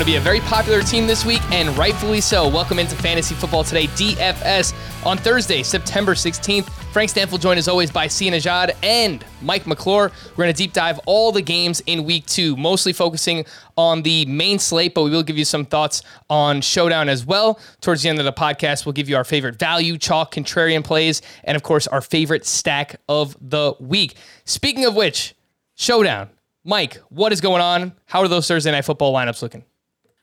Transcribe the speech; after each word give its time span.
Going 0.00 0.06
to 0.06 0.12
be 0.12 0.16
a 0.16 0.20
very 0.22 0.40
popular 0.40 0.80
team 0.80 1.06
this 1.06 1.26
week, 1.26 1.42
and 1.52 1.76
rightfully 1.76 2.22
so. 2.22 2.48
Welcome 2.48 2.78
into 2.78 2.96
Fantasy 2.96 3.34
Football 3.34 3.64
Today, 3.64 3.86
DFS, 3.88 4.72
on 5.04 5.18
Thursday, 5.18 5.62
September 5.62 6.14
16th. 6.14 6.70
Frank 6.90 7.10
Stampfl 7.10 7.38
joined 7.38 7.58
as 7.58 7.68
always 7.68 7.90
by 7.90 8.06
Sia 8.06 8.32
Nejad 8.32 8.74
and 8.82 9.22
Mike 9.42 9.66
McClure. 9.66 10.10
We're 10.30 10.44
going 10.44 10.54
to 10.54 10.56
deep 10.56 10.72
dive 10.72 10.98
all 11.04 11.32
the 11.32 11.42
games 11.42 11.82
in 11.84 12.04
week 12.04 12.24
two, 12.24 12.56
mostly 12.56 12.94
focusing 12.94 13.44
on 13.76 14.00
the 14.00 14.24
main 14.24 14.58
slate, 14.58 14.94
but 14.94 15.02
we 15.02 15.10
will 15.10 15.22
give 15.22 15.36
you 15.36 15.44
some 15.44 15.66
thoughts 15.66 16.02
on 16.30 16.62
Showdown 16.62 17.10
as 17.10 17.26
well. 17.26 17.60
Towards 17.82 18.02
the 18.02 18.08
end 18.08 18.18
of 18.18 18.24
the 18.24 18.32
podcast, 18.32 18.86
we'll 18.86 18.94
give 18.94 19.10
you 19.10 19.16
our 19.16 19.24
favorite 19.24 19.58
value, 19.58 19.98
chalk, 19.98 20.34
contrarian 20.34 20.82
plays, 20.82 21.20
and 21.44 21.56
of 21.56 21.62
course, 21.62 21.86
our 21.86 22.00
favorite 22.00 22.46
stack 22.46 22.98
of 23.06 23.36
the 23.38 23.74
week. 23.78 24.14
Speaking 24.46 24.86
of 24.86 24.94
which, 24.94 25.34
Showdown. 25.74 26.30
Mike, 26.64 27.02
what 27.10 27.34
is 27.34 27.42
going 27.42 27.60
on? 27.60 27.92
How 28.06 28.20
are 28.20 28.28
those 28.28 28.48
Thursday 28.48 28.70
night 28.70 28.86
football 28.86 29.12
lineups 29.12 29.42
looking? 29.42 29.64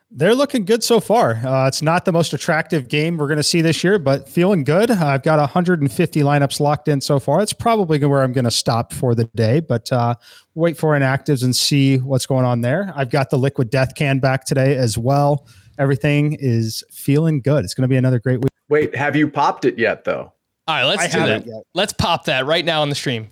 They're 0.09 0.35
looking 0.35 0.63
good 0.63 0.83
so 0.83 1.01
far. 1.01 1.33
Uh, 1.33 1.67
it's 1.67 1.81
not 1.81 2.05
the 2.05 2.13
most 2.13 2.31
attractive 2.31 2.87
game 2.87 3.17
we're 3.17 3.27
going 3.27 3.37
to 3.37 3.43
see 3.43 3.61
this 3.61 3.83
year, 3.83 3.99
but 3.99 4.29
feeling 4.29 4.63
good. 4.63 4.89
I've 4.89 5.21
got 5.21 5.37
150 5.37 6.21
lineups 6.21 6.61
locked 6.61 6.87
in 6.87 7.01
so 7.01 7.19
far. 7.19 7.41
It's 7.41 7.51
probably 7.51 8.03
where 8.05 8.23
I'm 8.23 8.31
going 8.31 8.45
to 8.45 8.51
stop 8.51 8.93
for 8.93 9.13
the 9.13 9.25
day, 9.35 9.59
but 9.59 9.91
uh, 9.91 10.15
wait 10.55 10.77
for 10.77 10.97
inactives 10.97 11.43
and 11.43 11.53
see 11.53 11.97
what's 11.97 12.25
going 12.25 12.45
on 12.45 12.61
there. 12.61 12.93
I've 12.95 13.09
got 13.09 13.29
the 13.29 13.37
liquid 13.37 13.69
death 13.69 13.95
can 13.95 14.19
back 14.19 14.45
today 14.45 14.77
as 14.77 14.97
well. 14.97 15.45
Everything 15.77 16.37
is 16.39 16.85
feeling 16.89 17.41
good. 17.41 17.65
It's 17.65 17.73
going 17.73 17.83
to 17.83 17.89
be 17.89 17.97
another 17.97 18.19
great 18.19 18.39
week. 18.39 18.51
Wait, 18.69 18.95
have 18.95 19.15
you 19.15 19.29
popped 19.29 19.65
it 19.65 19.77
yet, 19.77 20.05
though? 20.05 20.31
All 20.67 20.75
right, 20.75 20.85
let's 20.85 21.13
I 21.15 21.19
do 21.19 21.25
that. 21.25 21.63
Let's 21.73 21.93
pop 21.93 22.25
that 22.25 22.45
right 22.45 22.63
now 22.63 22.81
on 22.81 22.89
the 22.89 22.95
stream. 22.95 23.31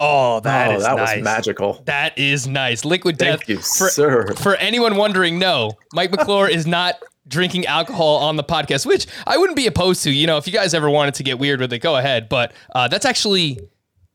Oh, 0.00 0.40
that 0.40 0.70
oh, 0.70 0.76
is 0.76 0.82
that 0.82 0.96
nice. 0.96 1.16
was 1.16 1.24
magical. 1.24 1.82
That 1.84 2.18
is 2.18 2.48
nice. 2.48 2.84
Liquid 2.86 3.18
Thank 3.18 3.40
death. 3.40 3.48
You, 3.48 3.56
for, 3.58 3.90
sir. 3.90 4.34
For 4.34 4.56
anyone 4.56 4.96
wondering, 4.96 5.38
no, 5.38 5.72
Mike 5.92 6.10
McClure 6.10 6.48
is 6.48 6.66
not 6.66 6.94
drinking 7.28 7.66
alcohol 7.66 8.16
on 8.16 8.36
the 8.36 8.42
podcast, 8.42 8.86
which 8.86 9.06
I 9.26 9.36
wouldn't 9.36 9.56
be 9.56 9.66
opposed 9.66 10.02
to. 10.04 10.10
You 10.10 10.26
know, 10.26 10.38
if 10.38 10.46
you 10.46 10.52
guys 10.54 10.72
ever 10.72 10.88
wanted 10.88 11.14
to 11.14 11.22
get 11.22 11.38
weird 11.38 11.60
with 11.60 11.72
it, 11.72 11.80
go 11.80 11.96
ahead. 11.96 12.30
But 12.30 12.52
uh, 12.74 12.88
that's 12.88 13.04
actually 13.04 13.58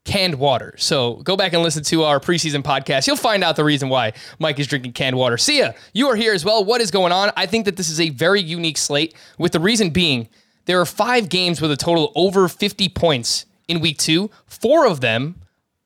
canned 0.06 0.36
water. 0.36 0.74
So 0.78 1.18
go 1.18 1.38
back 1.38 1.54
and 1.54 1.62
listen 1.62 1.84
to 1.84 2.04
our 2.04 2.20
preseason 2.20 2.64
podcast. 2.64 3.06
You'll 3.06 3.16
find 3.16 3.44
out 3.44 3.56
the 3.56 3.64
reason 3.64 3.90
why 3.90 4.14
Mike 4.40 4.60
is 4.60 4.68
drinking 4.68 4.94
canned 4.94 5.16
water. 5.16 5.38
Sia, 5.38 5.76
you 5.94 6.08
are 6.08 6.16
here 6.16 6.34
as 6.34 6.44
well. 6.44 6.66
What 6.66 6.82
is 6.82 6.90
going 6.90 7.12
on? 7.12 7.32
I 7.38 7.46
think 7.46 7.66
that 7.66 7.76
this 7.76 7.90
is 7.90 8.00
a 8.00 8.10
very 8.10 8.42
unique 8.42 8.78
slate, 8.78 9.14
with 9.38 9.52
the 9.52 9.60
reason 9.60 9.92
being 9.92 10.30
there 10.66 10.82
are 10.82 10.86
five 10.86 11.30
games 11.30 11.62
with 11.62 11.72
a 11.72 11.78
total 11.78 12.12
over 12.16 12.48
50 12.48 12.90
points 12.90 13.46
in 13.68 13.80
week 13.80 13.98
two. 14.00 14.32
Four 14.48 14.88
of 14.88 15.02
them 15.02 15.36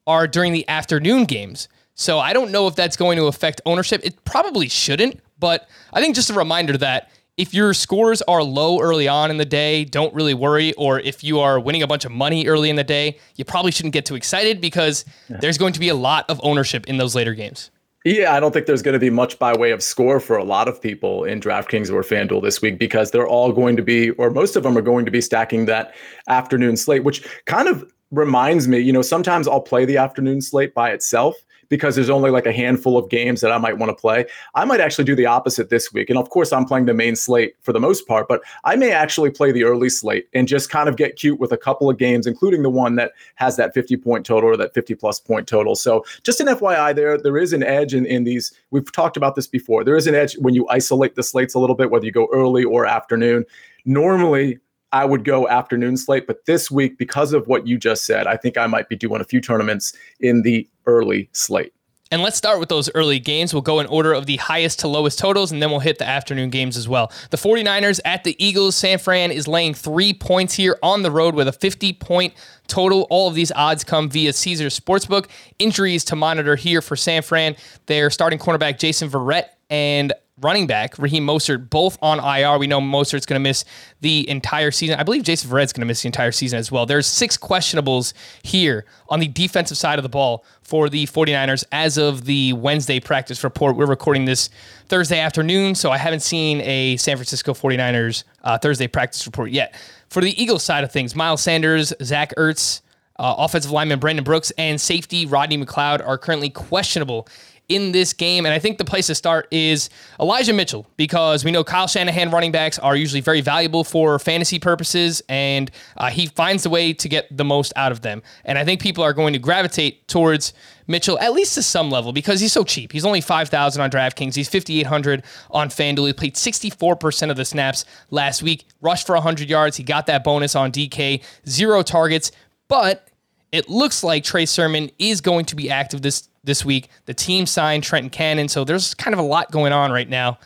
are 0.09 0.27
during 0.27 0.51
the 0.51 0.67
afternoon 0.67 1.23
games. 1.23 1.69
So 1.93 2.19
I 2.19 2.33
don't 2.33 2.51
know 2.51 2.67
if 2.67 2.75
that's 2.75 2.97
going 2.97 3.17
to 3.17 3.27
affect 3.27 3.61
ownership. 3.65 4.01
It 4.03 4.23
probably 4.25 4.67
shouldn't, 4.67 5.19
but 5.39 5.69
I 5.93 6.01
think 6.01 6.15
just 6.15 6.29
a 6.29 6.33
reminder 6.33 6.77
that 6.77 7.11
if 7.37 7.53
your 7.53 7.73
scores 7.73 8.21
are 8.23 8.43
low 8.43 8.81
early 8.81 9.07
on 9.07 9.31
in 9.31 9.37
the 9.37 9.45
day, 9.45 9.85
don't 9.85 10.13
really 10.13 10.33
worry. 10.33 10.73
Or 10.73 10.99
if 10.99 11.23
you 11.23 11.39
are 11.39 11.59
winning 11.59 11.83
a 11.83 11.87
bunch 11.87 12.03
of 12.03 12.11
money 12.11 12.47
early 12.47 12.69
in 12.69 12.75
the 12.75 12.83
day, 12.83 13.17
you 13.35 13.45
probably 13.45 13.71
shouldn't 13.71 13.93
get 13.93 14.05
too 14.05 14.15
excited 14.15 14.59
because 14.59 15.05
there's 15.29 15.57
going 15.57 15.71
to 15.73 15.79
be 15.79 15.87
a 15.87 15.95
lot 15.95 16.29
of 16.29 16.39
ownership 16.43 16.87
in 16.87 16.97
those 16.97 17.15
later 17.15 17.33
games. 17.33 17.71
Yeah, 18.05 18.33
I 18.33 18.39
don't 18.39 18.53
think 18.53 18.65
there's 18.65 18.81
going 18.81 18.93
to 18.93 18.99
be 18.99 19.09
much 19.09 19.37
by 19.37 19.55
way 19.57 19.71
of 19.71 19.83
score 19.83 20.21
for 20.21 20.37
a 20.37 20.43
lot 20.43 20.69
of 20.69 20.81
people 20.81 21.25
in 21.25 21.41
DraftKings 21.41 21.91
or 21.91 22.01
FanDuel 22.01 22.41
this 22.41 22.61
week 22.61 22.79
because 22.79 23.11
they're 23.11 23.27
all 23.27 23.51
going 23.51 23.75
to 23.75 23.83
be, 23.83 24.11
or 24.11 24.29
most 24.29 24.55
of 24.55 24.63
them 24.63 24.77
are 24.77 24.81
going 24.81 25.05
to 25.05 25.11
be 25.11 25.19
stacking 25.19 25.65
that 25.65 25.93
afternoon 26.29 26.77
slate, 26.77 27.03
which 27.03 27.27
kind 27.45 27.67
of 27.67 27.89
reminds 28.11 28.67
me, 28.67 28.79
you 28.79 28.93
know, 28.93 29.01
sometimes 29.01 29.47
I'll 29.47 29.61
play 29.61 29.85
the 29.85 29.97
afternoon 29.97 30.41
slate 30.41 30.73
by 30.73 30.91
itself 30.91 31.35
because 31.69 31.95
there's 31.95 32.09
only 32.09 32.31
like 32.31 32.45
a 32.45 32.51
handful 32.51 32.97
of 32.97 33.09
games 33.09 33.41
that 33.41 33.51
I 33.51 33.57
might 33.57 33.77
want 33.77 33.91
to 33.91 33.95
play. 33.95 34.25
I 34.55 34.65
might 34.65 34.81
actually 34.81 35.05
do 35.05 35.15
the 35.15 35.27
opposite 35.27 35.69
this 35.69 35.93
week. 35.93 36.09
And 36.09 36.17
of 36.17 36.29
course, 36.29 36.51
I'm 36.51 36.65
playing 36.65 36.87
the 36.87 36.93
main 36.93 37.15
slate 37.15 37.55
for 37.61 37.71
the 37.71 37.79
most 37.79 38.07
part, 38.07 38.27
but 38.27 38.41
I 38.63 38.75
may 38.75 38.91
actually 38.91 39.29
play 39.29 39.51
the 39.51 39.63
early 39.63 39.89
slate 39.89 40.27
and 40.33 40.47
just 40.47 40.69
kind 40.69 40.89
of 40.89 40.97
get 40.97 41.15
cute 41.15 41.39
with 41.39 41.51
a 41.51 41.57
couple 41.57 41.89
of 41.89 41.97
games, 41.97 42.25
including 42.25 42.63
the 42.63 42.69
one 42.69 42.95
that 42.95 43.11
has 43.35 43.55
that 43.57 43.73
50 43.73 43.97
point 43.97 44.25
total 44.25 44.49
or 44.49 44.57
that 44.57 44.73
50 44.73 44.95
plus 44.95 45.19
point 45.19 45.47
total. 45.47 45.75
So 45.75 46.03
just 46.23 46.41
an 46.41 46.47
FYI 46.47 46.95
there, 46.95 47.17
there 47.17 47.37
is 47.37 47.53
an 47.53 47.63
edge 47.63 47.93
in, 47.93 48.05
in 48.05 48.23
these. 48.23 48.51
We've 48.71 48.91
talked 48.91 49.15
about 49.15 49.35
this 49.35 49.47
before. 49.47 49.83
There 49.83 49.95
is 49.95 50.07
an 50.07 50.15
edge 50.15 50.37
when 50.39 50.55
you 50.55 50.67
isolate 50.69 51.15
the 51.15 51.23
slates 51.23 51.53
a 51.53 51.59
little 51.59 51.75
bit, 51.75 51.91
whether 51.91 52.05
you 52.05 52.11
go 52.11 52.27
early 52.33 52.63
or 52.63 52.85
afternoon. 52.85 53.45
Normally, 53.85 54.59
I 54.91 55.05
would 55.05 55.23
go 55.23 55.47
afternoon 55.47 55.97
slate. 55.97 56.27
But 56.27 56.45
this 56.45 56.71
week, 56.71 56.97
because 56.97 57.33
of 57.33 57.47
what 57.47 57.67
you 57.67 57.77
just 57.77 58.05
said, 58.05 58.27
I 58.27 58.37
think 58.37 58.57
I 58.57 58.67
might 58.67 58.89
be 58.89 58.95
doing 58.95 59.21
a 59.21 59.25
few 59.25 59.41
tournaments 59.41 59.93
in 60.19 60.41
the 60.41 60.67
early 60.85 61.29
slate. 61.31 61.73
And 62.11 62.23
let's 62.23 62.37
start 62.37 62.59
with 62.59 62.69
those 62.69 62.89
early 62.95 63.19
games. 63.19 63.53
We'll 63.53 63.61
go 63.61 63.79
in 63.79 63.85
order 63.85 64.13
of 64.13 64.25
the 64.25 64.37
highest 64.37 64.79
to 64.79 64.87
lowest 64.87 65.19
totals, 65.19 65.51
and 65.51 65.61
then 65.61 65.69
we'll 65.69 65.79
hit 65.79 65.99
the 65.99 66.07
afternoon 66.07 66.49
games 66.49 66.75
as 66.75 66.87
well. 66.87 67.11
The 67.29 67.37
49ers 67.37 67.99
at 68.03 68.23
the 68.23 68.35
Eagles. 68.43 68.75
San 68.75 68.97
Fran 68.97 69.31
is 69.31 69.47
laying 69.47 69.75
three 69.75 70.13
points 70.13 70.55
here 70.55 70.79
on 70.81 71.03
the 71.03 71.11
road 71.11 71.35
with 71.35 71.47
a 71.47 71.51
50 71.51 71.93
point 71.93 72.33
total. 72.67 73.05
All 73.11 73.27
of 73.27 73.35
these 73.35 73.51
odds 73.51 73.83
come 73.83 74.09
via 74.09 74.33
Caesars 74.33 74.79
Sportsbook. 74.79 75.27
Injuries 75.59 76.03
to 76.05 76.15
monitor 76.15 76.55
here 76.55 76.81
for 76.81 76.95
San 76.95 77.21
Fran. 77.21 77.55
Their 77.85 78.09
starting 78.09 78.39
cornerback, 78.39 78.79
Jason 78.79 79.07
Verrett, 79.07 79.49
and 79.69 80.11
running 80.41 80.67
back, 80.67 80.97
Raheem 80.97 81.25
Mostert, 81.25 81.69
both 81.69 81.97
on 82.01 82.19
IR. 82.19 82.57
We 82.57 82.67
know 82.67 82.79
Mostert's 82.79 83.25
going 83.25 83.39
to 83.39 83.43
miss 83.43 83.65
the 84.01 84.29
entire 84.29 84.71
season. 84.71 84.99
I 84.99 85.03
believe 85.03 85.23
Jason 85.23 85.49
Verrett's 85.49 85.73
going 85.73 85.81
to 85.81 85.87
miss 85.87 86.01
the 86.01 86.07
entire 86.07 86.31
season 86.31 86.59
as 86.59 86.71
well. 86.71 86.85
There's 86.85 87.07
six 87.07 87.37
questionables 87.37 88.13
here 88.43 88.85
on 89.09 89.19
the 89.19 89.27
defensive 89.27 89.77
side 89.77 89.99
of 89.99 90.03
the 90.03 90.09
ball 90.09 90.43
for 90.61 90.89
the 90.89 91.05
49ers 91.07 91.63
as 91.71 91.97
of 91.97 92.25
the 92.25 92.53
Wednesday 92.53 92.99
practice 92.99 93.43
report. 93.43 93.75
We're 93.75 93.85
recording 93.85 94.25
this 94.25 94.49
Thursday 94.87 95.19
afternoon, 95.19 95.75
so 95.75 95.91
I 95.91 95.97
haven't 95.97 96.21
seen 96.21 96.61
a 96.61 96.97
San 96.97 97.17
Francisco 97.17 97.53
49ers 97.53 98.23
uh, 98.43 98.57
Thursday 98.57 98.87
practice 98.87 99.25
report 99.25 99.51
yet. 99.51 99.75
For 100.09 100.21
the 100.21 100.41
Eagles 100.41 100.63
side 100.63 100.83
of 100.83 100.91
things, 100.91 101.15
Miles 101.15 101.41
Sanders, 101.41 101.93
Zach 102.01 102.33
Ertz, 102.35 102.81
uh, 103.17 103.35
offensive 103.37 103.71
lineman 103.71 103.99
Brandon 103.99 104.23
Brooks, 104.23 104.51
and 104.57 104.79
safety 104.79 105.25
Rodney 105.25 105.57
McLeod 105.57 106.05
are 106.05 106.17
currently 106.17 106.49
questionable 106.49 107.27
in 107.69 107.91
this 107.91 108.13
game. 108.13 108.45
And 108.45 108.53
I 108.53 108.59
think 108.59 108.79
the 108.79 108.85
place 108.85 109.07
to 109.07 109.15
start 109.15 109.47
is 109.51 109.89
Elijah 110.19 110.53
Mitchell 110.53 110.87
because 110.97 111.45
we 111.45 111.51
know 111.51 111.63
Kyle 111.63 111.87
Shanahan 111.87 112.31
running 112.31 112.51
backs 112.51 112.79
are 112.79 112.95
usually 112.95 113.21
very 113.21 113.41
valuable 113.41 113.83
for 113.83 114.17
fantasy 114.19 114.59
purposes, 114.59 115.21
and 115.29 115.71
uh, 115.97 116.09
he 116.09 116.25
finds 116.25 116.65
a 116.65 116.69
way 116.69 116.93
to 116.93 117.07
get 117.07 117.25
the 117.35 117.45
most 117.45 117.71
out 117.75 117.91
of 117.91 118.01
them. 118.01 118.21
And 118.43 118.57
I 118.57 118.65
think 118.65 118.81
people 118.81 119.03
are 119.03 119.13
going 119.13 119.33
to 119.33 119.39
gravitate 119.39 120.07
towards 120.07 120.53
Mitchell 120.87 121.19
at 121.19 121.33
least 121.33 121.53
to 121.53 121.61
some 121.61 121.91
level 121.91 122.11
because 122.11 122.41
he's 122.41 122.51
so 122.51 122.63
cheap. 122.63 122.91
He's 122.91 123.05
only 123.05 123.21
5,000 123.21 123.81
on 123.81 123.91
DraftKings. 123.91 124.33
He's 124.33 124.49
5,800 124.49 125.23
on 125.51 125.69
FanDuel. 125.69 126.07
He 126.07 126.13
played 126.13 126.35
64% 126.35 127.29
of 127.29 127.37
the 127.37 127.45
snaps 127.45 127.85
last 128.09 128.41
week, 128.41 128.65
rushed 128.81 129.05
for 129.05 129.13
100 129.13 129.47
yards. 129.47 129.77
He 129.77 129.83
got 129.83 130.07
that 130.07 130.23
bonus 130.23 130.55
on 130.55 130.71
DK, 130.71 131.23
zero 131.47 131.83
targets, 131.83 132.31
but 132.67 133.07
it 133.51 133.69
looks 133.69 134.03
like 134.03 134.23
Trey 134.23 134.45
Sermon 134.45 134.89
is 134.99 135.21
going 135.21 135.45
to 135.45 135.55
be 135.55 135.69
active 135.69 136.01
this 136.01 136.28
this 136.49 136.65
week. 136.65 136.89
The 137.05 137.13
team 137.13 137.45
signed 137.45 137.83
Trenton 137.83 138.09
Cannon, 138.09 138.49
so 138.49 138.65
there's 138.65 138.93
kind 138.95 139.13
of 139.13 139.19
a 139.19 139.23
lot 139.23 139.51
going 139.51 139.71
on 139.71 139.91
right 139.91 140.09
now. 140.09 140.39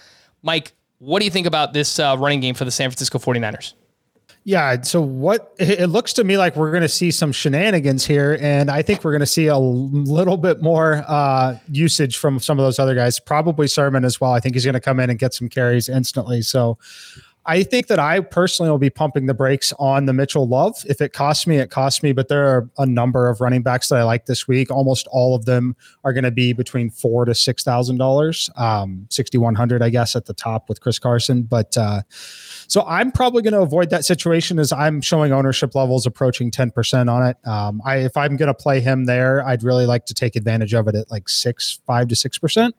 Mike, 0.43 0.73
what 0.99 1.19
do 1.19 1.25
you 1.25 1.31
think 1.31 1.47
about 1.47 1.73
this 1.73 1.97
uh, 1.97 2.15
running 2.19 2.41
game 2.41 2.53
for 2.53 2.65
the 2.65 2.71
San 2.71 2.91
Francisco 2.91 3.17
49ers? 3.17 3.73
Yeah. 4.45 4.81
So 4.81 4.99
what 5.01 5.53
it 5.57 5.87
looks 5.87 6.11
to 6.13 6.23
me 6.25 6.37
like 6.37 6.57
we're 6.57 6.71
going 6.71 6.81
to 6.81 6.89
see 6.89 7.11
some 7.11 7.31
shenanigans 7.31 8.05
here, 8.05 8.37
and 8.41 8.69
I 8.69 8.81
think 8.81 9.03
we're 9.03 9.13
going 9.13 9.21
to 9.21 9.25
see 9.25 9.47
a 9.47 9.57
little 9.57 10.35
bit 10.35 10.61
more 10.61 11.05
uh, 11.07 11.57
usage 11.69 12.17
from 12.17 12.39
some 12.39 12.59
of 12.59 12.65
those 12.65 12.77
other 12.77 12.93
guys. 12.93 13.21
Probably 13.21 13.67
Sermon 13.67 14.03
as 14.03 14.19
well. 14.19 14.33
I 14.33 14.41
think 14.41 14.55
he's 14.55 14.65
going 14.65 14.73
to 14.73 14.81
come 14.81 14.99
in 14.99 15.09
and 15.09 15.17
get 15.17 15.33
some 15.33 15.47
carries 15.47 15.87
instantly. 15.87 16.41
So 16.41 16.77
I 17.45 17.63
think 17.63 17.87
that 17.87 17.99
I 17.99 18.21
personally 18.21 18.71
will 18.71 18.77
be 18.77 18.89
pumping 18.89 19.25
the 19.25 19.33
brakes 19.33 19.73
on 19.77 20.05
the 20.05 20.13
Mitchell 20.13 20.47
Love. 20.47 20.75
If 20.87 21.01
it 21.01 21.11
costs 21.11 21.45
me, 21.45 21.57
it 21.57 21.69
costs 21.69 22.01
me. 22.01 22.13
But 22.13 22.29
there 22.29 22.47
are 22.47 22.69
a 22.77 22.85
number 22.85 23.27
of 23.27 23.41
running 23.41 23.61
backs 23.61 23.89
that 23.89 23.99
I 23.99 24.03
like 24.03 24.27
this 24.27 24.47
week. 24.47 24.71
Almost 24.71 25.07
all 25.11 25.35
of 25.35 25.45
them 25.45 25.75
are 26.05 26.13
going 26.13 26.23
to 26.23 26.31
be 26.31 26.53
between 26.53 26.89
four 26.89 27.25
to 27.25 27.35
six 27.35 27.63
thousand 27.63 27.95
um, 27.95 27.97
dollars, 27.97 28.49
sixty 29.09 29.37
one 29.37 29.55
hundred, 29.55 29.81
I 29.81 29.89
guess, 29.89 30.15
at 30.15 30.25
the 30.25 30.33
top 30.33 30.69
with 30.69 30.79
Chris 30.79 30.99
Carson. 30.99 31.43
But 31.43 31.77
uh, 31.77 32.03
so 32.09 32.85
I'm 32.87 33.11
probably 33.11 33.41
going 33.41 33.53
to 33.53 33.61
avoid 33.61 33.89
that 33.89 34.05
situation 34.05 34.57
as 34.57 34.71
I'm 34.71 35.01
showing 35.01 35.33
ownership 35.33 35.75
levels 35.75 36.05
approaching 36.05 36.49
ten 36.49 36.71
percent 36.71 37.09
on 37.09 37.27
it. 37.27 37.37
Um, 37.45 37.81
I 37.85 37.97
if 37.97 38.15
I'm 38.15 38.37
going 38.37 38.47
to 38.47 38.53
play 38.53 38.79
him 38.79 39.05
there, 39.05 39.45
I'd 39.45 39.63
really 39.63 39.85
like 39.85 40.05
to 40.05 40.13
take 40.13 40.37
advantage 40.37 40.73
of 40.73 40.87
it 40.87 40.95
at 40.95 41.11
like 41.11 41.27
six, 41.27 41.79
five 41.85 42.07
to 42.07 42.15
six 42.15 42.37
percent. 42.37 42.73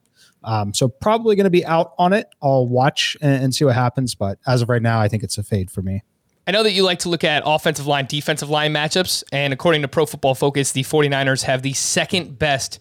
Um, 0.44 0.75
so 0.75 0.88
probably 0.88 1.37
going 1.37 1.44
to 1.44 1.50
be 1.50 1.64
out 1.64 1.94
on 1.99 2.12
it. 2.12 2.29
I'll 2.43 2.69
watch 2.69 3.17
and, 3.20 3.44
and 3.44 3.55
see 3.55 3.64
what 3.64 3.75
happens, 3.75 4.14
but 4.14 4.38
as 4.46 4.62
of 4.62 4.69
right 4.69 4.82
now, 4.82 5.00
I 5.00 5.08
think 5.08 5.23
it's 5.23 5.38
a 5.38 5.43
fade 5.43 5.70
for 5.70 5.82
me. 5.82 6.02
I 6.46 6.50
know 6.50 6.62
that 6.62 6.73
you 6.73 6.82
like 6.82 6.99
to 7.00 7.08
look 7.08 7.25
at 7.25 7.43
offensive 7.46 7.87
line, 7.87 8.05
defensive 8.06 8.50
line 8.50 8.73
matchups, 8.73 9.25
and 9.32 9.52
according 9.52 9.82
to 9.82 9.88
Pro 9.88 10.05
Football 10.05 10.35
Focus, 10.35 10.73
the 10.73 10.82
49ers 10.82 11.43
have 11.44 11.62
the 11.62 11.73
second 11.73 12.38
best 12.38 12.81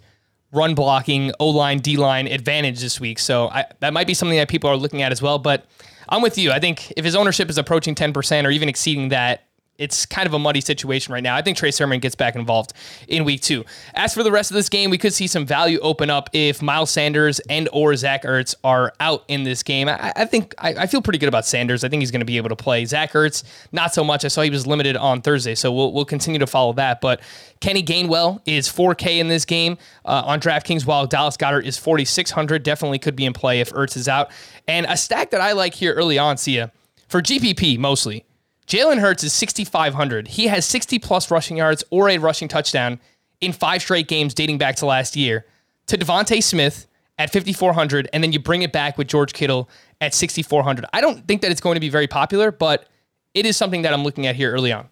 run 0.52 0.76
blocking 0.76 1.32
O 1.40 1.50
line, 1.50 1.80
D 1.80 1.96
line 1.96 2.28
advantage 2.28 2.82
this 2.82 3.00
week. 3.00 3.20
So 3.20 3.48
I, 3.48 3.66
that 3.80 3.94
might 3.94 4.08
be 4.08 4.14
something 4.14 4.38
that 4.38 4.50
people 4.50 4.70
are 4.70 4.76
looking 4.76 5.02
at 5.02 5.12
as 5.12 5.22
well. 5.22 5.40
But 5.40 5.66
I'm 6.10 6.22
with 6.22 6.38
you. 6.38 6.52
I 6.52 6.60
think 6.60 6.92
if 6.98 7.06
his 7.06 7.16
ownership 7.16 7.50
is 7.50 7.58
approaching 7.58 7.96
10% 7.96 8.46
or 8.46 8.52
even 8.52 8.70
exceeding 8.70 9.10
that, 9.10 9.48
it's 9.78 10.06
kind 10.06 10.28
of 10.28 10.34
a 10.34 10.40
muddy 10.40 10.62
situation 10.62 11.14
right 11.14 11.24
now. 11.24 11.36
I 11.36 11.42
think 11.42 11.58
Trey 11.58 11.72
Sermon 11.72 12.00
gets 12.00 12.14
back 12.16 12.36
involved 12.36 12.74
in 13.08 13.24
week 13.24 13.42
two. 13.42 13.66
As 13.96 14.14
for 14.14 14.22
the 14.22 14.32
rest 14.32 14.52
of 14.52 14.56
this 14.56 14.70
game, 14.70 14.92
we 14.92 15.00
could 15.00 15.14
see 15.14 15.26
some 15.26 15.46
value 15.46 15.80
open 15.82 16.10
up 16.10 16.30
if 16.32 16.62
Miles 16.62 16.92
Sanders 16.92 17.40
and 17.50 17.68
or 17.74 17.96
Zach 17.96 18.24
Ertz 18.24 18.54
are 18.64 18.94
out 19.00 19.24
in 19.28 19.44
this 19.44 19.64
game. 19.64 19.90
I, 19.90 20.14
I 20.16 20.26
think 20.26 20.54
I, 20.60 20.76
I, 20.76 20.88
feel 20.88 21.02
pretty 21.02 21.18
good 21.18 21.28
about 21.28 21.46
Sanders. 21.46 21.84
I 21.84 21.90
think 21.90 22.02
he's 22.02 22.12
going 22.12 22.22
to 22.22 22.26
be 22.26 22.38
able 22.38 22.50
to 22.50 22.56
play. 22.56 22.86
Zach 22.86 23.14
Ertz, 23.14 23.44
not 23.72 23.94
so 23.94 24.04
much. 24.04 24.24
I 24.24 24.28
saw 24.28 24.44
he 24.44 24.52
was 24.52 24.68
limited 24.68 24.96
on 24.96 25.22
Thursday, 25.22 25.56
so 25.56 25.72
we'll, 25.72 25.92
we'll 25.92 26.06
continue 26.06 26.40
to 26.40 26.48
follow 26.48 26.74
that. 26.74 27.02
But 27.02 27.22
Kenny 27.60 27.82
Gainwell 27.82 28.42
is 28.46 28.68
4K 28.68 29.18
in 29.18 29.28
this 29.28 29.44
game 29.44 29.78
uh, 30.06 30.24
on 30.26 30.40
DraftKings, 30.40 30.86
while 30.86 31.08
Dallas 31.08 31.36
Goedert 31.36 31.66
is 31.66 31.80
4,600. 31.80 32.62
Definitely 32.62 33.00
could 33.00 33.16
be 33.16 33.26
in 33.26 33.34
play 33.34 33.60
if 33.60 33.72
Ertz 33.72 33.98
is 33.98 34.08
out. 34.08 34.30
And 34.68 34.86
a 34.88 34.96
stack 34.96 35.32
that 35.32 35.42
I 35.42 35.54
like 35.54 35.74
here 35.74 35.94
early 35.94 36.20
on, 36.20 36.38
Sia, 36.38 36.72
for 37.08 37.22
GPP 37.22 37.80
mostly 37.80 38.24
Jalen 38.68 39.00
Hurts 39.00 39.24
is 39.24 39.34
6,500. 39.34 40.28
He 40.30 40.48
has 40.48 40.66
60 40.66 41.00
plus 41.00 41.30
rushing 41.30 41.58
yards 41.58 41.84
or 41.90 42.10
a 42.10 42.18
rushing 42.18 42.48
touchdown 42.48 43.00
in 43.42 43.52
five 43.52 43.82
straight 43.82 44.08
games 44.08 44.34
dating 44.34 44.58
back 44.58 44.76
to 44.78 44.86
last 44.86 45.16
year. 45.16 45.46
To 45.88 45.98
DeVonta 45.98 46.42
Smith 46.42 46.88
at 47.18 47.32
5,400, 47.32 48.10
and 48.14 48.24
then 48.24 48.32
you 48.32 48.40
bring 48.40 48.62
it 48.62 48.72
back 48.72 48.98
with 48.98 49.08
George 49.08 49.34
Kittle 49.34 49.70
at 50.02 50.14
6,400. 50.14 50.86
I 50.94 51.02
don't 51.02 51.28
think 51.28 51.42
that 51.42 51.52
it's 51.52 51.62
going 51.62 51.76
to 51.76 51.82
be 51.82 51.90
very 51.90 52.08
popular, 52.08 52.52
but 52.52 52.88
it 53.34 53.46
is 53.46 53.58
something 53.58 53.82
that 53.84 53.94
I'm 53.94 54.04
looking 54.04 54.26
at 54.26 54.36
here 54.36 54.52
early 54.52 54.72
on. 54.72 54.88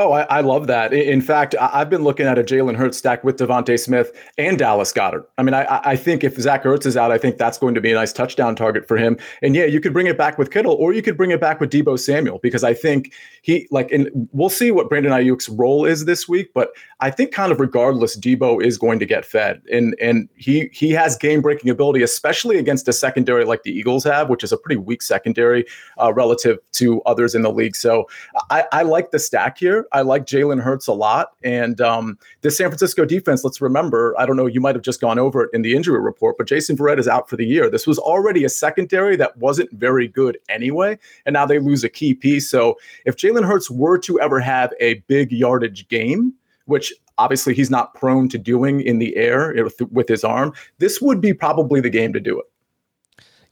Oh, 0.00 0.12
I, 0.12 0.22
I, 0.22 0.40
love 0.40 0.66
that. 0.68 0.94
In 0.94 1.20
fact, 1.20 1.54
I've 1.60 1.90
been 1.90 2.04
looking 2.04 2.24
at 2.24 2.38
a 2.38 2.42
Jalen 2.42 2.74
Hurts 2.74 2.96
stack 2.96 3.22
with 3.22 3.36
DeVonta 3.36 3.78
Smith 3.78 4.18
and 4.38 4.58
Dallas 4.58 4.94
Goedert. 4.94 5.26
I 5.36 5.42
mean, 5.42 5.52
I, 5.52 5.78
I 5.84 5.94
think 5.94 6.24
if 6.24 6.36
Zach 6.36 6.64
Ertz 6.64 6.86
is 6.86 6.96
out, 6.96 7.12
I 7.12 7.18
think 7.18 7.36
that's 7.36 7.58
going 7.58 7.74
to 7.74 7.82
be 7.82 7.92
a 7.92 7.94
nice 7.96 8.10
touchdown 8.10 8.56
target 8.56 8.88
for 8.88 8.96
him. 8.96 9.18
And 9.42 9.54
yeah, 9.54 9.66
you 9.66 9.78
could 9.78 9.92
bring 9.92 10.06
it 10.06 10.16
back 10.16 10.38
with 10.38 10.52
Kittle, 10.52 10.72
or 10.72 10.94
you 10.94 11.02
could 11.02 11.18
bring 11.18 11.32
it 11.32 11.40
back 11.40 11.60
with 11.60 11.70
Deebo 11.70 11.98
Samuel, 11.98 12.38
because 12.42 12.64
I 12.64 12.72
think 12.72 13.12
he 13.42 13.68
like, 13.70 13.92
and 13.92 14.08
we'll 14.32 14.48
see 14.48 14.70
what 14.70 14.88
Brandon 14.88 15.12
Aiyuk's 15.12 15.50
role 15.50 15.84
is 15.84 16.06
this 16.06 16.26
week. 16.26 16.50
But 16.54 16.70
I 17.00 17.10
think 17.10 17.30
kind 17.30 17.52
of 17.52 17.60
regardless, 17.60 18.18
Deebo 18.18 18.64
is 18.64 18.78
going 18.78 19.00
to 19.00 19.06
get 19.06 19.26
fed, 19.26 19.60
and 19.70 19.94
and 20.00 20.30
he 20.34 20.70
he 20.72 20.92
has 20.92 21.14
game 21.14 21.42
breaking 21.42 21.70
ability, 21.70 22.02
especially 22.02 22.56
against 22.56 22.88
a 22.88 22.94
secondary 22.94 23.44
like 23.44 23.64
the 23.64 23.70
Eagles 23.70 24.04
have, 24.04 24.30
which 24.30 24.44
is 24.44 24.50
a 24.50 24.56
pretty 24.56 24.78
weak 24.78 25.02
secondary 25.02 25.66
uh, 26.00 26.10
relative 26.14 26.56
to 26.72 27.02
others 27.02 27.34
in 27.34 27.42
the 27.42 27.52
league. 27.52 27.76
So 27.76 28.08
I, 28.48 28.64
I 28.72 28.82
like 28.82 29.10
the 29.10 29.18
stack 29.18 29.58
here. 29.58 29.86
I 29.92 30.02
like 30.02 30.26
Jalen 30.26 30.60
Hurts 30.60 30.86
a 30.86 30.92
lot. 30.92 31.32
And 31.42 31.80
um, 31.80 32.18
the 32.42 32.50
San 32.50 32.68
Francisco 32.68 33.04
defense, 33.04 33.44
let's 33.44 33.60
remember, 33.60 34.14
I 34.18 34.26
don't 34.26 34.36
know, 34.36 34.46
you 34.46 34.60
might 34.60 34.74
have 34.74 34.82
just 34.84 35.00
gone 35.00 35.18
over 35.18 35.44
it 35.44 35.50
in 35.52 35.62
the 35.62 35.74
injury 35.74 36.00
report, 36.00 36.38
but 36.38 36.46
Jason 36.46 36.76
Verrett 36.76 36.98
is 36.98 37.08
out 37.08 37.28
for 37.28 37.36
the 37.36 37.44
year. 37.44 37.68
This 37.68 37.86
was 37.86 37.98
already 37.98 38.44
a 38.44 38.48
secondary 38.48 39.16
that 39.16 39.36
wasn't 39.36 39.70
very 39.72 40.08
good 40.08 40.38
anyway. 40.48 40.98
And 41.26 41.32
now 41.32 41.46
they 41.46 41.58
lose 41.58 41.84
a 41.84 41.88
key 41.88 42.14
piece. 42.14 42.48
So 42.48 42.76
if 43.04 43.16
Jalen 43.16 43.44
Hurts 43.44 43.70
were 43.70 43.98
to 43.98 44.20
ever 44.20 44.40
have 44.40 44.72
a 44.80 44.94
big 45.08 45.32
yardage 45.32 45.88
game, 45.88 46.34
which 46.66 46.92
obviously 47.18 47.54
he's 47.54 47.70
not 47.70 47.94
prone 47.94 48.28
to 48.28 48.38
doing 48.38 48.80
in 48.80 48.98
the 48.98 49.16
air 49.16 49.54
with 49.90 50.08
his 50.08 50.24
arm, 50.24 50.52
this 50.78 51.00
would 51.00 51.20
be 51.20 51.34
probably 51.34 51.80
the 51.80 51.90
game 51.90 52.12
to 52.12 52.20
do 52.20 52.38
it. 52.38 52.46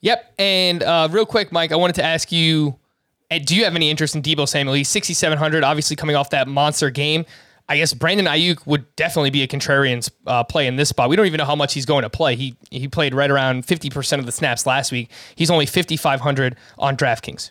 Yep. 0.01 0.35
And 0.39 0.83
uh, 0.85 1.09
real 1.11 1.27
quick, 1.27 1.51
Mike, 1.51 1.73
I 1.73 1.77
wanted 1.77 1.97
to 1.97 2.05
ask 2.05 2.31
you 2.31 2.78
do 3.31 3.55
you 3.55 3.65
have 3.65 3.75
any 3.75 3.91
interest 3.91 4.15
in 4.15 4.23
Deebo 4.23 4.49
Samuel? 4.49 4.75
He's 4.75 4.89
6,700, 4.89 5.63
obviously 5.65 5.97
coming 5.97 6.17
off 6.17 6.31
that 6.31 6.49
monster 6.49 6.91
game. 6.91 7.25
I 7.71 7.77
guess 7.77 7.93
Brandon 7.93 8.25
Aiyuk 8.25 8.67
would 8.67 8.97
definitely 8.97 9.29
be 9.29 9.43
a 9.43 9.47
contrarian 9.47 10.09
uh, 10.27 10.43
play 10.43 10.67
in 10.67 10.77
this 10.77 10.89
spot. 10.89 11.11
We 11.11 11.17
don't 11.17 11.27
even 11.27 11.37
know 11.37 11.45
how 11.45 11.57
much 11.57 11.75
he's 11.75 11.85
going 11.85 12.03
to 12.03 12.09
play. 12.11 12.35
He 12.35 12.57
he 12.71 12.89
played 12.89 13.15
right 13.15 13.31
around 13.31 13.67
50% 13.67 14.19
of 14.19 14.25
the 14.25 14.33
snaps 14.33 14.65
last 14.65 14.91
week. 14.91 15.11
He's 15.35 15.51
only 15.51 15.67
5,500 15.67 16.57
on 16.79 16.97
DraftKings. 16.97 17.51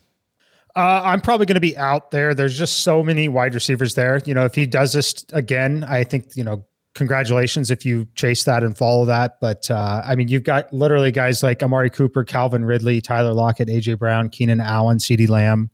Uh, 0.75 1.01
I'm 1.03 1.21
probably 1.21 1.45
going 1.45 1.56
to 1.56 1.62
be 1.62 1.77
out 1.77 2.12
there. 2.12 2.33
There's 2.33 2.57
just 2.57 2.79
so 2.79 3.03
many 3.03 3.27
wide 3.27 3.53
receivers 3.53 3.95
there. 3.95 4.21
You 4.25 4.33
know, 4.33 4.45
if 4.45 4.56
he 4.56 4.65
does 4.65 4.94
this 4.94 5.25
again, 5.33 5.83
I 5.83 6.03
think, 6.03 6.35
you 6.35 6.44
know, 6.44 6.65
congratulations 6.98 7.72
if 7.72 7.86
you 7.86 8.08
chase 8.16 8.44
that 8.44 8.64
and 8.64 8.78
follow 8.78 9.06
that. 9.06 9.40
But 9.40 9.70
uh, 9.72 10.02
I 10.04 10.16
mean, 10.16 10.28
you've 10.28 10.44
got 10.44 10.72
literally 10.74 11.12
guys 11.12 11.44
like 11.44 11.64
Amari 11.64 11.90
Cooper, 11.90 12.26
Calvin 12.26 12.66
Ridley, 12.66 13.00
Tyler 13.00 13.34
Lockett, 13.34 13.70
AJ 13.70 14.00
Brown, 14.00 14.30
Keenan 14.30 14.60
Allen, 14.60 14.98
CeeDee 14.98 15.30
Lamb, 15.30 15.70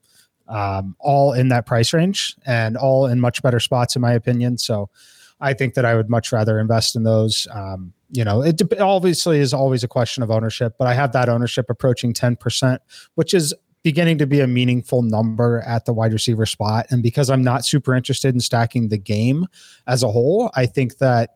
um, 0.47 0.95
all 0.99 1.33
in 1.33 1.47
that 1.47 1.65
price 1.65 1.93
range 1.93 2.35
and 2.45 2.77
all 2.77 3.07
in 3.07 3.19
much 3.19 3.41
better 3.41 3.59
spots, 3.59 3.95
in 3.95 4.01
my 4.01 4.11
opinion. 4.13 4.57
So 4.57 4.89
I 5.39 5.53
think 5.53 5.73
that 5.73 5.85
I 5.85 5.95
would 5.95 6.09
much 6.09 6.31
rather 6.31 6.59
invest 6.59 6.95
in 6.95 7.03
those. 7.03 7.47
Um, 7.51 7.93
you 8.11 8.23
know, 8.23 8.43
it 8.43 8.61
obviously 8.79 9.39
is 9.39 9.53
always 9.53 9.83
a 9.83 9.87
question 9.87 10.21
of 10.21 10.29
ownership, 10.29 10.75
but 10.77 10.87
I 10.87 10.93
have 10.93 11.13
that 11.13 11.29
ownership 11.29 11.65
approaching 11.69 12.13
10%, 12.13 12.77
which 13.15 13.33
is 13.33 13.53
beginning 13.83 14.17
to 14.17 14.25
be 14.25 14.39
a 14.39 14.47
meaningful 14.47 15.01
number 15.01 15.61
at 15.61 15.85
the 15.85 15.93
wide 15.93 16.13
receiver 16.13 16.45
spot. 16.45 16.85
And 16.89 17.03
because 17.03 17.29
I'm 17.29 17.43
not 17.43 17.65
super 17.65 17.93
interested 17.93 18.33
in 18.33 18.39
stacking 18.39 18.89
the 18.89 18.97
game 18.97 19.47
as 19.87 20.03
a 20.03 20.11
whole, 20.11 20.49
I 20.55 20.65
think 20.65 20.97
that 20.99 21.35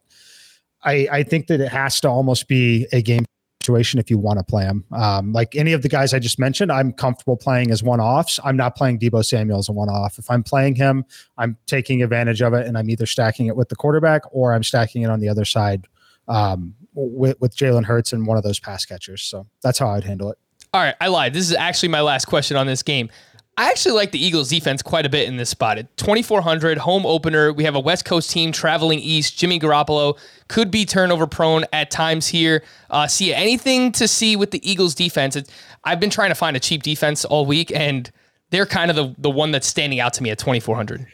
I, 0.84 1.08
I 1.12 1.24
think 1.24 1.48
that 1.48 1.60
it 1.60 1.70
has 1.70 2.00
to 2.02 2.10
almost 2.10 2.48
be 2.48 2.88
a 2.94 3.02
game 3.02 3.26
situation 3.62 4.00
if 4.00 4.10
you 4.10 4.18
want 4.18 4.40
to 4.40 4.46
play 4.46 4.64
them. 4.64 4.86
Um, 4.94 5.34
like 5.34 5.56
any 5.56 5.74
of 5.74 5.82
the 5.82 5.90
guys 5.90 6.14
I 6.14 6.20
just 6.20 6.40
mentioned, 6.40 6.72
I'm 6.72 6.94
comfortable 6.94 7.36
playing 7.36 7.72
as 7.72 7.84
one 7.84 8.00
offs. 8.00 8.40
I'm 8.46 8.56
not 8.56 8.78
playing 8.78 9.00
Deebo 9.00 9.26
Samuel 9.26 9.60
as 9.60 9.68
a 9.68 9.74
one 9.74 9.90
off. 9.90 10.18
If 10.18 10.32
I'm 10.32 10.44
playing 10.44 10.76
him, 10.76 11.04
I'm 11.38 11.58
taking 11.66 12.02
advantage 12.02 12.42
of 12.42 12.54
it 12.54 12.66
and 12.66 12.78
I'm 12.78 12.90
either 12.90 13.06
stacking 13.06 13.48
it 13.48 13.58
with 13.58 13.68
the 13.68 13.76
quarterback 13.76 14.22
or 14.32 14.54
I'm 14.54 14.64
stacking 14.64 15.02
it 15.02 15.10
on 15.10 15.20
the 15.20 15.28
other 15.28 15.44
side 15.44 15.88
um, 16.30 16.76
with, 16.94 17.42
with 17.42 17.58
Jalen 17.58 17.84
Hurts 17.84 18.14
and 18.14 18.26
one 18.26 18.38
of 18.38 18.44
those 18.44 18.60
pass 18.60 18.86
catchers. 18.86 19.22
So 19.24 19.48
that's 19.62 19.80
how 19.80 19.90
I'd 19.90 20.06
handle 20.06 20.32
it. 20.32 20.38
All 20.74 20.82
right, 20.82 20.96
I 21.00 21.08
lied. 21.08 21.34
This 21.34 21.50
is 21.50 21.56
actually 21.56 21.90
my 21.90 22.02
last 22.02 22.26
question 22.26 22.58
on 22.58 22.68
this 22.68 22.84
game. 22.84 23.10
I 23.60 23.70
actually 23.70 23.94
like 23.94 24.12
the 24.12 24.24
Eagles 24.24 24.50
defense 24.50 24.84
quite 24.84 25.08
a 25.08 25.10
bit 25.10 25.28
in 25.28 25.38
this 25.38 25.50
spot. 25.50 25.80
At 25.80 25.98
2,400 25.98 26.78
home 26.78 27.08
opener, 27.08 27.52
we 27.52 27.64
have 27.64 27.74
a 27.74 27.80
West 27.80 28.06
Coast 28.06 28.30
team 28.30 28.52
traveling 28.52 29.00
east. 29.00 29.36
Jimmy 29.36 29.60
Garoppolo 29.60 30.16
could 30.48 30.70
be 30.70 30.86
turnover 30.86 31.26
prone 31.26 31.66
at 31.74 31.90
times 31.90 32.28
here. 32.28 32.64
Uh, 32.92 33.08
see 33.08 33.34
anything 33.34 33.92
to 33.94 34.08
see 34.08 34.36
with 34.36 34.52
the 34.52 34.70
Eagles 34.70 34.94
defense? 34.94 35.36
I've 35.84 36.00
been 36.00 36.12
trying 36.12 36.30
to 36.30 36.36
find 36.36 36.56
a 36.56 36.60
cheap 36.60 36.84
defense 36.84 37.26
all 37.26 37.48
week, 37.48 37.72
and 37.74 38.12
they're 38.52 38.68
kind 38.68 38.92
of 38.92 38.96
the, 38.96 39.16
the 39.18 39.30
one 39.32 39.50
that's 39.50 39.66
standing 39.66 40.00
out 40.00 40.14
to 40.14 40.24
me 40.24 40.30
at 40.30 40.38
2,400. 40.38 41.08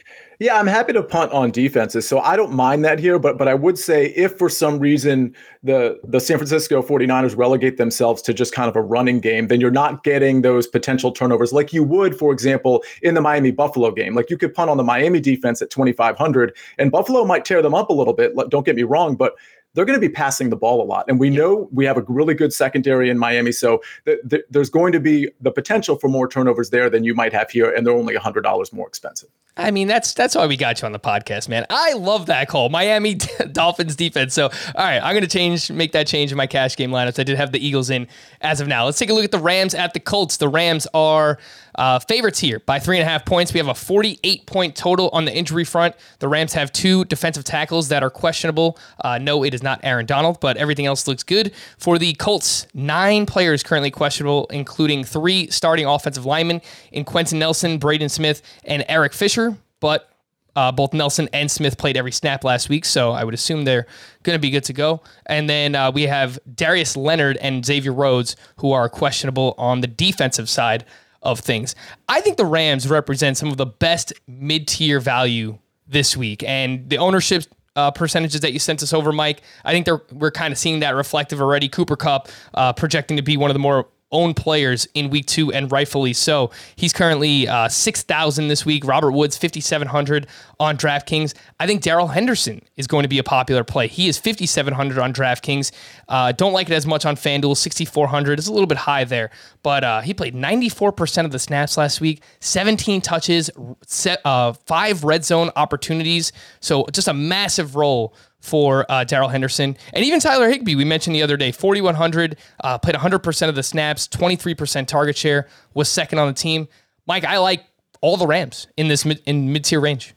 Yeah, 0.43 0.59
I'm 0.59 0.67
happy 0.67 0.91
to 0.91 1.01
punt 1.01 1.31
on 1.31 1.51
defenses. 1.51 2.05
So 2.05 2.19
I 2.19 2.35
don't 2.35 2.51
mind 2.51 2.83
that 2.83 2.99
here, 2.99 3.17
but 3.17 3.37
but 3.37 3.47
I 3.47 3.53
would 3.53 3.79
say 3.79 4.07
if 4.07 4.37
for 4.37 4.49
some 4.49 4.77
reason 4.77 5.33
the 5.63 5.97
the 6.03 6.19
San 6.19 6.37
Francisco 6.37 6.81
49ers 6.81 7.37
relegate 7.37 7.77
themselves 7.77 8.21
to 8.23 8.33
just 8.33 8.53
kind 8.53 8.67
of 8.67 8.75
a 8.75 8.81
running 8.81 9.21
game, 9.21 9.47
then 9.47 9.61
you're 9.61 9.71
not 9.71 10.03
getting 10.03 10.41
those 10.41 10.67
potential 10.67 11.13
turnovers 11.13 11.53
like 11.53 11.71
you 11.71 11.81
would, 11.81 12.19
for 12.19 12.33
example, 12.33 12.83
in 13.01 13.13
the 13.13 13.21
Miami 13.21 13.51
Buffalo 13.51 13.89
game. 13.89 14.15
Like 14.15 14.29
you 14.29 14.37
could 14.37 14.53
punt 14.53 14.69
on 14.69 14.75
the 14.75 14.83
Miami 14.83 15.21
defense 15.21 15.61
at 15.61 15.69
2500 15.69 16.53
and 16.77 16.91
Buffalo 16.91 17.23
might 17.23 17.45
tear 17.45 17.61
them 17.61 17.73
up 17.73 17.89
a 17.89 17.93
little 17.93 18.13
bit. 18.13 18.33
Don't 18.49 18.65
get 18.65 18.75
me 18.75 18.83
wrong, 18.83 19.15
but 19.15 19.35
they're 19.75 19.85
going 19.85 19.99
to 19.99 20.05
be 20.05 20.13
passing 20.13 20.49
the 20.49 20.57
ball 20.57 20.81
a 20.81 20.83
lot. 20.83 21.05
And 21.07 21.21
we 21.21 21.29
know 21.29 21.69
we 21.71 21.85
have 21.85 21.95
a 21.95 22.03
really 22.09 22.33
good 22.33 22.51
secondary 22.51 23.09
in 23.09 23.17
Miami. 23.17 23.53
So 23.53 23.81
th- 24.05 24.19
th- 24.29 24.43
there's 24.49 24.69
going 24.69 24.91
to 24.91 24.99
be 24.99 25.31
the 25.39 25.51
potential 25.51 25.95
for 25.95 26.09
more 26.09 26.27
turnovers 26.27 26.69
there 26.69 26.89
than 26.89 27.05
you 27.05 27.15
might 27.15 27.31
have 27.31 27.49
here. 27.49 27.73
And 27.73 27.87
they're 27.87 27.95
only 27.95 28.13
$100 28.13 28.73
more 28.73 28.87
expensive. 28.87 29.29
I 29.55 29.69
mean, 29.69 29.87
that's 29.87 30.13
that's 30.15 30.33
why 30.35 30.47
we 30.47 30.57
got 30.57 30.81
you 30.81 30.87
on 30.87 30.93
the 30.93 30.99
podcast, 30.99 31.47
man. 31.47 31.67
I 31.69 31.93
love 31.93 32.25
that 32.25 32.47
call, 32.47 32.69
Miami 32.69 33.15
Dolphins 33.51 33.95
defense. 33.95 34.33
So, 34.33 34.45
all 34.45 34.51
right, 34.75 34.99
I'm 34.99 35.13
going 35.13 35.21
to 35.21 35.29
change, 35.29 35.69
make 35.69 35.91
that 35.91 36.07
change 36.07 36.31
in 36.31 36.37
my 36.37 36.47
cash 36.47 36.75
game 36.75 36.89
lineups. 36.89 37.19
I 37.19 37.23
did 37.23 37.37
have 37.37 37.51
the 37.51 37.63
Eagles 37.63 37.91
in 37.91 38.07
as 38.41 38.61
of 38.61 38.67
now. 38.67 38.85
Let's 38.85 38.97
take 38.97 39.11
a 39.11 39.13
look 39.13 39.25
at 39.25 39.31
the 39.31 39.37
Rams 39.39 39.75
at 39.75 39.93
the 39.93 39.99
Colts. 39.99 40.37
The 40.37 40.49
Rams 40.49 40.87
are 40.95 41.37
uh, 41.75 41.99
favorites 41.99 42.39
here 42.39 42.59
by 42.59 42.79
three 42.79 42.97
and 42.97 43.07
a 43.07 43.09
half 43.09 43.25
points. 43.25 43.53
We 43.53 43.59
have 43.59 43.67
a 43.67 43.73
48 43.73 44.45
point 44.45 44.75
total 44.75 45.09
on 45.09 45.25
the 45.25 45.35
injury 45.35 45.63
front. 45.63 45.95
The 46.19 46.27
Rams 46.27 46.53
have 46.53 46.71
two 46.71 47.05
defensive 47.05 47.43
tackles 47.43 47.89
that 47.89 48.03
are 48.03 48.09
questionable. 48.09 48.77
Uh, 49.03 49.17
no, 49.17 49.43
it 49.43 49.53
is 49.53 49.63
not 49.63 49.79
Aaron 49.83 50.05
Donald, 50.05 50.39
but 50.39 50.57
everything 50.57 50.85
else 50.85 51.07
looks 51.07 51.23
good. 51.23 51.51
For 51.77 51.97
the 51.97 52.13
Colts, 52.13 52.67
nine 52.73 53.25
players 53.25 53.63
currently 53.63 53.91
questionable, 53.91 54.47
including 54.51 55.03
three 55.03 55.49
starting 55.49 55.85
offensive 55.85 56.25
linemen 56.25 56.61
in 56.91 57.03
Quenton 57.05 57.39
Nelson, 57.39 57.77
Braden 57.77 58.09
Smith, 58.09 58.41
and 58.65 58.85
Eric 58.87 59.13
Fisher 59.13 59.57
but 59.83 60.09
uh, 60.55 60.71
both 60.71 60.93
Nelson 60.93 61.27
and 61.33 61.51
Smith 61.51 61.77
played 61.77 61.97
every 61.97 62.13
snap 62.13 62.45
last 62.45 62.69
week, 62.69 62.85
so 62.85 63.11
I 63.11 63.25
would 63.25 63.33
assume 63.33 63.65
they're 63.65 63.85
going 64.23 64.35
to 64.35 64.39
be 64.39 64.49
good 64.49 64.63
to 64.65 64.71
go. 64.71 65.01
And 65.25 65.49
then 65.49 65.75
uh, 65.75 65.91
we 65.91 66.03
have 66.03 66.39
Darius 66.55 66.95
Leonard 66.95 67.35
and 67.41 67.65
Xavier 67.65 67.91
Rhodes, 67.91 68.37
who 68.57 68.71
are 68.71 68.87
questionable 68.87 69.55
on 69.57 69.81
the 69.81 69.87
defensive 69.87 70.47
side 70.47 70.85
of 71.23 71.39
things. 71.39 71.75
I 72.07 72.21
think 72.21 72.37
the 72.37 72.45
Rams 72.45 72.87
represent 72.87 73.37
some 73.37 73.49
of 73.49 73.57
the 73.57 73.65
best 73.65 74.13
mid 74.27 74.67
tier 74.67 74.99
value 74.99 75.57
this 75.87 76.15
week, 76.15 76.43
and 76.43 76.89
the 76.89 76.97
ownership. 76.97 77.45
Uh, 77.75 77.89
percentages 77.89 78.41
that 78.41 78.53
you 78.53 78.59
sent 78.59 78.83
us 78.83 78.93
over, 78.93 79.11
Mike. 79.11 79.41
I 79.65 79.71
think 79.71 79.87
we're 80.11 80.29
kind 80.29 80.51
of 80.51 80.59
seeing 80.59 80.81
that 80.81 80.93
reflective 80.93 81.41
already. 81.41 81.67
Cooper 81.67 81.95
Kupp 81.95 82.27
uh, 82.53 82.71
projecting 82.71 83.17
to 83.17 83.23
be 83.23 83.35
one 83.35 83.49
of 83.49 83.55
the 83.55 83.59
more 83.59 83.87
own 84.13 84.33
players 84.33 84.87
in 84.93 85.09
week 85.09 85.25
two, 85.25 85.51
and 85.51 85.71
rightfully 85.71 86.13
so. 86.13 86.51
He's 86.75 86.93
currently 86.93 87.47
uh, 87.47 87.67
6,000 87.67 88.47
this 88.47 88.65
week. 88.65 88.85
Robert 88.85 89.11
Woods, 89.11 89.35
5,700 89.35 90.27
on 90.59 90.77
DraftKings. 90.77 91.33
I 91.59 91.67
think 91.67 91.81
Darrell 91.81 92.07
Henderson 92.07 92.61
is 92.77 92.87
going 92.87 93.03
to 93.03 93.09
be 93.09 93.17
a 93.17 93.23
popular 93.23 93.63
play. 93.63 93.87
He 93.87 94.07
is 94.07 94.17
5,700 94.17 94.99
on 94.99 95.13
DraftKings. 95.13 95.71
Uh, 96.07 96.31
don't 96.31 96.53
like 96.53 96.69
it 96.69 96.73
as 96.73 96.85
much 96.85 97.05
on 97.05 97.15
FanDuel. 97.15 97.57
6,400 97.57 98.39
is 98.39 98.47
a 98.47 98.53
little 98.53 98.67
bit 98.67 98.77
high 98.77 99.03
there, 99.03 99.31
but 99.63 99.83
uh, 99.83 100.01
he 100.01 100.13
played 100.13 100.35
94% 100.35 101.25
of 101.25 101.31
the 101.31 101.39
snaps 101.39 101.77
last 101.77 101.99
week, 101.99 102.23
17 102.39 103.01
touches, 103.01 103.49
set, 103.85 104.21
uh, 104.25 104.53
five 104.65 105.03
red 105.03 105.25
zone 105.25 105.49
opportunities. 105.55 106.31
So 106.59 106.85
just 106.91 107.07
a 107.07 107.13
massive 107.13 107.75
role 107.75 108.13
for 108.43 108.85
uh, 108.91 109.05
Darrell 109.05 109.29
Henderson. 109.29 109.77
And 109.93 110.03
even 110.03 110.19
Tyler 110.19 110.49
Higbee. 110.49 110.75
we 110.75 110.83
mentioned 110.83 111.15
the 111.15 111.23
other 111.23 111.37
day, 111.37 111.53
4,100, 111.53 112.37
uh, 112.61 112.77
played 112.77 112.95
100% 112.95 113.49
of 113.49 113.55
the 113.55 113.63
snaps, 113.63 114.07
23% 114.09 114.85
target 114.85 115.15
share, 115.15 115.47
was 115.73 115.87
second 115.87 116.19
on 116.19 116.27
the 116.27 116.33
team. 116.33 116.67
Mike, 117.07 117.23
I 117.23 117.37
like 117.37 117.63
all 118.01 118.17
the 118.17 118.27
Rams 118.27 118.67
in 118.75 118.89
this 118.89 119.05
mid, 119.05 119.21
in 119.25 119.53
mid 119.53 119.63
tier 119.63 119.79
range. 119.79 120.13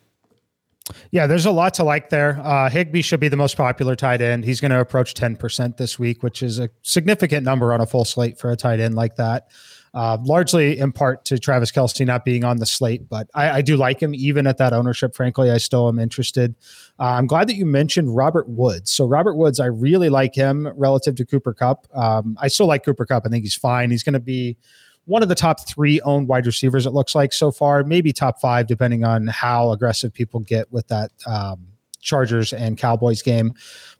Yeah, 1.11 1.25
there's 1.27 1.45
a 1.45 1.51
lot 1.51 1.73
to 1.75 1.83
like 1.83 2.09
there. 2.09 2.39
Uh, 2.43 2.69
Higbee 2.69 3.01
should 3.01 3.19
be 3.21 3.29
the 3.29 3.37
most 3.37 3.55
popular 3.55 3.95
tight 3.95 4.21
end. 4.21 4.43
He's 4.43 4.59
going 4.59 4.71
to 4.71 4.79
approach 4.79 5.13
10% 5.13 5.77
this 5.77 5.97
week, 5.97 6.21
which 6.21 6.43
is 6.43 6.59
a 6.59 6.69
significant 6.81 7.45
number 7.45 7.73
on 7.73 7.79
a 7.79 7.85
full 7.85 8.05
slate 8.05 8.37
for 8.37 8.51
a 8.51 8.57
tight 8.57 8.81
end 8.81 8.95
like 8.95 9.15
that 9.15 9.47
uh, 9.97 10.15
largely 10.21 10.77
in 10.77 10.91
part 10.91 11.25
to 11.25 11.39
Travis 11.39 11.71
Kelce 11.71 12.05
not 12.05 12.23
being 12.23 12.43
on 12.43 12.57
the 12.57 12.67
slate. 12.67 13.09
But 13.09 13.27
I, 13.33 13.49
I, 13.49 13.61
do 13.63 13.75
like 13.75 13.99
him 13.99 14.13
even 14.13 14.45
at 14.45 14.59
that 14.59 14.71
ownership. 14.71 15.15
Frankly, 15.15 15.49
I 15.49 15.57
still 15.57 15.87
am 15.87 15.97
interested. 15.97 16.53
Uh, 16.99 17.05
I'm 17.05 17.25
glad 17.25 17.49
that 17.49 17.55
you 17.55 17.65
mentioned 17.65 18.15
Robert 18.15 18.47
Woods. 18.47 18.91
So 18.91 19.05
Robert 19.07 19.33
Woods, 19.33 19.59
I 19.59 19.65
really 19.65 20.09
like 20.09 20.35
him 20.35 20.71
relative 20.75 21.15
to 21.15 21.25
Cooper 21.25 21.51
Kupp. 21.51 21.87
Um, 21.95 22.37
I 22.39 22.47
still 22.47 22.67
like 22.67 22.85
Cooper 22.85 23.07
Kupp. 23.07 23.23
I 23.25 23.29
think 23.29 23.43
he's 23.43 23.55
fine. 23.55 23.89
He's 23.89 24.03
going 24.03 24.13
to 24.13 24.19
be 24.19 24.55
one 25.05 25.23
of 25.23 25.29
the 25.29 25.35
top 25.35 25.67
three 25.67 25.99
owned 26.01 26.27
wide 26.27 26.45
receivers. 26.45 26.85
It 26.85 26.91
looks 26.91 27.15
like 27.15 27.33
so 27.33 27.49
far, 27.49 27.83
maybe 27.83 28.13
top 28.13 28.39
five, 28.39 28.67
depending 28.67 29.03
on 29.03 29.25
how 29.25 29.71
aggressive 29.71 30.13
people 30.13 30.41
get 30.41 30.71
with 30.71 30.87
that. 30.89 31.09
Um, 31.25 31.69
Chargers 32.01 32.53
and 32.53 32.77
Cowboys 32.77 33.23
game. 33.23 33.55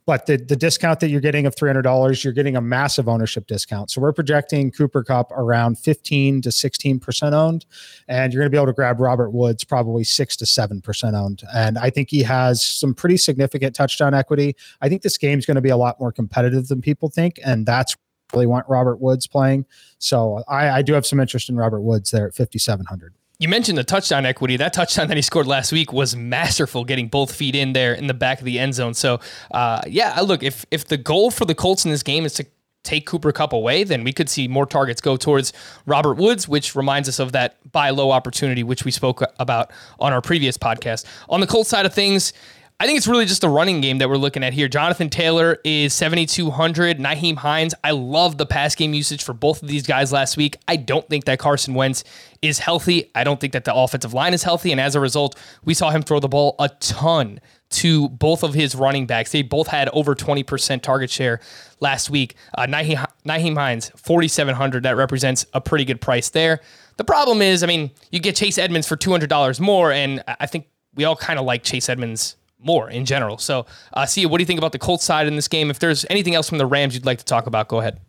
But 0.07 0.25
the, 0.25 0.37
the 0.37 0.55
discount 0.55 1.01
that 1.01 1.09
you're 1.09 1.19
getting 1.19 1.45
of 1.45 1.55
$300, 1.55 2.23
you're 2.23 2.31
getting 2.31 2.55
a 2.55 2.61
massive 2.61 3.09
ownership 3.09 3.45
discount. 3.45 3.91
So 3.91 3.99
we're 3.99 4.13
projecting 4.13 4.71
Cooper 4.71 5.03
Kupp 5.03 5.33
around 5.33 5.77
15 5.77 6.41
to 6.43 6.49
16% 6.49 7.33
owned. 7.33 7.65
And 8.07 8.31
you're 8.31 8.39
going 8.39 8.49
to 8.49 8.49
be 8.49 8.57
able 8.57 8.67
to 8.67 8.73
grab 8.73 9.01
Robert 9.01 9.31
Woods 9.31 9.65
probably 9.65 10.05
6 10.05 10.37
to 10.37 10.45
7% 10.45 11.13
owned. 11.13 11.43
And 11.53 11.77
I 11.77 11.89
think 11.89 12.09
he 12.09 12.23
has 12.23 12.65
some 12.65 12.93
pretty 12.93 13.17
significant 13.17 13.75
touchdown 13.75 14.13
equity. 14.13 14.55
I 14.79 14.87
think 14.87 15.01
this 15.01 15.17
game's 15.17 15.45
going 15.45 15.55
to 15.55 15.61
be 15.61 15.69
a 15.69 15.77
lot 15.77 15.99
more 15.99 16.13
competitive 16.13 16.69
than 16.69 16.81
people 16.81 17.09
think. 17.09 17.37
And 17.43 17.65
that's 17.65 17.93
really 18.31 18.45
want 18.45 18.65
Robert 18.69 19.01
Woods 19.01 19.27
playing. 19.27 19.65
So 19.99 20.41
I, 20.47 20.69
I 20.69 20.81
do 20.83 20.93
have 20.93 21.05
some 21.05 21.19
interest 21.19 21.49
in 21.49 21.57
Robert 21.57 21.81
Woods 21.81 22.11
there 22.11 22.27
at 22.27 22.33
5,700 22.33 23.13
you 23.39 23.47
mentioned 23.47 23.77
the 23.77 23.83
touchdown 23.83 24.25
equity. 24.25 24.57
That 24.57 24.73
touchdown 24.73 25.07
that 25.09 25.17
he 25.17 25.21
scored 25.21 25.47
last 25.47 25.71
week 25.71 25.93
was 25.93 26.15
masterful, 26.15 26.83
getting 26.83 27.07
both 27.07 27.33
feet 27.33 27.55
in 27.55 27.73
there 27.73 27.93
in 27.93 28.07
the 28.07 28.13
back 28.13 28.39
of 28.39 28.45
the 28.45 28.59
end 28.59 28.73
zone. 28.73 28.93
So, 28.93 29.19
uh, 29.51 29.81
yeah, 29.87 30.19
look, 30.21 30.43
if 30.43 30.65
if 30.71 30.87
the 30.87 30.97
goal 30.97 31.31
for 31.31 31.45
the 31.45 31.55
Colts 31.55 31.85
in 31.85 31.91
this 31.91 32.03
game 32.03 32.25
is 32.25 32.33
to 32.33 32.45
take 32.83 33.05
Cooper 33.05 33.31
Kupp 33.31 33.51
away, 33.53 33.83
then 33.83 34.03
we 34.03 34.13
could 34.13 34.29
see 34.29 34.47
more 34.47 34.65
targets 34.65 35.01
go 35.01 35.17
towards 35.17 35.51
Robert 35.85 36.15
Woods, 36.15 36.47
which 36.47 36.73
reminds 36.73 37.09
us 37.09 37.19
of 37.19 37.33
that 37.33 37.57
buy 37.71 37.89
low 37.89 38.11
opportunity, 38.11 38.63
which 38.63 38.85
we 38.85 38.91
spoke 38.91 39.21
about 39.39 39.71
on 39.99 40.13
our 40.13 40.21
previous 40.21 40.57
podcast. 40.57 41.05
On 41.27 41.41
the 41.41 41.47
Colts 41.47 41.69
side 41.69 41.85
of 41.85 41.93
things, 41.93 42.31
I 42.79 42.85
think 42.85 42.97
it's 42.97 43.07
really 43.07 43.25
just 43.25 43.41
the 43.41 43.49
running 43.49 43.81
game 43.81 43.97
that 43.97 44.07
we're 44.07 44.17
looking 44.17 44.43
at 44.43 44.53
here. 44.53 44.67
Jonathan 44.67 45.09
Taylor 45.09 45.57
is 45.63 45.95
7,200. 45.95 46.99
Nyheim 46.99 47.37
Hines, 47.37 47.73
I 47.83 47.89
love 47.89 48.37
the 48.37 48.45
pass 48.45 48.75
game 48.75 48.93
usage 48.93 49.23
for 49.23 49.33
both 49.33 49.63
of 49.63 49.67
these 49.67 49.87
guys 49.87 50.11
last 50.11 50.37
week. 50.37 50.57
I 50.67 50.75
don't 50.75 51.09
think 51.09 51.25
that 51.25 51.39
Carson 51.39 51.73
Wentz 51.73 52.03
is 52.43 52.59
healthy. 52.59 53.09
I 53.15 53.23
don't 53.23 53.39
think 53.39 53.53
that 53.53 53.65
the 53.65 53.73
offensive 53.73 54.13
line 54.13 54.35
is 54.35 54.43
healthy. 54.43 54.71
And 54.71 54.79
as 54.79 54.93
a 54.93 54.99
result, 54.99 55.35
we 55.65 55.73
saw 55.73 55.89
him 55.89 56.03
throw 56.03 56.19
the 56.19 56.27
ball 56.27 56.55
a 56.59 56.69
ton 56.79 57.39
to 57.71 58.09
both 58.09 58.43
of 58.43 58.53
his 58.53 58.75
running 58.75 59.07
backs. 59.07 59.31
They 59.31 59.41
both 59.41 59.65
had 59.65 59.89
over 59.89 60.13
20% 60.13 60.83
target 60.83 61.09
share 61.09 61.39
last 61.79 62.11
week. 62.11 62.35
Uh, 62.55 62.67
Nyheim, 62.67 63.03
Nyheim 63.25 63.55
Hines, 63.55 63.89
4,700. 63.95 64.83
That 64.83 64.97
represents 64.97 65.47
a 65.55 65.61
pretty 65.61 65.83
good 65.83 65.99
price 65.99 66.29
there. 66.29 66.59
The 66.97 67.03
problem 67.03 67.41
is, 67.41 67.63
I 67.63 67.65
mean, 67.65 67.89
you 68.11 68.19
get 68.19 68.35
Chase 68.35 68.59
Edmonds 68.59 68.87
for 68.87 68.95
$200 68.95 69.59
more. 69.59 69.91
And 69.91 70.23
I 70.27 70.45
think 70.45 70.67
we 70.93 71.05
all 71.05 71.15
kind 71.15 71.39
of 71.39 71.45
like 71.45 71.63
Chase 71.63 71.89
Edmonds 71.89 72.35
more 72.59 72.89
in 72.89 73.05
general. 73.05 73.37
So, 73.37 73.65
uh, 73.93 74.05
see, 74.05 74.25
what 74.25 74.37
do 74.37 74.41
you 74.41 74.45
think 74.45 74.59
about 74.59 74.71
the 74.71 74.79
Colts 74.79 75.03
side 75.03 75.27
in 75.27 75.35
this 75.35 75.47
game? 75.47 75.69
If 75.69 75.79
there's 75.79 76.05
anything 76.09 76.35
else 76.35 76.49
from 76.49 76.57
the 76.57 76.65
Rams 76.65 76.93
you'd 76.93 77.05
like 77.05 77.19
to 77.19 77.25
talk 77.25 77.47
about, 77.47 77.67
go 77.67 77.79
ahead. 77.79 77.99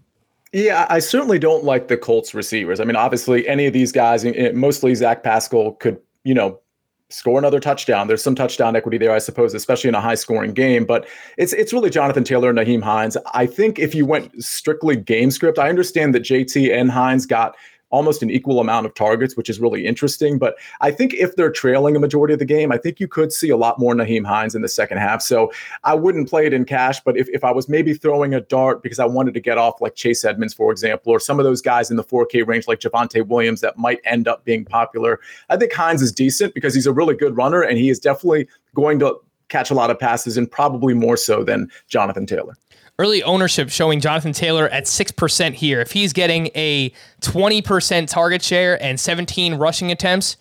Yeah, 0.52 0.86
I 0.88 0.98
certainly 0.98 1.38
don't 1.38 1.64
like 1.64 1.88
the 1.88 1.96
Colts 1.96 2.32
receivers. 2.32 2.80
I 2.80 2.84
mean, 2.84 2.96
obviously, 2.96 3.46
any 3.46 3.66
of 3.66 3.74
these 3.74 3.92
guys, 3.92 4.24
mostly 4.54 4.94
Zach 4.94 5.22
Pascal, 5.22 5.72
could 5.72 5.98
you 6.24 6.34
know 6.34 6.58
score 7.10 7.38
another 7.38 7.60
touchdown. 7.60 8.06
There's 8.06 8.22
some 8.22 8.34
touchdown 8.34 8.76
equity 8.76 8.98
there, 8.98 9.12
I 9.12 9.18
suppose, 9.18 9.54
especially 9.54 9.88
in 9.88 9.94
a 9.94 10.00
high 10.00 10.14
scoring 10.14 10.52
game. 10.52 10.84
But 10.84 11.06
it's 11.36 11.52
it's 11.52 11.72
really 11.72 11.90
Jonathan 11.90 12.24
Taylor 12.24 12.50
and 12.50 12.58
Nyheim 12.58 12.82
Hines. 12.82 13.16
I 13.34 13.46
think 13.46 13.78
if 13.78 13.94
you 13.94 14.06
went 14.06 14.42
strictly 14.42 14.96
game 14.96 15.30
script, 15.30 15.58
I 15.58 15.68
understand 15.68 16.14
that 16.14 16.22
JT 16.22 16.72
and 16.72 16.90
Hines 16.90 17.26
got 17.26 17.56
almost 17.90 18.22
an 18.22 18.30
equal 18.30 18.60
amount 18.60 18.86
of 18.86 18.94
targets, 18.94 19.36
which 19.36 19.48
is 19.48 19.60
really 19.60 19.86
interesting. 19.86 20.38
But 20.38 20.56
I 20.80 20.90
think 20.90 21.14
if 21.14 21.36
they're 21.36 21.50
trailing 21.50 21.96
a 21.96 22.00
majority 22.00 22.32
of 22.34 22.38
the 22.38 22.44
game, 22.44 22.70
I 22.72 22.78
think 22.78 23.00
you 23.00 23.08
could 23.08 23.32
see 23.32 23.50
a 23.50 23.56
lot 23.56 23.78
more 23.78 23.94
Nyheim 23.94 24.26
Hines 24.26 24.54
in 24.54 24.62
the 24.62 24.68
second 24.68 24.98
half. 24.98 25.22
So 25.22 25.50
I 25.84 25.94
wouldn't 25.94 26.28
play 26.28 26.46
it 26.46 26.52
in 26.52 26.64
cash, 26.64 27.00
but 27.00 27.16
if, 27.16 27.28
if 27.30 27.44
I 27.44 27.50
was 27.50 27.68
maybe 27.68 27.94
throwing 27.94 28.34
a 28.34 28.40
dart 28.40 28.82
because 28.82 28.98
I 28.98 29.06
wanted 29.06 29.34
to 29.34 29.40
get 29.40 29.58
off 29.58 29.80
like 29.80 29.94
Chase 29.94 30.24
Edmonds, 30.24 30.54
for 30.54 30.70
example, 30.70 31.12
or 31.12 31.20
some 31.20 31.38
of 31.38 31.44
those 31.44 31.62
guys 31.62 31.90
in 31.90 31.96
the 31.96 32.04
4K 32.04 32.46
range 32.46 32.68
like 32.68 32.80
Javonte 32.80 33.26
Williams 33.26 33.60
that 33.62 33.78
might 33.78 34.00
end 34.04 34.28
up 34.28 34.44
being 34.44 34.64
popular, 34.64 35.20
I 35.48 35.56
think 35.56 35.72
Hines 35.72 36.02
is 36.02 36.12
decent 36.12 36.54
because 36.54 36.74
he's 36.74 36.86
a 36.86 36.92
really 36.92 37.14
good 37.14 37.36
runner 37.36 37.62
and 37.62 37.78
he 37.78 37.88
is 37.90 37.98
definitely 37.98 38.48
going 38.74 38.98
to 38.98 39.18
catch 39.48 39.70
a 39.70 39.74
lot 39.74 39.90
of 39.90 39.98
passes 39.98 40.36
and 40.36 40.50
probably 40.50 40.92
more 40.92 41.16
so 41.16 41.42
than 41.42 41.70
Jonathan 41.88 42.26
Taylor 42.26 42.54
early 42.98 43.22
ownership 43.22 43.70
showing 43.70 44.00
Jonathan 44.00 44.32
Taylor 44.32 44.68
at 44.68 44.84
6% 44.84 45.54
here. 45.54 45.80
If 45.80 45.92
he's 45.92 46.12
getting 46.12 46.50
a 46.54 46.90
20% 47.20 48.08
target 48.08 48.42
share 48.42 48.82
and 48.82 48.98
17 48.98 49.54
rushing 49.54 49.92
attempts, 49.92 50.36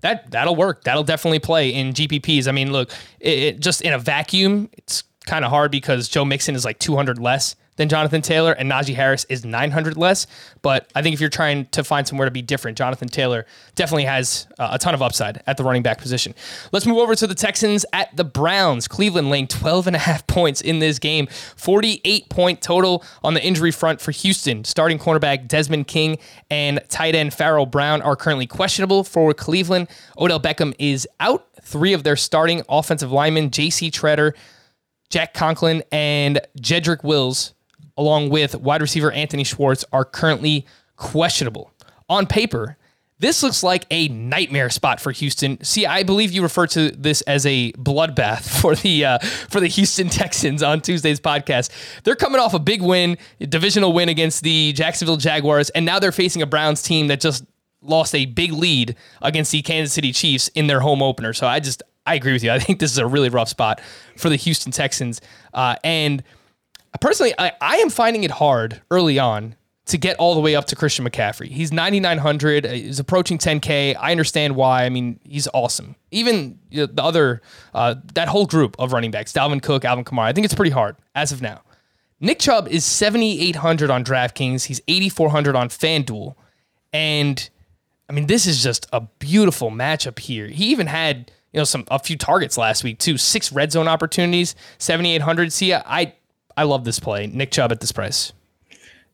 that 0.00 0.30
that'll 0.30 0.56
work. 0.56 0.84
That'll 0.84 1.04
definitely 1.04 1.40
play 1.40 1.70
in 1.70 1.92
GPPs. 1.92 2.48
I 2.48 2.52
mean, 2.52 2.72
look, 2.72 2.90
it, 3.18 3.38
it 3.38 3.60
just 3.60 3.82
in 3.82 3.92
a 3.92 3.98
vacuum, 3.98 4.70
it's 4.74 5.04
kind 5.26 5.44
of 5.44 5.50
hard 5.50 5.70
because 5.70 6.08
Joe 6.08 6.24
Mixon 6.24 6.54
is 6.54 6.64
like 6.64 6.78
200 6.78 7.18
less 7.18 7.54
than 7.80 7.88
Jonathan 7.88 8.20
Taylor, 8.20 8.52
and 8.52 8.70
Najee 8.70 8.94
Harris 8.94 9.24
is 9.30 9.42
900 9.42 9.96
less. 9.96 10.26
But 10.60 10.90
I 10.94 11.00
think 11.00 11.14
if 11.14 11.20
you're 11.20 11.30
trying 11.30 11.64
to 11.68 11.82
find 11.82 12.06
somewhere 12.06 12.26
to 12.26 12.30
be 12.30 12.42
different, 12.42 12.76
Jonathan 12.76 13.08
Taylor 13.08 13.46
definitely 13.74 14.04
has 14.04 14.46
uh, 14.58 14.68
a 14.72 14.78
ton 14.78 14.92
of 14.92 15.00
upside 15.00 15.42
at 15.46 15.56
the 15.56 15.64
running 15.64 15.82
back 15.82 15.96
position. 15.96 16.34
Let's 16.72 16.84
move 16.84 16.98
over 16.98 17.14
to 17.14 17.26
the 17.26 17.34
Texans 17.34 17.86
at 17.94 18.14
the 18.14 18.22
Browns. 18.22 18.86
Cleveland 18.86 19.30
laying 19.30 19.46
12 19.46 19.86
and 19.86 19.96
a 19.96 19.98
half 19.98 20.26
points 20.26 20.60
in 20.60 20.80
this 20.80 20.98
game, 20.98 21.26
48 21.56 22.28
point 22.28 22.60
total 22.60 23.02
on 23.24 23.32
the 23.32 23.42
injury 23.42 23.70
front 23.70 24.02
for 24.02 24.10
Houston. 24.10 24.62
Starting 24.64 24.98
cornerback 24.98 25.48
Desmond 25.48 25.86
King 25.86 26.18
and 26.50 26.82
tight 26.90 27.14
end 27.14 27.32
Pharaoh 27.32 27.64
Brown 27.64 28.02
are 28.02 28.14
currently 28.14 28.46
questionable 28.46 29.04
for 29.04 29.32
Cleveland. 29.32 29.88
Odell 30.18 30.38
Beckham 30.38 30.74
is 30.78 31.08
out. 31.18 31.46
Three 31.62 31.94
of 31.94 32.02
their 32.02 32.16
starting 32.16 32.62
offensive 32.68 33.10
linemen, 33.10 33.50
J.C. 33.50 33.90
Tretter, 33.90 34.34
Jack 35.08 35.32
Conklin, 35.32 35.82
and 35.90 36.42
Jedrick 36.60 37.02
Wills 37.02 37.54
along 38.00 38.30
with 38.30 38.56
wide 38.56 38.80
receiver 38.80 39.12
Anthony 39.12 39.44
Schwartz, 39.44 39.84
are 39.92 40.06
currently 40.06 40.66
questionable. 40.96 41.70
On 42.08 42.26
paper, 42.26 42.78
this 43.18 43.42
looks 43.42 43.62
like 43.62 43.84
a 43.90 44.08
nightmare 44.08 44.70
spot 44.70 45.00
for 45.00 45.12
Houston. 45.12 45.62
See, 45.62 45.84
I 45.84 46.02
believe 46.02 46.32
you 46.32 46.42
refer 46.42 46.66
to 46.68 46.90
this 46.90 47.20
as 47.22 47.44
a 47.44 47.72
bloodbath 47.72 48.40
for 48.60 48.74
the 48.74 49.04
uh, 49.04 49.18
for 49.18 49.60
the 49.60 49.68
Houston 49.68 50.08
Texans 50.08 50.62
on 50.62 50.80
Tuesday's 50.80 51.20
podcast. 51.20 51.70
They're 52.02 52.16
coming 52.16 52.40
off 52.40 52.54
a 52.54 52.58
big 52.58 52.80
win, 52.80 53.18
a 53.38 53.46
divisional 53.46 53.92
win 53.92 54.08
against 54.08 54.42
the 54.42 54.72
Jacksonville 54.72 55.18
Jaguars, 55.18 55.68
and 55.70 55.84
now 55.84 55.98
they're 55.98 56.10
facing 56.10 56.40
a 56.40 56.46
Browns 56.46 56.82
team 56.82 57.08
that 57.08 57.20
just 57.20 57.44
lost 57.82 58.14
a 58.14 58.24
big 58.24 58.52
lead 58.52 58.96
against 59.20 59.52
the 59.52 59.60
Kansas 59.60 59.92
City 59.92 60.12
Chiefs 60.12 60.48
in 60.48 60.66
their 60.66 60.80
home 60.80 61.02
opener. 61.02 61.34
So 61.34 61.46
I 61.46 61.60
just 61.60 61.82
I 62.06 62.14
agree 62.14 62.32
with 62.32 62.42
you. 62.42 62.50
I 62.50 62.58
think 62.58 62.80
this 62.80 62.90
is 62.90 62.98
a 62.98 63.06
really 63.06 63.28
rough 63.28 63.50
spot 63.50 63.82
for 64.16 64.30
the 64.30 64.36
Houston 64.36 64.72
Texans, 64.72 65.20
uh, 65.52 65.76
and 65.84 66.24
personally, 67.00 67.34
I, 67.38 67.52
I 67.60 67.76
am 67.76 67.90
finding 67.90 68.24
it 68.24 68.30
hard 68.30 68.82
early 68.90 69.18
on 69.18 69.56
to 69.86 69.98
get 69.98 70.16
all 70.18 70.34
the 70.34 70.40
way 70.40 70.54
up 70.54 70.66
to 70.66 70.76
Christian 70.76 71.04
McCaffrey. 71.04 71.48
He's 71.48 71.72
9,900. 71.72 72.64
Uh, 72.64 72.68
he's 72.70 72.98
approaching 73.00 73.38
10K. 73.38 73.96
I 73.98 74.10
understand 74.12 74.54
why. 74.56 74.84
I 74.84 74.88
mean, 74.88 75.18
he's 75.24 75.48
awesome. 75.52 75.96
Even 76.10 76.58
the 76.70 76.88
other, 76.98 77.42
uh, 77.74 77.96
that 78.14 78.28
whole 78.28 78.46
group 78.46 78.76
of 78.78 78.92
running 78.92 79.10
backs, 79.10 79.32
Dalvin 79.32 79.62
Cook, 79.62 79.84
Alvin 79.84 80.04
Kamara, 80.04 80.24
I 80.24 80.32
think 80.32 80.44
it's 80.44 80.54
pretty 80.54 80.70
hard 80.70 80.96
as 81.14 81.32
of 81.32 81.42
now. 81.42 81.62
Nick 82.20 82.38
Chubb 82.38 82.68
is 82.68 82.84
7,800 82.84 83.90
on 83.90 84.04
DraftKings. 84.04 84.64
He's 84.66 84.80
8,400 84.86 85.56
on 85.56 85.68
FanDuel. 85.68 86.34
And 86.92 87.48
I 88.08 88.12
mean, 88.12 88.26
this 88.26 88.46
is 88.46 88.62
just 88.62 88.86
a 88.92 89.00
beautiful 89.00 89.70
matchup 89.70 90.18
here. 90.18 90.46
He 90.48 90.66
even 90.66 90.86
had, 90.86 91.32
you 91.52 91.58
know, 91.58 91.64
some, 91.64 91.84
a 91.90 91.98
few 91.98 92.16
targets 92.16 92.58
last 92.58 92.84
week 92.84 92.98
too. 92.98 93.16
Six 93.16 93.52
red 93.52 93.72
zone 93.72 93.88
opportunities, 93.88 94.54
7,800. 94.78 95.52
See, 95.52 95.72
I, 95.72 96.14
I 96.60 96.64
love 96.64 96.84
this 96.84 97.00
play. 97.00 97.26
Nick 97.26 97.52
Chubb 97.52 97.72
at 97.72 97.80
this 97.80 97.90
price. 97.90 98.34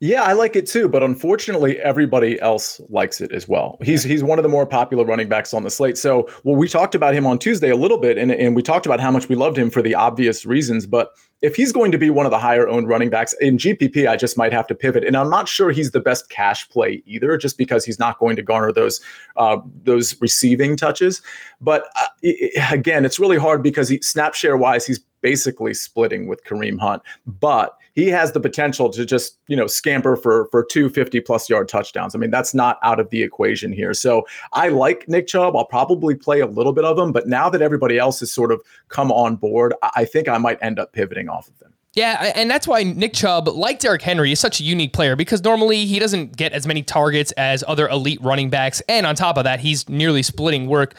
Yeah, 0.00 0.24
I 0.24 0.32
like 0.32 0.56
it 0.56 0.66
too, 0.66 0.88
but 0.88 1.04
unfortunately, 1.04 1.78
everybody 1.78 2.40
else 2.40 2.80
likes 2.88 3.20
it 3.20 3.30
as 3.30 3.46
well. 3.46 3.78
He's 3.80 4.02
he's 4.02 4.24
one 4.24 4.40
of 4.40 4.42
the 4.42 4.48
more 4.48 4.66
popular 4.66 5.04
running 5.04 5.28
backs 5.28 5.54
on 5.54 5.62
the 5.62 5.70
slate. 5.70 5.96
So, 5.96 6.28
well, 6.42 6.56
we 6.56 6.66
talked 6.68 6.96
about 6.96 7.14
him 7.14 7.24
on 7.24 7.38
Tuesday 7.38 7.70
a 7.70 7.76
little 7.76 7.98
bit, 7.98 8.18
and, 8.18 8.32
and 8.32 8.56
we 8.56 8.62
talked 8.62 8.84
about 8.84 8.98
how 8.98 9.12
much 9.12 9.28
we 9.28 9.36
loved 9.36 9.56
him 9.56 9.70
for 9.70 9.80
the 9.80 9.94
obvious 9.94 10.44
reasons. 10.44 10.86
But 10.86 11.12
if 11.40 11.54
he's 11.54 11.70
going 11.70 11.92
to 11.92 11.98
be 11.98 12.10
one 12.10 12.26
of 12.26 12.30
the 12.32 12.38
higher 12.38 12.68
owned 12.68 12.88
running 12.88 13.10
backs 13.10 13.32
in 13.40 13.58
GPP, 13.58 14.08
I 14.08 14.16
just 14.16 14.36
might 14.36 14.52
have 14.52 14.66
to 14.66 14.74
pivot. 14.74 15.04
And 15.04 15.16
I'm 15.16 15.30
not 15.30 15.48
sure 15.48 15.70
he's 15.70 15.92
the 15.92 16.00
best 16.00 16.28
cash 16.30 16.68
play 16.68 17.00
either, 17.06 17.38
just 17.38 17.56
because 17.56 17.84
he's 17.84 18.00
not 18.00 18.18
going 18.18 18.34
to 18.36 18.42
garner 18.42 18.72
those 18.72 19.00
uh, 19.36 19.58
those 19.84 20.20
receiving 20.20 20.76
touches. 20.76 21.22
But 21.60 21.84
uh, 21.94 22.32
again, 22.70 23.04
it's 23.04 23.20
really 23.20 23.38
hard 23.38 23.62
because 23.62 23.88
he, 23.88 24.02
snap 24.02 24.34
share 24.34 24.56
wise, 24.56 24.84
he's 24.84 25.00
basically 25.26 25.74
splitting 25.74 26.28
with 26.28 26.44
Kareem 26.44 26.78
Hunt, 26.78 27.02
but 27.26 27.76
he 27.96 28.06
has 28.10 28.30
the 28.30 28.38
potential 28.38 28.88
to 28.90 29.04
just 29.04 29.38
you 29.48 29.56
know 29.56 29.66
scamper 29.66 30.14
for 30.16 30.46
for 30.52 30.64
two 30.64 30.88
50 30.88 31.18
plus 31.18 31.50
yard 31.50 31.68
touchdowns. 31.68 32.14
I 32.14 32.18
mean 32.18 32.30
that's 32.30 32.54
not 32.54 32.78
out 32.84 33.00
of 33.00 33.10
the 33.10 33.24
equation 33.24 33.72
here. 33.72 33.92
So 33.92 34.24
I 34.52 34.68
like 34.68 35.08
Nick 35.08 35.26
Chubb. 35.26 35.56
I'll 35.56 35.64
probably 35.64 36.14
play 36.14 36.38
a 36.38 36.46
little 36.46 36.72
bit 36.72 36.84
of 36.84 36.96
him, 36.96 37.10
but 37.10 37.26
now 37.26 37.50
that 37.50 37.60
everybody 37.60 37.98
else 37.98 38.20
has 38.20 38.30
sort 38.30 38.52
of 38.52 38.60
come 38.86 39.10
on 39.10 39.34
board, 39.34 39.74
I 39.96 40.04
think 40.04 40.28
I 40.28 40.38
might 40.38 40.58
end 40.62 40.78
up 40.78 40.92
pivoting 40.92 41.28
off 41.28 41.48
of 41.48 41.60
him. 41.60 41.72
Yeah, 41.94 42.32
and 42.36 42.48
that's 42.48 42.68
why 42.68 42.84
Nick 42.84 43.14
Chubb, 43.14 43.48
like 43.48 43.80
Derrick 43.80 44.02
Henry, 44.02 44.30
is 44.30 44.38
such 44.38 44.60
a 44.60 44.62
unique 44.62 44.92
player 44.92 45.16
because 45.16 45.42
normally 45.42 45.86
he 45.86 45.98
doesn't 45.98 46.36
get 46.36 46.52
as 46.52 46.68
many 46.68 46.84
targets 46.84 47.32
as 47.32 47.64
other 47.66 47.88
elite 47.88 48.20
running 48.22 48.48
backs. 48.48 48.80
And 48.88 49.06
on 49.06 49.16
top 49.16 49.38
of 49.38 49.44
that, 49.44 49.58
he's 49.58 49.88
nearly 49.88 50.22
splitting 50.22 50.68
work 50.68 50.94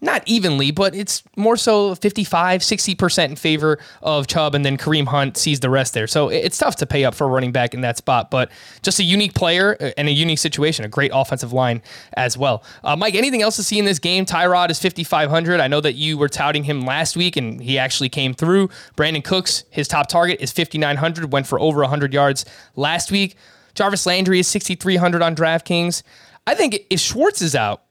not 0.00 0.22
evenly, 0.26 0.70
but 0.70 0.94
it's 0.94 1.22
more 1.36 1.56
so 1.56 1.94
55, 1.94 2.62
60% 2.62 3.24
in 3.24 3.36
favor 3.36 3.78
of 4.02 4.26
Chubb, 4.26 4.54
and 4.54 4.64
then 4.64 4.76
Kareem 4.78 5.06
Hunt 5.06 5.36
sees 5.36 5.60
the 5.60 5.68
rest 5.68 5.92
there. 5.92 6.06
So 6.06 6.28
it's 6.28 6.56
tough 6.56 6.76
to 6.76 6.86
pay 6.86 7.04
up 7.04 7.14
for 7.14 7.24
a 7.24 7.26
running 7.28 7.52
back 7.52 7.74
in 7.74 7.82
that 7.82 7.98
spot, 7.98 8.30
but 8.30 8.50
just 8.82 8.98
a 8.98 9.02
unique 9.02 9.34
player 9.34 9.76
uh, 9.80 9.90
and 9.98 10.08
a 10.08 10.12
unique 10.12 10.38
situation, 10.38 10.84
a 10.84 10.88
great 10.88 11.10
offensive 11.12 11.52
line 11.52 11.82
as 12.14 12.38
well. 12.38 12.64
Uh, 12.82 12.96
Mike, 12.96 13.14
anything 13.14 13.42
else 13.42 13.56
to 13.56 13.62
see 13.62 13.78
in 13.78 13.84
this 13.84 13.98
game? 13.98 14.24
Tyrod 14.24 14.70
is 14.70 14.80
5,500. 14.80 15.60
I 15.60 15.68
know 15.68 15.80
that 15.80 15.94
you 15.94 16.16
were 16.16 16.28
touting 16.28 16.64
him 16.64 16.82
last 16.82 17.16
week, 17.16 17.36
and 17.36 17.60
he 17.60 17.78
actually 17.78 18.08
came 18.08 18.32
through. 18.32 18.68
Brandin 18.96 19.22
Cooks, 19.22 19.64
his 19.70 19.86
top 19.86 20.08
target 20.08 20.40
is 20.40 20.50
5,900, 20.52 21.32
went 21.32 21.46
for 21.46 21.60
over 21.60 21.80
100 21.80 22.14
yards 22.14 22.44
last 22.74 23.10
week. 23.12 23.36
Jarvis 23.74 24.06
Landry 24.06 24.40
is 24.40 24.48
6,300 24.48 25.22
on 25.22 25.36
DraftKings. 25.36 26.02
I 26.46 26.54
think 26.54 26.80
if 26.88 27.00
Schwartz 27.00 27.42
is 27.42 27.54
out 27.54 27.82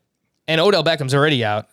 and 0.48 0.60
Odell 0.60 0.84
Beckham's 0.84 1.14
already 1.14 1.46
out, 1.46 1.68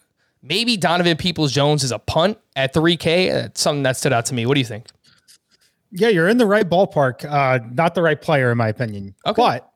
maybe 0.47 0.77
Donovan 0.77 1.17
Peoples 1.17 1.53
Jones 1.53 1.83
is 1.83 1.93
a 1.93 1.99
punt 1.99 2.39
at 2.55 2.73
3K. 2.75 3.33
That's 3.33 3.61
something 3.61 3.83
that 3.83 3.97
stood 3.97 4.13
out 4.13 4.27
to 4.27 4.35
me. 4.35 4.47
What 4.47 4.55
do 4.55 4.61
you 4.61 4.67
think? 4.67 4.87
Yeah, 5.93 6.09
you're 6.09 6.29
in 6.29 6.39
the 6.39 6.47
right 6.47 6.69
ballpark. 6.69 7.25
Uh, 7.25 7.61
not 7.73 7.95
the 7.95 8.03
right 8.03 8.21
player, 8.21 8.51
in 8.51 8.59
my 8.59 8.69
opinion. 8.69 9.15
Okay. 9.27 9.41
But 9.41 9.73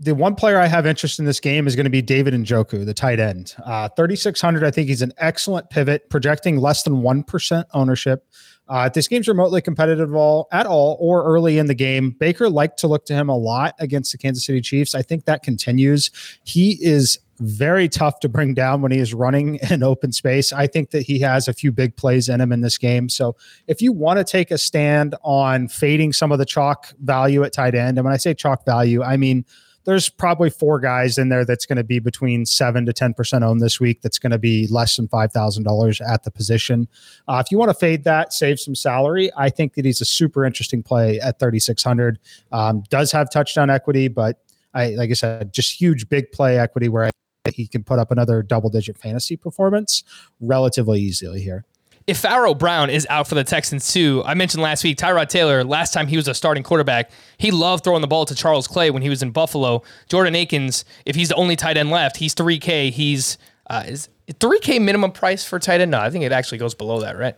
the 0.00 0.14
one 0.14 0.34
player 0.34 0.58
I 0.58 0.66
have 0.66 0.86
interest 0.86 1.18
in 1.18 1.26
this 1.26 1.40
game 1.40 1.66
is 1.66 1.76
going 1.76 1.84
to 1.84 1.90
be 1.90 2.00
David 2.00 2.32
Njoku, 2.34 2.84
the 2.86 2.94
tight 2.94 3.20
end. 3.20 3.54
Uh, 3.64 3.88
3,600. 3.90 4.64
I 4.64 4.70
think 4.70 4.88
he's 4.88 5.02
an 5.02 5.12
excellent 5.18 5.68
pivot, 5.68 6.08
projecting 6.08 6.56
less 6.56 6.82
than 6.82 7.02
1% 7.02 7.64
ownership. 7.74 8.26
Uh, 8.66 8.84
if 8.86 8.94
this 8.94 9.08
game's 9.08 9.28
remotely 9.28 9.60
competitive 9.60 10.14
all, 10.14 10.48
at 10.52 10.64
all 10.64 10.96
or 11.00 11.24
early 11.24 11.58
in 11.58 11.66
the 11.66 11.74
game, 11.74 12.12
Baker 12.12 12.48
liked 12.48 12.78
to 12.78 12.86
look 12.86 13.04
to 13.06 13.14
him 13.14 13.28
a 13.28 13.36
lot 13.36 13.74
against 13.78 14.12
the 14.12 14.18
Kansas 14.18 14.46
City 14.46 14.60
Chiefs. 14.60 14.94
I 14.94 15.02
think 15.02 15.24
that 15.26 15.42
continues. 15.42 16.10
He 16.44 16.78
is 16.80 17.18
very 17.40 17.88
tough 17.88 18.20
to 18.20 18.28
bring 18.28 18.54
down 18.54 18.82
when 18.82 18.92
he 18.92 18.98
is 18.98 19.14
running 19.14 19.56
in 19.70 19.82
open 19.82 20.12
space. 20.12 20.52
I 20.52 20.66
think 20.66 20.90
that 20.90 21.02
he 21.02 21.18
has 21.20 21.48
a 21.48 21.52
few 21.52 21.72
big 21.72 21.96
plays 21.96 22.28
in 22.28 22.40
him 22.40 22.52
in 22.52 22.60
this 22.60 22.78
game. 22.78 23.08
So 23.08 23.36
if 23.66 23.82
you 23.82 23.92
want 23.92 24.18
to 24.18 24.24
take 24.24 24.50
a 24.50 24.58
stand 24.58 25.14
on 25.22 25.68
fading 25.68 26.12
some 26.12 26.32
of 26.32 26.38
the 26.38 26.46
chalk 26.46 26.92
value 27.00 27.42
at 27.42 27.52
tight 27.52 27.74
end, 27.74 27.98
and 27.98 28.04
when 28.04 28.14
I 28.14 28.18
say 28.18 28.34
chalk 28.34 28.64
value, 28.64 29.02
I 29.02 29.16
mean 29.16 29.44
there's 29.84 30.10
probably 30.10 30.50
four 30.50 30.78
guys 30.78 31.16
in 31.16 31.30
there 31.30 31.44
that's 31.44 31.64
going 31.64 31.78
to 31.78 31.84
be 31.84 31.98
between 31.98 32.44
seven 32.44 32.84
to 32.86 32.92
ten 32.92 33.14
percent 33.14 33.44
owned 33.44 33.60
this 33.60 33.80
week. 33.80 34.02
That's 34.02 34.18
going 34.18 34.32
to 34.32 34.38
be 34.38 34.66
less 34.68 34.96
than 34.96 35.08
five 35.08 35.32
thousand 35.32 35.64
dollars 35.64 36.00
at 36.00 36.24
the 36.24 36.30
position. 36.30 36.86
Uh, 37.26 37.42
if 37.44 37.50
you 37.50 37.58
want 37.58 37.70
to 37.70 37.74
fade 37.74 38.04
that, 38.04 38.32
save 38.32 38.60
some 38.60 38.74
salary. 38.74 39.30
I 39.36 39.48
think 39.48 39.74
that 39.74 39.84
he's 39.84 40.00
a 40.00 40.04
super 40.04 40.44
interesting 40.44 40.82
play 40.82 41.18
at 41.20 41.38
thirty 41.38 41.58
six 41.58 41.82
hundred. 41.82 42.18
Um, 42.52 42.84
does 42.90 43.10
have 43.12 43.30
touchdown 43.30 43.70
equity, 43.70 44.08
but 44.08 44.42
I 44.74 44.90
like 44.90 45.10
I 45.10 45.14
said, 45.14 45.52
just 45.52 45.80
huge 45.80 46.08
big 46.08 46.30
play 46.30 46.58
equity 46.58 46.88
where 46.88 47.04
I 47.04 47.10
he 47.48 47.66
can 47.66 47.84
put 47.84 47.98
up 47.98 48.10
another 48.10 48.42
double 48.42 48.70
digit 48.70 48.96
fantasy 48.96 49.36
performance 49.36 50.02
relatively 50.40 51.00
easily 51.00 51.40
here. 51.40 51.64
If 52.06 52.18
Pharaoh 52.18 52.54
Brown 52.54 52.90
is 52.90 53.06
out 53.10 53.28
for 53.28 53.34
the 53.34 53.44
Texans 53.44 53.92
too, 53.92 54.22
I 54.24 54.34
mentioned 54.34 54.62
last 54.62 54.82
week 54.82 54.98
Tyrod 54.98 55.28
Taylor. 55.28 55.62
Last 55.62 55.92
time 55.92 56.08
he 56.08 56.16
was 56.16 56.26
a 56.28 56.34
starting 56.34 56.62
quarterback, 56.62 57.10
he 57.38 57.50
loved 57.50 57.84
throwing 57.84 58.00
the 58.00 58.08
ball 58.08 58.24
to 58.26 58.34
Charles 58.34 58.66
Clay 58.66 58.90
when 58.90 59.02
he 59.02 59.08
was 59.08 59.22
in 59.22 59.30
Buffalo. 59.30 59.82
Jordan 60.08 60.34
Akins, 60.34 60.84
if 61.04 61.14
he's 61.14 61.28
the 61.28 61.34
only 61.36 61.56
tight 61.56 61.76
end 61.76 61.90
left, 61.90 62.16
he's 62.16 62.34
three 62.34 62.58
K. 62.58 62.90
He's 62.90 63.38
uh, 63.68 63.84
is 63.86 64.08
three 64.40 64.58
K 64.60 64.78
minimum 64.78 65.12
price 65.12 65.44
for 65.44 65.58
tight 65.58 65.80
end. 65.80 65.92
No, 65.92 66.00
I 66.00 66.10
think 66.10 66.24
it 66.24 66.32
actually 66.32 66.58
goes 66.58 66.74
below 66.74 67.00
that, 67.00 67.16
right? 67.16 67.36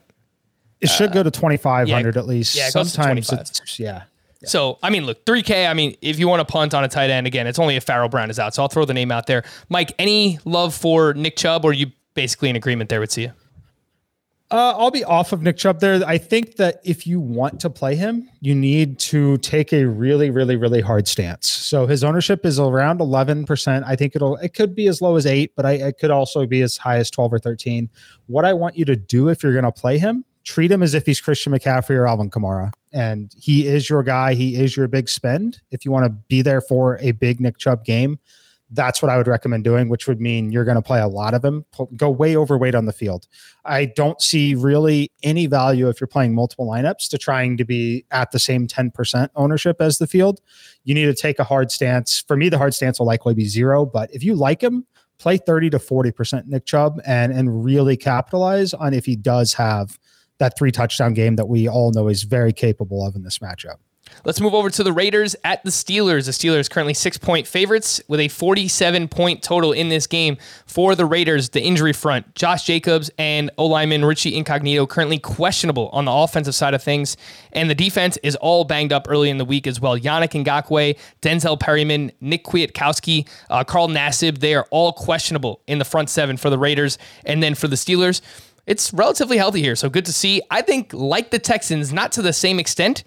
It 0.80 0.88
should 0.88 1.10
uh, 1.10 1.14
go 1.14 1.22
to 1.22 1.30
twenty 1.30 1.58
five 1.58 1.90
hundred 1.90 2.14
yeah, 2.14 2.20
at 2.20 2.26
least. 2.26 2.54
Yeah, 2.54 2.70
sometimes 2.70 3.30
it's 3.30 3.78
yeah. 3.78 4.04
So, 4.44 4.78
I 4.82 4.90
mean, 4.90 5.06
look, 5.06 5.24
3K, 5.24 5.68
I 5.68 5.74
mean, 5.74 5.96
if 6.00 6.18
you 6.18 6.28
want 6.28 6.46
to 6.46 6.50
punt 6.50 6.74
on 6.74 6.84
a 6.84 6.88
tight 6.88 7.10
end, 7.10 7.26
again, 7.26 7.46
it's 7.46 7.58
only 7.58 7.76
if 7.76 7.84
Pharaoh 7.84 8.08
Brown 8.08 8.30
is 8.30 8.38
out. 8.38 8.54
So 8.54 8.62
I'll 8.62 8.68
throw 8.68 8.84
the 8.84 8.94
name 8.94 9.12
out 9.12 9.26
there. 9.26 9.44
Mike, 9.68 9.92
any 9.98 10.38
love 10.44 10.74
for 10.74 11.14
Nick 11.14 11.36
Chubb, 11.36 11.64
or 11.64 11.72
you 11.72 11.86
basically 12.14 12.50
in 12.50 12.56
agreement 12.56 12.90
there 12.90 13.00
with 13.00 13.12
Sia? 13.12 13.34
Uh, 14.50 14.74
I'll 14.76 14.90
be 14.90 15.02
off 15.02 15.32
of 15.32 15.40
Nick 15.40 15.56
Chubb 15.56 15.80
there. 15.80 16.02
I 16.06 16.18
think 16.18 16.56
that 16.56 16.80
if 16.84 17.06
you 17.06 17.20
want 17.20 17.58
to 17.60 17.70
play 17.70 17.96
him, 17.96 18.28
you 18.40 18.54
need 18.54 18.98
to 18.98 19.38
take 19.38 19.72
a 19.72 19.86
really, 19.86 20.28
really, 20.28 20.56
really 20.56 20.82
hard 20.82 21.08
stance. 21.08 21.50
So 21.50 21.86
his 21.86 22.04
ownership 22.04 22.44
is 22.44 22.60
around 22.60 23.00
11%. 23.00 23.82
I 23.86 23.96
think 23.96 24.14
it'll, 24.14 24.36
it 24.36 24.52
could 24.52 24.74
be 24.74 24.88
as 24.88 25.00
low 25.00 25.16
as 25.16 25.24
eight, 25.24 25.52
but 25.56 25.64
I, 25.64 25.72
it 25.72 25.98
could 25.98 26.10
also 26.10 26.44
be 26.44 26.60
as 26.60 26.76
high 26.76 26.98
as 26.98 27.10
12 27.10 27.32
or 27.32 27.38
13. 27.38 27.88
What 28.26 28.44
I 28.44 28.52
want 28.52 28.76
you 28.76 28.84
to 28.84 28.96
do 28.96 29.28
if 29.28 29.42
you're 29.42 29.52
going 29.52 29.64
to 29.64 29.72
play 29.72 29.96
him 29.96 30.26
treat 30.44 30.70
him 30.70 30.82
as 30.82 30.94
if 30.94 31.06
he's 31.06 31.20
Christian 31.20 31.52
McCaffrey 31.52 31.96
or 31.96 32.06
Alvin 32.06 32.30
Kamara. 32.30 32.72
And 32.92 33.32
he 33.38 33.66
is 33.66 33.88
your 33.88 34.02
guy. 34.02 34.34
He 34.34 34.56
is 34.56 34.76
your 34.76 34.88
big 34.88 35.08
spend. 35.08 35.60
If 35.70 35.84
you 35.84 35.90
want 35.90 36.04
to 36.06 36.10
be 36.10 36.42
there 36.42 36.60
for 36.60 36.98
a 37.00 37.12
big 37.12 37.40
Nick 37.40 37.58
Chubb 37.58 37.84
game, 37.84 38.18
that's 38.72 39.02
what 39.02 39.10
I 39.10 39.18
would 39.18 39.26
recommend 39.26 39.64
doing, 39.64 39.88
which 39.88 40.08
would 40.08 40.20
mean 40.20 40.50
you're 40.50 40.64
going 40.64 40.76
to 40.76 40.82
play 40.82 41.00
a 41.00 41.06
lot 41.06 41.34
of 41.34 41.44
him, 41.44 41.64
go 41.96 42.10
way 42.10 42.36
overweight 42.36 42.74
on 42.74 42.86
the 42.86 42.92
field. 42.92 43.28
I 43.64 43.84
don't 43.84 44.20
see 44.20 44.54
really 44.54 45.12
any 45.22 45.46
value 45.46 45.88
if 45.88 46.00
you're 46.00 46.08
playing 46.08 46.34
multiple 46.34 46.66
lineups 46.66 47.08
to 47.10 47.18
trying 47.18 47.58
to 47.58 47.64
be 47.64 48.06
at 48.10 48.30
the 48.30 48.38
same 48.38 48.66
10% 48.66 49.28
ownership 49.36 49.80
as 49.80 49.98
the 49.98 50.06
field. 50.06 50.40
You 50.84 50.94
need 50.94 51.04
to 51.04 51.14
take 51.14 51.38
a 51.38 51.44
hard 51.44 51.70
stance. 51.70 52.24
For 52.26 52.36
me, 52.36 52.48
the 52.48 52.58
hard 52.58 52.74
stance 52.74 52.98
will 52.98 53.06
likely 53.06 53.34
be 53.34 53.44
zero, 53.44 53.84
but 53.84 54.12
if 54.12 54.24
you 54.24 54.34
like 54.34 54.62
him, 54.62 54.86
play 55.18 55.36
30 55.36 55.70
to 55.70 55.78
40% 55.78 56.46
Nick 56.46 56.64
Chubb 56.64 57.00
and 57.06 57.32
and 57.32 57.64
really 57.64 57.96
capitalize 57.96 58.74
on 58.74 58.92
if 58.92 59.04
he 59.04 59.14
does 59.14 59.52
have 59.54 59.98
that 60.42 60.58
three 60.58 60.72
touchdown 60.72 61.14
game 61.14 61.36
that 61.36 61.46
we 61.46 61.68
all 61.68 61.92
know 61.92 62.08
he's 62.08 62.24
very 62.24 62.52
capable 62.52 63.06
of 63.06 63.14
in 63.14 63.22
this 63.22 63.38
matchup. 63.38 63.76
Let's 64.24 64.40
move 64.40 64.54
over 64.54 64.68
to 64.70 64.82
the 64.82 64.92
Raiders 64.92 65.34
at 65.44 65.64
the 65.64 65.70
Steelers. 65.70 66.26
The 66.26 66.32
Steelers 66.32 66.68
currently 66.68 66.94
six 66.94 67.16
point 67.16 67.46
favorites 67.46 68.00
with 68.08 68.20
a 68.20 68.28
47 68.28 69.08
point 69.08 69.42
total 69.42 69.72
in 69.72 69.88
this 69.88 70.06
game 70.06 70.36
for 70.66 70.94
the 70.94 71.06
Raiders. 71.06 71.50
The 71.50 71.62
injury 71.62 71.92
front, 71.92 72.34
Josh 72.34 72.64
Jacobs 72.64 73.10
and 73.18 73.50
O 73.58 73.66
lineman 73.66 74.04
Richie 74.04 74.36
Incognito 74.36 74.86
currently 74.86 75.18
questionable 75.18 75.88
on 75.90 76.04
the 76.04 76.12
offensive 76.12 76.54
side 76.54 76.74
of 76.74 76.82
things. 76.82 77.16
And 77.52 77.70
the 77.70 77.74
defense 77.74 78.16
is 78.22 78.36
all 78.36 78.64
banged 78.64 78.92
up 78.92 79.06
early 79.08 79.30
in 79.30 79.38
the 79.38 79.44
week 79.44 79.66
as 79.66 79.80
well. 79.80 79.98
Yannick 79.98 80.44
Ngakoue, 80.44 80.98
Denzel 81.20 81.58
Perryman, 81.58 82.12
Nick 82.20 82.44
Kwiatkoski, 82.44 83.28
uh, 83.50 83.64
Carl 83.64 83.88
Nassib, 83.88 84.38
they 84.38 84.54
are 84.54 84.66
all 84.70 84.92
questionable 84.92 85.62
in 85.66 85.78
the 85.78 85.84
front 85.84 86.10
seven 86.10 86.36
for 86.36 86.50
the 86.50 86.58
Raiders. 86.58 86.98
And 87.24 87.42
then 87.42 87.54
for 87.54 87.68
the 87.68 87.76
Steelers, 87.76 88.20
it's 88.66 88.92
relatively 88.92 89.36
healthy 89.36 89.60
here. 89.60 89.76
So 89.76 89.88
good 89.88 90.04
to 90.06 90.12
see. 90.12 90.42
I 90.50 90.62
think, 90.62 90.92
like 90.92 91.30
the 91.30 91.38
Texans, 91.38 91.92
not 91.92 92.12
to 92.12 92.22
the 92.22 92.32
same 92.32 92.58
extent. 92.58 93.04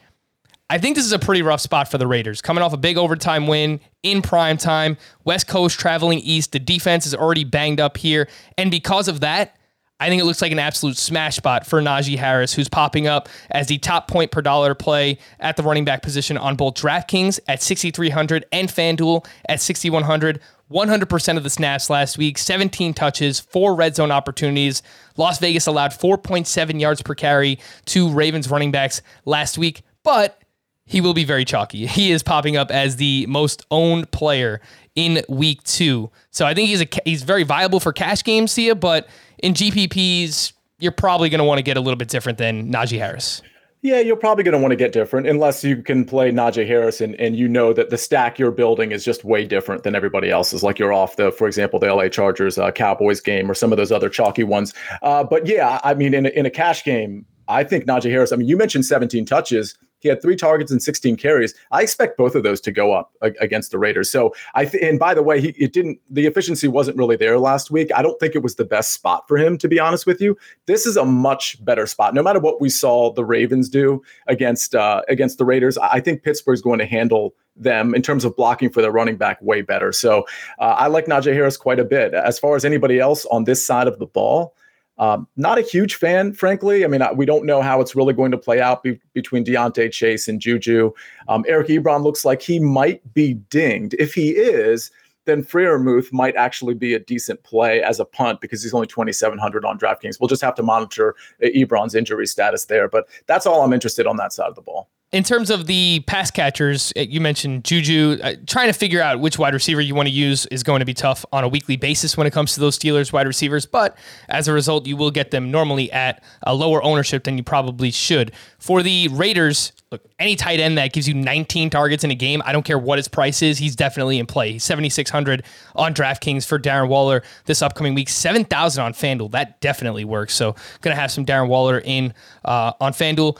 I 0.69 0.79
think 0.79 0.95
this 0.95 1.05
is 1.05 1.11
a 1.11 1.19
pretty 1.19 1.43
rough 1.43 1.61
spot 1.61 1.91
for 1.91 1.99
the 1.99 2.07
Raiders. 2.07 2.41
Coming 2.41 2.63
off 2.63 2.73
a 2.73 2.77
big 2.77 2.97
overtime 2.97 3.45
win 3.45 3.79
in 4.01 4.23
prime 4.23 4.57
time, 4.57 4.97
West 5.23 5.47
Coast 5.47 5.79
traveling 5.79 6.19
east. 6.19 6.53
The 6.53 6.59
defense 6.59 7.05
is 7.05 7.13
already 7.13 7.43
banged 7.43 7.79
up 7.79 7.97
here. 7.97 8.27
And 8.57 8.71
because 8.71 9.07
of 9.07 9.19
that, 9.19 9.55
I 9.99 10.09
think 10.09 10.21
it 10.21 10.25
looks 10.25 10.41
like 10.41 10.51
an 10.51 10.59
absolute 10.59 10.97
smash 10.97 11.37
spot 11.37 11.65
for 11.65 11.81
Najee 11.81 12.17
Harris, 12.17 12.53
who's 12.53 12.67
popping 12.67 13.07
up 13.07 13.29
as 13.51 13.67
the 13.67 13.77
top 13.77 14.09
point 14.09 14.31
per 14.31 14.41
dollar 14.41 14.75
play 14.75 15.19
at 15.39 15.55
the 15.55 15.63
running 15.63 15.85
back 15.85 16.01
position 16.01 16.37
on 16.37 16.55
both 16.55 16.73
DraftKings 16.73 17.39
at 17.47 17.61
6,300 17.61 18.45
and 18.51 18.67
FanDuel 18.67 19.25
at 19.47 19.61
6,100. 19.61 20.41
100% 20.71 21.37
of 21.37 21.43
the 21.43 21.49
snaps 21.49 21.89
last 21.89 22.17
week, 22.17 22.37
17 22.37 22.93
touches, 22.93 23.39
four 23.39 23.75
red 23.75 23.95
zone 23.95 24.11
opportunities. 24.11 24.81
Las 25.15 25.39
Vegas 25.39 25.67
allowed 25.67 25.91
4.7 25.91 26.79
yards 26.79 27.01
per 27.01 27.13
carry 27.13 27.59
to 27.85 28.09
Ravens 28.11 28.49
running 28.49 28.71
backs 28.71 29.01
last 29.25 29.57
week, 29.57 29.83
but 30.03 30.41
he 30.85 31.01
will 31.01 31.13
be 31.13 31.23
very 31.23 31.45
chalky. 31.45 31.85
He 31.85 32.11
is 32.11 32.23
popping 32.23 32.57
up 32.57 32.71
as 32.71 32.95
the 32.95 33.25
most 33.27 33.65
owned 33.71 34.11
player 34.11 34.61
in 34.95 35.23
week 35.27 35.63
two. 35.63 36.11
So 36.31 36.45
I 36.45 36.53
think 36.53 36.69
he's 36.69 36.81
a 36.81 36.87
he's 37.03 37.23
very 37.23 37.43
viable 37.43 37.79
for 37.79 37.91
cash 37.91 38.23
games, 38.23 38.51
Sia, 38.51 38.75
but 38.75 39.07
in 39.39 39.53
GPPs, 39.53 40.53
you're 40.79 40.91
probably 40.91 41.29
going 41.29 41.39
to 41.39 41.45
want 41.45 41.59
to 41.59 41.63
get 41.63 41.77
a 41.77 41.81
little 41.81 41.97
bit 41.97 42.07
different 42.07 42.37
than 42.37 42.71
Najee 42.71 42.99
Harris. 42.99 43.41
Yeah, 43.85 43.99
you're 43.99 44.15
probably 44.15 44.43
going 44.43 44.53
to 44.53 44.57
want 44.57 44.71
to 44.71 44.75
get 44.75 44.93
different 44.93 45.27
unless 45.27 45.63
you 45.63 45.83
can 45.83 46.05
play 46.05 46.31
Najee 46.31 46.65
Harris 46.65 47.01
and, 47.01 47.13
and 47.19 47.35
you 47.35 47.47
know 47.47 47.71
that 47.71 47.91
the 47.91 47.99
stack 47.99 48.39
you're 48.39 48.49
building 48.49 48.91
is 48.91 49.05
just 49.05 49.23
way 49.23 49.45
different 49.45 49.83
than 49.83 49.93
everybody 49.93 50.31
else's. 50.31 50.63
Like 50.63 50.79
you're 50.79 50.91
off 50.91 51.17
the, 51.17 51.31
for 51.31 51.45
example, 51.45 51.77
the 51.77 51.93
LA 51.93 52.09
Chargers 52.09 52.57
uh, 52.57 52.71
Cowboys 52.71 53.21
game 53.21 53.49
or 53.49 53.53
some 53.53 53.71
of 53.71 53.77
those 53.77 53.91
other 53.91 54.09
chalky 54.09 54.43
ones. 54.43 54.73
Uh, 55.03 55.23
but 55.23 55.45
yeah, 55.45 55.79
I 55.83 55.93
mean, 55.93 56.15
in 56.15 56.25
a, 56.25 56.29
in 56.29 56.47
a 56.47 56.49
cash 56.49 56.83
game, 56.83 57.27
I 57.47 57.63
think 57.63 57.85
Najee 57.85 58.09
Harris. 58.09 58.31
I 58.31 58.37
mean, 58.37 58.47
you 58.47 58.57
mentioned 58.57 58.87
17 58.87 59.23
touches. 59.23 59.77
He 60.05 60.09
had 60.09 60.21
three 60.21 60.35
targets 60.35 60.69
and 60.69 60.83
16 60.83 61.15
carries. 61.15 61.55
I 61.71 61.81
expect 61.81 62.15
both 62.15 62.35
of 62.35 62.43
those 62.43 62.61
to 62.61 62.71
go 62.71 62.93
up 62.93 63.15
against 63.41 63.71
the 63.71 63.79
Raiders. 63.79 64.07
So 64.07 64.35
I 64.53 64.65
th- 64.65 64.83
and 64.83 64.99
by 64.99 65.15
the 65.15 65.23
way, 65.23 65.41
he 65.41 65.47
it 65.57 65.73
didn't 65.73 65.99
the 66.11 66.27
efficiency 66.27 66.67
wasn't 66.67 66.95
really 66.95 67.15
there 67.15 67.39
last 67.39 67.71
week. 67.71 67.89
I 67.95 68.03
don't 68.03 68.19
think 68.19 68.35
it 68.35 68.43
was 68.43 68.53
the 68.53 68.65
best 68.65 68.93
spot 68.93 69.27
for 69.27 69.35
him 69.35 69.57
to 69.57 69.67
be 69.67 69.79
honest 69.79 70.05
with 70.05 70.21
you. 70.21 70.37
This 70.67 70.85
is 70.85 70.95
a 70.95 71.05
much 71.05 71.57
better 71.65 71.87
spot. 71.87 72.13
No 72.13 72.21
matter 72.21 72.39
what 72.39 72.61
we 72.61 72.69
saw 72.69 73.11
the 73.13 73.25
Ravens 73.25 73.67
do 73.67 74.03
against 74.27 74.75
uh, 74.75 75.01
against 75.09 75.39
the 75.39 75.45
Raiders, 75.45 75.75
I 75.79 76.01
think 76.01 76.21
Pittsburgh's 76.21 76.61
going 76.61 76.77
to 76.77 76.85
handle 76.85 77.33
them 77.55 77.95
in 77.95 78.03
terms 78.03 78.25
of 78.25 78.35
blocking 78.35 78.69
for 78.69 78.83
their 78.83 78.91
running 78.91 79.17
back 79.17 79.41
way 79.41 79.63
better. 79.63 79.91
So 79.91 80.27
uh, 80.59 80.75
I 80.77 80.85
like 80.85 81.07
Najee 81.07 81.33
Harris 81.33 81.57
quite 81.57 81.79
a 81.79 81.85
bit. 81.85 82.13
As 82.13 82.37
far 82.37 82.55
as 82.55 82.63
anybody 82.63 82.99
else 82.99 83.25
on 83.31 83.45
this 83.45 83.65
side 83.65 83.87
of 83.87 83.97
the 83.97 84.05
ball, 84.05 84.53
um, 84.97 85.27
not 85.35 85.57
a 85.57 85.61
huge 85.61 85.95
fan, 85.95 86.33
frankly. 86.33 86.85
I 86.85 86.87
mean, 86.87 87.01
I, 87.01 87.11
we 87.11 87.25
don't 87.25 87.45
know 87.45 87.61
how 87.61 87.81
it's 87.81 87.95
really 87.95 88.13
going 88.13 88.31
to 88.31 88.37
play 88.37 88.61
out 88.61 88.83
be, 88.83 88.99
between 89.13 89.43
Diontae 89.43 89.91
Chase 89.91 90.27
and 90.27 90.39
Juju. 90.39 90.91
Um, 91.27 91.43
Eric 91.47 91.67
Ebron 91.67 92.03
looks 92.03 92.23
like 92.23 92.41
he 92.41 92.59
might 92.59 93.13
be 93.13 93.33
dinged. 93.33 93.95
If 93.99 94.13
he 94.13 94.29
is, 94.29 94.91
then 95.25 95.43
Freiermuth 95.43 96.13
might 96.13 96.35
actually 96.35 96.75
be 96.75 96.93
a 96.93 96.99
decent 96.99 97.43
play 97.43 97.81
as 97.81 97.99
a 97.99 98.05
punt 98.05 98.41
because 98.41 98.63
he's 98.63 98.73
only 98.73 98.87
2,700 98.87 99.65
on 99.65 99.77
DraftKings. 99.77 100.19
We'll 100.19 100.27
just 100.27 100.43
have 100.43 100.55
to 100.55 100.63
monitor 100.63 101.15
Ebron's 101.41 101.95
injury 101.95 102.27
status 102.27 102.65
there. 102.65 102.87
But 102.87 103.07
that's 103.25 103.45
all 103.45 103.63
I'm 103.63 103.73
interested 103.73 104.07
on 104.07 104.17
that 104.17 104.33
side 104.33 104.47
of 104.47 104.55
the 104.55 104.61
ball 104.61 104.89
in 105.11 105.23
terms 105.23 105.49
of 105.49 105.67
the 105.67 106.03
pass 106.07 106.31
catchers, 106.31 106.91
uh, 106.97 107.01
you 107.01 107.21
mentioned 107.21 107.63
Juju. 107.63 108.17
Uh, 108.21 108.33
trying 108.47 108.67
to 108.67 108.73
figure 108.73 109.01
out 109.01 109.19
which 109.19 109.37
wide 109.37 109.53
receiver 109.53 109.79
you 109.79 109.95
want 109.95 110.07
to 110.07 110.13
use 110.13 110.45
is 110.47 110.63
going 110.63 110.79
to 110.79 110.85
be 110.85 110.93
tough 110.93 111.23
on 111.31 111.43
a 111.43 111.47
weekly 111.47 111.77
basis 111.77 112.17
when 112.17 112.27
it 112.27 112.33
comes 112.33 112.53
to 112.55 112.59
those 112.59 112.77
Steelers 112.77 113.13
wide 113.13 113.27
receivers. 113.27 113.65
But 113.65 113.97
as 114.29 114.47
a 114.47 114.53
result, 114.53 114.87
you 114.87 114.97
will 114.97 115.11
get 115.11 115.31
them 115.31 115.51
normally 115.51 115.91
at 115.91 116.23
a 116.43 116.53
lower 116.53 116.83
ownership 116.83 117.23
than 117.23 117.37
you 117.37 117.43
probably 117.43 117.91
should. 117.91 118.33
For 118.57 118.81
the 118.81 119.07
Raiders, 119.09 119.71
look, 119.91 120.01
any 120.19 120.35
tight 120.35 120.59
end 120.59 120.77
that 120.79 120.91
gives 120.91 121.07
you 121.07 121.13
19 121.13 121.69
targets 121.69 122.03
in 122.03 122.11
a 122.11 122.15
game, 122.15 122.41
I 122.43 122.51
don't 122.51 122.65
care 122.65 122.79
what 122.79 122.97
his 122.97 123.07
price 123.07 123.41
is, 123.41 123.59
he's 123.59 123.75
definitely 123.75 124.19
in 124.19 124.25
play. 124.25 124.53
He's 124.53 124.63
7,600 124.63 125.43
on 125.75 125.93
DraftKings 125.93 126.45
for 126.45 126.59
Darren 126.59 126.89
Waller 126.89 127.23
this 127.45 127.61
upcoming 127.61 127.93
week, 127.93 128.09
7,000 128.09 128.83
on 128.83 128.93
FanDuel. 128.93 129.31
That 129.31 129.61
definitely 129.61 130.03
works. 130.03 130.33
So, 130.33 130.53
going 130.81 130.95
to 130.95 130.99
have 130.99 131.11
some 131.11 131.25
Darren 131.25 131.47
Waller 131.47 131.79
in 131.79 132.13
uh, 132.43 132.73
on 132.81 132.91
FanDuel. 132.91 133.37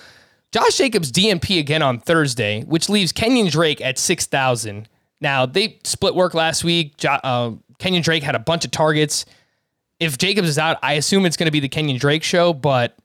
Josh 0.56 0.78
Jacobs 0.78 1.12
DNP 1.12 1.60
again 1.60 1.82
on 1.82 2.00
Thursday, 2.00 2.64
which 2.64 2.88
leaves 2.88 3.12
Kenyon 3.12 3.50
Drake 3.50 3.82
at 3.82 4.00
6,000. 4.00 4.88
Now, 5.20 5.46
they 5.46 5.80
split 5.84 6.16
work 6.16 6.34
last 6.34 6.64
week. 6.64 6.94
Uh, 7.04 7.52
Kenyon 7.78 8.02
Drake 8.02 8.24
had 8.24 8.36
a 8.36 8.40
bunch 8.40 8.64
of 8.64 8.72
targets. 8.72 9.26
If 10.00 10.18
Jacobs 10.18 10.48
is 10.48 10.58
out, 10.58 10.78
I 10.82 10.94
assume 10.94 11.26
it's 11.26 11.36
going 11.36 11.48
to 11.48 11.52
be 11.52 11.60
the 11.60 11.68
Kenyon 11.68 11.98
Drake 11.98 12.24
show, 12.24 12.54
but 12.54 12.96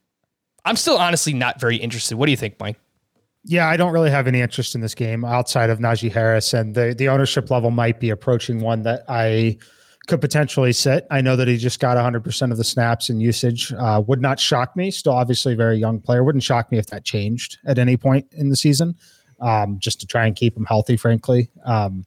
I'm 0.63 0.77
still 0.77 0.95
honestly 0.95 1.33
not 1.33 1.59
very 1.59 1.75
interested. 1.75 2.15
What 2.17 2.27
do 2.27 2.31
you 2.31 2.37
think, 2.37 2.57
Mike? 2.57 2.79
Yeah, 3.43 3.67
I 3.67 3.75
don't 3.75 3.91
really 3.91 4.11
have 4.11 4.27
any 4.27 4.39
interest 4.39 4.73
in 4.73 4.79
this 4.79 4.95
game 4.95 5.25
outside 5.25 5.69
of 5.69 5.79
Najee 5.79 6.09
Harris, 6.09 6.53
and 6.53 6.73
the 6.73 6.95
the 6.97 7.09
ownership 7.09 7.51
level 7.51 7.69
might 7.69 7.99
be 7.99 8.11
approaching 8.11 8.61
one 8.61 8.83
that 8.83 9.03
I 9.09 9.57
could 10.07 10.21
potentially 10.21 10.73
sit. 10.73 11.05
I 11.11 11.21
know 11.21 11.35
that 11.35 11.47
he 11.47 11.57
just 11.57 11.79
got 11.79 11.97
100% 11.97 12.51
of 12.51 12.57
the 12.57 12.63
snaps 12.63 13.09
and 13.09 13.21
usage. 13.21 13.71
Uh, 13.73 14.01
would 14.07 14.21
not 14.21 14.39
shock 14.39 14.75
me. 14.75 14.91
Still, 14.91 15.13
obviously, 15.13 15.53
very 15.55 15.77
young 15.77 15.99
player. 15.99 16.23
Wouldn't 16.23 16.43
shock 16.43 16.71
me 16.71 16.77
if 16.77 16.87
that 16.87 17.03
changed 17.03 17.59
at 17.65 17.77
any 17.77 17.97
point 17.97 18.27
in 18.31 18.49
the 18.49 18.55
season, 18.55 18.95
um, 19.39 19.77
just 19.79 19.99
to 20.01 20.07
try 20.07 20.25
and 20.25 20.35
keep 20.35 20.57
him 20.57 20.65
healthy, 20.65 20.97
frankly. 20.97 21.49
Um, 21.65 22.05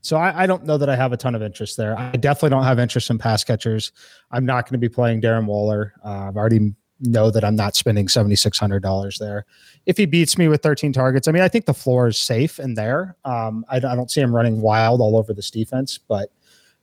so 0.00 0.16
I, 0.16 0.44
I, 0.44 0.46
don't 0.46 0.64
know 0.64 0.78
that 0.78 0.88
I 0.88 0.94
have 0.94 1.12
a 1.12 1.16
ton 1.16 1.34
of 1.34 1.42
interest 1.42 1.76
there. 1.76 1.98
I 1.98 2.12
definitely 2.12 2.50
don't 2.50 2.62
have 2.62 2.78
interest 2.78 3.10
in 3.10 3.18
pass 3.18 3.42
catchers. 3.42 3.90
I'm 4.30 4.46
not 4.46 4.64
going 4.64 4.74
to 4.74 4.78
be 4.78 4.88
playing 4.88 5.20
Darren 5.20 5.46
Waller. 5.46 5.94
Uh, 6.04 6.28
I've 6.28 6.36
already 6.36 6.74
know 7.00 7.30
that 7.30 7.44
I'm 7.44 7.56
not 7.56 7.74
spending 7.74 8.06
$7,600 8.06 9.18
there. 9.18 9.44
If 9.84 9.96
he 9.96 10.06
beats 10.06 10.38
me 10.38 10.46
with 10.46 10.62
13 10.62 10.92
targets, 10.92 11.26
I 11.26 11.32
mean, 11.32 11.42
I 11.42 11.48
think 11.48 11.66
the 11.66 11.74
floor 11.74 12.06
is 12.06 12.18
safe 12.18 12.58
and 12.58 12.78
there. 12.78 13.16
Um, 13.24 13.64
I, 13.68 13.76
I, 13.76 13.80
don't 13.80 14.10
see 14.10 14.20
him 14.20 14.34
running 14.34 14.60
wild 14.60 15.00
all 15.00 15.16
over 15.16 15.34
this 15.34 15.50
defense, 15.50 15.98
but 15.98 16.30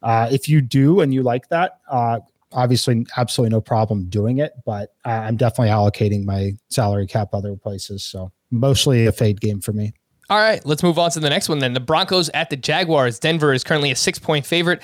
uh, 0.03 0.27
if 0.31 0.47
you 0.47 0.61
do 0.61 1.01
and 1.01 1.13
you 1.13 1.23
like 1.23 1.47
that, 1.49 1.79
uh, 1.89 2.19
obviously, 2.51 3.05
absolutely 3.17 3.51
no 3.55 3.61
problem 3.61 4.05
doing 4.09 4.39
it. 4.39 4.53
But 4.65 4.93
uh, 5.05 5.09
I'm 5.09 5.37
definitely 5.37 5.69
allocating 5.69 6.25
my 6.25 6.53
salary 6.69 7.07
cap 7.07 7.29
other 7.33 7.55
places. 7.55 8.03
So 8.03 8.31
mostly 8.51 9.07
a 9.07 9.11
fade 9.11 9.41
game 9.41 9.61
for 9.61 9.73
me. 9.73 9.93
All 10.29 10.37
right, 10.37 10.65
let's 10.65 10.81
move 10.81 10.97
on 10.97 11.11
to 11.11 11.19
the 11.19 11.29
next 11.29 11.49
one 11.49 11.59
then. 11.59 11.73
The 11.73 11.81
Broncos 11.81 12.29
at 12.29 12.49
the 12.49 12.55
Jaguars. 12.55 13.19
Denver 13.19 13.53
is 13.53 13.61
currently 13.61 13.91
a 13.91 13.95
six 13.95 14.17
point 14.17 14.45
favorite, 14.45 14.81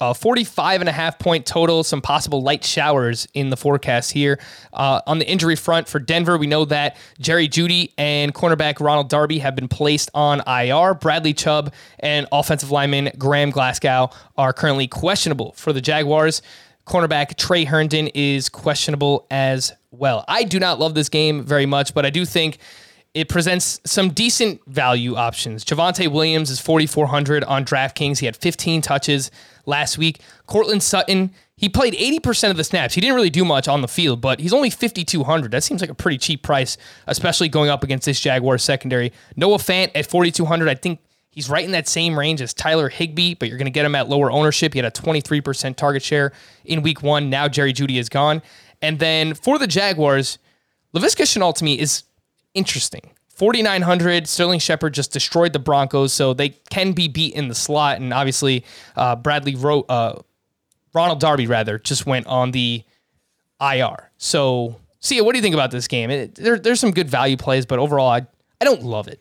uh, 0.00 0.14
45 0.14 0.80
and 0.80 0.88
a 0.88 0.92
half 0.92 1.18
point 1.18 1.44
total. 1.44 1.84
Some 1.84 2.00
possible 2.00 2.42
light 2.42 2.64
showers 2.64 3.28
in 3.34 3.50
the 3.50 3.56
forecast 3.56 4.12
here. 4.12 4.40
Uh, 4.72 5.02
on 5.06 5.18
the 5.18 5.28
injury 5.28 5.56
front 5.56 5.88
for 5.88 5.98
Denver, 5.98 6.38
we 6.38 6.46
know 6.46 6.64
that 6.64 6.96
Jerry 7.20 7.48
Jeudy 7.48 7.92
and 7.98 8.34
cornerback 8.34 8.80
Ronald 8.80 9.10
Darby 9.10 9.40
have 9.40 9.54
been 9.54 9.68
placed 9.68 10.10
on 10.14 10.40
IR. 10.46 10.94
Bradley 10.94 11.34
Chubb 11.34 11.72
and 12.00 12.26
offensive 12.32 12.70
lineman 12.70 13.10
Graham 13.18 13.50
Glasgow 13.50 14.08
are 14.38 14.54
currently 14.54 14.88
questionable 14.88 15.52
for 15.52 15.74
the 15.74 15.82
Jaguars. 15.82 16.40
Cornerback 16.86 17.36
Trey 17.36 17.64
Herndon 17.64 18.08
is 18.14 18.48
questionable 18.48 19.26
as 19.30 19.70
well. 19.90 20.24
I 20.26 20.44
do 20.44 20.58
not 20.58 20.78
love 20.78 20.94
this 20.94 21.10
game 21.10 21.44
very 21.44 21.66
much, 21.66 21.92
but 21.92 22.06
I 22.06 22.10
do 22.10 22.24
think 22.24 22.58
it 23.14 23.28
presents 23.28 23.80
some 23.84 24.10
decent 24.10 24.60
value 24.66 25.16
options. 25.16 25.64
Javonte 25.64 26.08
Williams 26.08 26.50
is 26.50 26.60
4,400 26.60 27.42
on 27.44 27.64
DraftKings. 27.64 28.18
He 28.18 28.26
had 28.26 28.36
15 28.36 28.82
touches 28.82 29.30
last 29.66 29.98
week. 29.98 30.20
Courtland 30.46 30.82
Sutton, 30.82 31.32
he 31.56 31.68
played 31.68 31.94
80% 31.94 32.50
of 32.50 32.56
the 32.56 32.64
snaps. 32.64 32.94
He 32.94 33.00
didn't 33.00 33.16
really 33.16 33.30
do 33.30 33.44
much 33.44 33.66
on 33.66 33.80
the 33.80 33.88
field, 33.88 34.20
but 34.20 34.40
he's 34.40 34.52
only 34.52 34.70
5,200. 34.70 35.50
That 35.50 35.64
seems 35.64 35.80
like 35.80 35.90
a 35.90 35.94
pretty 35.94 36.18
cheap 36.18 36.42
price, 36.42 36.76
especially 37.06 37.48
going 37.48 37.70
up 37.70 37.82
against 37.82 38.04
this 38.04 38.20
Jaguars 38.20 38.62
secondary. 38.62 39.12
Noah 39.36 39.56
Fant 39.56 39.90
at 39.94 40.06
4,200. 40.06 40.68
I 40.68 40.74
think 40.74 41.00
he's 41.30 41.48
right 41.48 41.64
in 41.64 41.72
that 41.72 41.88
same 41.88 42.18
range 42.18 42.42
as 42.42 42.52
Tyler 42.52 42.88
Higbee, 42.88 43.34
but 43.34 43.48
you're 43.48 43.58
going 43.58 43.66
to 43.66 43.72
get 43.72 43.86
him 43.86 43.94
at 43.94 44.08
lower 44.08 44.30
ownership. 44.30 44.74
He 44.74 44.78
had 44.78 44.86
a 44.86 44.90
23% 44.90 45.76
target 45.76 46.02
share 46.02 46.32
in 46.64 46.82
week 46.82 47.02
one. 47.02 47.30
Now 47.30 47.48
Jerry 47.48 47.72
Jeudy 47.72 47.98
is 47.98 48.08
gone. 48.08 48.42
And 48.82 48.98
then 48.98 49.34
for 49.34 49.58
the 49.58 49.66
Jaguars, 49.66 50.38
Laviska 50.94 51.22
Shenault 51.22 51.56
to 51.56 51.64
me 51.64 51.78
is 51.78 52.04
interesting. 52.54 53.10
4,900. 53.38 54.26
Sterling 54.26 54.58
Shepard 54.58 54.94
just 54.94 55.12
destroyed 55.12 55.52
the 55.52 55.60
Broncos, 55.60 56.12
so 56.12 56.34
they 56.34 56.50
can 56.70 56.92
be 56.92 57.06
beat 57.06 57.34
in 57.34 57.48
the 57.48 57.54
slot. 57.54 58.00
And 58.00 58.12
obviously, 58.12 58.64
uh, 58.96 59.14
Bradley 59.14 59.54
wrote, 59.54 59.86
uh, 59.88 60.16
Ronald 60.92 61.20
Darby 61.20 61.46
rather 61.46 61.78
just 61.78 62.04
went 62.06 62.26
on 62.26 62.50
the 62.50 62.82
IR. 63.60 64.10
So, 64.18 64.76
see, 64.98 65.20
what 65.20 65.32
do 65.32 65.38
you 65.38 65.42
think 65.42 65.54
about 65.54 65.70
this 65.70 65.86
game? 65.86 66.10
It, 66.10 66.34
there, 66.34 66.58
there's 66.58 66.80
some 66.80 66.90
good 66.90 67.08
value 67.08 67.36
plays, 67.36 67.64
but 67.64 67.78
overall, 67.78 68.08
I, 68.08 68.26
I 68.60 68.64
don't 68.64 68.82
love 68.82 69.06
it. 69.06 69.20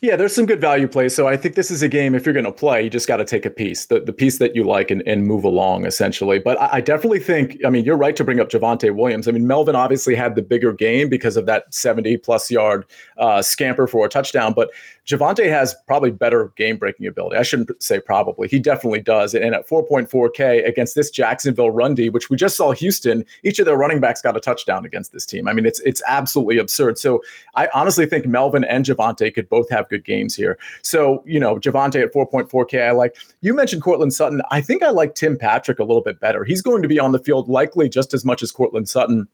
Yeah, 0.00 0.14
there's 0.14 0.32
some 0.32 0.46
good 0.46 0.60
value 0.60 0.86
plays. 0.86 1.14
So 1.14 1.26
I 1.26 1.36
think 1.36 1.56
this 1.56 1.72
is 1.72 1.82
a 1.82 1.88
game, 1.88 2.14
if 2.14 2.24
you're 2.24 2.32
going 2.32 2.44
to 2.44 2.52
play, 2.52 2.84
you 2.84 2.90
just 2.90 3.08
got 3.08 3.16
to 3.16 3.24
take 3.24 3.44
a 3.44 3.50
piece, 3.50 3.86
the, 3.86 3.98
the 3.98 4.12
piece 4.12 4.38
that 4.38 4.54
you 4.54 4.62
like 4.62 4.92
and, 4.92 5.02
and 5.08 5.26
move 5.26 5.42
along, 5.42 5.86
essentially. 5.86 6.38
But 6.38 6.60
I, 6.60 6.68
I 6.74 6.80
definitely 6.80 7.18
think, 7.18 7.58
I 7.66 7.70
mean, 7.70 7.84
you're 7.84 7.96
right 7.96 8.14
to 8.14 8.22
bring 8.22 8.38
up 8.38 8.48
Javonte 8.48 8.94
Williams. 8.94 9.26
I 9.26 9.32
mean, 9.32 9.48
Melvin 9.48 9.74
obviously 9.74 10.14
had 10.14 10.36
the 10.36 10.42
bigger 10.42 10.72
game 10.72 11.08
because 11.08 11.36
of 11.36 11.46
that 11.46 11.74
70 11.74 12.16
plus 12.18 12.48
yard 12.48 12.86
uh, 13.16 13.42
scamper 13.42 13.88
for 13.88 14.06
a 14.06 14.08
touchdown. 14.08 14.52
But 14.52 14.70
Javonte 15.04 15.48
has 15.48 15.74
probably 15.86 16.12
better 16.12 16.52
game 16.56 16.76
breaking 16.76 17.06
ability. 17.06 17.36
I 17.36 17.42
shouldn't 17.42 17.82
say 17.82 17.98
probably. 17.98 18.46
He 18.46 18.60
definitely 18.60 19.00
does. 19.00 19.34
And 19.34 19.54
at 19.54 19.66
4.4K 19.66 20.68
against 20.68 20.94
this 20.94 21.10
Jacksonville 21.10 21.70
run 21.70 21.94
D, 21.94 22.08
which 22.08 22.30
we 22.30 22.36
just 22.36 22.56
saw 22.56 22.72
Houston, 22.72 23.24
each 23.42 23.58
of 23.58 23.66
their 23.66 23.76
running 23.76 24.00
backs 24.00 24.22
got 24.22 24.36
a 24.36 24.40
touchdown 24.40 24.84
against 24.84 25.12
this 25.12 25.26
team. 25.26 25.48
I 25.48 25.54
mean, 25.54 25.66
it's 25.66 25.80
it's 25.80 26.02
absolutely 26.06 26.58
absurd. 26.58 26.98
So 26.98 27.22
I 27.54 27.68
honestly 27.74 28.06
think 28.06 28.26
Melvin 28.26 28.64
and 28.64 28.84
Javonte 28.84 29.34
could 29.34 29.48
both 29.48 29.70
have 29.70 29.87
good 29.88 30.04
games 30.04 30.34
here. 30.34 30.58
So, 30.82 31.22
you 31.26 31.40
know, 31.40 31.56
Javonte 31.56 32.02
at 32.02 32.12
4.4K, 32.12 32.88
I 32.88 32.90
like. 32.92 33.16
You 33.40 33.54
mentioned 33.54 33.82
Courtland 33.82 34.12
Sutton. 34.12 34.42
I 34.50 34.60
think 34.60 34.82
I 34.82 34.90
like 34.90 35.14
Tim 35.14 35.36
Patrick 35.36 35.78
a 35.78 35.84
little 35.84 36.02
bit 36.02 36.20
better. 36.20 36.44
He's 36.44 36.62
going 36.62 36.82
to 36.82 36.88
be 36.88 36.98
on 36.98 37.12
the 37.12 37.18
field 37.18 37.48
likely 37.48 37.88
just 37.88 38.14
as 38.14 38.24
much 38.24 38.42
as 38.42 38.52
Courtland 38.52 38.88
Sutton 38.88 39.28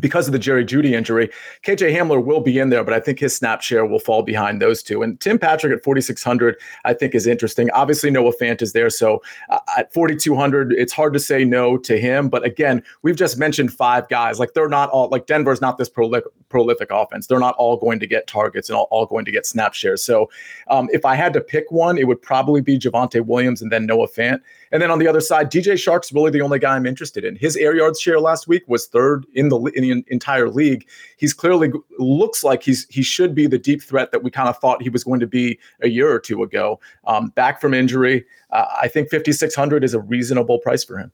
because 0.00 0.26
of 0.26 0.32
the 0.32 0.38
Jerry 0.38 0.64
Jeudy 0.64 0.92
injury, 0.92 1.30
KJ 1.64 1.94
Hamler 1.94 2.24
will 2.24 2.40
be 2.40 2.58
in 2.58 2.70
there, 2.70 2.84
but 2.84 2.94
I 2.94 3.00
think 3.00 3.18
his 3.18 3.34
snap 3.34 3.62
share 3.62 3.86
will 3.86 3.98
fall 3.98 4.22
behind 4.22 4.60
those 4.60 4.82
two. 4.82 5.02
And 5.02 5.20
Tim 5.20 5.38
Patrick 5.38 5.72
at 5.76 5.84
4,600, 5.84 6.56
I 6.84 6.94
think 6.94 7.14
is 7.14 7.26
interesting. 7.26 7.70
Obviously, 7.70 8.10
Noah 8.10 8.32
Fant 8.40 8.62
is 8.62 8.72
there. 8.72 8.90
So 8.90 9.22
uh, 9.50 9.58
at 9.76 9.92
4,200, 9.92 10.72
it's 10.72 10.92
hard 10.92 11.12
to 11.14 11.20
say 11.20 11.44
no 11.44 11.76
to 11.78 11.98
him. 11.98 12.28
But 12.28 12.44
again, 12.44 12.82
we've 13.02 13.16
just 13.16 13.38
mentioned 13.38 13.72
five 13.72 14.08
guys. 14.08 14.38
Like 14.38 14.54
they're 14.54 14.68
not 14.68 14.90
all, 14.90 15.08
like 15.08 15.26
Denver's 15.26 15.60
not 15.60 15.78
this 15.78 15.88
prolific, 15.88 16.30
prolific 16.48 16.88
offense. 16.90 17.26
They're 17.26 17.38
not 17.38 17.54
all 17.56 17.76
going 17.76 17.98
to 18.00 18.06
get 18.06 18.26
targets 18.26 18.68
and 18.68 18.76
all, 18.76 18.88
all 18.90 19.06
going 19.06 19.24
to 19.24 19.32
get 19.32 19.46
snap 19.46 19.74
shares. 19.74 20.02
So 20.02 20.30
um, 20.68 20.88
if 20.92 21.04
I 21.04 21.14
had 21.14 21.32
to 21.34 21.40
pick 21.40 21.70
one, 21.70 21.98
it 21.98 22.06
would 22.06 22.22
probably 22.22 22.60
be 22.60 22.78
Javonte 22.78 23.24
Williams 23.24 23.62
and 23.62 23.72
then 23.72 23.86
Noah 23.86 24.08
Fant. 24.08 24.40
And 24.76 24.82
then 24.82 24.90
on 24.90 24.98
the 24.98 25.08
other 25.08 25.22
side, 25.22 25.50
DJ 25.50 25.82
Chark's 25.82 26.12
really 26.12 26.30
the 26.30 26.42
only 26.42 26.58
guy 26.58 26.76
I'm 26.76 26.84
interested 26.84 27.24
in. 27.24 27.34
His 27.34 27.56
air 27.56 27.74
yards 27.74 27.98
share 27.98 28.20
last 28.20 28.46
week 28.46 28.62
was 28.66 28.88
third 28.88 29.24
in 29.32 29.48
the 29.48 29.58
in 29.74 29.82
the 29.82 30.04
entire 30.08 30.50
league. 30.50 30.86
He's 31.16 31.32
clearly 31.32 31.72
looks 31.98 32.44
like 32.44 32.62
he's 32.62 32.86
he 32.90 33.02
should 33.02 33.34
be 33.34 33.46
the 33.46 33.56
deep 33.56 33.82
threat 33.82 34.12
that 34.12 34.22
we 34.22 34.30
kind 34.30 34.50
of 34.50 34.58
thought 34.58 34.82
he 34.82 34.90
was 34.90 35.02
going 35.02 35.20
to 35.20 35.26
be 35.26 35.58
a 35.80 35.88
year 35.88 36.12
or 36.12 36.20
two 36.20 36.42
ago. 36.42 36.78
Um, 37.06 37.28
back 37.28 37.58
from 37.58 37.72
injury, 37.72 38.26
uh, 38.50 38.66
I 38.82 38.88
think 38.88 39.08
5600 39.08 39.82
is 39.82 39.94
a 39.94 40.00
reasonable 40.00 40.58
price 40.58 40.84
for 40.84 40.98
him. 40.98 41.10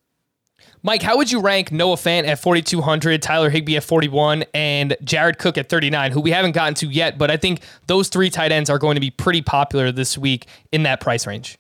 Mike, 0.83 1.03
how 1.03 1.16
would 1.16 1.31
you 1.31 1.40
rank 1.40 1.70
Noah 1.70 1.94
Fant 1.94 2.27
at 2.27 2.40
4,200, 2.40 3.22
Tyler 3.22 3.48
Higbee 3.48 3.77
at 3.77 3.85
41, 3.85 4.44
and 4.55 4.96
Jared 5.05 5.38
Cook 5.38 5.57
at 5.57 5.68
39, 5.68 6.11
who 6.11 6.20
we 6.20 6.33
haven't 6.33 6.53
gotten 6.53 6.75
to 6.75 6.88
yet, 6.88 7.16
but 7.16 7.31
I 7.31 7.37
think 7.37 7.61
those 7.87 8.09
three 8.09 8.29
tight 8.29 8.51
ends 8.51 8.68
are 8.68 8.79
going 8.81 8.96
to 8.96 9.01
be 9.01 9.12
pretty 9.12 9.40
popular 9.40 9.92
this 9.92 10.18
week 10.18 10.48
in 10.72 10.83
that 10.83 11.01
price 11.01 11.29
range. 11.29 11.59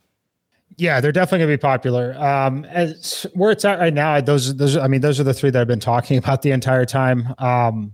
Yeah, 0.82 1.00
they're 1.00 1.12
definitely 1.12 1.46
going 1.46 1.50
to 1.52 1.58
be 1.58 1.60
popular. 1.60 2.20
Um, 2.20 2.64
as 2.64 3.24
where 3.34 3.52
it's 3.52 3.64
at 3.64 3.78
right 3.78 3.94
now, 3.94 4.20
those 4.20 4.56
those 4.56 4.76
I 4.76 4.88
mean, 4.88 5.00
those 5.00 5.20
are 5.20 5.24
the 5.24 5.32
three 5.32 5.48
that 5.48 5.60
I've 5.60 5.68
been 5.68 5.78
talking 5.78 6.18
about 6.18 6.42
the 6.42 6.50
entire 6.50 6.84
time. 6.84 7.32
Um, 7.38 7.92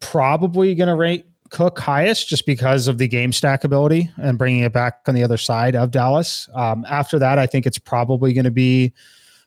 probably 0.00 0.74
going 0.74 0.88
to 0.88 0.94
rate 0.94 1.24
Cook 1.48 1.78
highest 1.78 2.28
just 2.28 2.44
because 2.44 2.88
of 2.88 2.98
the 2.98 3.08
game 3.08 3.32
stack 3.32 3.64
ability 3.64 4.10
and 4.18 4.36
bringing 4.36 4.64
it 4.64 4.72
back 4.74 5.00
on 5.06 5.14
the 5.14 5.22
other 5.22 5.38
side 5.38 5.74
of 5.74 5.90
Dallas. 5.90 6.46
Um, 6.54 6.84
after 6.90 7.18
that, 7.18 7.38
I 7.38 7.46
think 7.46 7.66
it's 7.66 7.78
probably 7.78 8.34
going 8.34 8.44
to 8.44 8.50
be 8.50 8.92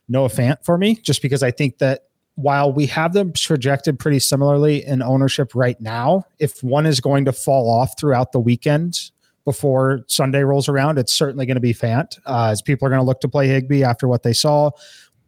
Noah 0.08 0.28
Fant 0.28 0.64
for 0.64 0.76
me, 0.76 0.96
just 0.96 1.22
because 1.22 1.44
I 1.44 1.52
think 1.52 1.78
that 1.78 2.08
while 2.34 2.72
we 2.72 2.86
have 2.86 3.12
them 3.12 3.32
projected 3.32 4.00
pretty 4.00 4.18
similarly 4.18 4.84
in 4.84 5.00
ownership 5.00 5.54
right 5.54 5.80
now, 5.80 6.26
if 6.40 6.62
one 6.64 6.86
is 6.86 7.00
going 7.00 7.24
to 7.26 7.32
fall 7.32 7.70
off 7.70 7.96
throughout 7.98 8.32
the 8.32 8.40
weekend 8.40 9.12
before 9.44 10.04
Sunday 10.06 10.42
rolls 10.42 10.68
around, 10.68 10.98
it's 10.98 11.12
certainly 11.12 11.46
going 11.46 11.56
to 11.56 11.60
be 11.60 11.74
Fant, 11.74 12.18
uh, 12.26 12.48
as 12.50 12.62
people 12.62 12.86
are 12.86 12.90
going 12.90 13.00
to 13.00 13.04
look 13.04 13.20
to 13.20 13.28
play 13.28 13.46
Higbee 13.46 13.84
after 13.84 14.08
what 14.08 14.22
they 14.22 14.32
saw. 14.32 14.70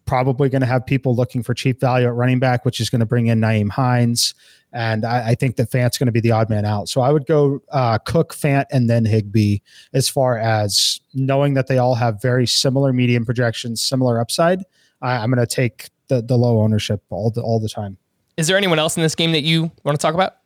Probably 0.07 0.49
going 0.49 0.61
to 0.61 0.67
have 0.67 0.87
people 0.87 1.15
looking 1.15 1.43
for 1.43 1.53
cheap 1.53 1.81
value 1.81 2.07
at 2.07 2.15
running 2.15 2.39
back, 2.39 2.65
which 2.65 2.81
is 2.81 2.89
going 2.89 3.01
to 3.01 3.07
bring 3.07 3.27
in 3.27 3.41
Nyheim 3.41 3.71
Hines. 3.71 4.35
And 4.73 5.05
I, 5.05 5.31
I 5.31 5.35
think 5.35 5.57
that 5.57 5.71
Fant's 5.71 5.99
going 5.99 6.07
to 6.07 6.13
be 6.13 6.21
the 6.21 6.31
odd 6.33 6.51
man 6.51 6.65
out. 6.65 6.89
So 6.89 7.01
I 7.01 7.11
would 7.11 7.27
go 7.27 7.61
uh, 7.71 7.99
Cook, 7.99 8.35
Fant, 8.35 8.67
and 8.71 8.89
then 8.89 9.05
Higbee 9.05 9.59
as 9.93 10.09
far 10.09 10.39
as 10.39 11.01
knowing 11.15 11.55
that 11.55 11.67
they 11.67 11.79
all 11.79 11.95
have 11.95 12.21
very 12.21 12.47
similar 12.47 12.93
medium 12.93 13.25
projections, 13.25 13.83
similar 13.83 14.21
upside. 14.21 14.63
I, 15.03 15.17
I'm 15.17 15.31
going 15.31 15.45
to 15.45 15.55
take 15.55 15.89
the, 16.09 16.23
the 16.23 16.37
low 16.37 16.61
ownership 16.61 17.03
all 17.11 17.31
the, 17.31 17.43
all 17.43 17.59
the 17.59 17.69
time. 17.69 17.97
Is 18.37 18.47
there 18.49 18.57
anyone 18.57 18.79
else 18.79 18.97
in 18.97 19.03
this 19.03 19.15
game 19.15 19.33
that 19.33 19.43
you 19.43 19.73
want 19.83 19.99
to 19.99 20.03
talk 20.03 20.15
about? 20.15 20.37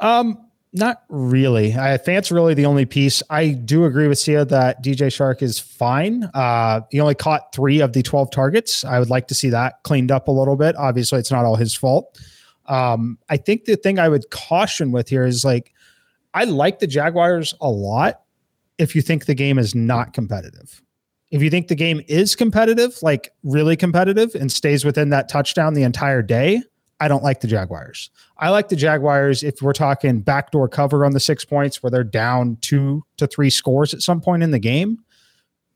Um, 0.00 0.45
not 0.72 1.02
really. 1.08 1.74
I 1.74 1.96
Fant's 1.98 2.30
really 2.30 2.54
the 2.54 2.66
only 2.66 2.84
piece. 2.84 3.22
I 3.30 3.48
do 3.48 3.84
agree 3.84 4.08
with 4.08 4.18
Sia 4.18 4.44
that 4.44 4.82
DJ 4.82 5.06
Chark 5.06 5.42
is 5.42 5.58
fine. 5.58 6.24
Uh, 6.34 6.82
he 6.90 7.00
only 7.00 7.14
caught 7.14 7.54
three 7.54 7.80
of 7.80 7.92
the 7.92 8.02
12 8.02 8.30
targets. 8.30 8.84
I 8.84 8.98
would 8.98 9.10
like 9.10 9.28
to 9.28 9.34
see 9.34 9.48
that 9.50 9.82
cleaned 9.84 10.10
up 10.10 10.28
a 10.28 10.32
little 10.32 10.56
bit. 10.56 10.76
Obviously, 10.76 11.18
it's 11.18 11.30
not 11.30 11.44
all 11.44 11.56
his 11.56 11.74
fault. 11.74 12.20
Um, 12.66 13.18
I 13.28 13.36
think 13.36 13.64
the 13.64 13.76
thing 13.76 13.98
I 13.98 14.08
would 14.08 14.30
caution 14.30 14.92
with 14.92 15.08
here 15.08 15.24
is 15.24 15.44
like, 15.44 15.72
I 16.34 16.44
like 16.44 16.80
the 16.80 16.86
Jaguars 16.86 17.54
a 17.60 17.70
lot 17.70 18.22
if 18.78 18.94
you 18.94 19.02
think 19.02 19.26
the 19.26 19.34
game 19.34 19.58
is 19.58 19.74
not 19.74 20.12
competitive. 20.12 20.82
If 21.30 21.42
you 21.42 21.50
think 21.50 21.68
the 21.68 21.74
game 21.74 22.02
is 22.06 22.36
competitive, 22.36 22.98
like 23.02 23.32
really 23.42 23.76
competitive, 23.76 24.34
and 24.34 24.50
stays 24.50 24.84
within 24.84 25.10
that 25.10 25.28
touchdown 25.28 25.74
the 25.74 25.82
entire 25.82 26.22
day, 26.22 26.62
I 27.00 27.08
don't 27.08 27.22
like 27.22 27.40
the 27.40 27.48
Jaguars. 27.48 28.10
I 28.38 28.50
like 28.50 28.68
the 28.68 28.76
Jaguars 28.76 29.42
if 29.42 29.62
we're 29.62 29.72
talking 29.72 30.20
backdoor 30.20 30.68
cover 30.68 31.04
on 31.04 31.12
the 31.12 31.20
six 31.20 31.44
points 31.44 31.82
where 31.82 31.90
they're 31.90 32.04
down 32.04 32.58
two 32.60 33.02
to 33.16 33.26
three 33.26 33.50
scores 33.50 33.94
at 33.94 34.02
some 34.02 34.20
point 34.20 34.42
in 34.42 34.50
the 34.50 34.58
game, 34.58 34.98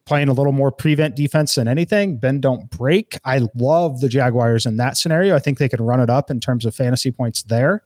playing 0.05 0.29
a 0.29 0.33
little 0.33 0.53
more 0.53 0.71
prevent 0.71 1.17
defense 1.17 1.55
than 1.55 1.69
anything. 1.69 2.19
Ben 2.19 2.41
don't 2.41 2.69
break. 2.71 3.19
I 3.25 3.47
love 3.55 4.01
the 4.01 4.09
Jaguars 4.09 4.67
in 4.67 4.77
that 4.77 4.97
scenario. 4.99 5.35
I 5.35 5.39
think 5.39 5.59
they 5.59 5.69
can 5.69 5.83
run 5.83 6.01
it 6.01 6.11
up 6.11 6.31
in 6.31 6.41
terms 6.41 6.67
of 6.67 6.75
fantasy 6.75 7.11
points 7.11 7.43
there. 7.45 7.83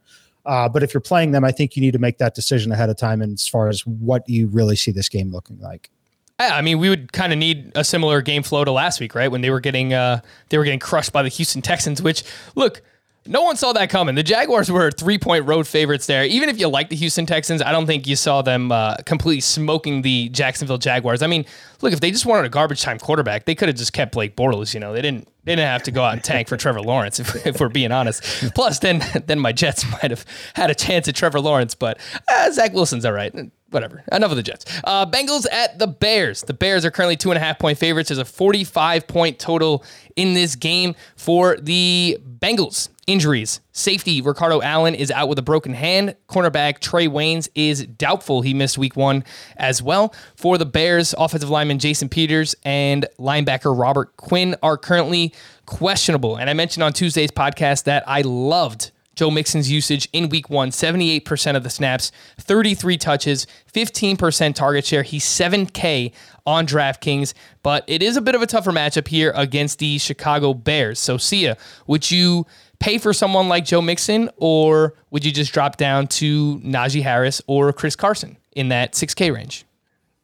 Uh, 0.46 0.68
but 0.68 0.82
if 0.82 0.92
you're 0.92 1.00
playing 1.00 1.30
them, 1.30 1.44
I 1.44 1.52
think 1.52 1.76
you 1.76 1.80
need 1.80 1.92
to 1.92 1.98
make 1.98 2.18
that 2.18 2.34
decision 2.34 2.72
ahead 2.72 2.90
of 2.90 2.96
time. 2.96 3.22
And 3.22 3.34
as 3.34 3.48
far 3.48 3.68
as 3.68 3.86
what 3.86 4.28
you 4.28 4.48
really 4.48 4.76
see 4.76 4.90
this 4.90 5.08
game 5.08 5.30
looking 5.30 5.58
like. 5.60 5.90
I 6.38 6.62
mean, 6.62 6.78
we 6.80 6.88
would 6.88 7.12
kind 7.12 7.32
of 7.32 7.38
need 7.38 7.70
a 7.76 7.84
similar 7.84 8.20
game 8.20 8.42
flow 8.42 8.64
to 8.64 8.72
last 8.72 8.98
week, 8.98 9.14
right? 9.14 9.30
When 9.30 9.40
they 9.40 9.50
were 9.50 9.60
getting 9.60 9.94
uh, 9.94 10.20
they 10.48 10.58
were 10.58 10.64
getting 10.64 10.80
crushed 10.80 11.12
by 11.12 11.22
the 11.22 11.28
Houston 11.28 11.62
Texans. 11.62 12.02
Which, 12.02 12.24
look, 12.56 12.82
no 13.26 13.42
one 13.42 13.56
saw 13.56 13.72
that 13.72 13.88
coming. 13.88 14.14
The 14.14 14.22
Jaguars 14.22 14.70
were 14.70 14.90
three 14.90 15.18
point 15.18 15.46
road 15.46 15.66
favorites 15.66 16.06
there. 16.06 16.24
Even 16.24 16.48
if 16.48 16.58
you 16.58 16.68
like 16.68 16.90
the 16.90 16.96
Houston 16.96 17.24
Texans, 17.26 17.62
I 17.62 17.72
don't 17.72 17.86
think 17.86 18.06
you 18.06 18.16
saw 18.16 18.42
them 18.42 18.70
uh, 18.70 18.96
completely 19.06 19.40
smoking 19.40 20.02
the 20.02 20.28
Jacksonville 20.28 20.78
Jaguars. 20.78 21.22
I 21.22 21.26
mean, 21.26 21.46
look, 21.80 21.92
if 21.92 22.00
they 22.00 22.10
just 22.10 22.26
wanted 22.26 22.44
a 22.44 22.50
garbage 22.50 22.82
time 22.82 22.98
quarterback, 22.98 23.46
they 23.46 23.54
could 23.54 23.68
have 23.68 23.76
just 23.76 23.92
kept 23.92 24.12
Blake 24.12 24.36
Bortles. 24.36 24.74
You 24.74 24.80
know, 24.80 24.92
they 24.92 25.00
didn't 25.02 25.26
they 25.44 25.52
didn't 25.52 25.68
have 25.68 25.82
to 25.84 25.90
go 25.90 26.02
out 26.02 26.14
and 26.14 26.24
tank 26.24 26.48
for 26.48 26.56
Trevor 26.56 26.82
Lawrence, 26.82 27.18
if, 27.20 27.46
if, 27.46 27.60
we're 27.60 27.68
being 27.68 27.92
honest. 27.92 28.22
Plus, 28.54 28.78
then 28.80 29.02
then 29.26 29.38
my 29.38 29.52
Jets 29.52 29.90
might 30.02 30.10
have 30.10 30.24
had 30.54 30.70
a 30.70 30.74
chance 30.74 31.08
at 31.08 31.14
Trevor 31.14 31.40
Lawrence, 31.40 31.74
but 31.74 31.98
uh, 32.28 32.50
Zach 32.50 32.72
Wilson's 32.74 33.04
all 33.04 33.12
right. 33.12 33.34
Whatever. 33.74 34.04
Enough 34.12 34.30
of 34.30 34.36
the 34.36 34.42
Jets. 34.44 34.64
Uh, 34.84 35.04
Bengals 35.04 35.46
at 35.50 35.80
the 35.80 35.88
Bears. 35.88 36.42
The 36.42 36.54
Bears 36.54 36.84
are 36.84 36.92
currently 36.92 37.16
two 37.16 37.32
and 37.32 37.36
a 37.36 37.40
half 37.40 37.58
point 37.58 37.76
favorites. 37.76 38.08
There's 38.08 38.18
a 38.18 38.24
45 38.24 39.08
point 39.08 39.40
total 39.40 39.84
in 40.14 40.32
this 40.32 40.54
game 40.54 40.94
for 41.16 41.56
the 41.56 42.18
Bengals. 42.38 42.88
Injuries. 43.08 43.60
Safety 43.72 44.22
Ricardo 44.22 44.62
Allen 44.62 44.94
is 44.94 45.10
out 45.10 45.28
with 45.28 45.38
a 45.38 45.42
broken 45.42 45.74
hand. 45.74 46.14
Cornerback 46.28 46.78
Trae 46.78 47.08
Waynes 47.08 47.48
is 47.54 47.84
doubtful. 47.84 48.40
He 48.42 48.54
missed 48.54 48.78
week 48.78 48.96
one 48.96 49.24
as 49.56 49.82
well. 49.82 50.14
For 50.36 50.56
the 50.56 50.64
Bears, 50.64 51.14
offensive 51.18 51.50
lineman 51.50 51.80
Jason 51.80 52.08
Peters 52.08 52.54
and 52.64 53.06
linebacker 53.18 53.78
Robert 53.78 54.16
Quinn 54.16 54.54
are 54.62 54.78
currently 54.78 55.34
questionable. 55.66 56.36
And 56.36 56.48
I 56.48 56.54
mentioned 56.54 56.82
on 56.84 56.92
Tuesday's 56.94 57.30
podcast 57.30 57.84
that 57.84 58.04
I 58.06 58.22
loved 58.22 58.92
Joe 59.14 59.30
Mixon's 59.30 59.70
usage 59.70 60.08
in 60.12 60.28
week 60.28 60.50
one 60.50 60.70
78% 60.70 61.56
of 61.56 61.62
the 61.62 61.70
snaps, 61.70 62.12
33 62.38 62.96
touches, 62.98 63.46
15% 63.72 64.54
target 64.54 64.84
share. 64.84 65.02
He's 65.02 65.24
7K 65.24 66.12
on 66.46 66.66
DraftKings, 66.66 67.34
but 67.62 67.84
it 67.86 68.02
is 68.02 68.16
a 68.16 68.20
bit 68.20 68.34
of 68.34 68.42
a 68.42 68.46
tougher 68.46 68.72
matchup 68.72 69.08
here 69.08 69.32
against 69.34 69.78
the 69.78 69.98
Chicago 69.98 70.54
Bears. 70.54 70.98
So, 70.98 71.16
Sia, 71.16 71.56
would 71.86 72.10
you 72.10 72.46
pay 72.80 72.98
for 72.98 73.12
someone 73.12 73.48
like 73.48 73.64
Joe 73.64 73.80
Mixon, 73.80 74.30
or 74.36 74.94
would 75.10 75.24
you 75.24 75.32
just 75.32 75.52
drop 75.52 75.76
down 75.76 76.06
to 76.08 76.58
Najee 76.60 77.02
Harris 77.02 77.40
or 77.46 77.72
Chris 77.72 77.96
Carson 77.96 78.36
in 78.52 78.68
that 78.68 78.92
6K 78.92 79.34
range? 79.34 79.64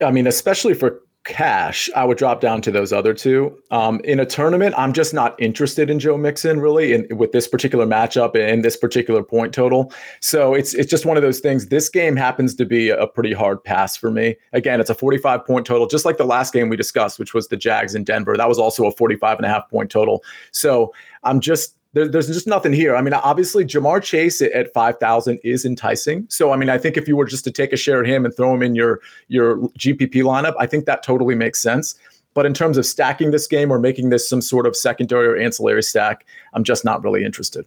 I 0.02 0.10
mean, 0.10 0.26
especially 0.26 0.74
for 0.74 1.00
cash, 1.24 1.90
I 1.94 2.04
would 2.04 2.16
drop 2.16 2.40
down 2.40 2.62
to 2.62 2.70
those 2.70 2.92
other 2.92 3.12
two. 3.12 3.60
Um, 3.70 4.00
in 4.04 4.20
a 4.20 4.26
tournament, 4.26 4.74
I'm 4.78 4.92
just 4.92 5.12
not 5.12 5.40
interested 5.40 5.90
in 5.90 5.98
Joe 5.98 6.16
Mixon 6.16 6.60
really, 6.60 6.94
in, 6.94 7.06
with 7.16 7.32
this 7.32 7.46
particular 7.46 7.86
matchup 7.86 8.34
and 8.34 8.64
this 8.64 8.76
particular 8.76 9.22
point 9.22 9.52
total. 9.52 9.92
So 10.20 10.54
it's 10.54 10.74
it's 10.74 10.90
just 10.90 11.04
one 11.04 11.16
of 11.16 11.22
those 11.22 11.40
things. 11.40 11.66
This 11.66 11.88
game 11.88 12.16
happens 12.16 12.54
to 12.56 12.64
be 12.64 12.88
a 12.88 13.06
pretty 13.06 13.32
hard 13.32 13.62
pass 13.62 13.96
for 13.96 14.10
me. 14.10 14.36
Again, 14.52 14.80
it's 14.80 14.90
a 14.90 14.94
45 14.94 15.44
point 15.44 15.66
total, 15.66 15.86
just 15.86 16.04
like 16.04 16.16
the 16.16 16.24
last 16.24 16.52
game 16.52 16.68
we 16.68 16.76
discussed, 16.76 17.18
which 17.18 17.34
was 17.34 17.48
the 17.48 17.56
Jags 17.56 17.94
in 17.94 18.04
Denver. 18.04 18.36
That 18.36 18.48
was 18.48 18.58
also 18.58 18.86
a 18.86 18.92
45 18.92 19.38
and 19.38 19.46
a 19.46 19.48
half 19.48 19.68
point 19.68 19.90
total. 19.90 20.24
So 20.52 20.94
I'm 21.22 21.40
just 21.40 21.76
there, 21.92 22.06
there's 22.06 22.28
just 22.28 22.46
nothing 22.46 22.72
here. 22.72 22.94
I 22.94 23.02
mean, 23.02 23.14
obviously, 23.14 23.64
Ja'Marr 23.64 24.02
Chase 24.02 24.40
at 24.42 24.72
5,000 24.72 25.40
is 25.42 25.64
enticing. 25.64 26.26
So, 26.28 26.52
I 26.52 26.56
mean, 26.56 26.68
I 26.68 26.78
think 26.78 26.96
if 26.96 27.08
you 27.08 27.16
were 27.16 27.24
just 27.24 27.44
to 27.44 27.50
take 27.50 27.72
a 27.72 27.76
share 27.76 28.00
of 28.00 28.06
him 28.06 28.24
and 28.24 28.34
throw 28.34 28.54
him 28.54 28.62
in 28.62 28.74
your, 28.74 29.00
your 29.28 29.56
GPP 29.78 30.22
lineup, 30.22 30.54
I 30.58 30.66
think 30.66 30.86
that 30.86 31.02
totally 31.02 31.34
makes 31.34 31.60
sense. 31.60 31.96
But 32.32 32.46
in 32.46 32.54
terms 32.54 32.78
of 32.78 32.86
stacking 32.86 33.32
this 33.32 33.48
game 33.48 33.72
or 33.72 33.78
making 33.80 34.10
this 34.10 34.28
some 34.28 34.40
sort 34.40 34.66
of 34.66 34.76
secondary 34.76 35.26
or 35.26 35.36
ancillary 35.36 35.82
stack, 35.82 36.24
I'm 36.54 36.62
just 36.62 36.84
not 36.84 37.02
really 37.02 37.24
interested. 37.24 37.66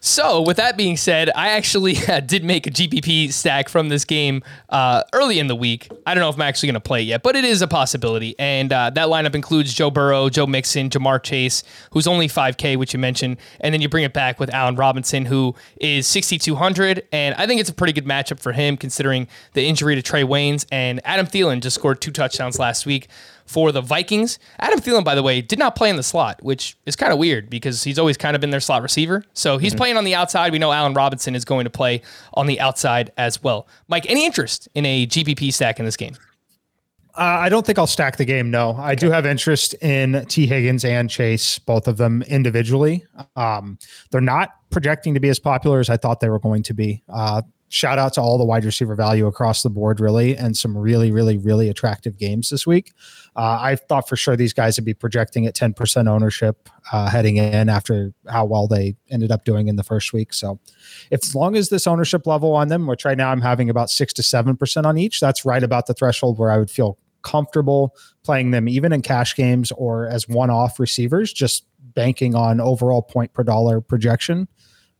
So, 0.00 0.42
with 0.42 0.56
that 0.58 0.76
being 0.76 0.96
said, 0.96 1.30
I 1.34 1.50
actually 1.50 1.96
uh, 2.08 2.20
did 2.20 2.44
make 2.44 2.66
a 2.66 2.70
GPP 2.70 3.32
stack 3.32 3.68
from 3.68 3.88
this 3.88 4.04
game 4.04 4.42
uh, 4.68 5.02
early 5.12 5.38
in 5.38 5.46
the 5.46 5.56
week. 5.56 5.88
I 6.06 6.14
don't 6.14 6.22
know 6.22 6.28
if 6.28 6.36
I'm 6.36 6.42
actually 6.42 6.68
going 6.68 6.74
to 6.74 6.80
play 6.80 7.02
it 7.02 7.06
yet, 7.06 7.22
but 7.22 7.36
it 7.36 7.44
is 7.44 7.62
a 7.62 7.66
possibility. 7.66 8.34
And 8.38 8.72
uh, 8.72 8.90
that 8.90 9.08
lineup 9.08 9.34
includes 9.34 9.74
Joe 9.74 9.90
Burrow, 9.90 10.28
Joe 10.28 10.46
Mixon, 10.46 10.90
Ja'Marr 10.90 11.22
Chase, 11.22 11.62
who's 11.90 12.06
only 12.06 12.28
5K, 12.28 12.76
which 12.76 12.92
you 12.92 12.98
mentioned. 12.98 13.38
And 13.60 13.72
then 13.72 13.80
you 13.80 13.88
bring 13.88 14.04
it 14.04 14.12
back 14.12 14.38
with 14.38 14.52
Allen 14.52 14.76
Robinson, 14.76 15.26
who 15.26 15.54
is 15.80 16.06
6,200. 16.06 17.06
And 17.12 17.34
I 17.36 17.46
think 17.46 17.60
it's 17.60 17.70
a 17.70 17.74
pretty 17.74 17.92
good 17.92 18.06
matchup 18.06 18.38
for 18.38 18.52
him, 18.52 18.76
considering 18.76 19.28
the 19.54 19.66
injury 19.66 20.00
to 20.00 20.02
Trae 20.02 20.24
Waynes. 20.24 20.66
And 20.70 21.00
Adam 21.04 21.26
Thielen 21.26 21.60
just 21.60 21.76
scored 21.76 22.00
two 22.00 22.10
touchdowns 22.10 22.58
last 22.58 22.86
week 22.86 23.08
for 23.46 23.72
the 23.72 23.80
Vikings. 23.80 24.38
Adam 24.58 24.80
Thielen, 24.80 25.04
by 25.04 25.14
the 25.14 25.22
way, 25.22 25.40
did 25.40 25.58
not 25.58 25.76
play 25.76 25.88
in 25.88 25.96
the 25.96 26.02
slot, 26.02 26.42
which 26.42 26.76
is 26.84 26.96
kind 26.96 27.12
of 27.12 27.18
weird 27.18 27.48
because 27.48 27.82
he's 27.82 27.98
always 27.98 28.16
kind 28.16 28.34
of 28.34 28.40
been 28.40 28.50
their 28.50 28.60
slot 28.60 28.82
receiver. 28.82 29.24
So 29.32 29.58
he's 29.58 29.72
mm-hmm. 29.72 29.78
playing 29.78 29.96
on 29.96 30.04
the 30.04 30.14
outside. 30.14 30.52
We 30.52 30.58
know 30.58 30.72
Allen 30.72 30.94
Robinson 30.94 31.34
is 31.34 31.44
going 31.44 31.64
to 31.64 31.70
play 31.70 32.02
on 32.34 32.46
the 32.46 32.60
outside 32.60 33.12
as 33.16 33.42
well. 33.42 33.68
Mike, 33.88 34.04
any 34.08 34.26
interest 34.26 34.68
in 34.74 34.84
a 34.84 35.06
GPP 35.06 35.52
stack 35.52 35.78
in 35.78 35.84
this 35.84 35.96
game? 35.96 36.16
Uh, 37.16 37.22
I 37.40 37.48
don't 37.48 37.64
think 37.64 37.78
I'll 37.78 37.86
stack 37.86 38.18
the 38.18 38.26
game. 38.26 38.50
No, 38.50 38.76
I 38.76 38.94
do 38.94 39.10
have 39.10 39.24
interest 39.24 39.72
in 39.80 40.26
Tee 40.26 40.46
Higgins 40.46 40.84
and 40.84 41.08
Chase, 41.08 41.58
both 41.58 41.88
of 41.88 41.96
them 41.96 42.22
individually. 42.22 43.06
Um, 43.36 43.78
they're 44.10 44.20
not 44.20 44.50
projecting 44.70 45.14
to 45.14 45.20
be 45.20 45.30
as 45.30 45.38
popular 45.38 45.80
as 45.80 45.88
I 45.88 45.96
thought 45.96 46.20
they 46.20 46.28
were 46.28 46.38
going 46.38 46.62
to 46.64 46.74
be. 46.74 47.02
Uh, 47.08 47.40
shout 47.68 47.98
out 47.98 48.12
to 48.14 48.20
all 48.20 48.38
the 48.38 48.44
wide 48.44 48.64
receiver 48.64 48.94
value 48.94 49.26
across 49.26 49.62
the 49.62 49.70
board, 49.70 50.00
really, 50.00 50.36
and 50.36 50.56
some 50.56 50.76
really, 50.76 51.10
really, 51.10 51.36
really 51.36 51.68
attractive 51.68 52.16
games 52.16 52.50
this 52.50 52.66
week. 52.66 52.92
Uh, 53.34 53.58
I 53.60 53.76
thought 53.76 54.08
for 54.08 54.16
sure 54.16 54.36
these 54.36 54.52
guys 54.52 54.76
would 54.76 54.84
be 54.84 54.94
projecting 54.94 55.46
at 55.46 55.54
10% 55.54 56.08
ownership 56.08 56.68
uh, 56.92 57.08
heading 57.08 57.36
in 57.36 57.68
after 57.68 58.12
how 58.28 58.44
well 58.44 58.68
they 58.68 58.96
ended 59.10 59.30
up 59.30 59.44
doing 59.44 59.68
in 59.68 59.76
the 59.76 59.82
first 59.82 60.12
week. 60.12 60.32
So, 60.32 60.60
as 61.10 61.34
long 61.34 61.56
as 61.56 61.68
this 61.68 61.86
ownership 61.86 62.26
level 62.26 62.54
on 62.54 62.68
them, 62.68 62.86
which 62.86 63.04
right 63.04 63.18
now 63.18 63.30
I'm 63.30 63.40
having 63.42 63.68
about 63.68 63.90
six 63.90 64.12
to 64.14 64.22
7% 64.22 64.84
on 64.84 64.98
each, 64.98 65.20
that's 65.20 65.44
right 65.44 65.62
about 65.62 65.86
the 65.86 65.94
threshold 65.94 66.38
where 66.38 66.50
I 66.50 66.58
would 66.58 66.70
feel 66.70 66.98
comfortable 67.22 67.96
playing 68.22 68.52
them 68.52 68.68
even 68.68 68.92
in 68.92 69.02
cash 69.02 69.34
games 69.34 69.72
or 69.72 70.06
as 70.06 70.28
one 70.28 70.48
off 70.48 70.78
receivers, 70.78 71.32
just 71.32 71.64
banking 71.94 72.36
on 72.36 72.60
overall 72.60 73.02
point 73.02 73.32
per 73.32 73.42
dollar 73.42 73.80
projection. 73.80 74.46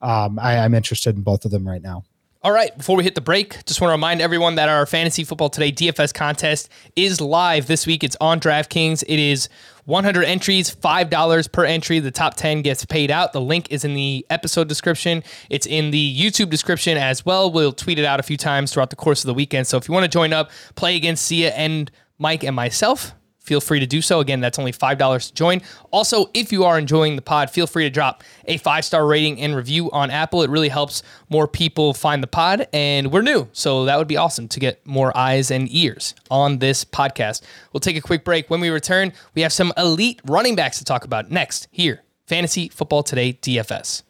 Um, 0.02 0.38
I, 0.38 0.58
I'm 0.58 0.74
interested 0.74 1.14
in 1.14 1.22
both 1.22 1.44
of 1.44 1.52
them 1.52 1.66
right 1.66 1.80
now. 1.80 2.02
All 2.46 2.52
right, 2.52 2.78
before 2.78 2.96
we 2.96 3.02
hit 3.02 3.16
the 3.16 3.20
break, 3.20 3.64
just 3.64 3.80
want 3.80 3.88
to 3.88 3.94
remind 3.94 4.22
everyone 4.22 4.54
that 4.54 4.68
our 4.68 4.86
Fantasy 4.86 5.24
Football 5.24 5.50
Today 5.50 5.72
DFS 5.72 6.14
contest 6.14 6.68
is 6.94 7.20
live 7.20 7.66
this 7.66 7.88
week. 7.88 8.04
It's 8.04 8.16
on 8.20 8.38
DraftKings. 8.38 9.02
It 9.02 9.18
is 9.18 9.48
100 9.86 10.22
entries, 10.22 10.72
$5 10.72 11.50
per 11.50 11.64
entry. 11.64 11.98
The 11.98 12.12
top 12.12 12.36
10 12.36 12.62
gets 12.62 12.84
paid 12.84 13.10
out. 13.10 13.32
The 13.32 13.40
link 13.40 13.72
is 13.72 13.84
in 13.84 13.94
the 13.94 14.24
episode 14.30 14.68
description. 14.68 15.24
It's 15.50 15.66
in 15.66 15.90
the 15.90 16.16
YouTube 16.16 16.48
description 16.50 16.96
as 16.96 17.26
well. 17.26 17.50
We'll 17.50 17.72
tweet 17.72 17.98
it 17.98 18.04
out 18.04 18.20
a 18.20 18.22
few 18.22 18.36
times 18.36 18.72
throughout 18.72 18.90
the 18.90 18.96
course 18.96 19.24
of 19.24 19.26
the 19.26 19.34
weekend. 19.34 19.66
So 19.66 19.76
if 19.76 19.88
you 19.88 19.92
want 19.92 20.04
to 20.04 20.08
join 20.08 20.32
up, 20.32 20.52
play 20.76 20.94
against 20.94 21.24
Sia 21.24 21.50
and 21.50 21.90
Mike 22.20 22.44
and 22.44 22.54
myself, 22.54 23.12
feel 23.46 23.60
free 23.60 23.80
to 23.80 23.86
do 23.86 24.02
so. 24.02 24.20
Again, 24.20 24.40
that's 24.40 24.58
only 24.58 24.72
$5 24.72 25.26
to 25.28 25.34
join. 25.34 25.62
Also, 25.92 26.26
if 26.34 26.52
you 26.52 26.64
are 26.64 26.78
enjoying 26.78 27.16
the 27.16 27.22
pod, 27.22 27.48
feel 27.48 27.66
free 27.66 27.84
to 27.84 27.90
drop 27.90 28.22
a 28.46 28.56
five 28.58 28.84
star 28.84 29.06
rating 29.06 29.40
and 29.40 29.54
review 29.54 29.90
on 29.92 30.10
Apple. 30.10 30.42
It 30.42 30.50
really 30.50 30.68
helps 30.68 31.02
more 31.30 31.46
people 31.46 31.94
find 31.94 32.22
the 32.22 32.26
pod, 32.26 32.66
and 32.72 33.12
we're 33.12 33.22
new. 33.22 33.48
So 33.52 33.84
that 33.84 33.96
would 33.96 34.08
be 34.08 34.16
awesome 34.16 34.48
to 34.48 34.60
get 34.60 34.84
more 34.86 35.16
eyes 35.16 35.50
and 35.50 35.68
ears 35.70 36.14
on 36.30 36.58
this 36.58 36.84
podcast. 36.84 37.42
We'll 37.72 37.80
take 37.80 37.96
a 37.96 38.00
quick 38.00 38.24
break. 38.24 38.50
When 38.50 38.60
we 38.60 38.68
return, 38.68 39.12
we 39.34 39.42
have 39.42 39.52
some 39.52 39.72
elite 39.76 40.20
running 40.24 40.56
backs 40.56 40.78
to 40.78 40.84
talk 40.84 41.04
about 41.04 41.30
next 41.30 41.68
here. 41.70 42.02
Fantasy 42.26 42.68
Football 42.68 43.04
Today 43.04 43.32
DFS. 43.32 44.02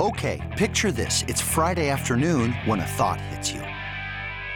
Okay, 0.00 0.40
picture 0.56 0.90
this. 0.90 1.22
It's 1.28 1.40
Friday 1.40 1.90
afternoon 1.90 2.52
when 2.64 2.80
a 2.80 2.86
thought 2.86 3.20
hits 3.20 3.52
you. 3.52 3.71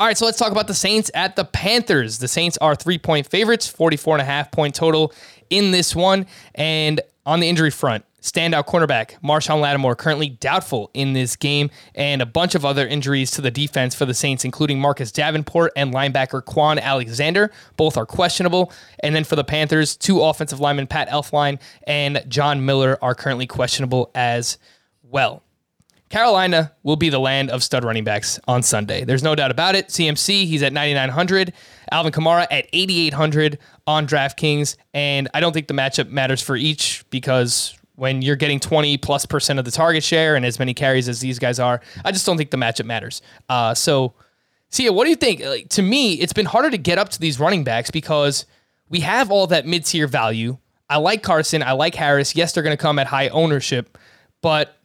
All 0.00 0.06
right, 0.06 0.16
so 0.16 0.24
let's 0.24 0.38
talk 0.38 0.50
about 0.50 0.66
the 0.66 0.72
Saints 0.72 1.10
at 1.12 1.36
the 1.36 1.44
Panthers. 1.44 2.16
The 2.16 2.26
Saints 2.26 2.56
are 2.56 2.74
three 2.74 2.96
point 2.96 3.26
favorites, 3.26 3.68
44 3.68 4.14
and 4.14 4.22
a 4.22 4.24
half 4.24 4.50
point 4.50 4.74
total 4.74 5.12
in 5.50 5.72
this 5.72 5.94
one. 5.94 6.24
And 6.54 7.02
on 7.26 7.40
the 7.40 7.50
injury 7.50 7.70
front, 7.70 8.06
standout 8.22 8.64
cornerback 8.64 9.20
Marshon 9.22 9.60
Lattimore 9.60 9.94
currently 9.94 10.30
doubtful 10.30 10.90
in 10.94 11.12
this 11.12 11.36
game, 11.36 11.68
and 11.94 12.22
a 12.22 12.26
bunch 12.26 12.54
of 12.54 12.64
other 12.64 12.86
injuries 12.86 13.30
to 13.32 13.42
the 13.42 13.50
defense 13.50 13.94
for 13.94 14.06
the 14.06 14.14
Saints, 14.14 14.42
including 14.42 14.80
Marcus 14.80 15.12
Davenport 15.12 15.74
and 15.76 15.92
linebacker 15.92 16.42
Kwon 16.42 16.80
Alexander. 16.80 17.52
Both 17.76 17.98
are 17.98 18.06
questionable. 18.06 18.72
And 19.00 19.14
then 19.14 19.24
for 19.24 19.36
the 19.36 19.44
Panthers, 19.44 19.98
two 19.98 20.22
offensive 20.22 20.60
linemen, 20.60 20.86
Pat 20.86 21.10
Elflein 21.10 21.60
and 21.86 22.24
John 22.26 22.64
Miller, 22.64 22.98
are 23.02 23.14
currently 23.14 23.46
questionable 23.46 24.10
as 24.14 24.56
well. 25.02 25.42
Carolina 26.10 26.72
will 26.82 26.96
be 26.96 27.08
the 27.08 27.20
land 27.20 27.50
of 27.50 27.62
stud 27.62 27.84
running 27.84 28.02
backs 28.02 28.40
on 28.48 28.64
Sunday. 28.64 29.04
There's 29.04 29.22
no 29.22 29.36
doubt 29.36 29.52
about 29.52 29.76
it. 29.76 29.88
CMC, 29.88 30.44
he's 30.44 30.62
at 30.62 30.72
9,900. 30.72 31.52
Alvin 31.92 32.12
Kamara 32.12 32.48
at 32.50 32.66
8,800 32.72 33.58
on 33.86 34.08
DraftKings. 34.08 34.76
And 34.92 35.28
I 35.34 35.40
don't 35.40 35.52
think 35.52 35.68
the 35.68 35.74
matchup 35.74 36.10
matters 36.10 36.42
for 36.42 36.56
each 36.56 37.04
because 37.10 37.78
when 37.94 38.22
you're 38.22 38.36
getting 38.36 38.58
20 38.58 38.96
plus 38.98 39.24
percent 39.24 39.60
of 39.60 39.64
the 39.64 39.70
target 39.70 40.02
share 40.02 40.34
and 40.34 40.44
as 40.44 40.58
many 40.58 40.74
carries 40.74 41.08
as 41.08 41.20
these 41.20 41.38
guys 41.38 41.60
are, 41.60 41.80
I 42.04 42.10
just 42.10 42.26
don't 42.26 42.36
think 42.36 42.50
the 42.50 42.56
matchup 42.56 42.86
matters. 42.86 43.22
Uh, 43.48 43.72
so, 43.74 44.14
Sia, 44.70 44.92
what 44.92 45.04
do 45.04 45.10
you 45.10 45.16
think? 45.16 45.44
Like, 45.44 45.68
to 45.70 45.82
me, 45.82 46.14
it's 46.14 46.32
been 46.32 46.46
harder 46.46 46.70
to 46.70 46.78
get 46.78 46.98
up 46.98 47.10
to 47.10 47.20
these 47.20 47.38
running 47.38 47.62
backs 47.62 47.90
because 47.90 48.46
we 48.88 49.00
have 49.00 49.30
all 49.30 49.46
that 49.46 49.64
mid 49.64 49.84
tier 49.84 50.08
value. 50.08 50.58
I 50.88 50.96
like 50.96 51.22
Carson. 51.22 51.62
I 51.62 51.72
like 51.72 51.94
Harris. 51.94 52.34
Yes, 52.34 52.52
they're 52.52 52.64
going 52.64 52.76
to 52.76 52.82
come 52.82 52.98
at 52.98 53.06
high 53.06 53.28
ownership, 53.28 53.96
but 54.42 54.76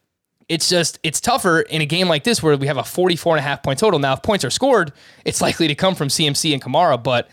it's 0.48 0.68
just 0.68 0.98
it's 1.02 1.20
tougher 1.20 1.60
in 1.60 1.80
a 1.80 1.86
game 1.86 2.08
like 2.08 2.24
this 2.24 2.42
where 2.42 2.56
we 2.56 2.66
have 2.66 2.76
a 2.76 2.84
44 2.84 3.36
and 3.36 3.40
a 3.40 3.48
half 3.48 3.62
point 3.62 3.78
total. 3.78 3.98
Now, 3.98 4.14
if 4.14 4.22
points 4.22 4.44
are 4.44 4.50
scored, 4.50 4.92
it's 5.24 5.40
likely 5.46 5.68
to 5.68 5.74
come 5.74 5.94
from 5.94 6.08
CMC 6.08 6.52
and 6.52 6.62
Kamara, 6.62 7.02
but 7.02 7.28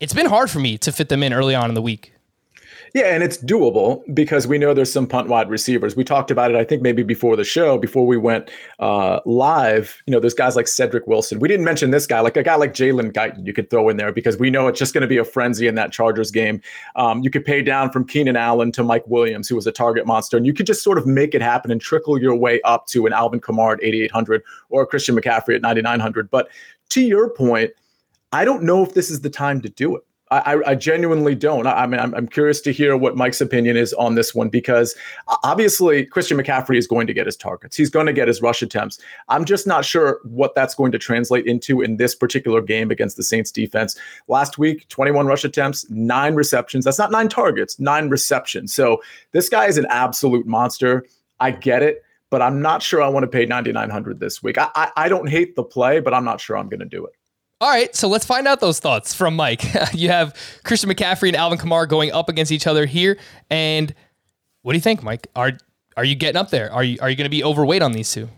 it's 0.00 0.14
been 0.14 0.26
hard 0.26 0.50
for 0.50 0.58
me 0.58 0.78
to 0.78 0.92
fit 0.92 1.08
them 1.08 1.22
in 1.22 1.32
early 1.32 1.54
on 1.54 1.68
in 1.68 1.74
the 1.74 1.82
week. 1.82 2.12
Yeah, 2.94 3.06
and 3.06 3.22
it's 3.22 3.38
doable 3.38 4.02
because 4.14 4.46
we 4.46 4.58
know 4.58 4.72
there's 4.72 4.92
some 4.92 5.06
punt 5.06 5.28
wide 5.28 5.50
receivers. 5.50 5.96
We 5.96 6.04
talked 6.04 6.30
about 6.30 6.50
it, 6.50 6.56
I 6.56 6.64
think, 6.64 6.82
maybe 6.82 7.02
before 7.02 7.36
the 7.36 7.44
show, 7.44 7.78
before 7.78 8.06
we 8.06 8.16
went 8.16 8.50
uh, 8.78 9.20
live. 9.26 10.02
You 10.06 10.12
know, 10.12 10.20
there's 10.20 10.34
guys 10.34 10.56
like 10.56 10.66
Cedrick 10.66 11.06
Wilson. 11.06 11.38
We 11.38 11.48
didn't 11.48 11.64
mention 11.64 11.90
this 11.90 12.06
guy, 12.06 12.20
like 12.20 12.36
a 12.36 12.42
guy 12.42 12.54
like 12.54 12.72
Jalen 12.72 13.12
Guyton, 13.12 13.46
you 13.46 13.52
could 13.52 13.70
throw 13.70 13.88
in 13.88 13.96
there 13.96 14.12
because 14.12 14.38
we 14.38 14.50
know 14.50 14.68
it's 14.68 14.78
just 14.78 14.94
going 14.94 15.02
to 15.02 15.08
be 15.08 15.18
a 15.18 15.24
frenzy 15.24 15.66
in 15.66 15.74
that 15.74 15.92
Chargers 15.92 16.30
game. 16.30 16.60
Um, 16.94 17.22
you 17.22 17.30
could 17.30 17.44
pay 17.44 17.62
down 17.62 17.90
from 17.90 18.06
Keenan 18.06 18.36
Allen 18.36 18.72
to 18.72 18.82
Mike 18.82 19.06
Williams, 19.06 19.48
who 19.48 19.56
was 19.56 19.66
a 19.66 19.72
target 19.72 20.06
monster, 20.06 20.36
and 20.36 20.46
you 20.46 20.54
could 20.54 20.66
just 20.66 20.82
sort 20.82 20.98
of 20.98 21.06
make 21.06 21.34
it 21.34 21.42
happen 21.42 21.70
and 21.70 21.80
trickle 21.80 22.20
your 22.20 22.34
way 22.34 22.60
up 22.62 22.86
to 22.88 23.06
an 23.06 23.12
Alvin 23.12 23.40
Kamara 23.40 23.74
at 23.74 23.84
8,800 23.84 24.42
or 24.70 24.86
Christian 24.86 25.16
McCaffrey 25.16 25.56
at 25.56 25.62
9,900. 25.62 26.30
But 26.30 26.48
to 26.90 27.02
your 27.02 27.30
point, 27.30 27.72
I 28.32 28.44
don't 28.44 28.62
know 28.62 28.82
if 28.82 28.94
this 28.94 29.10
is 29.10 29.20
the 29.20 29.30
time 29.30 29.60
to 29.62 29.68
do 29.68 29.96
it. 29.96 30.05
I, 30.32 30.60
I, 30.66 30.74
genuinely 30.74 31.36
don't. 31.36 31.68
I, 31.68 31.84
I 31.84 31.86
mean, 31.86 32.00
I'm, 32.00 32.12
I'm, 32.14 32.26
curious 32.26 32.60
to 32.62 32.72
hear 32.72 32.96
what 32.96 33.16
Mike's 33.16 33.40
opinion 33.40 33.76
is 33.76 33.92
on 33.94 34.16
this 34.16 34.34
one 34.34 34.48
because 34.48 34.96
obviously 35.44 36.04
Christian 36.04 36.36
McCaffrey 36.36 36.76
is 36.76 36.88
going 36.88 37.06
to 37.06 37.14
get 37.14 37.26
his 37.26 37.36
targets. 37.36 37.76
He's 37.76 37.90
going 37.90 38.06
to 38.06 38.12
get 38.12 38.26
his 38.26 38.42
rush 38.42 38.60
attempts. 38.60 38.98
I'm 39.28 39.44
just 39.44 39.68
not 39.68 39.84
sure 39.84 40.18
what 40.24 40.56
that's 40.56 40.74
going 40.74 40.90
to 40.92 40.98
translate 40.98 41.46
into 41.46 41.80
in 41.80 41.96
this 41.96 42.16
particular 42.16 42.60
game 42.60 42.90
against 42.90 43.16
the 43.16 43.22
Saints 43.22 43.52
defense. 43.52 43.96
Last 44.26 44.58
week, 44.58 44.88
21 44.88 45.26
rush 45.26 45.44
attempts, 45.44 45.88
nine 45.90 46.34
receptions. 46.34 46.84
That's 46.84 46.98
not 46.98 47.12
nine 47.12 47.28
targets, 47.28 47.78
nine 47.78 48.08
receptions. 48.08 48.74
So 48.74 49.00
this 49.30 49.48
guy 49.48 49.66
is 49.66 49.78
an 49.78 49.86
absolute 49.90 50.44
monster. 50.44 51.06
I 51.38 51.52
get 51.52 51.84
it, 51.84 52.02
but 52.30 52.42
I'm 52.42 52.60
not 52.60 52.82
sure 52.82 53.00
I 53.00 53.08
want 53.08 53.22
to 53.22 53.28
pay 53.28 53.46
9,900 53.46 54.18
this 54.18 54.42
week. 54.42 54.58
I, 54.58 54.70
I, 54.74 54.90
I 54.96 55.08
don't 55.08 55.28
hate 55.28 55.54
the 55.54 55.62
play, 55.62 56.00
but 56.00 56.12
I'm 56.12 56.24
not 56.24 56.40
sure 56.40 56.56
I'm 56.56 56.68
going 56.68 56.80
to 56.80 56.86
do 56.86 57.06
it. 57.06 57.12
All 57.58 57.70
right, 57.70 57.94
so 57.96 58.08
let's 58.08 58.26
find 58.26 58.46
out 58.46 58.60
those 58.60 58.80
thoughts 58.80 59.14
from 59.14 59.34
Mike. 59.34 59.64
you 59.94 60.10
have 60.10 60.36
Christian 60.62 60.90
McCaffrey 60.90 61.28
and 61.28 61.36
Alvin 61.36 61.58
Kamara 61.58 61.88
going 61.88 62.12
up 62.12 62.28
against 62.28 62.52
each 62.52 62.66
other 62.66 62.84
here, 62.84 63.16
and 63.48 63.94
what 64.60 64.72
do 64.72 64.76
you 64.76 64.82
think, 64.82 65.02
Mike? 65.02 65.28
Are 65.34 65.52
are 65.96 66.04
you 66.04 66.14
getting 66.14 66.36
up 66.36 66.50
there? 66.50 66.70
Are 66.70 66.84
you 66.84 66.98
are 67.00 67.08
you 67.08 67.16
going 67.16 67.24
to 67.24 67.30
be 67.30 67.42
overweight 67.42 67.80
on 67.80 67.92
these 67.92 68.12
two? 68.12 68.28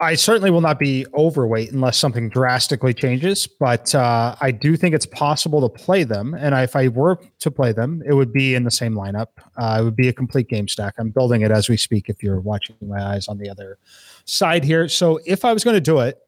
I 0.00 0.16
certainly 0.16 0.50
will 0.50 0.62
not 0.62 0.80
be 0.80 1.06
overweight 1.14 1.70
unless 1.70 1.96
something 1.96 2.28
drastically 2.28 2.92
changes, 2.92 3.46
but 3.46 3.94
uh, 3.94 4.34
I 4.40 4.50
do 4.50 4.76
think 4.76 4.96
it's 4.96 5.06
possible 5.06 5.60
to 5.60 5.68
play 5.68 6.02
them. 6.02 6.34
And 6.34 6.56
if 6.56 6.74
I 6.74 6.88
were 6.88 7.20
to 7.38 7.50
play 7.52 7.70
them, 7.70 8.02
it 8.04 8.14
would 8.14 8.32
be 8.32 8.56
in 8.56 8.64
the 8.64 8.70
same 8.72 8.94
lineup. 8.94 9.28
Uh, 9.56 9.78
it 9.80 9.84
would 9.84 9.94
be 9.94 10.08
a 10.08 10.12
complete 10.12 10.48
game 10.48 10.66
stack. 10.66 10.94
I'm 10.98 11.10
building 11.10 11.42
it 11.42 11.52
as 11.52 11.68
we 11.68 11.76
speak. 11.76 12.08
If 12.08 12.20
you're 12.20 12.40
watching 12.40 12.74
my 12.80 13.00
eyes 13.00 13.28
on 13.28 13.38
the 13.38 13.48
other 13.48 13.78
side 14.24 14.64
here, 14.64 14.88
so 14.88 15.20
if 15.24 15.44
I 15.44 15.52
was 15.52 15.62
going 15.62 15.76
to 15.76 15.80
do 15.80 16.00
it, 16.00 16.18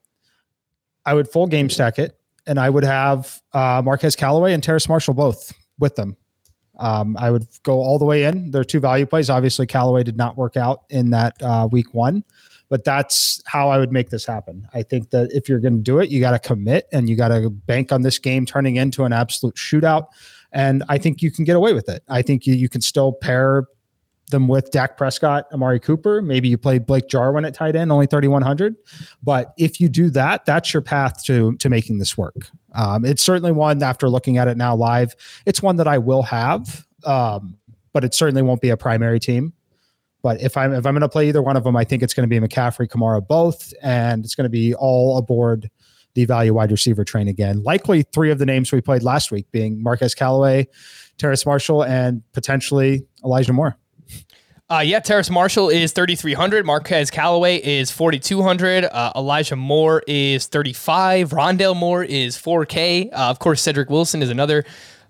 I 1.07 1.15
would 1.15 1.29
full 1.29 1.47
game 1.47 1.71
stack 1.71 1.99
it, 1.99 2.19
and 2.47 2.59
I 2.59 2.71
would 2.71 2.85
have 2.85 3.41
uh, 3.53 3.83
Marquez 3.85 4.17
Callaway 4.17 4.53
and 4.53 4.63
Terrace 4.63 4.89
Marshall 4.89 5.15
both 5.15 5.53
with 5.79 5.97
them. 5.97 6.17
Um, 6.79 7.17
I 7.19 7.31
would 7.31 7.47
go 7.63 7.75
all 7.75 7.99
the 7.99 8.05
way 8.05 8.25
in. 8.25 8.51
There 8.51 8.61
are 8.61 8.65
two 8.65 8.81
value 8.81 9.07
plays. 9.07 9.31
Obviously, 9.31 9.67
Callaway 9.67 10.03
did 10.03 10.17
not 10.17 10.37
work 10.37 10.57
out 10.57 10.83
in 10.91 11.11
that 11.11 11.41
uh, 11.41 11.69
week 11.71 11.95
one, 11.95 12.25
but 12.69 12.85
that's 12.85 13.41
how 13.47 13.69
I 13.69 13.79
would 13.79 13.93
make 13.93 14.11
this 14.11 14.27
happen. 14.27 14.67
I 14.75 14.83
think 14.83 15.11
that 15.11 15.31
if 15.33 15.49
you're 15.49 15.61
going 15.61 15.77
to 15.77 15.83
do 15.83 16.01
it, 16.01 16.11
you 16.11 16.21
got 16.21 16.33
to 16.33 16.39
commit 16.39 16.89
and 16.93 17.09
you 17.09 17.17
got 17.17 17.29
to 17.29 17.49
bank 17.51 17.93
on 17.93 18.03
this 18.03 18.19
game 18.19 18.45
turning 18.45 18.77
into 18.77 19.05
an 19.05 19.13
absolute 19.13 19.55
shootout. 19.55 20.07
And 20.53 20.83
I 20.89 20.99
think 20.99 21.23
you 21.23 21.31
can 21.31 21.45
get 21.45 21.57
away 21.57 21.73
with 21.73 21.89
it. 21.89 22.03
I 22.09 22.23
think 22.23 22.47
you, 22.47 22.55
you 22.55 22.69
can 22.69 22.81
still 22.81 23.13
pair 23.13 23.67
with 24.49 24.70
Dak 24.70 24.97
Prescott, 24.97 25.47
Amari 25.53 25.80
Cooper. 25.80 26.20
Maybe 26.20 26.49
you 26.49 26.59
play 26.59 26.78
Blake 26.78 27.09
Jarwin 27.09 27.45
at 27.45 27.55
tight 27.55 27.76
end, 27.76 27.93
only 27.93 28.07
3,100. 28.07 28.74
But 29.22 29.55
if 29.57 29.80
you 29.80 29.89
do 29.89 30.11
that, 30.11 30.45
that's 30.45 30.74
your 30.74 30.82
path 30.82 31.24
to, 31.24 31.57
to 31.57 31.68
making 31.68 31.99
this 31.99 32.18
work. 32.18 32.49
Um, 32.74 33.05
it's 33.05 33.22
certainly 33.22 33.53
one, 33.53 33.82
after 33.82 34.09
looking 34.09 34.39
at 34.39 34.49
it 34.49 34.57
now 34.57 34.74
live, 34.74 35.14
it's 35.47 35.62
one 35.62 35.76
that 35.76 35.89
I 35.89 35.99
will 35.99 36.22
have, 36.22 36.87
um, 37.05 37.57
but 37.93 38.05
it 38.05 38.14
certainly 38.14 38.43
won't 38.43 38.61
be 38.61 38.70
a 38.70 38.76
primary 38.76 39.20
team. 39.20 39.53
But 40.22 40.41
if 40.41 40.57
I'm 40.57 40.72
if 40.72 40.87
I'm 40.87 40.95
going 40.95 41.03
to 41.03 41.09
play 41.09 41.28
either 41.28 41.43
one 41.43 41.55
of 41.55 41.64
them, 41.64 41.76
I 41.76 41.85
think 41.85 42.03
it's 42.03 42.14
going 42.14 42.28
to 42.28 42.41
be 42.41 42.45
McCaffrey, 42.45 42.89
Kamara, 42.89 43.24
both, 43.24 43.74
and 43.82 44.24
it's 44.24 44.35
going 44.35 44.47
to 44.47 44.51
be 44.51 44.74
all 44.74 45.18
aboard 45.18 45.70
the 46.14 46.24
value 46.24 46.55
wide 46.55 46.70
receiver 46.70 47.05
train 47.05 47.28
again. 47.28 47.62
Likely 47.62 48.03
three 48.03 48.30
of 48.30 48.39
the 48.39 48.47
names 48.47 48.72
we 48.72 48.80
played 48.80 49.03
last 49.03 49.30
week 49.30 49.51
being 49.53 49.82
Marquez 49.82 50.14
Callaway, 50.14 50.68
Terrace 51.18 51.45
Marshall, 51.45 51.85
and 51.85 52.22
potentially 52.32 53.07
Elijah 53.22 53.53
Moore. 53.53 53.76
Uh, 54.71 54.81
yeah, 54.85 54.99
Terrace 54.99 55.29
Marshall 55.29 55.69
is 55.69 55.93
3,300. 55.93 56.65
Marquez 56.65 57.11
Callaway 57.11 57.57
is 57.59 57.91
4,200. 57.91 58.85
Uh, 58.85 59.12
Elijah 59.15 59.57
Moore 59.57 60.03
is 60.07 60.47
35. 60.47 61.31
Rondale 61.31 61.77
Moore 61.77 62.03
is 62.03 62.37
4K. 62.37 63.12
Uh, 63.12 63.17
of 63.17 63.39
course, 63.39 63.62
Cedrick 63.62 63.91
Wilson 63.91 64.23
is 64.23 64.31
another 64.31 64.65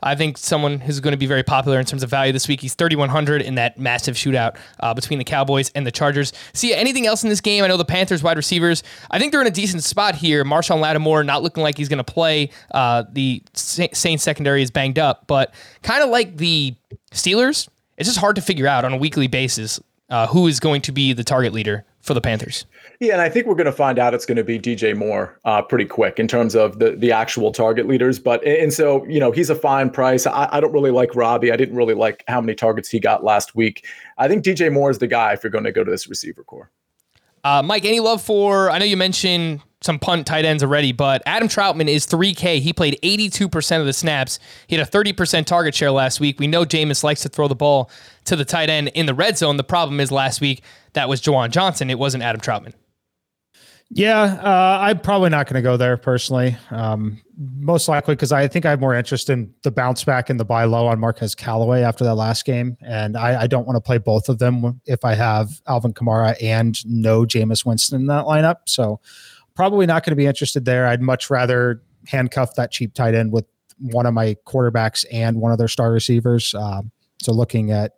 I 0.04 0.14
think 0.14 0.36
someone 0.36 0.80
who's 0.80 1.00
going 1.00 1.12
to 1.12 1.18
be 1.18 1.26
very 1.26 1.42
popular 1.42 1.80
in 1.80 1.86
terms 1.86 2.02
of 2.02 2.10
value 2.10 2.32
this 2.32 2.46
week. 2.46 2.60
He's 2.60 2.74
3,100 2.74 3.40
in 3.40 3.54
that 3.54 3.78
massive 3.78 4.16
shootout 4.16 4.56
uh, 4.80 4.92
between 4.92 5.18
the 5.18 5.24
Cowboys 5.24 5.70
and 5.74 5.86
the 5.86 5.90
Chargers. 5.90 6.32
See 6.52 6.74
anything 6.74 7.06
else 7.06 7.22
in 7.22 7.30
this 7.30 7.40
game? 7.40 7.64
I 7.64 7.68
know 7.68 7.78
the 7.78 7.84
Panthers 7.84 8.22
wide 8.22 8.36
receivers. 8.36 8.82
I 9.10 9.18
think 9.18 9.32
they're 9.32 9.40
in 9.40 9.46
a 9.46 9.50
decent 9.50 9.82
spot 9.82 10.14
here. 10.14 10.44
Marshon 10.44 10.80
Lattimore 10.80 11.24
not 11.24 11.42
looking 11.42 11.62
like 11.62 11.78
he's 11.78 11.88
going 11.88 12.04
to 12.04 12.04
play. 12.04 12.50
Uh, 12.70 13.04
the 13.10 13.42
Saints 13.54 14.22
secondary 14.22 14.62
is 14.62 14.70
banged 14.70 14.98
up, 14.98 15.26
but 15.26 15.54
kind 15.82 16.02
of 16.02 16.10
like 16.10 16.36
the 16.36 16.76
Steelers, 17.12 17.68
it's 17.96 18.08
just 18.08 18.18
hard 18.18 18.36
to 18.36 18.42
figure 18.42 18.66
out 18.66 18.84
on 18.84 18.92
a 18.92 18.96
weekly 18.96 19.26
basis 19.26 19.80
uh, 20.10 20.26
who 20.26 20.46
is 20.46 20.60
going 20.60 20.82
to 20.82 20.92
be 20.92 21.12
the 21.12 21.24
target 21.24 21.52
leader 21.52 21.84
for 22.00 22.14
the 22.14 22.20
Panthers. 22.20 22.66
Yeah, 23.00 23.14
and 23.14 23.22
I 23.22 23.28
think 23.28 23.46
we're 23.46 23.54
going 23.54 23.64
to 23.64 23.72
find 23.72 23.98
out 23.98 24.14
it's 24.14 24.26
going 24.26 24.36
to 24.36 24.44
be 24.44 24.58
DJ 24.58 24.96
Moore 24.96 25.38
uh, 25.44 25.62
pretty 25.62 25.86
quick 25.86 26.18
in 26.18 26.28
terms 26.28 26.54
of 26.54 26.78
the 26.78 26.92
the 26.92 27.10
actual 27.10 27.50
target 27.50 27.88
leaders. 27.88 28.18
But 28.18 28.44
and 28.44 28.72
so 28.72 29.04
you 29.06 29.18
know 29.18 29.32
he's 29.32 29.50
a 29.50 29.54
fine 29.54 29.90
price. 29.90 30.26
I, 30.26 30.48
I 30.52 30.60
don't 30.60 30.72
really 30.72 30.90
like 30.90 31.14
Robbie. 31.16 31.50
I 31.50 31.56
didn't 31.56 31.76
really 31.76 31.94
like 31.94 32.22
how 32.28 32.40
many 32.40 32.54
targets 32.54 32.88
he 32.88 33.00
got 33.00 33.24
last 33.24 33.54
week. 33.54 33.86
I 34.18 34.28
think 34.28 34.44
DJ 34.44 34.72
Moore 34.72 34.90
is 34.90 34.98
the 34.98 35.06
guy 35.06 35.32
if 35.32 35.42
you're 35.42 35.50
going 35.50 35.64
to 35.64 35.72
go 35.72 35.82
to 35.82 35.90
this 35.90 36.06
receiver 36.06 36.44
core. 36.44 36.70
Uh, 37.44 37.62
Mike, 37.62 37.84
any 37.84 38.00
love 38.00 38.22
for? 38.22 38.70
I 38.70 38.78
know 38.78 38.86
you 38.86 38.96
mentioned 38.96 39.60
some 39.82 39.98
punt 39.98 40.26
tight 40.26 40.46
ends 40.46 40.62
already, 40.62 40.92
but 40.92 41.22
Adam 41.26 41.46
Trautman 41.46 41.88
is 41.88 42.06
3K. 42.06 42.60
He 42.60 42.72
played 42.72 42.98
82% 43.02 43.80
of 43.80 43.86
the 43.86 43.92
snaps. 43.92 44.38
He 44.66 44.76
had 44.76 44.88
a 44.88 44.90
30% 44.90 45.44
target 45.44 45.74
share 45.74 45.90
last 45.90 46.20
week. 46.20 46.40
We 46.40 46.46
know 46.46 46.64
Jameis 46.64 47.04
likes 47.04 47.20
to 47.22 47.28
throw 47.28 47.46
the 47.46 47.54
ball 47.54 47.90
to 48.24 48.34
the 48.34 48.46
tight 48.46 48.70
end 48.70 48.88
in 48.88 49.04
the 49.04 49.12
red 49.12 49.36
zone. 49.36 49.58
The 49.58 49.64
problem 49.64 50.00
is 50.00 50.10
last 50.10 50.40
week 50.40 50.62
that 50.94 51.06
was 51.06 51.20
Juwan 51.20 51.50
Johnson. 51.50 51.90
It 51.90 51.98
wasn't 51.98 52.22
Adam 52.24 52.40
Trautman. 52.40 52.72
Yeah, 53.90 54.22
uh, 54.22 54.78
I'm 54.80 54.98
probably 54.98 55.30
not 55.30 55.46
going 55.46 55.54
to 55.54 55.62
go 55.62 55.76
there 55.76 55.96
personally. 55.96 56.56
Um, 56.70 57.22
most 57.36 57.88
likely 57.88 58.14
because 58.14 58.32
I 58.32 58.48
think 58.48 58.66
I 58.66 58.70
have 58.70 58.80
more 58.80 58.94
interest 58.94 59.30
in 59.30 59.54
the 59.62 59.70
bounce 59.70 60.04
back 60.04 60.30
and 60.30 60.40
the 60.40 60.44
buy 60.44 60.64
low 60.64 60.86
on 60.86 60.98
Marquez 60.98 61.34
Callaway 61.34 61.82
after 61.82 62.04
that 62.04 62.14
last 62.14 62.44
game, 62.44 62.76
and 62.80 63.16
I, 63.16 63.42
I 63.42 63.46
don't 63.46 63.66
want 63.66 63.76
to 63.76 63.80
play 63.80 63.98
both 63.98 64.28
of 64.28 64.38
them 64.38 64.80
if 64.86 65.04
I 65.04 65.14
have 65.14 65.60
Alvin 65.66 65.92
Kamara 65.92 66.34
and 66.42 66.76
no 66.86 67.24
Jameis 67.24 67.64
Winston 67.64 68.00
in 68.00 68.06
that 68.06 68.24
lineup. 68.24 68.56
So 68.66 69.00
probably 69.54 69.86
not 69.86 70.04
going 70.04 70.12
to 70.12 70.16
be 70.16 70.26
interested 70.26 70.64
there. 70.64 70.86
I'd 70.86 71.02
much 71.02 71.30
rather 71.30 71.82
handcuff 72.06 72.54
that 72.56 72.72
cheap 72.72 72.94
tight 72.94 73.14
end 73.14 73.32
with 73.32 73.46
one 73.78 74.06
of 74.06 74.14
my 74.14 74.36
quarterbacks 74.46 75.04
and 75.12 75.40
one 75.40 75.52
of 75.52 75.58
their 75.58 75.68
star 75.68 75.92
receivers. 75.92 76.54
Um, 76.54 76.90
so 77.22 77.32
looking 77.32 77.70
at 77.70 77.92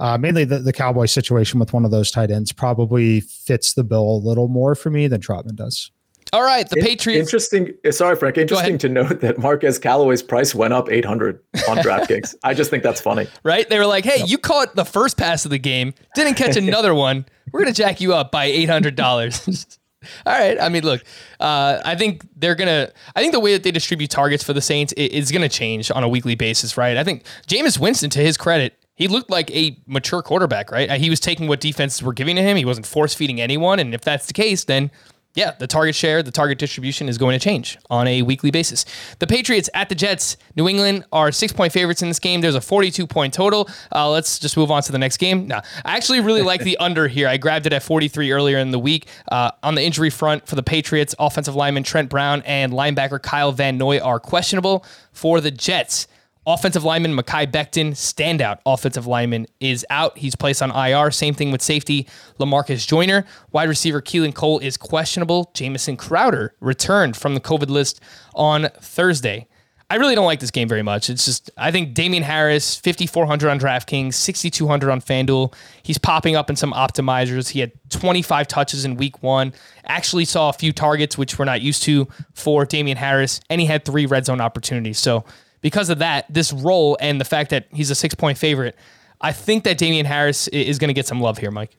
uh, 0.00 0.18
mainly 0.18 0.44
the, 0.44 0.58
the 0.58 0.72
Cowboy 0.72 1.04
situation 1.04 1.60
with 1.60 1.72
one 1.72 1.84
of 1.84 1.90
those 1.90 2.10
tight 2.10 2.30
ends 2.30 2.52
probably 2.52 3.20
fits 3.20 3.74
the 3.74 3.84
bill 3.84 4.16
a 4.16 4.20
little 4.26 4.48
more 4.48 4.74
for 4.74 4.90
me 4.90 5.06
than 5.06 5.20
Trautman 5.20 5.54
does. 5.54 5.90
All 6.32 6.42
right, 6.42 6.68
the 6.68 6.76
Patriots. 6.76 7.28
Interesting. 7.28 7.74
Eh, 7.84 7.90
sorry, 7.90 8.14
Frank. 8.14 8.38
Interesting 8.38 8.78
to 8.78 8.88
note 8.88 9.20
that 9.20 9.38
Marquez 9.38 9.78
Callaway's 9.78 10.22
price 10.22 10.54
went 10.54 10.72
up 10.72 10.90
800 10.90 11.40
on 11.68 11.76
DraftKings. 11.78 12.36
I 12.44 12.54
just 12.54 12.70
think 12.70 12.82
that's 12.82 13.00
funny. 13.00 13.26
Right? 13.42 13.68
They 13.68 13.78
were 13.78 13.86
like, 13.86 14.04
"Hey, 14.04 14.20
yep. 14.20 14.28
you 14.28 14.38
caught 14.38 14.76
the 14.76 14.84
first 14.84 15.16
pass 15.16 15.44
of 15.44 15.50
the 15.50 15.58
game, 15.58 15.92
didn't 16.14 16.34
catch 16.34 16.56
another 16.56 16.94
one. 16.94 17.26
We're 17.52 17.60
gonna 17.60 17.72
jack 17.72 18.00
you 18.00 18.14
up 18.14 18.30
by 18.30 18.44
eight 18.44 18.68
hundred 18.70 18.94
dollars." 18.94 19.66
All 20.24 20.32
right. 20.32 20.58
I 20.58 20.70
mean, 20.70 20.82
look, 20.82 21.02
uh, 21.40 21.80
I 21.84 21.94
think 21.94 22.26
they're 22.36 22.54
gonna. 22.54 22.90
I 23.16 23.20
think 23.20 23.32
the 23.32 23.40
way 23.40 23.52
that 23.52 23.64
they 23.64 23.72
distribute 23.72 24.10
targets 24.10 24.44
for 24.44 24.52
the 24.52 24.62
Saints 24.62 24.92
is, 24.94 25.32
gonna 25.32 25.48
change 25.48 25.90
on 25.90 26.04
a 26.04 26.08
weekly 26.08 26.36
basis, 26.36 26.76
right? 26.76 26.96
I 26.96 27.02
think 27.02 27.24
Jameis 27.48 27.78
Winston, 27.78 28.08
to 28.10 28.20
his 28.20 28.36
credit, 28.36 28.79
he 29.00 29.08
looked 29.08 29.30
like 29.30 29.50
a 29.50 29.78
mature 29.86 30.20
quarterback, 30.20 30.70
right? 30.70 30.90
He 30.92 31.08
was 31.08 31.20
taking 31.20 31.48
what 31.48 31.58
defenses 31.58 32.02
were 32.02 32.12
giving 32.12 32.36
to 32.36 32.42
him. 32.42 32.58
He 32.58 32.66
wasn't 32.66 32.86
force 32.86 33.14
feeding 33.14 33.40
anyone, 33.40 33.80
and 33.80 33.94
if 33.94 34.02
that's 34.02 34.26
the 34.26 34.34
case, 34.34 34.64
then 34.64 34.90
yeah, 35.34 35.52
the 35.52 35.66
target 35.66 35.94
share, 35.94 36.22
the 36.22 36.32
target 36.32 36.58
distribution 36.58 37.08
is 37.08 37.16
going 37.16 37.38
to 37.38 37.42
change 37.42 37.78
on 37.88 38.06
a 38.08 38.20
weekly 38.20 38.50
basis. 38.50 38.84
The 39.20 39.26
Patriots 39.26 39.70
at 39.74 39.88
the 39.88 39.94
Jets, 39.94 40.36
New 40.54 40.68
England 40.68 41.04
are 41.12 41.32
six 41.32 41.50
point 41.50 41.72
favorites 41.72 42.02
in 42.02 42.08
this 42.08 42.18
game. 42.18 42.42
There's 42.42 42.56
a 42.56 42.60
42 42.60 43.06
point 43.06 43.32
total. 43.32 43.70
Uh, 43.94 44.10
let's 44.10 44.38
just 44.38 44.56
move 44.56 44.70
on 44.70 44.82
to 44.82 44.92
the 44.92 44.98
next 44.98 45.16
game. 45.16 45.46
Now, 45.46 45.62
I 45.84 45.96
actually 45.96 46.20
really 46.20 46.42
like 46.42 46.62
the 46.62 46.76
under 46.80 47.08
here. 47.08 47.26
I 47.26 47.36
grabbed 47.36 47.66
it 47.66 47.72
at 47.72 47.82
43 47.82 48.32
earlier 48.32 48.58
in 48.58 48.70
the 48.70 48.78
week. 48.78 49.06
Uh, 49.30 49.52
on 49.62 49.76
the 49.76 49.82
injury 49.82 50.10
front 50.10 50.46
for 50.46 50.56
the 50.56 50.62
Patriots, 50.62 51.14
offensive 51.18 51.54
lineman 51.54 51.84
Trent 51.84 52.10
Brown 52.10 52.42
and 52.44 52.72
linebacker 52.72 53.22
Kyle 53.22 53.52
Van 53.52 53.78
Noy 53.78 53.98
are 53.98 54.18
questionable 54.18 54.84
for 55.12 55.40
the 55.40 55.50
Jets. 55.50 56.08
Offensive 56.52 56.82
lineman 56.82 57.16
Mekhi 57.16 57.46
Becton, 57.46 57.92
standout 57.92 58.58
offensive 58.66 59.06
lineman, 59.06 59.46
is 59.60 59.86
out. 59.88 60.18
He's 60.18 60.34
placed 60.34 60.60
on 60.62 60.72
IR. 60.72 61.12
Same 61.12 61.32
thing 61.32 61.52
with 61.52 61.62
safety 61.62 62.08
Lamarcus 62.40 62.84
Joyner. 62.88 63.24
Wide 63.52 63.68
receiver 63.68 64.02
Keelan 64.02 64.34
Cole 64.34 64.58
is 64.58 64.76
questionable. 64.76 65.52
Jamison 65.54 65.96
Crowder 65.96 66.56
returned 66.58 67.16
from 67.16 67.34
the 67.34 67.40
COVID 67.40 67.68
list 67.68 68.00
on 68.34 68.68
Thursday. 68.80 69.46
I 69.90 69.96
really 69.96 70.16
don't 70.16 70.24
like 70.24 70.40
this 70.40 70.50
game 70.50 70.66
very 70.66 70.82
much. 70.82 71.08
It's 71.08 71.24
just 71.24 71.50
I 71.56 71.70
think 71.70 71.94
Damien 71.94 72.24
Harris, 72.24 72.74
5400 72.74 73.48
on 73.48 73.60
DraftKings, 73.60 74.14
6200 74.14 74.90
on 74.90 75.00
FanDuel. 75.00 75.54
He's 75.84 75.98
popping 75.98 76.34
up 76.34 76.50
in 76.50 76.56
some 76.56 76.72
optimizers. 76.72 77.50
He 77.50 77.60
had 77.60 77.70
25 77.90 78.48
touches 78.48 78.84
in 78.84 78.96
week 78.96 79.22
1. 79.22 79.52
Actually 79.84 80.24
saw 80.24 80.48
a 80.48 80.52
few 80.52 80.72
targets 80.72 81.16
which 81.16 81.38
we're 81.38 81.44
not 81.44 81.60
used 81.60 81.84
to 81.84 82.08
for 82.34 82.64
Damien 82.64 82.96
Harris 82.96 83.40
and 83.48 83.60
he 83.60 83.68
had 83.68 83.84
3 83.84 84.06
red 84.06 84.26
zone 84.26 84.40
opportunities. 84.40 84.98
So 84.98 85.24
because 85.60 85.90
of 85.90 85.98
that, 85.98 86.32
this 86.32 86.52
role 86.52 86.96
and 87.00 87.20
the 87.20 87.24
fact 87.24 87.50
that 87.50 87.66
he's 87.72 87.90
a 87.90 87.94
six 87.94 88.14
point 88.14 88.38
favorite, 88.38 88.76
I 89.20 89.32
think 89.32 89.64
that 89.64 89.78
Damien 89.78 90.06
Harris 90.06 90.48
is 90.48 90.78
going 90.78 90.88
to 90.88 90.94
get 90.94 91.06
some 91.06 91.20
love 91.20 91.38
here, 91.38 91.50
Mike. 91.50 91.76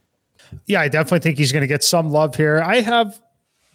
Yeah, 0.65 0.81
I 0.81 0.87
definitely 0.89 1.19
think 1.19 1.37
he's 1.37 1.51
going 1.51 1.61
to 1.61 1.67
get 1.67 1.83
some 1.83 2.09
love 2.09 2.35
here. 2.35 2.61
I 2.61 2.81
have 2.81 3.19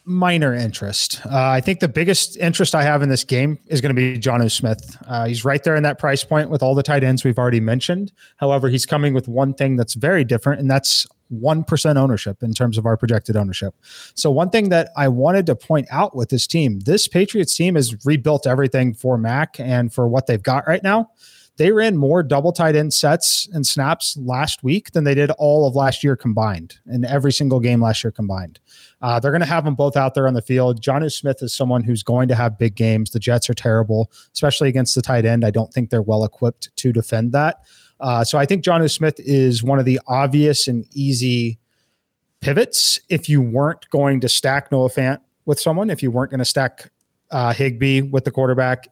minor 0.06 0.54
interest. 0.54 1.20
Uh, 1.26 1.48
I 1.48 1.60
think 1.60 1.80
the 1.80 1.88
biggest 1.88 2.36
interest 2.36 2.74
I 2.74 2.82
have 2.84 3.02
in 3.02 3.08
this 3.08 3.24
game 3.24 3.58
is 3.66 3.80
going 3.80 3.94
to 3.94 4.00
be 4.00 4.18
Jonnu 4.18 4.50
Smith. 4.50 4.96
Uh, 5.06 5.26
he's 5.26 5.44
right 5.44 5.62
there 5.62 5.74
in 5.74 5.82
that 5.82 5.98
price 5.98 6.22
point 6.22 6.48
with 6.48 6.62
all 6.62 6.74
the 6.74 6.82
tight 6.82 7.02
ends 7.02 7.24
we've 7.24 7.38
already 7.38 7.60
mentioned. 7.60 8.12
However, 8.36 8.68
he's 8.68 8.86
coming 8.86 9.12
with 9.12 9.26
one 9.26 9.52
thing 9.52 9.76
that's 9.76 9.94
very 9.94 10.22
different, 10.24 10.60
and 10.60 10.70
that's 10.70 11.06
1% 11.32 11.96
ownership 11.96 12.42
in 12.42 12.54
terms 12.54 12.78
of 12.78 12.86
our 12.86 12.96
projected 12.96 13.36
ownership. 13.36 13.74
So, 14.14 14.30
one 14.30 14.50
thing 14.50 14.68
that 14.68 14.90
I 14.96 15.08
wanted 15.08 15.46
to 15.46 15.56
point 15.56 15.88
out 15.90 16.14
with 16.14 16.28
this 16.28 16.46
team 16.46 16.80
this 16.80 17.08
Patriots 17.08 17.56
team 17.56 17.74
has 17.74 18.06
rebuilt 18.06 18.46
everything 18.46 18.94
for 18.94 19.18
Mac 19.18 19.58
and 19.58 19.92
for 19.92 20.06
what 20.06 20.26
they've 20.26 20.42
got 20.42 20.68
right 20.68 20.82
now. 20.82 21.10
They 21.56 21.72
ran 21.72 21.96
more 21.96 22.22
double 22.22 22.52
tight 22.52 22.76
end 22.76 22.92
sets 22.92 23.48
and 23.52 23.66
snaps 23.66 24.16
last 24.18 24.62
week 24.62 24.92
than 24.92 25.04
they 25.04 25.14
did 25.14 25.30
all 25.32 25.66
of 25.66 25.74
last 25.74 26.04
year 26.04 26.14
combined 26.14 26.78
in 26.86 27.04
every 27.04 27.32
single 27.32 27.60
game 27.60 27.80
last 27.80 28.04
year 28.04 28.10
combined. 28.10 28.60
Uh, 29.00 29.18
they're 29.18 29.30
going 29.30 29.40
to 29.40 29.46
have 29.46 29.64
them 29.64 29.74
both 29.74 29.96
out 29.96 30.14
there 30.14 30.28
on 30.28 30.34
the 30.34 30.42
field. 30.42 30.82
Jonnu 30.82 31.12
Smith 31.12 31.42
is 31.42 31.54
someone 31.54 31.82
who's 31.82 32.02
going 32.02 32.28
to 32.28 32.34
have 32.34 32.58
big 32.58 32.74
games. 32.74 33.10
The 33.10 33.18
Jets 33.18 33.48
are 33.48 33.54
terrible, 33.54 34.10
especially 34.32 34.68
against 34.68 34.94
the 34.94 35.02
tight 35.02 35.24
end. 35.24 35.44
I 35.44 35.50
don't 35.50 35.72
think 35.72 35.90
they're 35.90 36.02
well 36.02 36.24
equipped 36.24 36.74
to 36.76 36.92
defend 36.92 37.32
that. 37.32 37.60
Uh, 38.00 38.24
so 38.24 38.38
I 38.38 38.44
think 38.44 38.62
Jonnu 38.62 38.90
Smith 38.90 39.18
is 39.18 39.62
one 39.62 39.78
of 39.78 39.86
the 39.86 40.00
obvious 40.06 40.68
and 40.68 40.84
easy 40.92 41.58
pivots 42.40 43.00
if 43.08 43.28
you 43.28 43.40
weren't 43.40 43.88
going 43.90 44.20
to 44.20 44.28
stack 44.28 44.70
Noah 44.70 44.90
Fant 44.90 45.20
with 45.46 45.58
someone, 45.58 45.88
if 45.88 46.02
you 46.02 46.10
weren't 46.10 46.30
going 46.30 46.38
to 46.38 46.44
stack 46.44 46.90
uh, 47.30 47.52
Higbee 47.52 48.02
with 48.02 48.24
the 48.24 48.30
quarterback. 48.30 48.88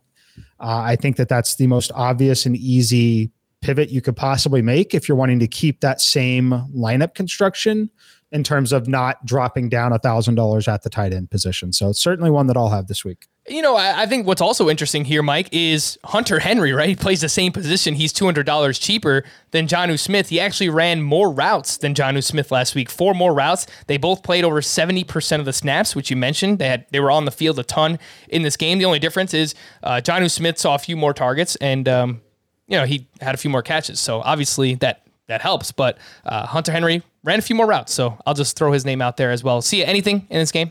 Uh, 0.65 0.79
I 0.79 0.97
think 0.97 1.17
that 1.17 1.29
that's 1.29 1.57
the 1.57 1.67
most 1.67 1.93
obvious 1.95 2.47
and 2.47 2.57
easy 2.57 3.31
pivot 3.61 3.91
you 3.91 4.01
could 4.01 4.17
possibly 4.17 4.63
make 4.63 4.95
if 4.95 5.07
you're 5.07 5.17
wanting 5.17 5.39
to 5.41 5.47
keep 5.47 5.81
that 5.81 6.01
same 6.01 6.53
lineup 6.75 7.15
construction 7.15 7.91
in 8.33 8.43
terms 8.43 8.73
of 8.73 8.89
not 8.89 9.25
dropping 9.27 9.69
down 9.69 9.93
a 9.93 9.99
thousand 9.99 10.37
dollars 10.37 10.67
at 10.67 10.83
the 10.83 10.89
tight 10.89 11.13
end 11.13 11.31
position. 11.31 11.71
So 11.71 11.91
it's 11.91 12.01
certainly 12.01 12.31
one 12.31 12.47
that 12.47 12.57
I'll 12.57 12.71
have 12.71 12.87
this 12.87 13.05
week. 13.05 13.27
You 13.47 13.61
know, 13.61 13.77
I, 13.77 14.03
I, 14.03 14.07
think 14.07 14.27
what's 14.27 14.41
also 14.41 14.71
interesting 14.71 15.05
here, 15.05 15.23
Mike, 15.23 15.51
is 15.53 15.99
Hunter 16.03 16.39
Henry, 16.39 16.73
right? 16.73 16.89
He 16.89 16.97
plays 16.97 17.21
the 17.21 17.29
same 17.29 17.53
position. 17.53 17.95
He's 17.95 18.11
$200 18.11 18.81
cheaper 18.81 19.23
than 19.51 19.67
Jonnu 19.67 19.99
Smith. 19.99 20.31
He 20.31 20.41
actually 20.41 20.71
ran 20.71 21.03
more 21.03 21.31
routes 21.31 21.77
than 21.77 21.93
Jonnu 21.93 22.25
Smith 22.25 22.51
last 22.51 22.75
week, 22.75 22.89
four 22.89 23.13
more 23.13 23.35
routes. 23.35 23.67
They 23.87 23.99
both 23.99 24.23
played 24.23 24.45
over 24.45 24.63
70% 24.63 25.41
of 25.41 25.45
the 25.45 25.53
snaps, 25.53 25.95
which 25.95 26.11
you 26.11 26.17
mentioned. 26.17 26.59
They 26.59 26.69
had 26.69 26.87
they 26.91 27.01
were 27.01 27.11
on 27.11 27.27
the 27.27 27.31
field 27.31 27.59
a 27.59 27.65
ton 27.65 27.99
in 28.31 28.41
this 28.41 28.57
game. 28.57 28.79
The 28.79 28.87
only 28.87 28.99
difference 28.99 29.35
is 29.35 29.55
uh, 29.83 30.01
Jonnu 30.03 30.31
Smith 30.31 30.59
saw 30.59 30.75
a 30.75 30.79
few 30.79 30.97
more 30.97 31.13
targets 31.13 31.55
and, 31.57 31.87
um, 31.87 32.23
you 32.67 32.79
know, 32.79 32.87
he 32.87 33.09
had 33.21 33.35
a 33.35 33.39
few 33.39 33.51
more 33.51 33.63
catches. 33.63 34.01
So 34.01 34.23
obviously 34.23 34.77
that, 34.77 35.07
that 35.27 35.43
helps. 35.43 35.71
But 35.71 35.99
uh, 36.25 36.47
Hunter 36.47 36.73
Henry 36.73 37.03
ran 37.25 37.41
a 37.41 37.43
few 37.43 37.57
more 37.57 37.67
routes. 37.67 37.93
So 37.93 38.17
I'll 38.25 38.33
just 38.33 38.57
throw 38.57 38.73
his 38.73 38.87
name 38.87 39.03
out 39.03 39.19
there 39.19 39.31
as 39.31 39.45
well. 39.45 39.61
See 39.61 39.85
anything 39.85 40.27
in 40.31 40.39
this 40.39 40.51
game? 40.51 40.71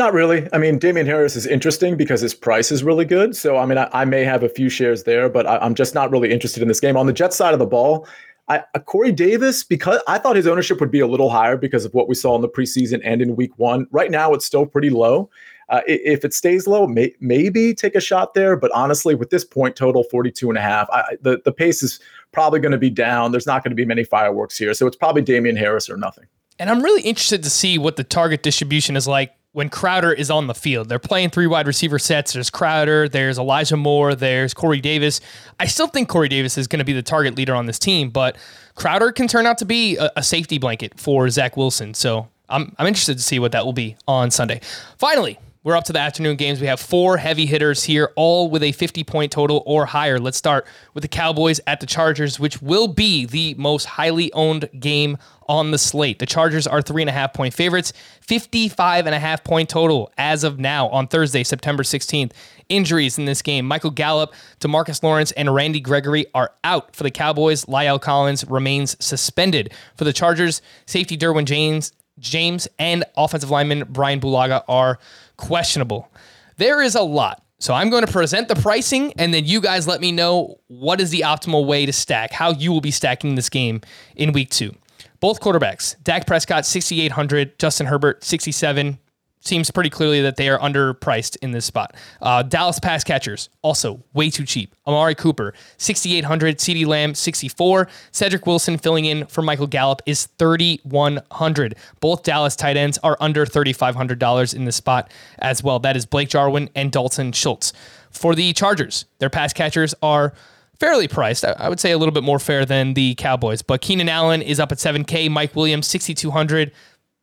Not 0.00 0.14
really. 0.14 0.48
I 0.54 0.56
mean, 0.56 0.78
Damien 0.78 1.04
Harris 1.04 1.36
is 1.36 1.46
interesting 1.46 1.94
because 1.94 2.22
his 2.22 2.32
price 2.32 2.72
is 2.72 2.82
really 2.82 3.04
good. 3.04 3.36
So, 3.36 3.58
I 3.58 3.66
mean, 3.66 3.76
I, 3.76 3.86
I 3.92 4.06
may 4.06 4.24
have 4.24 4.42
a 4.42 4.48
few 4.48 4.70
shares 4.70 5.02
there, 5.02 5.28
but 5.28 5.46
I, 5.46 5.62
am 5.62 5.74
just 5.74 5.94
not 5.94 6.10
really 6.10 6.32
interested 6.32 6.62
in 6.62 6.68
this 6.68 6.80
game. 6.80 6.96
On 6.96 7.04
the 7.04 7.12
Jet 7.12 7.34
side 7.34 7.52
of 7.52 7.58
the 7.58 7.66
ball, 7.66 8.08
I, 8.48 8.64
uh, 8.74 8.78
Corey 8.78 9.12
Davis, 9.12 9.62
because 9.62 10.00
I 10.08 10.16
thought 10.16 10.36
his 10.36 10.46
ownership 10.46 10.80
would 10.80 10.90
be 10.90 11.00
a 11.00 11.06
little 11.06 11.28
higher 11.28 11.58
because 11.58 11.84
of 11.84 11.92
what 11.92 12.08
we 12.08 12.14
saw 12.14 12.34
in 12.34 12.40
the 12.40 12.48
preseason 12.48 13.02
and 13.04 13.20
in 13.20 13.36
week 13.36 13.52
one. 13.58 13.88
Right 13.90 14.10
now, 14.10 14.32
it's 14.32 14.46
still 14.46 14.64
pretty 14.64 14.88
low. 14.88 15.28
Uh, 15.68 15.82
if 15.86 16.24
it 16.24 16.32
stays 16.32 16.66
low, 16.66 16.86
may, 16.86 17.12
maybe 17.20 17.74
take 17.74 17.94
a 17.94 18.00
shot 18.00 18.32
there. 18.32 18.56
But 18.56 18.72
honestly, 18.72 19.14
with 19.14 19.28
this 19.28 19.44
point 19.44 19.76
total, 19.76 20.04
42 20.04 20.48
and 20.48 20.56
a 20.56 20.62
half, 20.62 20.88
I, 20.90 21.18
the, 21.20 21.42
the 21.44 21.52
pace 21.52 21.82
is 21.82 22.00
probably 22.32 22.58
going 22.58 22.72
to 22.72 22.78
be 22.78 22.88
down. 22.88 23.32
There's 23.32 23.46
not 23.46 23.62
going 23.62 23.72
to 23.72 23.76
be 23.76 23.84
many 23.84 24.04
fireworks 24.04 24.56
here. 24.56 24.72
So 24.72 24.86
it's 24.86 24.96
probably 24.96 25.20
Damien 25.20 25.56
Harris 25.56 25.90
or 25.90 25.98
nothing. 25.98 26.24
And 26.58 26.70
I'm 26.70 26.82
really 26.82 27.02
interested 27.02 27.42
to 27.42 27.50
see 27.50 27.76
what 27.76 27.96
the 27.96 28.04
target 28.04 28.42
distribution 28.42 28.96
is 28.96 29.06
like 29.06 29.34
when 29.52 29.68
Crowder 29.68 30.12
is 30.12 30.30
on 30.30 30.46
the 30.46 30.54
field. 30.54 30.88
They're 30.88 30.98
playing 30.98 31.30
three 31.30 31.46
wide 31.46 31.66
receiver 31.66 31.98
sets. 31.98 32.32
There's 32.32 32.50
Crowder, 32.50 33.08
there's 33.08 33.38
Elijah 33.38 33.76
Moore, 33.76 34.14
there's 34.14 34.54
Corey 34.54 34.80
Davis. 34.80 35.20
I 35.58 35.66
still 35.66 35.88
think 35.88 36.08
Corey 36.08 36.28
Davis 36.28 36.56
is 36.56 36.66
going 36.66 36.78
to 36.78 36.84
be 36.84 36.92
the 36.92 37.02
target 37.02 37.34
leader 37.34 37.54
on 37.54 37.66
this 37.66 37.78
team, 37.78 38.10
but 38.10 38.36
Crowder 38.74 39.12
can 39.12 39.26
turn 39.26 39.46
out 39.46 39.58
to 39.58 39.64
be 39.64 39.96
a, 39.96 40.10
a, 40.16 40.22
safety 40.22 40.58
blanket 40.58 40.98
for 40.98 41.28
Zach 41.28 41.56
Wilson. 41.56 41.94
So 41.94 42.28
I'm, 42.48 42.74
I'm 42.78 42.86
interested 42.86 43.16
to 43.16 43.22
see 43.22 43.38
what 43.38 43.52
that 43.52 43.64
will 43.64 43.72
be 43.72 43.96
on 44.06 44.30
Sunday. 44.30 44.60
Finally, 44.98 45.38
we're 45.62 45.76
up 45.76 45.84
to 45.84 45.92
the 45.92 45.98
afternoon 45.98 46.36
games. 46.36 46.58
We 46.58 46.68
have 46.68 46.80
four 46.80 47.18
heavy 47.18 47.44
hitters 47.44 47.84
here, 47.84 48.12
all 48.16 48.48
with 48.48 48.62
a 48.62 48.72
50 48.72 49.04
point 49.04 49.30
total 49.30 49.62
or 49.66 49.84
higher. 49.84 50.18
Let's 50.18 50.38
start 50.38 50.66
with 50.94 51.02
the 51.02 51.08
Cowboys 51.08 51.60
at 51.66 51.80
the 51.80 51.86
Chargers, 51.86 52.40
which 52.40 52.62
will 52.62 52.88
be 52.88 53.26
the 53.26 53.54
most 53.54 53.84
highly 53.84 54.32
owned 54.32 54.70
game 54.78 55.18
on 55.48 55.70
the 55.70 55.76
slate. 55.76 56.18
The 56.18 56.26
Chargers 56.26 56.66
are 56.66 56.80
three 56.80 57.02
and 57.02 57.10
a 57.10 57.12
half 57.12 57.34
point 57.34 57.52
favorites, 57.52 57.92
55 58.22 59.04
and 59.04 59.14
a 59.14 59.18
half 59.18 59.44
point 59.44 59.68
total 59.68 60.10
as 60.16 60.44
of 60.44 60.58
now 60.58 60.88
on 60.88 61.06
Thursday, 61.08 61.44
September 61.44 61.82
16th. 61.82 62.32
Injuries 62.70 63.18
in 63.18 63.26
this 63.26 63.42
game 63.42 63.66
Michael 63.66 63.90
Gallup, 63.90 64.32
Demarcus 64.60 65.02
Lawrence, 65.02 65.32
and 65.32 65.54
Randy 65.54 65.80
Gregory 65.80 66.24
are 66.34 66.52
out 66.64 66.96
for 66.96 67.02
the 67.02 67.10
Cowboys. 67.10 67.66
La'el 67.66 68.00
Collins 68.00 68.46
remains 68.46 68.96
suspended. 69.04 69.74
For 69.96 70.04
the 70.04 70.12
Chargers, 70.12 70.62
safety 70.86 71.18
Derwin 71.18 71.44
James 71.44 71.92
James 72.20 72.68
and 72.78 73.04
offensive 73.16 73.50
lineman 73.50 73.84
Brian 73.88 74.20
Bulaga 74.20 74.62
are 74.68 74.98
questionable. 75.40 76.08
There 76.56 76.82
is 76.82 76.94
a 76.94 77.02
lot. 77.02 77.42
So 77.58 77.74
I'm 77.74 77.90
going 77.90 78.06
to 78.06 78.12
present 78.12 78.48
the 78.48 78.54
pricing 78.54 79.12
and 79.18 79.34
then 79.34 79.44
you 79.44 79.60
guys 79.60 79.86
let 79.86 80.00
me 80.00 80.12
know 80.12 80.60
what 80.68 81.00
is 81.00 81.10
the 81.10 81.20
optimal 81.20 81.66
way 81.66 81.84
to 81.84 81.92
stack, 81.92 82.32
how 82.32 82.52
you 82.52 82.72
will 82.72 82.80
be 82.80 82.90
stacking 82.90 83.34
this 83.34 83.50
game 83.50 83.82
in 84.16 84.32
week 84.32 84.50
2. 84.50 84.74
Both 85.20 85.40
quarterbacks, 85.40 86.02
Dak 86.02 86.26
Prescott 86.26 86.64
6800, 86.64 87.58
Justin 87.58 87.86
Herbert 87.86 88.24
67, 88.24 88.98
seems 89.40 89.70
pretty 89.70 89.90
clearly 89.90 90.20
that 90.22 90.36
they 90.36 90.48
are 90.48 90.58
underpriced 90.58 91.36
in 91.42 91.52
this 91.52 91.64
spot. 91.64 91.96
Uh, 92.20 92.42
Dallas 92.42 92.78
pass 92.78 93.02
catchers, 93.02 93.48
also 93.62 94.02
way 94.12 94.30
too 94.30 94.44
cheap. 94.44 94.74
Amari 94.86 95.14
Cooper, 95.14 95.54
6,800. 95.78 96.58
CeeDee 96.58 96.86
Lamb, 96.86 97.14
64. 97.14 97.88
Cedrick 98.12 98.46
Wilson 98.46 98.78
filling 98.78 99.06
in 99.06 99.26
for 99.26 99.42
Michael 99.42 99.66
Gallup 99.66 100.02
is 100.06 100.26
3,100. 100.38 101.76
Both 102.00 102.22
Dallas 102.22 102.56
tight 102.56 102.76
ends 102.76 102.98
are 103.02 103.16
under 103.20 103.46
$3,500 103.46 104.54
in 104.54 104.64
this 104.64 104.76
spot 104.76 105.10
as 105.38 105.62
well. 105.62 105.78
That 105.78 105.96
is 105.96 106.06
Blake 106.06 106.28
Jarwin 106.28 106.68
and 106.74 106.92
Dalton 106.92 107.32
Schultz. 107.32 107.72
For 108.10 108.34
the 108.34 108.52
Chargers, 108.52 109.06
their 109.18 109.30
pass 109.30 109.52
catchers 109.52 109.94
are 110.02 110.34
fairly 110.80 111.06
priced. 111.06 111.44
I 111.44 111.68
would 111.68 111.78
say 111.78 111.92
a 111.92 111.98
little 111.98 112.12
bit 112.12 112.24
more 112.24 112.38
fair 112.38 112.64
than 112.64 112.94
the 112.94 113.14
Cowboys. 113.16 113.62
But 113.62 113.82
Keenan 113.82 114.08
Allen 114.08 114.42
is 114.42 114.58
up 114.58 114.72
at 114.72 114.78
7K. 114.78 115.30
Mike 115.30 115.54
Williams, 115.54 115.86
6,200 115.86 116.72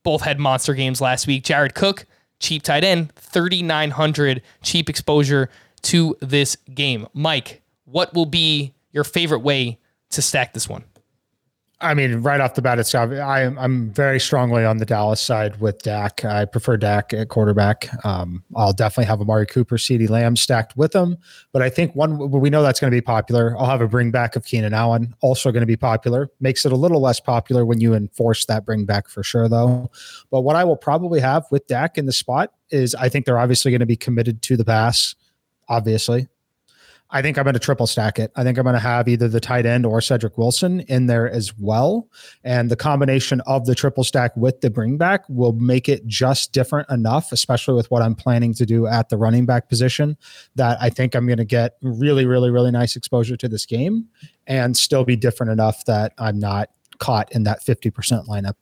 both 0.08 0.22
had 0.22 0.40
monster 0.40 0.74
games 0.74 1.02
last 1.02 1.28
week. 1.28 1.44
Jared 1.44 1.76
Cook, 1.76 2.06
cheap 2.40 2.64
tight 2.64 2.86
end, 2.86 3.14
3,900 3.16 4.42
cheap 4.62 4.90
exposure 4.90 5.50
to 5.82 6.16
this 6.22 6.56
game. 6.74 7.06
Mike, 7.14 7.62
what 7.84 8.14
will 8.14 8.26
be 8.26 8.74
your 8.94 9.04
favorite 9.04 9.40
way 9.40 9.78
to 10.12 10.22
stack 10.22 10.54
this 10.54 10.70
one? 10.70 10.86
I 11.80 11.94
mean, 11.94 12.24
right 12.24 12.42
off 12.42 12.56
the 12.56 12.62
bat, 12.64 12.80
it's 12.80 12.96
I 12.96 13.42
am 13.42 13.60
I'm 13.60 13.92
very 13.92 14.20
strongly 14.20 14.66
on 14.66 14.78
the 14.78 14.86
Dallas 14.86 15.22
side 15.22 15.60
with 15.62 15.84
Dak. 15.84 16.26
I 16.26 16.46
prefer 16.46 16.76
Dak 16.76 17.14
at 17.14 17.30
quarterback. 17.30 17.88
Um, 18.04 18.44
I'll 18.56 18.74
definitely 18.74 19.06
have 19.06 19.22
Amari 19.22 19.46
Cooper, 19.46 19.78
CeeDee 19.78 20.10
Lamb 20.10 20.36
stacked 20.36 20.76
with 20.76 20.94
them. 20.94 21.18
But 21.54 21.62
I 21.62 21.70
think 21.70 21.96
one 21.96 22.32
we 22.32 22.50
know 22.50 22.64
that's 22.64 22.80
going 22.80 22.90
to 22.90 22.96
be 22.96 23.02
popular. 23.02 23.56
I'll 23.60 23.68
have 23.68 23.82
a 23.82 23.88
bring 23.88 24.10
back 24.10 24.36
of 24.36 24.44
Keenan 24.44 24.74
Allen, 24.74 25.14
also 25.22 25.52
going 25.52 25.62
to 25.62 25.68
be 25.68 25.78
popular. 25.78 26.32
Makes 26.40 26.66
it 26.66 26.72
a 26.72 26.76
little 26.76 27.00
less 27.00 27.20
popular 27.20 27.64
when 27.64 27.80
you 27.80 27.94
enforce 27.94 28.46
that 28.46 28.66
bring 28.66 28.86
back 28.86 29.08
for 29.08 29.22
sure, 29.22 29.48
though. 29.48 29.92
But 30.32 30.42
what 30.42 30.56
I 30.56 30.64
will 30.64 30.78
probably 30.78 31.20
have 31.20 31.46
with 31.52 31.68
Dak 31.68 32.00
in 32.00 32.08
the 32.08 32.12
spot 32.12 32.54
is 32.72 32.96
I 32.96 33.08
think 33.08 33.28
they're 33.28 33.40
obviously 33.40 33.70
going 33.70 33.82
to 33.82 33.86
be 33.86 33.96
committed 33.96 34.42
to 34.44 34.58
the 34.58 34.66
pass. 34.66 35.14
Obviously, 35.70 36.28
I 37.10 37.22
think 37.22 37.38
I'm 37.38 37.46
going 37.46 37.54
to 37.54 37.60
triple 37.60 37.88
stack 37.88 38.20
it. 38.20 38.32
I 38.36 38.44
think 38.44 38.58
I'm 38.58 38.64
going 38.64 38.74
to 38.74 38.80
have 38.80 39.08
either 39.08 39.30
the 39.30 39.40
tight 39.40 39.66
end 39.66 39.86
or 39.86 40.00
Cedrick 40.00 40.38
Wilson 40.38 40.82
in 40.82 41.08
there 41.08 41.30
as 41.30 41.58
well. 41.58 42.10
And 42.44 42.70
the 42.70 42.76
combination 42.76 43.42
of 43.42 43.66
the 43.66 43.76
triple 43.76 44.04
stack 44.04 44.36
with 44.36 44.60
the 44.60 44.70
bring 44.70 44.98
back 44.98 45.24
will 45.30 45.54
make 45.54 45.88
it 45.88 46.06
just 46.06 46.52
different 46.52 46.90
enough, 46.90 47.32
especially 47.32 47.76
with 47.76 47.90
what 47.90 48.02
I'm 48.02 48.16
planning 48.16 48.54
to 48.56 48.66
do 48.66 48.88
at 48.88 49.08
the 49.08 49.18
running 49.18 49.46
back 49.46 49.70
position, 49.70 50.18
that 50.56 50.78
I 50.82 50.90
think 50.90 51.16
I'm 51.16 51.26
going 51.26 51.38
to 51.38 51.46
get 51.46 51.78
really, 51.82 52.26
really, 52.26 52.50
really 52.50 52.72
nice 52.72 52.96
exposure 52.96 53.38
to 53.38 53.48
this 53.48 53.66
game 53.66 54.08
and 54.46 54.76
still 54.76 55.06
be 55.06 55.16
different 55.16 55.52
enough 55.52 55.86
that 55.86 56.14
I'm 56.18 56.40
not 56.40 56.70
caught 57.00 57.32
in 57.32 57.44
that 57.44 57.64
50% 57.64 58.28
lineup. 58.28 58.56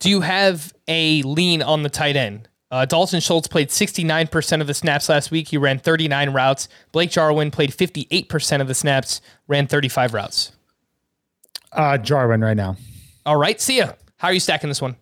Do 0.00 0.10
you 0.10 0.20
have 0.20 0.72
a 0.86 1.22
lean 1.22 1.62
on 1.62 1.82
the 1.82 1.88
tight 1.88 2.16
end? 2.16 2.47
Uh, 2.70 2.84
Dalton 2.84 3.20
Schultz 3.20 3.48
played 3.48 3.68
69% 3.68 4.60
of 4.60 4.66
the 4.66 4.74
snaps 4.74 5.08
last 5.08 5.30
week. 5.30 5.48
He 5.48 5.56
ran 5.56 5.78
39 5.78 6.30
routes. 6.30 6.68
Blake 6.92 7.10
Jarwin 7.10 7.50
played 7.50 7.70
58% 7.70 8.60
of 8.60 8.68
the 8.68 8.74
snaps, 8.74 9.20
ran 9.46 9.66
35 9.66 10.12
routes. 10.12 10.52
Uh, 11.72 11.96
Jarwin 11.96 12.42
right 12.42 12.56
now. 12.56 12.76
All 13.24 13.36
right. 13.36 13.60
Sia. 13.60 13.96
How 14.18 14.28
are 14.28 14.34
you 14.34 14.40
stacking 14.40 14.68
this 14.68 14.82
one? 14.82 14.96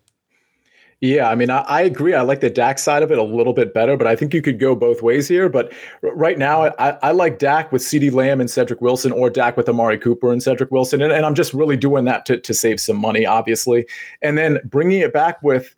Yeah, 0.99 1.29
I 1.29 1.35
mean, 1.35 1.51
I, 1.51 1.59
I, 1.59 1.81
agree. 1.83 2.15
I 2.15 2.21
like 2.21 2.39
the 2.39 2.49
Dak 2.49 2.79
side 2.79 3.03
of 3.03 3.11
it 3.11 3.19
a 3.19 3.23
little 3.23 3.53
bit 3.53 3.71
better, 3.71 3.95
but 3.95 4.07
I 4.07 4.15
think 4.15 4.33
you 4.33 4.41
could 4.41 4.59
go 4.59 4.75
both 4.75 5.03
ways 5.03 5.27
here. 5.27 5.47
But 5.47 5.71
r- 6.01 6.15
right 6.15 6.39
now, 6.39 6.63
I, 6.79 6.97
I, 7.03 7.11
like 7.11 7.37
Dak 7.37 7.71
with 7.71 7.83
CeeDee 7.83 8.11
Lamb 8.11 8.41
and 8.41 8.49
Cedrick 8.49 8.81
Wilson, 8.81 9.11
or 9.11 9.29
Dak 9.29 9.57
with 9.57 9.69
Amari 9.69 9.99
Cooper 9.99 10.31
and 10.31 10.41
Cedrick 10.41 10.71
Wilson, 10.71 11.03
and, 11.03 11.13
and 11.13 11.23
I'm 11.23 11.35
just 11.35 11.53
really 11.53 11.77
doing 11.77 12.05
that 12.05 12.25
to 12.25 12.39
to 12.39 12.51
save 12.51 12.79
some 12.79 12.97
money, 12.97 13.27
obviously, 13.27 13.85
and 14.23 14.39
then 14.39 14.57
bringing 14.65 15.01
it 15.01 15.13
back 15.13 15.41
with 15.43 15.75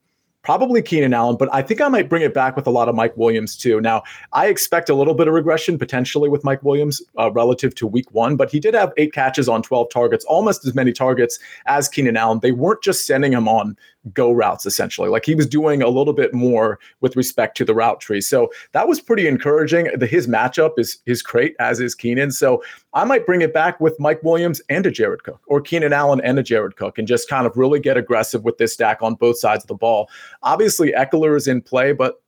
probably 0.50 0.82
Keenan 0.82 1.14
Allen, 1.14 1.36
but 1.38 1.48
I 1.54 1.62
think 1.62 1.80
I 1.80 1.88
might 1.90 2.10
bring 2.10 2.24
it 2.24 2.34
back 2.34 2.56
with 2.56 2.66
a 2.66 2.72
lot 2.72 2.90
of 2.90 2.96
Mike 2.96 3.16
Williams 3.16 3.56
too. 3.56 3.80
Now, 3.80 4.02
I 4.34 4.48
expect 4.48 4.90
a 4.90 4.96
little 4.96 5.14
bit 5.14 5.28
of 5.28 5.36
regression 5.36 5.78
potentially 5.78 6.28
with 6.28 6.44
Mike 6.44 6.64
Williams 6.64 7.04
uh, 7.20 7.30
relative 7.32 7.76
to 7.76 7.86
week 7.86 8.12
one, 8.16 8.36
but 8.36 8.50
he 8.50 8.60
did 8.60 8.74
have 8.74 8.92
eight 8.98 9.14
catches 9.14 9.48
on 9.48 9.62
12 9.62 9.92
targets, 9.92 10.26
almost 10.26 10.66
as 10.66 10.74
many 10.74 10.92
targets 10.92 11.38
as 11.68 11.88
Keenan 11.88 12.18
Allen. 12.18 12.40
They 12.40 12.52
weren't 12.52 12.82
just 12.82 13.06
sending 13.06 13.32
him 13.32 13.48
on 13.48 13.78
go 14.14 14.32
routes 14.32 14.66
essentially. 14.66 15.10
Like 15.10 15.26
he 15.26 15.36
was 15.36 15.48
doing 15.48 15.82
a 15.82 15.90
little 15.90 16.14
bit 16.14 16.34
more 16.34 16.80
with 17.02 17.16
respect 17.16 17.58
to 17.58 17.66
the 17.66 17.74
route 17.74 18.00
tree. 18.00 18.22
So 18.22 18.52
that 18.72 18.88
was 18.88 19.02
pretty 19.02 19.28
encouraging. 19.28 19.90
The, 19.98 20.08
his 20.08 20.28
matchup 20.28 20.74
is 20.78 21.00
is 21.06 21.22
great, 21.22 21.56
as 21.60 21.80
is 21.80 21.96
Keenan. 21.96 22.32
So 22.32 22.64
I 22.94 23.06
might 23.06 23.26
bring 23.26 23.42
it 23.42 23.54
back 23.54 23.80
with 23.80 24.00
Mike 24.00 24.24
Williams 24.24 24.62
and 24.70 24.86
a 24.86 24.92
Jared 24.92 25.24
Cook, 25.24 25.42
or 25.48 25.62
Keenan 25.62 25.94
Allen 25.94 26.22
and 26.24 26.40
a 26.40 26.44
Jared 26.44 26.76
Cook, 26.76 26.98
and 26.98 27.08
just 27.08 27.30
kind 27.30 27.46
of 27.46 27.56
really 27.58 27.80
get 27.80 27.98
aggressive 27.98 28.44
with 28.44 28.58
this 28.58 28.74
stack 28.74 29.02
on 29.02 29.16
both 29.16 29.38
sides 29.38 29.64
of 29.64 29.68
the 29.68 29.76
ball. 29.76 30.10
Obviously, 30.44 30.92
Ekeler 30.94 31.36
is 31.36 31.48
in 31.48 31.62
play, 31.62 31.92
but 31.92 32.22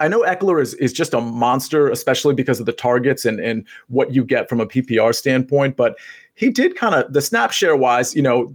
I 0.00 0.08
know 0.08 0.22
Ekeler 0.22 0.60
is, 0.60 0.74
is 0.74 0.92
just 0.92 1.14
a 1.14 1.20
monster, 1.20 1.88
especially 1.88 2.34
because 2.34 2.60
of 2.60 2.66
the 2.66 2.72
targets 2.72 3.24
and, 3.24 3.40
and 3.40 3.66
what 3.88 4.12
you 4.12 4.24
get 4.24 4.48
from 4.48 4.60
a 4.60 4.66
PPR 4.66 5.14
standpoint. 5.14 5.76
But 5.76 5.96
he 6.34 6.50
did 6.50 6.76
kind 6.76 6.94
of 6.94 7.12
the 7.12 7.22
snap 7.22 7.50
share 7.50 7.76
wise, 7.76 8.14
you 8.14 8.22
know, 8.22 8.54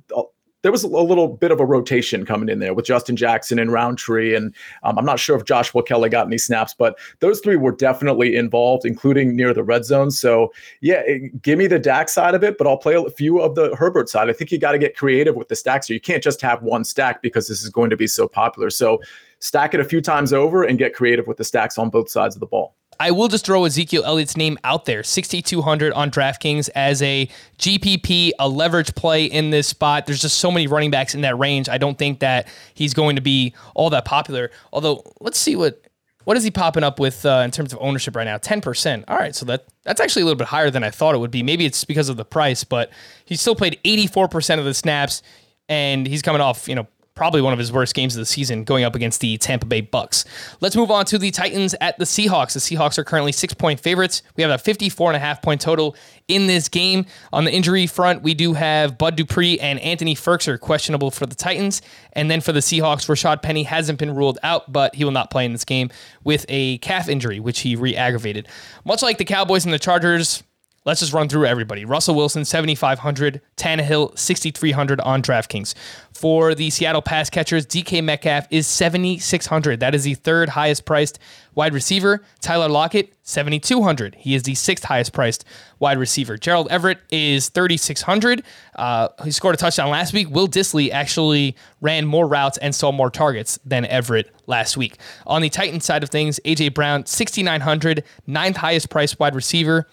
there 0.61 0.71
was 0.71 0.83
a 0.83 0.87
little 0.87 1.27
bit 1.27 1.51
of 1.51 1.59
a 1.59 1.65
rotation 1.65 2.25
coming 2.25 2.49
in 2.49 2.59
there 2.59 2.73
with 2.73 2.85
Justin 2.85 3.15
Jackson 3.15 3.59
and 3.59 3.71
Rountree. 3.71 4.35
And 4.35 4.53
um, 4.83 4.97
I'm 4.97 5.05
not 5.05 5.19
sure 5.19 5.35
if 5.35 5.45
Joshua 5.45 5.83
Kelley 5.83 6.09
got 6.09 6.27
any 6.27 6.37
snaps, 6.37 6.73
but 6.73 6.97
those 7.19 7.39
three 7.39 7.55
were 7.55 7.71
definitely 7.71 8.35
involved, 8.35 8.85
including 8.85 9.35
near 9.35 9.53
the 9.53 9.63
red 9.63 9.85
zone. 9.85 10.11
So, 10.11 10.53
yeah, 10.81 11.01
it, 11.05 11.41
give 11.41 11.57
me 11.57 11.67
the 11.67 11.79
Dak 11.79 12.09
side 12.09 12.35
of 12.35 12.43
it, 12.43 12.57
but 12.57 12.67
I'll 12.67 12.77
play 12.77 12.95
a 12.95 13.09
few 13.09 13.39
of 13.39 13.55
the 13.55 13.75
Herbert 13.75 14.09
side. 14.09 14.29
I 14.29 14.33
think 14.33 14.51
you 14.51 14.59
got 14.59 14.73
to 14.73 14.79
get 14.79 14.95
creative 14.95 15.35
with 15.35 15.47
the 15.47 15.55
stacks. 15.55 15.87
So 15.87 15.93
you 15.93 16.01
can't 16.01 16.23
just 16.23 16.41
have 16.41 16.61
one 16.61 16.83
stack 16.83 17.21
because 17.21 17.47
this 17.47 17.63
is 17.63 17.69
going 17.69 17.89
to 17.89 17.97
be 17.97 18.07
so 18.07 18.27
popular. 18.27 18.69
So, 18.69 19.01
stack 19.39 19.73
it 19.73 19.79
a 19.79 19.83
few 19.83 20.01
times 20.01 20.33
over 20.33 20.63
and 20.63 20.77
get 20.77 20.93
creative 20.93 21.25
with 21.25 21.37
the 21.37 21.43
stacks 21.43 21.79
on 21.79 21.89
both 21.89 22.09
sides 22.09 22.35
of 22.35 22.39
the 22.39 22.45
ball. 22.45 22.75
I 23.01 23.09
will 23.09 23.29
just 23.29 23.47
throw 23.47 23.65
Ezekiel 23.65 24.03
Elliott's 24.05 24.37
name 24.37 24.59
out 24.63 24.85
there. 24.85 25.01
6,200 25.01 25.91
on 25.93 26.11
DraftKings 26.11 26.69
as 26.75 27.01
a 27.01 27.27
GPP, 27.57 28.29
a 28.37 28.47
leverage 28.47 28.93
play 28.93 29.25
in 29.25 29.49
this 29.49 29.67
spot. 29.67 30.05
There's 30.05 30.21
just 30.21 30.37
so 30.37 30.51
many 30.51 30.67
running 30.67 30.91
backs 30.91 31.15
in 31.15 31.21
that 31.21 31.35
range. 31.39 31.67
I 31.67 31.79
don't 31.79 31.97
think 31.97 32.19
that 32.19 32.47
he's 32.75 32.93
going 32.93 33.15
to 33.15 33.21
be 33.23 33.55
all 33.73 33.89
that 33.89 34.05
popular. 34.05 34.51
Although, 34.71 35.03
let's 35.19 35.39
see 35.39 35.55
what 35.55 35.83
what 36.25 36.37
is 36.37 36.43
he 36.43 36.51
popping 36.51 36.83
up 36.83 36.99
with 36.99 37.25
uh, 37.25 37.41
in 37.43 37.49
terms 37.49 37.73
of 37.73 37.79
ownership 37.81 38.15
right 38.15 38.23
now? 38.25 38.37
Ten 38.37 38.61
percent. 38.61 39.05
All 39.07 39.17
right, 39.17 39.35
so 39.35 39.47
that 39.47 39.65
that's 39.81 39.99
actually 39.99 40.21
a 40.21 40.25
little 40.25 40.37
bit 40.37 40.49
higher 40.49 40.69
than 40.69 40.83
I 40.83 40.91
thought 40.91 41.15
it 41.15 41.17
would 41.17 41.31
be. 41.31 41.41
Maybe 41.41 41.65
it's 41.65 41.83
because 41.83 42.07
of 42.07 42.17
the 42.17 42.25
price, 42.25 42.63
but 42.63 42.91
he 43.25 43.35
still 43.35 43.55
played 43.55 43.79
84 43.83 44.27
percent 44.27 44.59
of 44.59 44.65
the 44.65 44.75
snaps, 44.75 45.23
and 45.67 46.05
he's 46.05 46.21
coming 46.21 46.39
off 46.39 46.69
you 46.69 46.75
know 46.75 46.87
probably 47.15 47.41
one 47.41 47.53
of 47.53 47.59
his 47.59 47.71
worst 47.71 47.93
games 47.93 48.15
of 48.15 48.19
the 48.19 48.25
season 48.25 48.63
going 48.63 48.83
up 48.83 48.95
against 48.95 49.21
the 49.21 49.37
Tampa 49.37 49.65
Bay 49.65 49.81
Bucks. 49.81 50.25
Let's 50.59 50.75
move 50.75 50.91
on 50.91 51.05
to 51.05 51.17
the 51.17 51.31
Titans 51.31 51.75
at 51.81 51.97
the 51.97 52.05
Seahawks. 52.05 52.53
The 52.53 52.59
Seahawks 52.59 52.97
are 52.97 53.03
currently 53.03 53.31
six 53.31 53.53
point 53.53 53.79
favorites. 53.79 54.23
We 54.35 54.43
have 54.43 54.51
a 54.51 54.57
54 54.57 55.11
and 55.11 55.17
a 55.17 55.19
half 55.19 55.41
point 55.41 55.61
total 55.61 55.95
in 56.27 56.47
this 56.47 56.69
game. 56.69 57.05
On 57.33 57.43
the 57.43 57.51
injury 57.51 57.87
front, 57.87 58.23
we 58.23 58.33
do 58.33 58.53
have 58.53 58.97
Bud 58.97 59.15
Dupree 59.15 59.59
and 59.59 59.79
Anthony 59.79 60.15
Firkser 60.15 60.59
questionable 60.59 61.11
for 61.11 61.25
the 61.25 61.35
Titans. 61.35 61.81
And 62.13 62.31
then 62.31 62.41
for 62.41 62.53
the 62.53 62.59
Seahawks, 62.59 63.07
Rashaad 63.07 63.41
Penny 63.41 63.63
hasn't 63.63 63.99
been 63.99 64.15
ruled 64.15 64.39
out, 64.43 64.71
but 64.71 64.95
he 64.95 65.03
will 65.03 65.11
not 65.11 65.29
play 65.29 65.45
in 65.45 65.51
this 65.51 65.65
game 65.65 65.89
with 66.23 66.45
a 66.49 66.77
calf 66.79 67.09
injury, 67.09 67.39
which 67.39 67.59
he 67.59 67.75
re 67.75 67.95
aggravated. 67.95 68.47
Much 68.85 69.01
like 69.01 69.17
the 69.17 69.25
Cowboys 69.25 69.65
and 69.65 69.73
the 69.73 69.79
Chargers, 69.79 70.43
Let's 70.83 70.99
just 70.99 71.13
run 71.13 71.29
through 71.29 71.45
everybody. 71.45 71.85
Russell 71.85 72.15
Wilson, 72.15 72.43
7,500. 72.43 73.39
Tannehill, 73.55 74.17
6,300 74.17 74.99
on 75.01 75.21
DraftKings. 75.21 75.75
For 76.11 76.55
the 76.55 76.71
Seattle 76.71 77.03
pass 77.03 77.29
catchers, 77.29 77.67
DK 77.67 78.03
Metcalf 78.03 78.47
is 78.49 78.65
7,600. 78.65 79.79
That 79.79 79.93
is 79.93 80.05
the 80.05 80.15
third 80.15 80.49
highest 80.49 80.85
priced 80.85 81.19
wide 81.53 81.75
receiver. 81.75 82.23
Tyler 82.39 82.67
Lockett, 82.67 83.13
7,200. 83.21 84.15
He 84.15 84.33
is 84.33 84.41
the 84.41 84.55
sixth 84.55 84.83
highest 84.83 85.13
priced 85.13 85.45
wide 85.77 85.99
receiver. 85.99 86.35
Gerald 86.35 86.67
Everett 86.71 86.97
is 87.11 87.49
3,600. 87.49 88.43
Uh, 88.75 89.09
he 89.23 89.29
scored 89.29 89.53
a 89.53 89.57
touchdown 89.59 89.91
last 89.91 90.13
week. 90.13 90.31
Will 90.31 90.47
Dissly 90.47 90.89
actually 90.89 91.55
ran 91.81 92.07
more 92.07 92.27
routes 92.27 92.57
and 92.57 92.73
saw 92.73 92.91
more 92.91 93.11
targets 93.11 93.59
than 93.63 93.85
Everett 93.85 94.31
last 94.47 94.77
week. 94.77 94.97
On 95.27 95.43
the 95.43 95.49
Titans 95.49 95.85
side 95.85 96.01
of 96.01 96.09
things, 96.09 96.39
A.J. 96.43 96.69
Brown, 96.69 97.05
6,900, 97.05 98.03
ninth 98.25 98.57
highest 98.57 98.89
priced 98.89 99.19
wide 99.19 99.35
receiver. 99.35 99.87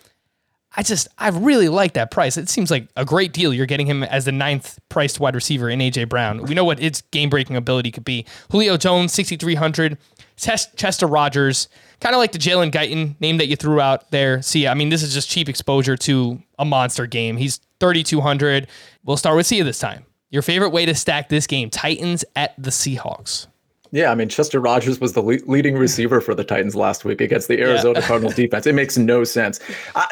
I 0.76 0.82
just 0.82 1.08
I 1.18 1.28
really 1.28 1.68
like 1.68 1.94
that 1.94 2.10
price. 2.10 2.36
It 2.36 2.48
seems 2.48 2.70
like 2.70 2.88
a 2.94 3.04
great 3.04 3.32
deal. 3.32 3.54
You're 3.54 3.66
getting 3.66 3.86
him 3.86 4.02
as 4.02 4.26
the 4.26 4.32
ninth 4.32 4.78
priced 4.88 5.18
wide 5.18 5.34
receiver 5.34 5.68
in 5.70 5.80
AJ 5.80 6.08
Brown. 6.08 6.42
We 6.42 6.54
know 6.54 6.64
what 6.64 6.80
its 6.80 7.00
game 7.10 7.30
breaking 7.30 7.56
ability 7.56 7.90
could 7.90 8.04
be. 8.04 8.26
Julio 8.50 8.76
Jones, 8.76 9.12
6,300. 9.12 9.96
Chester 10.36 11.08
Rogers, 11.08 11.66
kind 12.00 12.14
of 12.14 12.20
like 12.20 12.30
the 12.30 12.38
Jalen 12.38 12.70
Guyton 12.70 13.20
name 13.20 13.38
that 13.38 13.48
you 13.48 13.56
threw 13.56 13.80
out 13.80 14.08
there. 14.12 14.40
See, 14.40 14.68
I 14.68 14.74
mean, 14.74 14.88
this 14.88 15.02
is 15.02 15.12
just 15.12 15.28
cheap 15.28 15.48
exposure 15.48 15.96
to 15.96 16.40
a 16.60 16.64
monster 16.64 17.06
game. 17.06 17.36
He's 17.36 17.58
3,200. 17.80 18.68
We'll 19.04 19.16
start 19.16 19.36
with 19.36 19.46
Sia 19.46 19.64
this 19.64 19.80
time. 19.80 20.06
Your 20.30 20.42
favorite 20.42 20.70
way 20.70 20.86
to 20.86 20.94
stack 20.94 21.28
this 21.28 21.48
game 21.48 21.70
Titans 21.70 22.24
at 22.36 22.54
the 22.56 22.70
Seahawks. 22.70 23.48
Yeah, 23.90 24.10
I 24.10 24.14
mean 24.14 24.28
Chester 24.28 24.60
Rogers 24.60 25.00
was 25.00 25.14
the 25.14 25.22
le- 25.22 25.38
leading 25.46 25.76
receiver 25.76 26.20
for 26.20 26.34
the 26.34 26.44
Titans 26.44 26.74
last 26.74 27.04
week 27.04 27.20
against 27.20 27.48
the 27.48 27.60
Arizona 27.60 28.00
yeah. 28.00 28.06
Cardinals 28.06 28.34
defense. 28.34 28.66
It 28.66 28.74
makes 28.74 28.98
no 28.98 29.24
sense. 29.24 29.60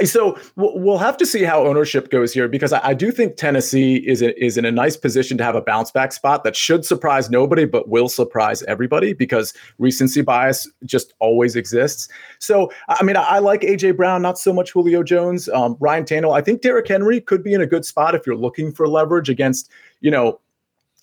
So 0.05 0.39
we'll 0.57 0.99
have 0.99 1.17
to 1.19 1.27
see 1.27 1.43
how 1.43 1.67
ownership 1.67 2.11
goes 2.11 2.33
here 2.33 2.49
because 2.49 2.73
I, 2.73 2.81
I 2.89 2.95
do 2.95 3.11
think 3.11 3.37
Tennessee 3.37 3.97
is 3.97 4.23
a, 4.23 4.43
is 4.43 4.57
in 4.57 4.65
a 4.65 4.73
nice 4.73 4.97
position 4.97 5.37
to 5.39 5.45
have 5.45 5.55
a 5.55 5.61
bounce 5.61 5.91
back 5.91 6.13
spot 6.13 6.43
that 6.45 6.57
should 6.57 6.85
surprise 6.85 7.29
nobody 7.29 7.67
but 7.67 7.89
will 7.89 8.09
surprise 8.09 8.63
everybody 8.63 9.13
because 9.13 9.53
recency 9.79 10.23
bias 10.23 10.71
just 10.85 11.13
always 11.19 11.55
exists. 11.55 12.09
So 12.39 12.71
I 12.89 13.03
mean 13.03 13.17
I, 13.17 13.23
I 13.23 13.39
like 13.41 13.61
AJ 13.61 13.97
Brown, 13.97 14.23
not 14.23 14.39
so 14.39 14.53
much 14.53 14.73
Julio 14.73 15.03
Jones, 15.03 15.49
um, 15.51 15.77
Ryan 15.81 16.05
Tannehill. 16.05 16.37
I 16.37 16.41
think 16.41 16.63
Derrick 16.63 16.89
Henry 16.89 17.21
could 17.21 17.43
be 17.43 17.53
in 17.53 17.61
a 17.61 17.67
good 17.67 17.85
spot 17.85 18.15
if 18.15 18.27
you're 18.27 18.37
looking 18.37 18.73
for 18.73 18.89
leverage 18.89 19.29
against 19.29 19.71
you 20.01 20.11
know 20.11 20.41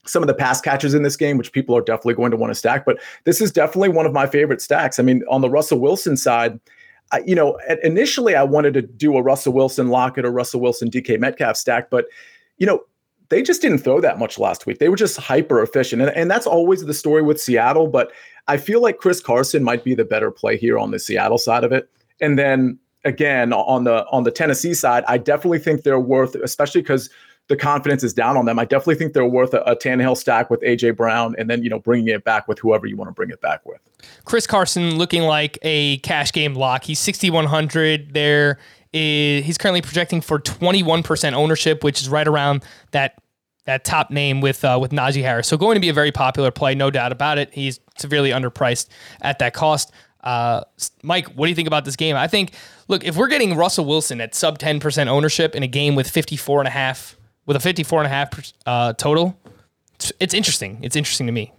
some 0.06 0.22
of 0.24 0.28
the 0.28 0.34
pass 0.34 0.62
catches 0.62 0.94
in 0.94 1.04
this 1.04 1.16
game, 1.16 1.38
which 1.38 1.52
people 1.52 1.76
are 1.78 1.82
definitely 1.82 2.16
going 2.16 2.32
to 2.32 2.38
want 2.38 2.52
to 2.52 2.56
stack. 2.56 2.86
But 2.86 3.00
this 3.24 3.42
is 3.42 3.52
definitely 3.52 3.90
one 3.90 4.06
of 4.06 4.14
my 4.14 4.28
favorite 4.28 4.62
stacks. 4.62 5.00
I 5.00 5.04
mean, 5.04 5.24
on 5.30 5.42
the 5.42 5.50
Russell 5.50 5.80
Wilson 5.80 6.18
side, 6.18 6.60
I, 7.12 7.20
you 7.26 7.36
know, 7.36 7.58
initially 7.84 8.36
I 8.36 8.44
wanted 8.44 8.74
to 8.74 8.82
do 8.82 9.16
a 9.18 9.22
Russell 9.22 9.54
Wilson 9.54 9.90
Lockett 9.90 10.26
or 10.26 10.32
Russell 10.32 10.62
Wilson 10.62 10.90
DK 10.90 11.20
Metcalf 11.20 11.56
stack, 11.56 11.90
but 11.90 12.06
you 12.58 12.66
know, 12.66 12.84
they 13.30 13.42
just 13.42 13.62
didn't 13.62 13.80
throw 13.80 14.00
that 14.02 14.20
much 14.20 14.38
last 14.38 14.66
week. 14.66 14.80
They 14.80 14.90
were 14.90 14.96
just 14.96 15.18
hyper 15.18 15.62
efficient, 15.62 16.02
and, 16.02 16.12
and 16.16 16.30
that's 16.30 16.46
always 16.46 16.86
the 16.86 16.94
story 16.94 17.22
with 17.22 17.42
Seattle. 17.42 17.88
But 17.88 18.12
I 18.48 18.58
feel 18.58 18.82
like 18.82 18.98
Chris 18.98 19.22
Carson 19.22 19.64
might 19.64 19.84
be 19.84 19.96
the 19.96 20.06
better 20.06 20.30
play 20.30 20.58
here 20.58 20.78
on 20.78 20.92
the 20.92 21.00
Seattle 21.00 21.38
side 21.38 21.64
of 21.64 21.72
it. 21.72 21.90
And 22.22 22.38
then 22.38 22.78
again 23.06 23.52
on 23.52 23.84
the 23.84 24.06
on 24.12 24.24
the 24.24 24.32
Tennessee 24.32 24.74
side, 24.74 25.04
I 25.08 25.18
definitely 25.18 25.60
think 25.60 25.84
they're 25.84 26.00
worth, 26.00 26.36
especially 26.36 26.82
because 26.82 27.10
the 27.50 27.58
confidence 27.58 28.04
is 28.04 28.14
down 28.14 28.38
on 28.38 28.46
them. 28.46 28.58
I 28.58 28.66
definitely 28.66 28.96
think 28.96 29.14
they're 29.14 29.26
worth 29.26 29.54
a, 29.54 29.62
a 29.64 29.76
Tannehill 29.76 30.18
stack 30.18 30.50
with 30.50 30.62
AJ 30.62 30.96
Brown, 30.96 31.36
and 31.38 31.50
then 31.50 31.64
you 31.64 31.70
know 31.70 31.80
bringing 31.80 32.08
it 32.08 32.24
back 32.24 32.48
with 32.48 32.60
whoever 32.60 32.88
you 32.88 32.96
want 32.96 33.10
to 33.10 33.14
bring 33.14 33.30
it 33.30 33.42
back 33.42 33.66
with. 33.66 33.80
Chris 34.26 34.48
Carson 34.48 34.98
looking 34.98 35.24
like 35.24 35.58
a 35.62 35.98
cash 35.98 36.32
game 36.32 36.54
lock. 36.56 36.84
He's 36.84 37.00
6100 37.00 38.14
there. 38.14 38.60
Is, 38.94 39.46
He's 39.46 39.58
currently 39.58 39.82
projecting 39.82 40.22
for 40.22 40.40
21% 40.40 41.34
ownership, 41.34 41.84
which 41.84 42.02
is 42.02 42.10
right 42.10 42.28
around 42.28 42.64
that 42.92 43.16
that 43.66 43.86
top 43.86 44.12
name 44.12 44.42
with 44.42 44.64
uh, 44.64 44.78
with 44.82 44.92
Najee 44.92 45.22
Harris. 45.22 45.48
So 45.48 45.58
going 45.58 45.76
to 45.76 45.82
be 45.82 45.90
a 45.90 45.94
very 45.94 46.12
popular 46.12 46.52
play, 46.52 46.76
no 46.76 46.92
doubt 46.92 47.12
about 47.12 47.38
it. 47.38 47.54
He's 47.54 47.80
severely 47.98 48.30
underpriced 48.30 48.88
at 49.22 49.40
that 49.40 49.54
cost. 49.54 49.92
Uh, 50.24 50.64
Mike, 51.02 51.28
what 51.36 51.46
do 51.46 51.50
you 51.50 51.56
think 51.56 51.68
about 51.68 51.84
this 51.84 51.98
game? 51.98 52.16
I 52.16 52.28
think, 52.28 52.54
look, 52.88 53.04
if 53.04 53.18
we're 53.18 53.28
getting 53.28 53.58
Russell 53.58 53.84
Wilson 53.84 54.22
at 54.22 54.34
sub 54.34 54.58
10% 54.58 55.08
ownership 55.08 55.54
in 55.54 55.64
a 55.64 55.68
game 55.68 55.96
with 55.96 56.10
54 56.10 56.62
and 56.62 56.68
a 56.70 56.72
half 56.72 57.18
with 57.46 57.58
a 57.58 57.60
54 57.60 58.00
and 58.00 58.08
a 58.08 58.10
half 58.10 58.54
uh, 58.66 58.94
total. 58.94 59.38
It's, 59.96 60.12
it's, 60.20 60.34
interesting. 60.34 60.80
It's 60.82 60.96
interesting 60.96 61.28
to 61.28 61.34
me. 61.34 61.54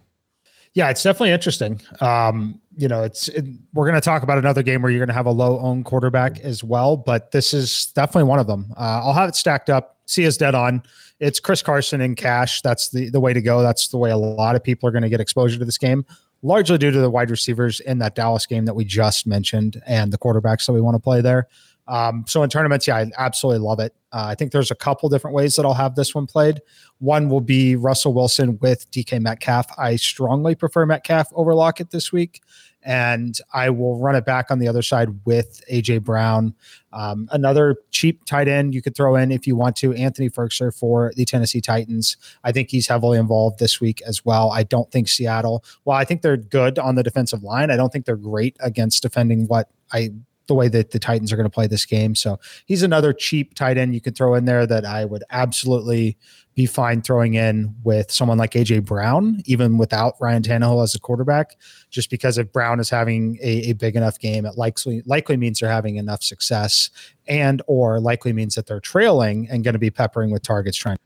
Yeah, 0.74 0.90
it's 0.90 1.02
definitely 1.02 1.30
interesting. 1.30 1.80
Um, 2.00 2.60
you 2.76 2.88
know, 2.88 3.04
it's 3.04 3.28
it, 3.28 3.44
we're 3.72 3.86
going 3.86 3.94
to 3.94 4.04
talk 4.04 4.24
about 4.24 4.38
another 4.38 4.62
game 4.62 4.82
where 4.82 4.90
you're 4.90 4.98
going 4.98 5.08
to 5.08 5.14
have 5.14 5.26
a 5.26 5.30
low 5.30 5.58
owned 5.60 5.84
quarterback 5.84 6.40
as 6.40 6.64
well, 6.64 6.96
but 6.96 7.30
this 7.30 7.54
is 7.54 7.86
definitely 7.94 8.24
one 8.24 8.40
of 8.40 8.48
them. 8.48 8.66
Uh, 8.76 9.02
I'll 9.04 9.12
have 9.12 9.28
it 9.28 9.36
stacked 9.36 9.70
up. 9.70 9.98
Sia 10.06 10.26
is 10.26 10.36
dead 10.36 10.54
on. 10.54 10.82
It's 11.20 11.38
Chris 11.38 11.62
Carson 11.62 12.00
in 12.00 12.16
cash. 12.16 12.60
That's 12.60 12.88
the 12.88 13.08
the 13.08 13.20
way 13.20 13.32
to 13.32 13.40
go. 13.40 13.62
That's 13.62 13.88
the 13.88 13.98
way 13.98 14.10
a 14.10 14.16
lot 14.16 14.56
of 14.56 14.64
people 14.64 14.88
are 14.88 14.92
going 14.92 15.02
to 15.02 15.08
get 15.08 15.20
exposure 15.20 15.58
to 15.58 15.64
this 15.64 15.78
game, 15.78 16.04
largely 16.42 16.76
due 16.76 16.90
to 16.90 16.98
the 16.98 17.08
wide 17.08 17.30
receivers 17.30 17.78
in 17.78 17.98
that 18.00 18.16
Dallas 18.16 18.44
game 18.44 18.64
that 18.64 18.74
we 18.74 18.84
just 18.84 19.28
mentioned 19.28 19.80
and 19.86 20.12
the 20.12 20.18
quarterbacks 20.18 20.66
that 20.66 20.72
we 20.72 20.80
want 20.80 20.96
to 20.96 21.00
play 21.00 21.20
there. 21.20 21.46
Um, 21.86 22.24
so 22.26 22.42
in 22.42 22.50
tournaments, 22.50 22.86
yeah, 22.86 22.96
I 22.96 23.10
absolutely 23.18 23.60
love 23.60 23.80
it. 23.80 23.94
Uh, 24.12 24.26
I 24.28 24.34
think 24.34 24.52
there's 24.52 24.70
a 24.70 24.76
couple 24.76 25.08
different 25.08 25.34
ways 25.34 25.56
that 25.56 25.66
I'll 25.66 25.74
have 25.74 25.96
this 25.96 26.14
one 26.14 26.26
played. 26.26 26.60
One 26.98 27.28
will 27.28 27.40
be 27.40 27.76
Russell 27.76 28.14
Wilson 28.14 28.58
with 28.60 28.90
DK 28.90 29.20
Metcalf. 29.20 29.66
I 29.78 29.96
strongly 29.96 30.54
prefer 30.54 30.86
Metcalf 30.86 31.28
over 31.34 31.54
Lockett 31.54 31.90
this 31.90 32.12
week. 32.12 32.40
And 32.86 33.38
I 33.54 33.70
will 33.70 33.98
run 33.98 34.14
it 34.14 34.26
back 34.26 34.50
on 34.50 34.58
the 34.58 34.68
other 34.68 34.82
side 34.82 35.08
with 35.24 35.62
AJ 35.72 36.02
Brown. 36.02 36.54
Um, 36.92 37.28
another 37.32 37.76
cheap 37.92 38.26
tight 38.26 38.46
end 38.46 38.74
you 38.74 38.82
could 38.82 38.94
throw 38.94 39.16
in 39.16 39.32
if 39.32 39.46
you 39.46 39.56
want 39.56 39.74
to, 39.76 39.94
Anthony 39.94 40.28
Firkser 40.28 40.76
for 40.76 41.10
the 41.16 41.24
Tennessee 41.24 41.62
Titans. 41.62 42.18
I 42.44 42.52
think 42.52 42.70
he's 42.70 42.86
heavily 42.86 43.18
involved 43.18 43.58
this 43.58 43.80
week 43.80 44.02
as 44.02 44.22
well. 44.26 44.50
I 44.52 44.64
don't 44.64 44.90
think 44.92 45.08
Seattle, 45.08 45.64
well, 45.86 45.96
I 45.96 46.04
think 46.04 46.20
they're 46.20 46.36
good 46.36 46.78
on 46.78 46.94
the 46.94 47.02
defensive 47.02 47.42
line. 47.42 47.70
I 47.70 47.76
don't 47.76 47.90
think 47.90 48.04
they're 48.04 48.16
great 48.16 48.54
against 48.60 49.02
defending 49.02 49.46
what 49.46 49.70
I 49.90 50.10
the 50.46 50.54
way 50.54 50.68
that 50.68 50.90
the 50.90 50.98
Titans 50.98 51.32
are 51.32 51.36
going 51.36 51.48
to 51.48 51.54
play 51.54 51.66
this 51.66 51.84
game. 51.84 52.14
So 52.14 52.38
he's 52.66 52.82
another 52.82 53.12
cheap 53.12 53.54
tight 53.54 53.78
end 53.78 53.94
you 53.94 54.00
could 54.00 54.16
throw 54.16 54.34
in 54.34 54.44
there 54.44 54.66
that 54.66 54.84
I 54.84 55.04
would 55.04 55.24
absolutely 55.30 56.16
be 56.54 56.66
fine 56.66 57.02
throwing 57.02 57.34
in 57.34 57.74
with 57.82 58.10
someone 58.12 58.38
like 58.38 58.52
AJ 58.52 58.84
Brown, 58.84 59.42
even 59.44 59.76
without 59.76 60.14
Ryan 60.20 60.42
Tannehill 60.42 60.82
as 60.82 60.94
a 60.94 61.00
quarterback, 61.00 61.56
just 61.90 62.10
because 62.10 62.38
if 62.38 62.52
Brown 62.52 62.78
is 62.78 62.88
having 62.88 63.38
a, 63.42 63.70
a 63.70 63.72
big 63.72 63.96
enough 63.96 64.18
game, 64.18 64.46
it 64.46 64.56
likely 64.56 65.02
likely 65.04 65.36
means 65.36 65.60
they're 65.60 65.68
having 65.68 65.96
enough 65.96 66.22
success, 66.22 66.90
and 67.26 67.60
or 67.66 67.98
likely 67.98 68.32
means 68.32 68.54
that 68.54 68.66
they're 68.66 68.80
trailing 68.80 69.48
and 69.50 69.64
going 69.64 69.72
to 69.72 69.80
be 69.80 69.90
peppering 69.90 70.30
with 70.30 70.42
targets 70.42 70.76
trying. 70.76 70.98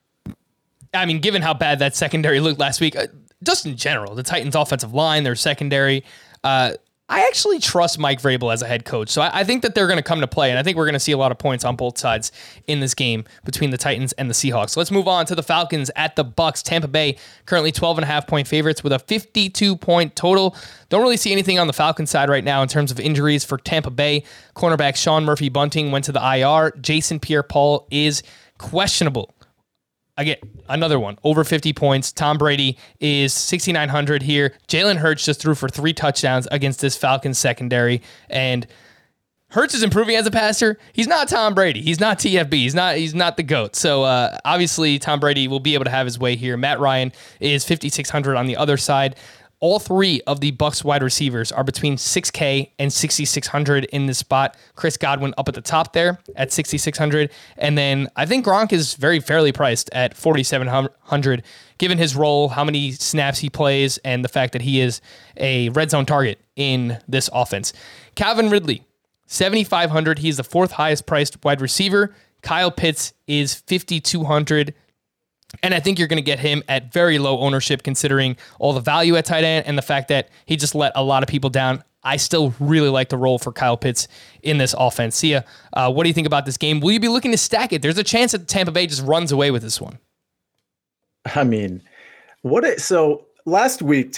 I 0.93 1.07
mean, 1.07 1.20
given 1.20 1.43
how 1.43 1.55
bad 1.55 1.78
that 1.78 1.97
secondary 1.97 2.41
looked 2.41 2.59
last 2.59 2.80
week, 2.80 2.97
uh, 2.97 3.07
just 3.43 3.64
in 3.64 3.76
general, 3.76 4.14
the 4.14 4.22
Titans' 4.22 4.55
offensive 4.55 4.93
line, 4.93 5.24
their 5.24 5.34
secondary. 5.34 6.05
Uh, 6.45 6.74
I 7.11 7.27
actually 7.27 7.59
trust 7.59 7.99
Mike 7.99 8.21
Vrabel 8.21 8.53
as 8.53 8.61
a 8.61 8.67
head 8.67 8.85
coach. 8.85 9.09
So 9.09 9.23
I, 9.23 9.41
I 9.41 9.45
think 9.45 9.63
that 9.63 9.75
they're 9.75 9.87
going 9.87 9.99
to 9.99 10.03
come 10.03 10.21
to 10.21 10.27
play. 10.27 10.51
And 10.51 10.59
I 10.59 10.63
think 10.63 10.77
we're 10.77 10.85
going 10.85 10.93
to 10.93 11.01
see 11.01 11.13
a 11.13 11.17
lot 11.17 11.33
of 11.33 11.39
points 11.39 11.65
on 11.65 11.75
both 11.75 11.97
sides 11.97 12.33
in 12.67 12.81
this 12.81 12.95
game 12.95 13.25
between 13.45 13.71
the 13.71 13.79
Titans 13.79 14.13
and 14.15 14.29
the 14.29 14.35
Seahawks. 14.35 14.71
So 14.71 14.81
let's 14.81 14.91
move 14.91 15.09
on 15.09 15.25
to 15.27 15.35
the 15.35 15.43
Falcons 15.43 15.91
at 15.97 16.17
the 16.17 16.25
Bucks. 16.25 16.63
Tampa 16.63 16.89
Bay 16.89 17.17
currently 17.47 17.73
12 17.73 17.99
and 17.99 18.05
a 18.05 18.07
half 18.07 18.27
point 18.27 18.47
favorites 18.47 18.85
with 18.85 18.93
a 18.93 18.99
52 18.99 19.77
point 19.77 20.17
total. 20.17 20.55
Don't 20.91 21.01
really 21.01 21.17
see 21.17 21.33
anything 21.33 21.59
on 21.59 21.67
the 21.67 21.73
Falcons 21.73 22.11
side 22.11 22.29
right 22.29 22.45
now 22.45 22.61
in 22.61 22.69
terms 22.69 22.91
of 22.91 23.01
injuries 23.01 23.43
for 23.43 23.57
Tampa 23.57 23.91
Bay. 23.91 24.25
Cornerback 24.55 24.97
Sean 24.97 25.25
Murphy 25.25 25.49
Bunting 25.49 25.91
went 25.91 26.05
to 26.05 26.13
the 26.13 26.21
IR. 26.21 26.73
Jason 26.81 27.21
Pierre 27.21 27.43
Paul 27.43 27.87
is 27.91 28.23
questionable 28.59 29.35
again, 30.19 30.37
another 30.69 31.01
one 31.01 31.16
over 31.25 31.45
50 31.45 31.73
points. 31.73 32.12
Tom 32.12 32.37
Brady 32.37 32.77
is 33.01 33.33
6,900 33.33 34.23
here. 34.23 34.55
Jalen 34.69 34.97
Hurts 34.97 35.25
just 35.25 35.41
threw 35.41 35.55
for 35.55 35.69
three 35.69 35.95
touchdowns 35.95 36.47
against 36.51 36.81
this 36.81 36.97
Falcons 36.97 37.39
secondary. 37.39 38.03
And 38.29 38.66
Hurts 39.51 39.73
is 39.73 39.83
improving 39.83 40.14
as 40.16 40.27
a 40.27 40.31
passer. 40.31 40.77
He's 40.93 41.07
not 41.07 41.27
Tom 41.27 41.55
Brady. 41.55 41.81
He's 41.81 41.99
not 41.99 42.19
TFB. 42.19 42.53
He's 42.53 42.75
not. 42.75 42.97
He's 42.97 43.14
not 43.14 43.39
the 43.39 43.43
goat. 43.43 43.77
So 43.77 44.03
uh, 44.03 44.37
obviously, 44.45 44.99
Tom 44.99 45.21
Brady 45.21 45.49
will 45.49 45.61
be 45.61 45.73
able 45.73 45.87
to 45.87 45.91
have 45.91 46.05
his 46.05 46.19
way 46.19 46.37
here. 46.37 46.59
Matt 46.59 46.81
Ryan 46.81 47.12
is 47.41 47.64
5600 47.64 48.37
on 48.37 48.47
the 48.47 48.59
other 48.59 48.77
side. 48.77 49.16
All 49.61 49.81
three 49.81 50.21
of 50.27 50.41
the 50.41 50.53
Bucks 50.53 50.85
wide 50.85 51.03
receivers 51.03 51.51
are 51.51 51.65
between 51.65 51.97
6K 51.97 52.71
and 52.79 52.93
6,600 52.93 53.85
in 53.87 54.07
this 54.07 54.19
spot. 54.19 54.57
Chris 54.77 54.97
Godwin 54.97 55.35
up 55.37 55.49
at 55.49 55.55
the 55.55 55.61
top 55.61 55.93
there 55.93 56.21
at 56.37 56.53
6,600, 56.53 57.31
and 57.57 57.77
then 57.77 58.09
I 58.15 58.25
think 58.25 58.47
Gronk 58.47 58.73
is 58.73 58.95
very 58.95 59.19
fairly 59.19 59.51
priced 59.51 59.91
at 59.93 60.17
4,700, 60.17 61.43
given 61.79 61.99
his 61.99 62.15
role, 62.15 62.51
how 62.51 62.63
many 62.63 62.93
snaps 62.93 63.41
he 63.41 63.51
plays, 63.51 63.99
and 63.99 64.25
the 64.25 64.29
fact 64.29 64.53
that 64.53 64.63
he 64.63 64.81
is 64.81 65.01
a 65.37 65.71
red 65.71 65.91
zone 65.91 66.07
target 66.07 66.39
in 66.55 66.99
this 67.09 67.29
offense. 67.33 67.73
Calvin 68.15 68.51
Ridley 68.51 68.85
7,500. 69.27 70.21
He's 70.21 70.37
the 70.37 70.45
fourth 70.45 70.73
highest 70.73 71.05
priced 71.07 71.45
wide 71.45 71.61
receiver. 71.61 72.15
Kyle 72.43 72.71
Pitts 72.71 73.13
is 73.27 73.55
5,200. 73.55 74.73
And 75.63 75.75
I 75.75 75.81
think 75.81 75.99
you're 75.99 76.09
going 76.09 76.19
to 76.19 76.23
get 76.23 76.39
him 76.39 76.63
at 76.69 76.93
very 76.93 77.19
low 77.19 77.39
ownership 77.41 77.83
considering 77.83 78.37
all 78.59 78.73
the 78.73 78.81
value 78.81 79.17
at 79.17 79.25
tight 79.25 79.45
end 79.45 79.67
and 79.67 79.79
the 79.79 79.83
fact 79.83 80.09
that 80.09 80.29
he 80.47 80.57
just 80.57 80.75
let 80.75 80.93
a 80.95 81.03
lot 81.03 81.23
of 81.23 81.29
people 81.29 81.51
down. 81.51 81.83
I 82.05 82.17
still 82.17 82.55
really 82.61 82.91
like 82.91 83.09
the 83.09 83.17
role 83.17 83.39
for 83.39 83.53
Kyle 83.53 83.77
Pitts 83.77 84.09
in 84.43 84.59
this 84.59 84.75
offense. 84.79 85.17
Sia, 85.17 85.45
uh, 85.73 85.91
what 85.91 86.05
do 86.05 86.09
you 86.09 86.15
think 86.15 86.27
about 86.27 86.47
this 86.47 86.57
game? 86.57 86.81
Will 86.81 86.93
you 86.93 87.01
be 87.01 87.09
looking 87.09 87.33
to 87.33 87.39
stack 87.39 87.73
it? 87.73 87.83
There's 87.83 87.99
a 87.99 88.05
chance 88.05 88.33
that 88.33 88.47
Tampa 88.47 88.73
Bay 88.73 88.87
just 88.87 89.03
runs 89.03 89.33
away 89.33 89.51
with 89.51 89.63
this 89.63 89.81
one. 89.81 89.99
I 91.35 91.45
mean, 91.45 91.83
what? 92.43 92.65
It, 92.65 92.81
so 92.81 93.27
last 93.47 93.83
week, 93.83 94.13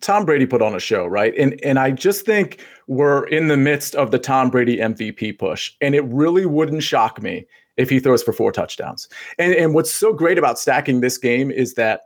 Tom 0.00 0.24
Brady 0.24 0.44
put 0.44 0.60
on 0.60 0.74
a 0.74 0.80
show, 0.80 1.06
right? 1.06 1.34
And 1.38 1.58
and 1.64 1.78
I 1.78 1.92
just 1.92 2.26
think 2.26 2.60
we're 2.88 3.26
in 3.28 3.48
the 3.48 3.56
midst 3.56 3.94
of 3.94 4.10
the 4.10 4.18
Tom 4.18 4.50
Brady 4.50 4.78
MVP 4.78 5.38
push, 5.38 5.72
and 5.80 5.94
it 5.94 6.04
really 6.04 6.46
wouldn't 6.46 6.82
shock 6.82 7.22
me 7.22 7.46
if 7.76 7.90
he 7.90 8.00
throws 8.00 8.22
for 8.22 8.32
four 8.32 8.52
touchdowns. 8.52 9.08
And 9.38 9.54
and 9.54 9.74
what's 9.74 9.92
so 9.92 10.12
great 10.12 10.38
about 10.38 10.58
stacking 10.58 11.00
this 11.00 11.18
game 11.18 11.50
is 11.50 11.74
that 11.74 12.02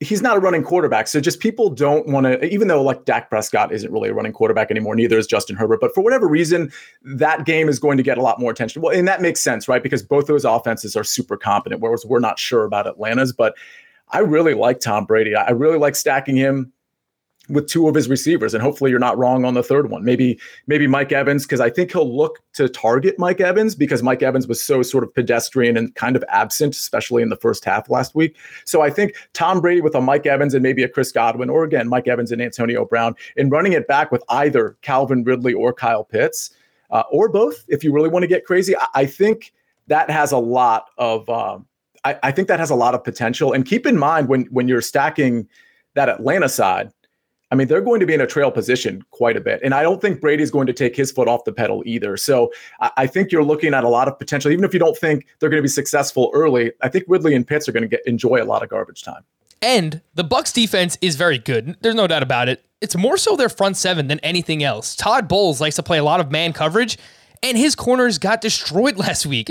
he's 0.00 0.22
not 0.22 0.36
a 0.36 0.40
running 0.40 0.62
quarterback. 0.62 1.06
So 1.06 1.20
just 1.20 1.40
people 1.40 1.68
don't 1.68 2.06
want 2.06 2.24
to, 2.24 2.42
even 2.46 2.68
though 2.68 2.82
like 2.82 3.04
Dak 3.04 3.28
Prescott 3.28 3.70
isn't 3.70 3.92
really 3.92 4.08
a 4.08 4.14
running 4.14 4.32
quarterback 4.32 4.70
anymore, 4.70 4.96
neither 4.96 5.18
is 5.18 5.26
Justin 5.26 5.56
Herbert. 5.56 5.78
But 5.78 5.94
for 5.94 6.02
whatever 6.02 6.26
reason, 6.26 6.72
that 7.02 7.44
game 7.44 7.68
is 7.68 7.78
going 7.78 7.98
to 7.98 8.02
get 8.02 8.16
a 8.16 8.22
lot 8.22 8.40
more 8.40 8.50
attention. 8.50 8.80
Well, 8.80 8.96
and 8.96 9.06
that 9.06 9.20
makes 9.20 9.40
sense, 9.40 9.68
right? 9.68 9.82
Because 9.82 10.02
both 10.02 10.26
those 10.26 10.46
offenses 10.46 10.96
are 10.96 11.04
super 11.04 11.36
competent, 11.36 11.82
whereas 11.82 12.06
we're 12.06 12.18
not 12.18 12.38
sure 12.38 12.64
about 12.64 12.86
Atlanta's. 12.86 13.32
But 13.32 13.54
I 14.08 14.20
really 14.20 14.54
like 14.54 14.80
Tom 14.80 15.04
Brady. 15.04 15.34
I 15.34 15.50
really 15.50 15.78
like 15.78 15.94
stacking 15.94 16.36
him 16.36 16.72
with 17.50 17.66
two 17.66 17.88
of 17.88 17.94
his 17.94 18.08
receivers 18.08 18.54
and 18.54 18.62
hopefully 18.62 18.90
you're 18.90 19.00
not 19.00 19.18
wrong 19.18 19.44
on 19.44 19.54
the 19.54 19.62
third 19.62 19.90
one. 19.90 20.04
Maybe 20.04 20.38
maybe 20.66 20.86
mike 20.86 21.12
evans 21.12 21.44
because 21.44 21.60
i 21.60 21.70
think 21.70 21.92
he'll 21.92 22.16
look 22.16 22.40
to 22.54 22.68
target 22.68 23.18
mike 23.18 23.40
evans 23.40 23.74
because 23.74 24.02
mike 24.02 24.22
evans 24.22 24.46
was 24.46 24.62
so 24.62 24.82
sort 24.82 25.04
of 25.04 25.14
pedestrian 25.14 25.76
and 25.76 25.94
kind 25.94 26.16
of 26.16 26.24
absent 26.28 26.74
especially 26.74 27.22
in 27.22 27.28
the 27.28 27.36
first 27.36 27.64
half 27.64 27.90
last 27.90 28.14
week. 28.14 28.36
So 28.64 28.82
i 28.82 28.90
think 28.90 29.14
tom 29.32 29.60
brady 29.60 29.80
with 29.80 29.94
a 29.94 30.00
mike 30.00 30.26
evans 30.26 30.54
and 30.54 30.62
maybe 30.62 30.82
a 30.82 30.88
chris 30.88 31.12
godwin 31.12 31.50
or 31.50 31.64
again 31.64 31.88
mike 31.88 32.08
evans 32.08 32.32
and 32.32 32.40
antonio 32.40 32.84
brown 32.84 33.14
and 33.36 33.50
running 33.50 33.72
it 33.72 33.86
back 33.86 34.12
with 34.12 34.22
either 34.28 34.76
calvin 34.82 35.24
ridley 35.24 35.52
or 35.52 35.72
kyle 35.72 36.04
pitts 36.04 36.50
uh, 36.90 37.04
or 37.10 37.28
both 37.28 37.64
if 37.68 37.84
you 37.84 37.92
really 37.92 38.08
want 38.08 38.22
to 38.22 38.26
get 38.26 38.44
crazy. 38.44 38.76
I, 38.76 38.86
I 38.94 39.06
think 39.06 39.52
that 39.86 40.10
has 40.10 40.32
a 40.32 40.38
lot 40.38 40.90
of 40.98 41.28
um, 41.28 41.66
I, 42.04 42.18
I 42.22 42.32
think 42.32 42.48
that 42.48 42.60
has 42.60 42.70
a 42.70 42.74
lot 42.74 42.94
of 42.94 43.04
potential. 43.04 43.52
And 43.52 43.64
keep 43.64 43.86
in 43.86 43.98
mind 43.98 44.28
when 44.28 44.44
when 44.46 44.68
you're 44.68 44.80
stacking 44.80 45.48
that 45.94 46.08
atlanta 46.08 46.48
side 46.48 46.90
I 47.50 47.56
mean, 47.56 47.66
they're 47.66 47.80
going 47.80 48.00
to 48.00 48.06
be 48.06 48.14
in 48.14 48.20
a 48.20 48.26
trail 48.26 48.50
position 48.50 49.04
quite 49.10 49.36
a 49.36 49.40
bit. 49.40 49.60
And 49.64 49.74
I 49.74 49.82
don't 49.82 50.00
think 50.00 50.20
Brady's 50.20 50.50
going 50.50 50.66
to 50.68 50.72
take 50.72 50.94
his 50.94 51.10
foot 51.10 51.26
off 51.26 51.44
the 51.44 51.52
pedal 51.52 51.82
either. 51.84 52.16
So 52.16 52.52
I, 52.80 52.90
I 52.98 53.06
think 53.06 53.32
you're 53.32 53.44
looking 53.44 53.74
at 53.74 53.84
a 53.84 53.88
lot 53.88 54.08
of 54.08 54.18
potential, 54.18 54.50
even 54.50 54.64
if 54.64 54.72
you 54.72 54.78
don't 54.78 54.96
think 54.96 55.26
they're 55.38 55.50
going 55.50 55.58
to 55.58 55.62
be 55.62 55.68
successful 55.68 56.30
early. 56.32 56.72
I 56.80 56.88
think 56.88 57.04
Ridley 57.08 57.34
and 57.34 57.46
Pitts 57.46 57.68
are 57.68 57.72
going 57.72 57.82
to 57.82 57.88
get 57.88 58.06
enjoy 58.06 58.42
a 58.42 58.44
lot 58.44 58.62
of 58.62 58.68
garbage 58.68 59.02
time. 59.02 59.24
And 59.62 60.00
the 60.14 60.24
Bucks 60.24 60.52
defense 60.52 60.96
is 61.02 61.16
very 61.16 61.38
good. 61.38 61.76
There's 61.82 61.94
no 61.94 62.06
doubt 62.06 62.22
about 62.22 62.48
it. 62.48 62.64
It's 62.80 62.96
more 62.96 63.18
so 63.18 63.36
their 63.36 63.50
front 63.50 63.76
seven 63.76 64.08
than 64.08 64.18
anything 64.20 64.62
else. 64.62 64.96
Todd 64.96 65.28
Bowles 65.28 65.60
likes 65.60 65.76
to 65.76 65.82
play 65.82 65.98
a 65.98 66.04
lot 66.04 66.18
of 66.18 66.30
man 66.30 66.54
coverage, 66.54 66.96
and 67.42 67.56
his 67.56 67.74
corners 67.74 68.18
got 68.18 68.40
destroyed 68.40 68.96
last 68.98 69.26
week. 69.26 69.50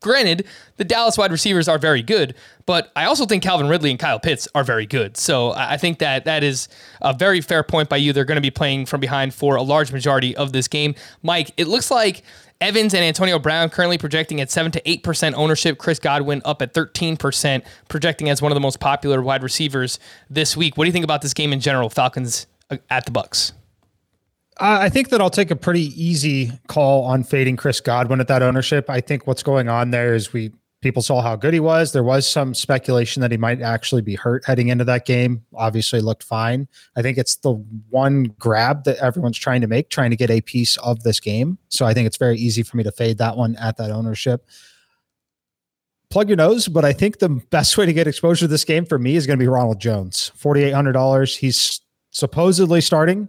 Granted, 0.00 0.46
the 0.76 0.84
Dallas 0.84 1.16
wide 1.16 1.32
receivers 1.32 1.66
are 1.66 1.78
very 1.78 2.02
good, 2.02 2.34
but 2.66 2.92
I 2.94 3.06
also 3.06 3.24
think 3.24 3.42
Calvin 3.42 3.66
Ridley 3.66 3.90
and 3.90 3.98
Kyle 3.98 4.20
Pitts 4.20 4.46
are 4.54 4.62
very 4.62 4.84
good. 4.84 5.16
So 5.16 5.52
I 5.54 5.78
think 5.78 6.00
that 6.00 6.26
that 6.26 6.44
is 6.44 6.68
a 7.00 7.14
very 7.14 7.40
fair 7.40 7.62
point 7.62 7.88
by 7.88 7.96
you. 7.96 8.12
They're 8.12 8.26
going 8.26 8.36
to 8.36 8.42
be 8.42 8.50
playing 8.50 8.86
from 8.86 9.00
behind 9.00 9.32
for 9.32 9.56
a 9.56 9.62
large 9.62 9.90
majority 9.90 10.36
of 10.36 10.52
this 10.52 10.68
game. 10.68 10.94
Mike, 11.22 11.52
it 11.56 11.66
looks 11.66 11.90
like 11.90 12.22
Evans 12.60 12.92
and 12.92 13.02
Antonio 13.02 13.38
Brown 13.38 13.70
currently 13.70 13.96
projecting 13.96 14.38
at 14.42 14.50
7 14.50 14.70
to 14.72 14.82
8% 14.82 15.32
ownership. 15.34 15.78
Chris 15.78 15.98
Godwin 15.98 16.42
up 16.44 16.60
at 16.60 16.74
13%, 16.74 17.62
projecting 17.88 18.28
as 18.28 18.42
one 18.42 18.52
of 18.52 18.54
the 18.54 18.60
most 18.60 18.80
popular 18.80 19.22
wide 19.22 19.42
receivers 19.42 19.98
this 20.28 20.58
week. 20.58 20.76
What 20.76 20.84
do 20.84 20.88
you 20.88 20.92
think 20.92 21.04
about 21.04 21.22
this 21.22 21.32
game 21.32 21.54
in 21.54 21.60
general, 21.60 21.88
Falcons 21.88 22.46
uh, 22.68 22.76
at 22.90 23.06
the 23.06 23.12
Bucs? 23.12 23.52
I 24.60 24.90
think 24.90 25.08
that 25.08 25.20
I'll 25.20 25.30
take 25.30 25.50
a 25.50 25.56
pretty 25.56 25.86
easy 26.02 26.52
call 26.68 27.04
on 27.04 27.24
fading 27.24 27.56
Chris 27.56 27.80
Godwin 27.80 28.20
at 28.20 28.28
that 28.28 28.42
ownership. 28.42 28.90
I 28.90 29.00
think 29.00 29.26
what's 29.26 29.42
going 29.42 29.68
on 29.68 29.90
there 29.90 30.14
is 30.14 30.32
we 30.32 30.52
people 30.82 31.02
saw 31.02 31.20
how 31.20 31.36
good 31.36 31.54
he 31.54 31.60
was. 31.60 31.92
There 31.92 32.02
was 32.02 32.26
some 32.26 32.54
speculation 32.54 33.20
that 33.20 33.30
he 33.30 33.36
might 33.36 33.60
actually 33.60 34.02
be 34.02 34.14
hurt 34.14 34.44
heading 34.44 34.68
into 34.68 34.84
that 34.84 35.06
game. 35.06 35.44
Obviously, 35.54 36.00
looked 36.00 36.22
fine. 36.22 36.68
I 36.96 37.02
think 37.02 37.18
it's 37.18 37.36
the 37.36 37.52
one 37.88 38.34
grab 38.38 38.84
that 38.84 38.98
everyone's 38.98 39.38
trying 39.38 39.60
to 39.62 39.66
make, 39.66 39.90
trying 39.90 40.10
to 40.10 40.16
get 40.16 40.30
a 40.30 40.40
piece 40.40 40.76
of 40.78 41.02
this 41.02 41.20
game. 41.20 41.58
So 41.68 41.86
I 41.86 41.94
think 41.94 42.06
it's 42.06 42.16
very 42.16 42.38
easy 42.38 42.62
for 42.62 42.76
me 42.76 42.82
to 42.84 42.92
fade 42.92 43.18
that 43.18 43.36
one 43.36 43.56
at 43.56 43.76
that 43.78 43.90
ownership. 43.90 44.46
Plug 46.10 46.28
your 46.28 46.36
nose, 46.36 46.66
but 46.66 46.84
I 46.84 46.92
think 46.92 47.18
the 47.18 47.28
best 47.28 47.78
way 47.78 47.86
to 47.86 47.92
get 47.92 48.08
exposure 48.08 48.44
to 48.44 48.48
this 48.48 48.64
game 48.64 48.84
for 48.84 48.98
me 48.98 49.16
is 49.16 49.26
going 49.26 49.38
to 49.38 49.42
be 49.42 49.48
Ronald 49.48 49.80
Jones. 49.80 50.32
$4,800. 50.38 51.36
He's 51.36 51.80
supposedly 52.10 52.80
starting. 52.80 53.28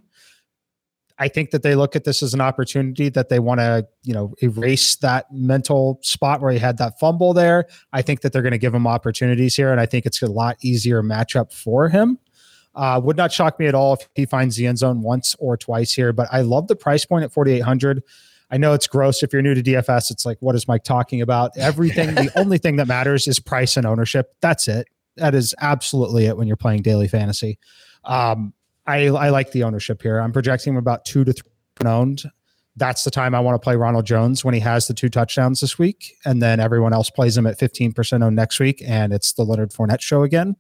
I 1.22 1.28
think 1.28 1.52
that 1.52 1.62
they 1.62 1.76
look 1.76 1.96
at 1.96 2.04
this 2.04 2.24
as 2.24 2.34
an 2.34 2.42
opportunity 2.42 3.08
that 3.10 3.30
they 3.30 3.38
want 3.38 3.60
to, 3.60 3.88
you 4.02 4.12
know, 4.12 4.34
erase 4.42 4.96
that 4.98 5.32
mental 5.32 6.00
spot 6.02 6.42
where 6.42 6.52
he 6.52 6.58
had 6.58 6.80
that 6.80 7.00
fumble 7.00 7.32
there. 7.32 7.68
I 7.94 8.02
think 8.02 8.22
that 8.22 8.34
they're 8.34 8.42
going 8.42 8.54
to 8.54 8.58
give 8.58 8.74
him 8.74 8.88
opportunities 8.88 9.56
here, 9.56 9.72
and 9.72 9.80
I 9.80 9.86
think 9.86 10.08
it's 10.08 10.20
a 10.24 10.28
lot 10.28 10.58
easier 10.64 11.04
matchup 11.04 11.54
for 11.54 11.90
him. 11.90 12.18
Uh, 12.74 13.00
would 13.04 13.18
not 13.18 13.32
shock 13.32 13.60
me 13.60 13.68
at 13.68 13.76
all 13.76 13.94
if 13.94 14.10
he 14.16 14.26
finds 14.26 14.56
the 14.56 14.66
end 14.66 14.80
zone 14.80 15.04
once 15.04 15.36
or 15.38 15.56
twice 15.58 15.94
here, 15.94 16.12
but 16.12 16.28
I 16.32 16.42
love 16.42 16.68
the 16.68 16.76
price 16.76 17.06
point 17.06 17.24
at 17.24 17.32
4,800. 17.32 18.02
I 18.50 18.58
know 18.58 18.74
it's 18.74 18.88
gross. 18.88 19.22
If 19.22 19.32
you're 19.32 19.44
new 19.44 19.54
to 19.54 19.62
DFS, 19.62 20.10
it's 20.10 20.26
like, 20.26 20.38
what 20.40 20.56
is 20.56 20.68
Mike 20.68 20.84
talking 20.84 21.22
about? 21.22 21.56
Everything, 21.56 22.16
the 22.16 22.32
only 22.40 22.58
thing 22.58 22.78
that 22.78 22.88
matters 22.88 23.28
is 23.28 23.40
price 23.40 23.78
and 23.78 23.86
ownership. 23.86 24.34
That's 24.42 24.68
it. 24.68 24.88
That 25.18 25.36
is 25.36 25.54
absolutely 25.62 26.26
it 26.26 26.36
when 26.36 26.48
you're 26.48 26.58
playing 26.58 26.82
daily 26.82 27.08
fantasy. 27.08 27.60
Um, 28.06 28.56
I, 28.92 29.06
I 29.08 29.30
like 29.30 29.52
the 29.52 29.64
ownership 29.64 30.02
here. 30.02 30.20
I'm 30.20 30.32
projecting 30.32 30.74
him 30.74 30.78
about 30.78 31.06
two 31.06 31.24
to 31.24 31.34
three 31.34 31.52
owned. 31.86 32.24
That's 32.76 33.04
the 33.04 33.12
time 33.12 33.36
I 33.36 33.40
want 33.40 33.56
to 33.56 33.64
play 33.64 33.76
Ronald 33.76 34.06
Jones 34.06 34.46
when 34.46 34.54
he 34.54 34.60
has 34.62 34.88
the 34.88 34.94
two 34.94 35.10
touchdowns 35.10 35.62
this 35.62 35.78
week, 35.78 36.14
and 36.26 36.42
then 36.42 36.60
everyone 36.60 36.94
else 36.94 37.10
plays 37.10 37.38
him 37.38 37.46
at 37.46 37.60
15% 37.60 38.24
owned 38.24 38.36
next 38.36 38.60
week, 38.60 38.82
and 38.86 39.12
it's 39.14 39.34
the 39.34 39.44
Leonard 39.44 39.72
Fournette 39.72 40.02
show 40.02 40.24
again. 40.24 40.56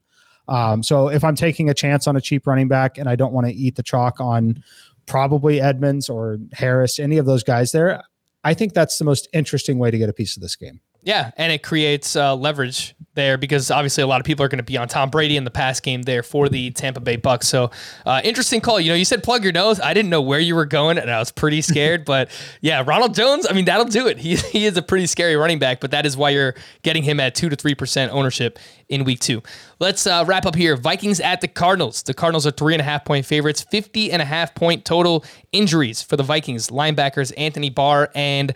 Um, 0.47 0.83
so 0.83 1.07
if 1.07 1.23
I'm 1.23 1.35
taking 1.35 1.69
a 1.69 1.73
chance 1.73 2.07
on 2.07 2.15
a 2.15 2.21
cheap 2.21 2.47
running 2.47 2.67
back 2.67 2.97
and 2.97 3.07
I 3.07 3.15
don't 3.15 3.31
want 3.31 3.47
to 3.47 3.53
eat 3.53 3.75
the 3.75 3.83
chalk 3.83 4.19
on 4.19 4.61
probably 5.05 5.61
Edmonds 5.61 6.09
or 6.09 6.39
Harris, 6.51 6.99
any 6.99 7.17
of 7.17 7.25
those 7.25 7.43
guys 7.43 7.71
there, 7.71 8.01
I 8.43 8.53
think 8.53 8.73
that's 8.73 8.97
the 8.97 9.05
most 9.05 9.29
interesting 9.33 9.77
way 9.77 9.91
to 9.91 9.97
get 9.97 10.09
a 10.09 10.13
piece 10.13 10.35
of 10.35 10.41
this 10.41 10.55
game. 10.55 10.81
Yeah, 11.03 11.31
and 11.37 11.51
it 11.51 11.63
creates 11.63 12.15
uh, 12.15 12.35
leverage 12.35 12.95
there 13.13 13.37
because 13.37 13.69
obviously 13.71 14.03
a 14.03 14.07
lot 14.07 14.21
of 14.21 14.25
people 14.25 14.45
are 14.45 14.47
going 14.47 14.57
to 14.57 14.63
be 14.63 14.77
on 14.77 14.87
Tom 14.87 15.09
Brady 15.09 15.37
in 15.37 15.43
the 15.43 15.51
pass 15.51 15.79
game 15.79 16.03
there 16.03 16.23
for 16.23 16.47
the 16.49 16.71
Tampa 16.71 16.99
Bay 16.99 17.17
Bucks. 17.17 17.47
So 17.47 17.71
uh, 18.05 18.21
interesting 18.23 18.61
call. 18.61 18.79
You 18.79 18.91
know, 18.91 18.95
you 18.95 19.05
said 19.05 19.23
plug 19.23 19.43
your 19.43 19.53
nose. 19.53 19.79
I 19.79 19.93
didn't 19.93 20.09
know 20.09 20.21
where 20.21 20.39
you 20.39 20.55
were 20.55 20.65
going, 20.65 20.97
and 20.97 21.09
I 21.09 21.19
was 21.19 21.31
pretty 21.31 21.61
scared. 21.61 22.05
but 22.05 22.29
yeah, 22.61 22.83
Ronald 22.85 23.13
Jones. 23.13 23.45
I 23.49 23.53
mean, 23.53 23.65
that'll 23.65 23.85
do 23.85 24.07
it. 24.07 24.17
He 24.17 24.35
he 24.35 24.65
is 24.65 24.77
a 24.77 24.81
pretty 24.81 25.07
scary 25.07 25.35
running 25.35 25.59
back, 25.59 25.79
but 25.79 25.91
that 25.91 26.05
is 26.05 26.15
why 26.15 26.29
you're 26.29 26.55
getting 26.83 27.03
him 27.03 27.19
at 27.19 27.35
two 27.35 27.49
to 27.49 27.55
three 27.55 27.75
percent 27.75 28.11
ownership 28.13 28.59
in 28.89 29.03
week 29.03 29.19
two. 29.19 29.41
Let's 29.79 30.05
uh, 30.05 30.23
wrap 30.27 30.45
up 30.45 30.55
here. 30.55 30.75
Vikings 30.75 31.19
at 31.19 31.41
the 31.41 31.47
Cardinals. 31.47 32.03
The 32.03 32.13
Cardinals 32.13 32.45
are 32.45 32.51
three 32.51 32.73
and 32.73 32.81
a 32.81 32.83
half 32.83 33.03
point 33.05 33.25
favorites. 33.25 33.65
50 33.71 34.11
and 34.11 34.21
a 34.21 34.25
half 34.25 34.53
point 34.53 34.85
total 34.85 35.25
injuries 35.51 36.01
for 36.01 36.17
the 36.17 36.23
Vikings 36.23 36.69
linebackers 36.69 37.33
Anthony 37.37 37.69
Barr 37.69 38.09
and. 38.15 38.53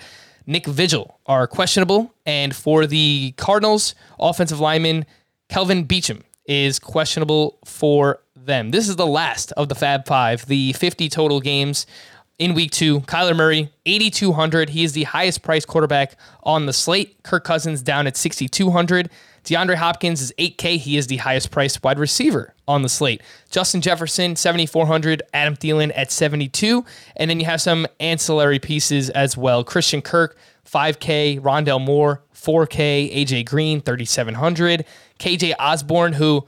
Nick 0.48 0.66
Vigil 0.66 1.20
are 1.26 1.48
questionable. 1.48 2.14
And 2.26 2.56
for 2.56 2.86
the 2.86 3.34
Cardinals, 3.38 3.96
offensive 4.20 4.60
lineman 4.60 5.06
Kelvin 5.50 5.86
Beachum 5.86 6.22
is 6.46 6.80
questionable 6.80 7.60
for 7.66 8.20
them. 8.36 8.72
This 8.72 8.88
is 8.88 8.96
the 8.96 9.08
last 9.08 9.52
of 9.54 9.70
the 9.70 9.76
Fab 9.76 10.06
Five. 10.06 10.46
The 10.46 10.74
50 10.74 11.10
total 11.10 11.40
games 11.40 11.86
in 12.40 12.54
week 12.54 12.72
two. 12.72 13.02
Kyler 13.02 13.36
Murray, 13.36 13.72
8,200. 13.86 14.70
He 14.70 14.84
is 14.84 14.94
the 14.94 15.04
highest 15.04 15.42
priced 15.42 15.68
quarterback 15.68 16.18
on 16.44 16.66
the 16.66 16.74
slate. 16.74 17.22
Kirk 17.24 17.44
Cousins 17.44 17.82
down 17.82 18.08
at 18.08 18.18
6,200. 18.18 19.10
DeAndre 19.46 19.76
Hopkins 19.76 20.22
is 20.22 20.34
8K. 20.40 20.78
He 20.78 20.98
is 20.98 21.08
the 21.08 21.18
highest 21.18 21.52
priced 21.52 21.84
wide 21.84 22.00
receiver 22.00 22.54
on 22.68 22.82
the 22.82 22.90
slate. 22.90 23.22
Justin 23.52 23.80
Jefferson, 23.80 24.36
7,400. 24.36 25.22
Adam 25.34 25.56
Thielen 25.56 25.92
at 25.96 26.12
72. 26.12 26.84
And 27.16 27.30
then 27.30 27.40
you 27.40 27.46
have 27.46 27.62
some 27.62 27.86
ancillary 28.00 28.58
pieces 28.58 29.12
as 29.12 29.38
well. 29.38 29.64
Christian 29.64 30.02
Kirk, 30.02 30.36
5K. 30.68 31.40
Rondale 31.42 31.80
Moore, 31.80 32.24
4K. 32.34 33.16
AJ 33.16 33.46
Green, 33.46 33.82
3,700. 33.82 34.84
KJ 35.20 35.54
Osborn, 35.60 36.14
who 36.14 36.48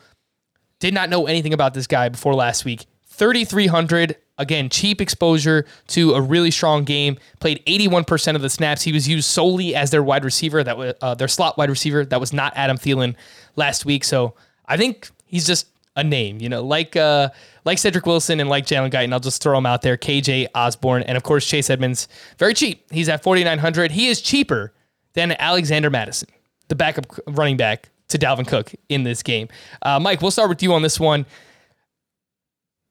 did 0.80 0.94
not 0.94 1.10
know 1.10 1.28
anything 1.28 1.54
about 1.54 1.76
this 1.76 1.86
guy 1.86 2.10
before 2.10 2.34
last 2.34 2.66
week. 2.66 2.88
3,300. 3.06 4.16
Again, 4.38 4.70
cheap 4.70 5.02
exposure 5.02 5.66
to 5.88 6.14
a 6.14 6.22
really 6.22 6.52
strong 6.52 6.84
game. 6.84 7.18
Played 7.40 7.64
81% 7.66 8.36
of 8.36 8.42
the 8.42 8.50
snaps. 8.50 8.84
He 8.84 8.92
was 8.92 9.08
used 9.08 9.30
solely 9.30 9.76
as 9.76 9.90
their 9.90 10.04
wide 10.04 10.24
receiver, 10.24 10.64
that 10.64 10.78
was 10.78 10.94
uh, 11.02 11.16
their 11.16 11.28
slot 11.28 11.58
wide 11.58 11.70
receiver. 11.70 12.06
That 12.06 12.20
was 12.20 12.34
not 12.34 12.54
Adam 12.56 12.78
Thielen 12.78 13.16
last 13.56 13.86
week. 13.86 14.04
So 14.04 14.36
I 14.68 14.78
think 14.78 15.10
he's 15.26 15.48
just 15.48 15.68
a 15.96 16.04
name, 16.04 16.40
you 16.40 16.48
know, 16.48 16.64
like 16.64 16.96
uh, 16.96 17.30
like 17.66 17.80
Cedrick 17.80 18.06
Wilson 18.06 18.40
and 18.40 18.50
like 18.50 18.66
Jalen 18.66 18.92
Guyton. 18.92 19.12
I'll 19.12 19.20
just 19.20 19.42
throw 19.42 19.58
him 19.58 19.66
out 19.66 19.82
there. 19.82 19.98
KJ 19.98 20.48
Osborn 20.54 21.02
and 21.04 21.18
of 21.18 21.24
course 21.24 21.46
Chase 21.46 21.70
Edmonds, 21.70 22.08
very 22.38 22.54
cheap. 22.54 22.86
He's 22.92 23.10
at 23.10 23.24
4,900. 23.24 23.92
He 23.92 24.08
is 24.08 24.22
cheaper 24.22 24.72
than 25.14 25.32
Alexander 25.40 25.90
Mattison, 25.90 26.30
the 26.68 26.76
backup 26.76 27.08
running 27.28 27.58
back 27.58 27.90
to 28.10 28.20
Dalvin 28.20 28.48
Cook 28.48 28.74
in 28.88 29.04
this 29.04 29.24
game. 29.24 29.50
Uh, 29.82 30.00
Mike, 30.00 30.22
we'll 30.22 30.32
start 30.32 30.50
with 30.50 30.62
you 30.62 30.74
on 30.74 30.84
this 30.84 31.00
one 31.00 31.26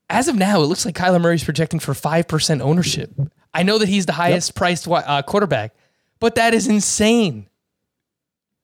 as 0.09 0.29
of 0.29 0.37
now, 0.37 0.63
it 0.63 0.67
looks 0.67 0.85
like 0.85 0.95
Kyler 0.95 1.21
Murray's 1.21 1.45
projecting 1.45 1.81
for 1.81 1.93
5% 1.93 2.61
ownership. 2.61 3.11
I 3.53 3.63
know 3.63 3.79
that 3.79 3.89
he's 3.89 4.07
the 4.07 4.13
highest 4.13 4.51
yep. 4.51 4.55
priced 4.57 4.89
uh, 4.89 5.23
quarterback, 5.23 5.75
but 6.21 6.35
that 6.37 6.55
is 6.55 6.69
insane. 6.69 7.49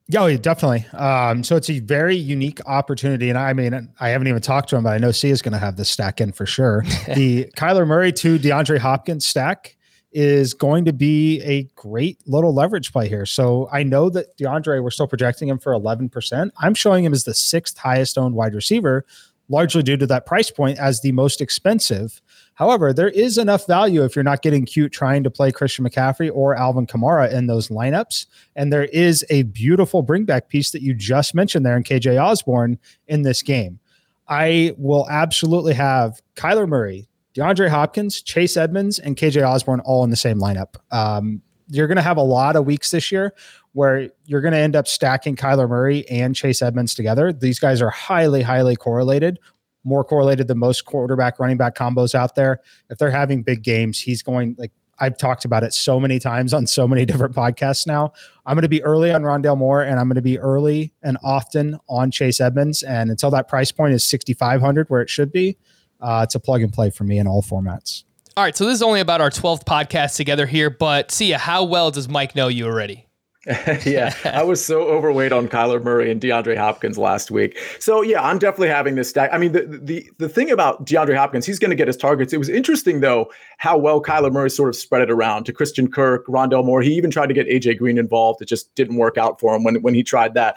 Yeah, 0.09 0.37
definitely. 0.37 0.87
Um, 0.93 1.43
so 1.43 1.57
it's 1.57 1.71
a 1.71 1.79
very 1.79 2.17
unique 2.17 2.61
opportunity. 2.67 3.31
And 3.31 3.39
I 3.39 3.53
mean, 3.55 3.89
I 3.99 4.11
haven't 4.11 4.29
even 4.29 4.43
talked 4.43 4.69
to 4.71 4.77
him, 4.77 4.85
but 4.85 4.91
I 4.91 4.99
know 4.99 5.11
Sia 5.11 5.33
is 5.33 5.41
going 5.41 5.53
to 5.53 5.59
have 5.59 5.77
this 5.77 5.89
stack 5.89 6.21
in 6.21 6.33
for 6.33 6.45
sure. 6.45 6.83
the 7.15 7.47
Kyler 7.57 7.87
Murray 7.87 8.13
to 8.13 8.39
DeAndre 8.39 8.79
Hopkins 8.79 9.27
stack 9.27 9.77
is 10.13 10.53
going 10.53 10.85
to 10.85 10.93
be 10.93 11.41
a 11.43 11.63
great 11.75 12.19
little 12.27 12.53
leverage 12.53 12.93
play 12.93 13.09
here. 13.09 13.25
So 13.25 13.69
I 13.73 13.83
know 13.83 14.11
that 14.11 14.37
DeAndre, 14.37 14.83
we're 14.83 14.91
still 14.91 15.07
projecting 15.07 15.49
him 15.49 15.59
for 15.59 15.73
11%. 15.73 16.51
I'm 16.59 16.75
showing 16.75 17.05
him 17.05 17.15
as 17.15 17.25
the 17.25 17.33
sixth 17.33 17.79
highest 17.79 18.19
owned 18.19 18.35
wide 18.35 18.55
receiver 18.55 19.07
largely 19.53 19.83
due 19.83 19.99
to 19.99 20.07
that 20.07 20.27
price 20.27 20.51
point 20.51 20.79
as 20.79 21.03
the 21.03 21.13
most 21.13 21.41
expensive. 21.41 22.23
However, 22.55 22.93
there 22.93 23.11
is 23.11 23.39
enough 23.39 23.67
value 23.67 24.03
if 24.03 24.17
you're 24.17 24.23
not 24.23 24.43
getting 24.43 24.65
cute 24.65 24.93
trying 24.93 25.23
to 25.25 25.31
play 25.31 25.53
Christian 25.53 25.85
McCaffrey 25.85 26.31
or 26.33 26.57
Alvin 26.57 26.87
Kamara 26.87 27.31
in 27.31 27.47
those 27.47 27.69
lineups. 27.69 28.27
And 28.57 28.73
there 28.73 28.87
is 28.87 29.25
a 29.31 29.43
beautiful 29.45 30.05
bringback 30.05 30.49
piece 30.49 30.71
that 30.71 30.83
you 30.83 30.95
just 30.95 31.35
mentioned 31.35 31.65
there 31.65 31.77
in 31.77 31.85
KJ 31.85 32.21
Osborn 32.21 32.79
in 33.07 33.23
this 33.23 33.43
game. 33.43 33.79
I 34.27 34.75
will 34.79 35.07
absolutely 35.11 35.75
have 35.75 36.23
Kyler 36.35 36.67
Murray, 36.67 37.09
DeAndre 37.35 37.69
Hopkins, 37.69 38.23
Chase 38.23 38.57
Edmonds, 38.57 38.99
and 38.99 39.17
KJ 39.17 39.47
Osborn 39.47 39.81
all 39.81 40.03
in 40.03 40.11
the 40.11 40.17
same 40.17 40.39
lineup. 40.39 40.77
Um, 40.91 41.43
you're 41.69 41.87
going 41.87 41.97
to 41.97 42.03
have 42.03 42.17
a 42.17 42.23
lot 42.23 42.57
of 42.57 42.67
weeks 42.67 42.91
this 42.91 43.13
year 43.13 43.35
where 43.73 44.11
you're 44.27 44.41
going 44.41 44.53
to 44.53 44.59
end 44.59 44.77
up 44.77 44.87
stacking 44.87 45.37
Kyler 45.37 45.69
Murray 45.69 46.09
and 46.09 46.35
Chase 46.35 46.63
Edmonds 46.63 46.95
together. 46.95 47.33
These 47.33 47.59
guys 47.59 47.81
are 47.81 47.91
highly, 47.91 48.43
highly 48.43 48.77
correlated, 48.77 49.39
more 49.85 50.05
correlated 50.05 50.49
than 50.49 50.59
most 50.59 50.85
quarterback 50.85 51.39
running 51.39 51.57
back 51.57 51.75
combos 51.75 52.15
out 52.15 52.35
there. 52.35 52.61
If 52.91 52.99
they're 52.99 53.11
having 53.11 53.43
big 53.43 53.63
games, 53.63 53.99
he's 53.99 54.23
going 54.23 54.57
like 54.59 54.73
I've 54.99 55.17
talked 55.17 55.45
about 55.45 55.65
it 55.65 55.75
so 55.75 55.99
many 55.99 56.19
times 56.19 56.55
on 56.55 56.67
so 56.67 56.87
many 56.87 57.05
different 57.07 57.35
podcasts 57.35 57.87
now. 57.87 58.13
I'm 58.47 58.55
going 58.55 58.63
to 58.63 58.69
be 58.69 58.83
early 58.83 59.11
on 59.11 59.23
Rondale 59.23 59.59
Moore 59.59 59.83
and 59.83 59.99
I'm 59.99 60.07
going 60.07 60.17
to 60.17 60.23
be 60.23 60.39
early 60.39 60.93
and 61.03 61.19
often 61.25 61.79
on 61.89 62.11
Chase 62.11 62.41
Edmonds. 62.41 62.83
And 62.83 63.11
until 63.11 63.31
that 63.31 63.49
price 63.49 63.73
point 63.73 63.95
is 63.95 64.07
6,500 64.07 64.89
where 64.89 65.01
it 65.01 65.11
should 65.11 65.33
be, 65.33 65.57
uh, 66.01 66.21
it's 66.25 66.35
a 66.35 66.41
plug 66.41 66.63
and 66.63 66.73
play 66.73 66.91
for 66.91 67.05
me 67.05 67.19
in 67.19 67.27
all 67.27 67.43
formats. 67.43 68.05
All 68.37 68.45
right. 68.45 68.57
So 68.57 68.65
this 68.65 68.77
is 68.77 68.83
only 68.83 69.01
about 69.01 69.21
our 69.21 69.31
12th 69.31 69.65
podcast 69.65 70.17
together 70.17 70.47
here, 70.47 70.71
but 70.71 71.11
see 71.11 71.31
how 71.33 71.65
well 71.65 71.91
does 71.91 72.09
Mike 72.09 72.35
know 72.35 72.49
you 72.49 72.67
already? 72.67 73.07
yeah, 73.85 74.15
I 74.25 74.45
was 74.45 74.65
so 74.65 74.83
overweight 74.83 75.33
on 75.33 75.49
Kyler 75.49 75.83
Murray 75.83 76.13
and 76.13 76.21
DeAndre 76.21 76.57
Hopkins 76.57 76.97
last 76.97 77.29
week. 77.29 77.59
So 77.81 78.01
yeah, 78.01 78.23
I'm 78.23 78.39
definitely 78.39 78.69
having 78.69 78.95
this 78.95 79.09
stack. 79.09 79.31
I 79.33 79.39
mean, 79.39 79.51
the 79.51 79.81
the 79.83 80.09
the 80.19 80.29
thing 80.29 80.53
about 80.53 80.87
DeAndre 80.87 81.17
Hopkins, 81.17 81.45
he's 81.45 81.59
going 81.59 81.71
to 81.71 81.77
get 81.77 81.89
his 81.89 81.97
targets. 81.97 82.33
It 82.33 82.37
was 82.37 82.49
interesting 82.49 83.01
though 83.01 83.33
how 83.59 83.77
well 83.77 84.01
Kyler 84.01 84.31
Murray 84.31 84.49
sort 84.49 84.69
of 84.69 84.77
spread 84.77 85.03
it 85.03 85.11
around 85.11 85.43
to 85.45 85.53
Christian 85.53 85.91
Kirk, 85.91 86.25
Rondale 86.29 86.65
Moore. 86.65 86.83
He 86.83 86.95
even 86.95 87.11
tried 87.11 87.27
to 87.27 87.35
get 87.35 87.49
AJ 87.49 87.79
Green 87.79 87.99
involved. 87.99 88.41
It 88.41 88.47
just 88.47 88.73
didn't 88.77 88.97
work 88.97 89.19
out 89.19 89.41
for 89.41 89.57
him 89.57 89.65
when 89.65 89.83
when 89.83 89.95
he 89.95 90.05
tried 90.05 90.35
that. 90.35 90.55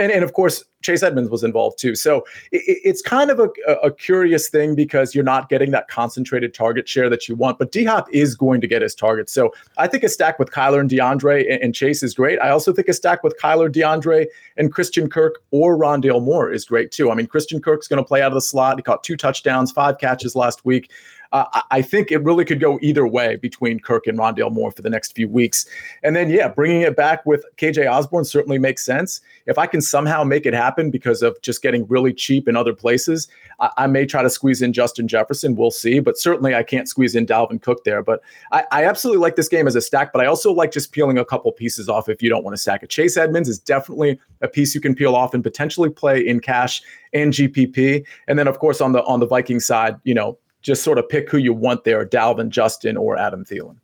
And 0.00 0.10
and 0.10 0.24
of 0.24 0.32
course, 0.32 0.64
Chase 0.84 1.02
Edmonds 1.02 1.30
was 1.30 1.42
involved 1.42 1.78
too. 1.78 1.94
So 1.94 2.18
it, 2.52 2.62
it's 2.84 3.02
kind 3.02 3.30
of 3.30 3.40
a, 3.40 3.48
a, 3.82 3.90
curious 3.90 4.48
thing 4.48 4.74
because 4.74 5.14
you're 5.14 5.24
not 5.24 5.48
getting 5.48 5.70
that 5.70 5.88
concentrated 5.88 6.52
target 6.52 6.88
share 6.88 7.08
that 7.08 7.26
you 7.26 7.34
want. 7.34 7.58
But 7.58 7.72
D 7.72 7.84
Hop 7.84 8.06
is 8.12 8.36
going 8.36 8.60
to 8.60 8.66
get 8.66 8.82
his 8.82 8.94
targets. 8.94 9.32
So 9.32 9.52
I 9.78 9.88
think 9.88 10.04
a 10.04 10.08
stack 10.08 10.38
with 10.38 10.50
Kyler 10.50 10.80
and 10.80 10.90
DeAndre 10.90 11.50
and, 11.50 11.62
and, 11.62 11.74
Chase 11.74 12.02
is 12.02 12.14
great. 12.14 12.38
I 12.38 12.50
also 12.50 12.72
think 12.72 12.86
a 12.88 12.92
stack 12.92 13.24
with 13.24 13.34
Kyler, 13.40 13.72
DeAndre, 13.72 14.26
and 14.56 14.72
Christian 14.72 15.08
Kirk 15.08 15.42
or 15.50 15.76
Rondale 15.76 16.22
Moore 16.22 16.52
is 16.52 16.66
great 16.66 16.92
too. 16.92 17.10
I 17.10 17.14
mean, 17.14 17.26
Christian 17.26 17.60
Kirk's 17.60 17.88
going 17.88 18.02
to 18.02 18.06
play 18.06 18.22
out 18.22 18.28
of 18.28 18.34
the 18.34 18.40
slot. 18.40 18.76
He 18.76 18.82
caught 18.82 19.02
two 19.02 19.16
touchdowns, 19.16 19.72
five 19.72 19.98
catches 19.98 20.36
last 20.36 20.64
week 20.64 20.90
I 21.34 21.82
think 21.82 22.12
it 22.12 22.22
really 22.22 22.44
could 22.44 22.60
go 22.60 22.78
either 22.80 23.08
way 23.08 23.34
between 23.34 23.80
Kirk 23.80 24.06
and 24.06 24.16
Rondale 24.16 24.52
Moore 24.52 24.70
for 24.70 24.82
the 24.82 24.90
next 24.90 25.16
few 25.16 25.28
weeks. 25.28 25.66
And 26.04 26.14
then, 26.14 26.30
yeah, 26.30 26.46
bringing 26.46 26.82
it 26.82 26.94
back 26.94 27.26
with 27.26 27.44
KJ 27.56 27.90
Osborn 27.90 28.24
certainly 28.24 28.56
makes 28.56 28.84
sense. 28.84 29.20
If 29.46 29.58
I 29.58 29.66
can 29.66 29.80
somehow 29.80 30.22
make 30.22 30.46
it 30.46 30.54
happen 30.54 30.92
because 30.92 31.22
of 31.22 31.40
just 31.42 31.60
getting 31.60 31.88
really 31.88 32.12
cheap 32.12 32.46
in 32.46 32.54
other 32.54 32.72
places, 32.72 33.26
I, 33.58 33.70
I 33.78 33.86
may 33.88 34.06
try 34.06 34.22
to 34.22 34.30
squeeze 34.30 34.62
in 34.62 34.72
Justin 34.72 35.08
Jefferson. 35.08 35.56
We'll 35.56 35.72
see. 35.72 35.98
But 35.98 36.16
certainly 36.18 36.54
I 36.54 36.62
can't 36.62 36.88
squeeze 36.88 37.16
in 37.16 37.26
Dalvin 37.26 37.60
Cook 37.60 37.82
there. 37.82 38.00
But 38.00 38.20
I, 38.52 38.62
I 38.70 38.84
absolutely 38.84 39.20
like 39.20 39.34
this 39.34 39.48
game 39.48 39.66
as 39.66 39.74
a 39.74 39.80
stack, 39.80 40.12
but 40.12 40.22
I 40.22 40.26
also 40.26 40.52
like 40.52 40.70
just 40.70 40.92
peeling 40.92 41.18
a 41.18 41.24
couple 41.24 41.50
pieces 41.50 41.88
off 41.88 42.08
if 42.08 42.22
you 42.22 42.28
don't 42.28 42.44
want 42.44 42.54
to 42.54 42.62
stack 42.62 42.84
it. 42.84 42.90
Chase 42.90 43.16
Edmonds 43.16 43.48
is 43.48 43.58
definitely 43.58 44.20
a 44.40 44.46
piece 44.46 44.72
you 44.72 44.80
can 44.80 44.94
peel 44.94 45.16
off 45.16 45.34
and 45.34 45.42
potentially 45.42 45.90
play 45.90 46.24
in 46.24 46.38
cash 46.38 46.80
and 47.12 47.32
GPP. 47.32 48.06
And 48.28 48.38
then, 48.38 48.46
of 48.46 48.60
course, 48.60 48.80
on 48.80 48.92
the 48.92 49.02
on 49.02 49.18
the 49.18 49.26
Viking 49.26 49.58
side, 49.58 49.96
you 50.04 50.14
know, 50.14 50.38
just 50.64 50.82
sort 50.82 50.98
of 50.98 51.08
pick 51.08 51.30
who 51.30 51.38
you 51.38 51.52
want 51.52 51.84
there 51.84 52.04
Dalvin, 52.04 52.48
Justin, 52.48 52.96
or 52.96 53.16
Adam 53.16 53.44
Thielen. 53.44 53.76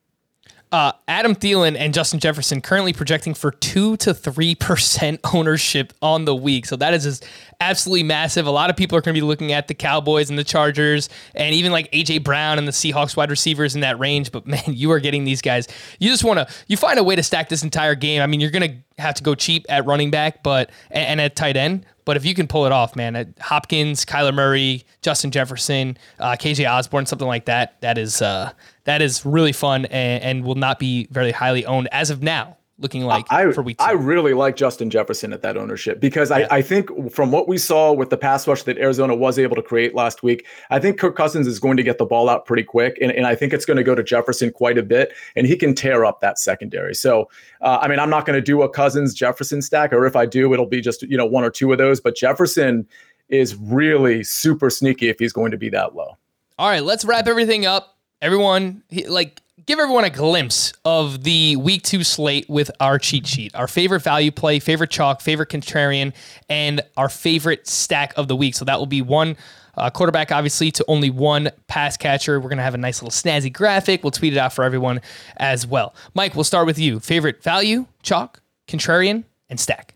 Uh, 0.72 0.92
Adam 1.08 1.34
Thielen 1.34 1.76
and 1.76 1.92
Justin 1.92 2.20
Jefferson 2.20 2.60
currently 2.60 2.92
projecting 2.92 3.34
for 3.34 3.50
two 3.50 3.96
to 3.98 4.14
three 4.14 4.54
percent 4.54 5.20
ownership 5.34 5.92
on 6.00 6.24
the 6.24 6.34
week. 6.34 6.66
So 6.66 6.76
that 6.76 6.94
is 6.94 7.04
just 7.04 7.26
absolutely 7.60 8.02
massive. 8.02 8.46
A 8.46 8.50
lot 8.50 8.70
of 8.70 8.76
people 8.76 8.96
are 8.96 9.00
going 9.00 9.14
to 9.14 9.20
be 9.20 9.26
looking 9.26 9.52
at 9.52 9.68
the 9.68 9.74
Cowboys 9.74 10.30
and 10.30 10.38
the 10.38 10.44
Chargers, 10.44 11.08
and 11.34 11.54
even 11.54 11.72
like 11.72 11.90
AJ 11.92 12.24
Brown 12.24 12.58
and 12.58 12.66
the 12.66 12.72
Seahawks 12.72 13.16
wide 13.16 13.30
receivers 13.30 13.74
in 13.74 13.82
that 13.82 13.98
range. 13.98 14.32
But 14.32 14.46
man, 14.46 14.62
you 14.66 14.90
are 14.92 15.00
getting 15.00 15.24
these 15.24 15.42
guys. 15.42 15.68
You 15.98 16.10
just 16.10 16.24
want 16.24 16.38
to 16.38 16.54
you 16.66 16.76
find 16.76 16.98
a 16.98 17.04
way 17.04 17.16
to 17.16 17.22
stack 17.22 17.48
this 17.48 17.62
entire 17.62 17.94
game. 17.94 18.22
I 18.22 18.26
mean, 18.26 18.40
you're 18.40 18.50
going 18.50 18.70
to 18.70 19.02
have 19.02 19.14
to 19.14 19.22
go 19.22 19.34
cheap 19.34 19.66
at 19.68 19.86
running 19.86 20.10
back, 20.10 20.42
but 20.42 20.70
and 20.90 21.20
at 21.20 21.36
tight 21.36 21.56
end. 21.56 21.86
But 22.06 22.16
if 22.16 22.24
you 22.24 22.34
can 22.34 22.48
pull 22.48 22.66
it 22.66 22.72
off, 22.72 22.96
man, 22.96 23.34
Hopkins, 23.40 24.04
Kyler 24.04 24.34
Murray, 24.34 24.84
Justin 25.00 25.30
Jefferson, 25.30 25.96
uh, 26.18 26.32
KJ 26.32 26.68
Osborn, 26.68 27.06
something 27.06 27.28
like 27.28 27.44
that, 27.44 27.80
that 27.82 27.98
is 27.98 28.20
uh, 28.20 28.52
that 28.84 29.02
is 29.02 29.24
really 29.24 29.52
fun 29.52 29.84
and, 29.86 30.22
and 30.22 30.44
will 30.44 30.56
not 30.56 30.78
be 30.78 31.06
very 31.10 31.30
highly 31.30 31.64
owned 31.66 31.88
as 31.92 32.10
of 32.10 32.22
now 32.22 32.56
looking 32.80 33.04
like 33.04 33.26
I, 33.30 33.52
for 33.52 33.62
week 33.62 33.78
two. 33.78 33.84
I 33.84 33.92
really 33.92 34.34
like 34.34 34.56
Justin 34.56 34.90
Jefferson 34.90 35.32
at 35.32 35.42
that 35.42 35.56
ownership 35.56 36.00
because 36.00 36.30
yeah. 36.30 36.48
I, 36.50 36.56
I 36.56 36.62
think 36.62 37.12
from 37.12 37.30
what 37.30 37.46
we 37.46 37.58
saw 37.58 37.92
with 37.92 38.10
the 38.10 38.16
pass 38.16 38.48
rush 38.48 38.62
that 38.64 38.78
Arizona 38.78 39.14
was 39.14 39.38
able 39.38 39.54
to 39.56 39.62
create 39.62 39.94
last 39.94 40.22
week, 40.22 40.46
I 40.70 40.78
think 40.78 40.98
Kirk 40.98 41.14
Cousins 41.14 41.46
is 41.46 41.60
going 41.60 41.76
to 41.76 41.82
get 41.82 41.98
the 41.98 42.06
ball 42.06 42.28
out 42.28 42.46
pretty 42.46 42.64
quick. 42.64 42.98
And, 43.00 43.12
and 43.12 43.26
I 43.26 43.34
think 43.34 43.52
it's 43.52 43.66
going 43.66 43.76
to 43.76 43.84
go 43.84 43.94
to 43.94 44.02
Jefferson 44.02 44.50
quite 44.50 44.78
a 44.78 44.82
bit 44.82 45.12
and 45.36 45.46
he 45.46 45.56
can 45.56 45.74
tear 45.74 46.04
up 46.04 46.20
that 46.20 46.38
secondary. 46.38 46.94
So, 46.94 47.28
uh, 47.60 47.78
I 47.82 47.88
mean, 47.88 47.98
I'm 47.98 48.10
not 48.10 48.24
going 48.24 48.36
to 48.36 48.42
do 48.42 48.62
a 48.62 48.68
Cousins 48.68 49.14
Jefferson 49.14 49.60
stack, 49.60 49.92
or 49.92 50.06
if 50.06 50.16
I 50.16 50.24
do, 50.26 50.52
it'll 50.54 50.66
be 50.66 50.80
just, 50.80 51.02
you 51.02 51.16
know, 51.16 51.26
one 51.26 51.44
or 51.44 51.50
two 51.50 51.70
of 51.72 51.78
those. 51.78 52.00
But 52.00 52.16
Jefferson 52.16 52.88
is 53.28 53.54
really 53.56 54.24
super 54.24 54.70
sneaky 54.70 55.08
if 55.08 55.18
he's 55.18 55.32
going 55.32 55.50
to 55.50 55.58
be 55.58 55.68
that 55.68 55.94
low. 55.94 56.16
All 56.58 56.68
right, 56.68 56.82
let's 56.82 57.04
wrap 57.04 57.28
everything 57.28 57.66
up. 57.66 57.98
Everyone, 58.22 58.82
like, 59.06 59.40
give 59.66 59.78
everyone 59.78 60.04
a 60.04 60.10
glimpse 60.10 60.72
of 60.84 61.24
the 61.24 61.56
week 61.56 61.82
two 61.82 62.04
slate 62.04 62.48
with 62.48 62.70
our 62.80 62.98
cheat 62.98 63.26
sheet, 63.26 63.54
our 63.54 63.68
favorite 63.68 64.00
value 64.00 64.30
play, 64.30 64.58
favorite 64.58 64.90
chalk, 64.90 65.20
favorite 65.20 65.48
contrarian, 65.48 66.12
and 66.48 66.80
our 66.96 67.08
favorite 67.08 67.66
stack 67.66 68.12
of 68.16 68.28
the 68.28 68.36
week. 68.36 68.54
So 68.54 68.64
that 68.64 68.78
will 68.78 68.86
be 68.86 69.02
one 69.02 69.36
uh, 69.76 69.90
quarterback, 69.90 70.32
obviously, 70.32 70.70
to 70.72 70.84
only 70.88 71.10
one 71.10 71.50
pass 71.68 71.96
catcher. 71.96 72.40
We're 72.40 72.48
going 72.48 72.58
to 72.58 72.64
have 72.64 72.74
a 72.74 72.78
nice 72.78 73.02
little 73.02 73.12
snazzy 73.12 73.52
graphic. 73.52 74.02
We'll 74.02 74.10
tweet 74.10 74.32
it 74.32 74.38
out 74.38 74.52
for 74.52 74.64
everyone 74.64 75.00
as 75.36 75.66
well. 75.66 75.94
Mike, 76.14 76.34
we'll 76.34 76.44
start 76.44 76.66
with 76.66 76.78
you. 76.78 77.00
Favorite 77.00 77.42
value, 77.42 77.86
chalk, 78.02 78.40
contrarian, 78.66 79.24
and 79.48 79.58
stack. 79.58 79.94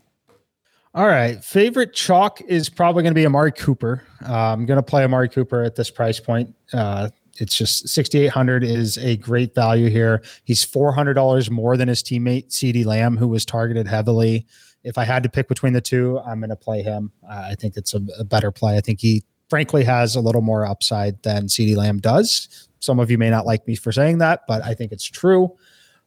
All 0.93 1.07
right. 1.07 1.43
Favorite 1.43 1.93
chalk 1.93 2.39
is 2.41 2.69
probably 2.69 3.03
going 3.03 3.13
to 3.13 3.19
be 3.19 3.25
Amari 3.25 3.51
Cooper. 3.51 4.03
Uh, 4.25 4.53
I'm 4.53 4.65
going 4.65 4.77
to 4.77 4.83
play 4.83 5.03
Amari 5.03 5.27
Cooper 5.27 5.61
at 5.61 5.75
this 5.75 5.91
price 5.91 6.21
point. 6.21 6.55
Uh, 6.71 7.09
it's 7.37 7.55
just 7.55 7.87
6,800 7.89 8.63
is 8.63 8.97
a 8.97 9.17
great 9.17 9.53
value 9.53 9.89
here. 9.89 10.21
He's 10.43 10.65
$400 10.65 11.49
more 11.49 11.77
than 11.77 11.87
his 11.87 12.01
teammate 12.01 12.49
CeeDee 12.49 12.85
Lamb, 12.85 13.17
who 13.17 13.27
was 13.27 13.45
targeted 13.45 13.87
heavily. 13.87 14.45
If 14.83 14.97
I 14.97 15.03
had 15.03 15.23
to 15.23 15.29
pick 15.29 15.47
between 15.47 15.73
the 15.73 15.81
two, 15.81 16.19
I'm 16.19 16.39
going 16.39 16.49
to 16.49 16.55
play 16.55 16.81
him. 16.81 17.11
Uh, 17.27 17.49
I 17.51 17.55
think 17.55 17.75
it's 17.77 17.93
a, 17.93 18.01
a, 18.19 18.23
better 18.23 18.51
play. 18.51 18.77
I 18.77 18.81
think 18.81 18.99
he 19.01 19.23
frankly 19.49 19.83
has 19.83 20.15
a 20.15 20.21
little 20.21 20.41
more 20.41 20.65
upside 20.65 21.21
than 21.23 21.47
CeeDee 21.47 21.75
Lamb 21.75 21.99
does. 21.99 22.67
Some 22.79 22.99
of 22.99 23.09
you 23.09 23.17
may 23.17 23.29
not 23.29 23.45
like 23.45 23.67
me 23.67 23.75
for 23.75 23.91
saying 23.91 24.19
that, 24.19 24.41
but 24.47 24.63
I 24.63 24.73
think 24.73 24.91
it's 24.91 25.05
true. 25.05 25.55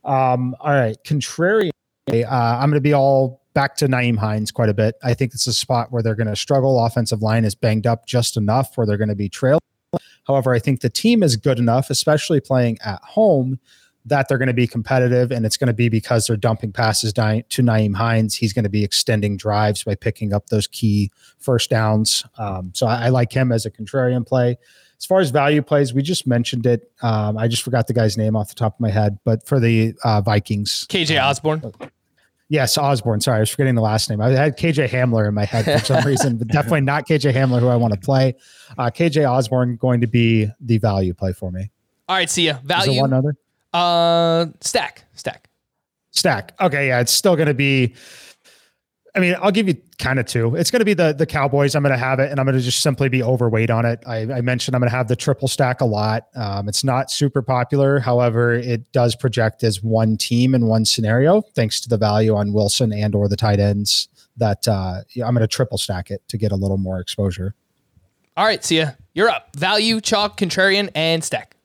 Um, 0.05 0.55
all 0.61 0.73
right, 0.73 0.97
contrarian. 1.05 1.71
Uh, 2.09 2.25
I'm 2.27 2.71
going 2.71 2.75
to 2.75 2.81
be 2.81 2.95
all 2.95 3.43
back 3.53 3.75
to 3.77 3.89
Nyheim 3.89 4.17
Hines 4.17 4.51
quite 4.53 4.69
a 4.69 4.75
bit. 4.75 4.95
I 5.03 5.15
think 5.15 5.35
it's 5.35 5.47
a 5.47 5.53
spot 5.53 5.91
where 5.91 6.03
they're 6.03 6.15
going 6.15 6.29
to 6.29 6.37
struggle. 6.37 6.85
Offensive 6.85 7.23
line 7.23 7.45
is 7.45 7.55
banged 7.55 7.87
up 7.87 8.07
just 8.07 8.37
enough 8.37 8.77
where 8.77 8.87
they're 8.87 8.97
going 8.97 9.09
to 9.09 9.17
be 9.17 9.29
trail. 9.29 9.59
However, 10.29 10.55
I 10.55 10.59
think 10.59 10.83
the 10.83 10.91
team 10.91 11.23
is 11.23 11.37
good 11.37 11.59
enough, 11.59 11.89
especially 11.91 12.41
playing 12.41 12.79
at 12.85 13.03
home, 13.03 13.59
that 14.05 14.29
they're 14.29 14.39
going 14.39 14.49
to 14.49 14.55
be 14.55 14.67
competitive. 14.67 15.33
And 15.33 15.45
it's 15.45 15.57
going 15.57 15.69
to 15.69 15.75
be 15.75 15.89
because 15.89 16.27
they're 16.27 16.37
dumping 16.37 16.71
passes 16.71 17.13
to 17.15 17.21
Nyheim 17.21 17.97
Hines. 17.97 18.35
He's 18.35 18.53
going 18.53 18.65
to 18.65 18.71
be 18.71 18.85
extending 18.85 19.37
drives 19.37 19.85
by 19.85 19.95
picking 19.95 20.33
up 20.33 20.47
those 20.47 20.67
key 20.67 21.11
first 21.39 21.71
downs. 21.71 22.25
Um, 22.37 22.73
so 22.75 22.87
I, 22.87 23.07
I, 23.07 23.09
like 23.09 23.33
him 23.33 23.51
as 23.51 23.67
a 23.67 23.71
contrarian 23.71 24.27
play. 24.27 24.59
As 24.99 25.07
far 25.07 25.21
as 25.21 25.31
value 25.31 25.63
plays, 25.63 25.95
we 25.95 26.03
just 26.03 26.27
mentioned 26.27 26.67
it. 26.67 26.91
Um, 27.03 27.39
I 27.39 27.49
just 27.49 27.63
forgot 27.63 27.87
the 27.87 27.93
guy's 27.93 28.17
name 28.17 28.37
off 28.37 28.49
the 28.49 28.55
top 28.55 28.75
of 28.75 28.81
my 28.81 28.91
head, 28.91 29.19
but 29.25 29.47
for 29.47 29.61
the 29.61 29.95
uh, 30.05 30.21
Vikings, 30.21 30.87
KJ 30.89 31.19
um, 31.21 31.29
Osborn. 31.29 31.73
Yes, 32.51 32.79
Osborn. 32.79 33.21
Sorry, 33.21 33.37
I 33.37 33.41
was 33.41 33.51
forgetting 33.51 33.75
the 33.75 33.83
last 33.83 34.09
name. 34.09 34.23
I 34.23 34.31
had 34.31 34.57
KJ 34.59 34.89
Hamler 34.89 35.29
in 35.29 35.35
my 35.35 35.45
head 35.45 35.67
for 35.67 35.85
some 35.85 36.05
reason, 36.05 36.39
but 36.39 36.49
definitely 36.53 36.81
not 36.81 37.07
KJ 37.07 37.35
Hamler, 37.35 37.61
who 37.61 37.69
I 37.69 37.77
want 37.77 37.93
to 37.93 38.01
play. 38.01 38.35
Uh, 38.79 38.91
KJ 38.91 39.31
Osborn 39.31 39.77
going 39.77 40.01
to 40.01 40.07
be 40.07 40.49
the 40.61 40.79
value 40.79 41.13
play 41.13 41.33
for 41.33 41.51
me. 41.53 41.71
All 42.09 42.17
right, 42.17 42.31
Sia. 42.31 42.61
Value. 42.65 43.01
one 43.01 43.13
other. 43.13 43.37
Uh, 43.75 44.47
stack, 44.63 45.05
stack, 45.13 45.51
stack. 46.11 46.55
Okay, 46.59 46.89
yeah, 46.89 47.01
it's 47.01 47.13
still 47.13 47.37
going 47.37 47.49
to 47.49 47.55
be 47.55 47.95
I 49.15 49.21
mean, 49.21 49.37
I'll 49.41 49.51
give 49.51 49.69
you 49.69 49.77
kind 49.99 50.19
of 50.19 50.27
two. 50.27 50.55
It's 50.55 50.71
going 50.71 50.81
to 50.81 50.85
be 50.85 50.95
the 50.95 51.13
the 51.13 51.27
Cowboys. 51.27 51.75
I'm 51.75 51.83
going 51.83 51.93
to 51.93 51.99
have 51.99 52.21
it, 52.21 52.31
and 52.31 52.39
I'm 52.39 52.47
going 52.47 52.57
to 52.57 52.63
just 52.63 52.83
simply 52.83 53.09
be 53.09 53.23
overweight 53.23 53.71
on 53.71 53.85
it. 53.85 54.01
I, 54.07 54.21
I 54.33 54.41
mentioned 54.41 54.75
I'm 54.75 54.81
going 54.81 54.91
to 54.91 54.97
have 54.97 55.09
the 55.09 55.17
triple 55.17 55.49
stack 55.49 55.81
a 55.81 55.85
lot. 55.85 56.29
Um, 56.35 56.69
it's 56.69 56.85
not 56.85 57.11
super 57.11 57.43
popular, 57.43 57.99
however, 57.99 58.53
it 58.53 58.91
does 58.93 59.17
project 59.17 59.65
as 59.65 59.83
one 59.83 60.17
team 60.17 60.55
in 60.55 60.67
one 60.67 60.85
scenario, 60.85 61.43
thanks 61.55 61.81
to 61.81 61.89
the 61.89 61.99
value 61.99 62.35
on 62.35 62.53
Wilson 62.53 62.93
and 62.93 63.15
or 63.15 63.29
the 63.29 63.37
tight 63.37 63.61
ends. 63.61 64.09
That 64.37 64.69
uh, 64.69 65.01
I'm 65.17 65.35
going 65.35 65.41
to 65.41 65.49
triple 65.49 65.79
stack 65.79 66.11
it 66.11 66.23
to 66.29 66.39
get 66.39 66.53
a 66.53 66.57
little 66.57 66.79
more 66.79 67.01
exposure. 67.01 67.55
All 68.37 68.45
right, 68.45 68.65
see 68.65 68.79
ya. 68.79 68.91
You're 69.15 69.31
up. 69.31 69.57
Value, 69.57 70.01
chalk, 70.01 70.39
contrarian, 70.39 70.91
and 70.95 71.25
stack. 71.25 71.57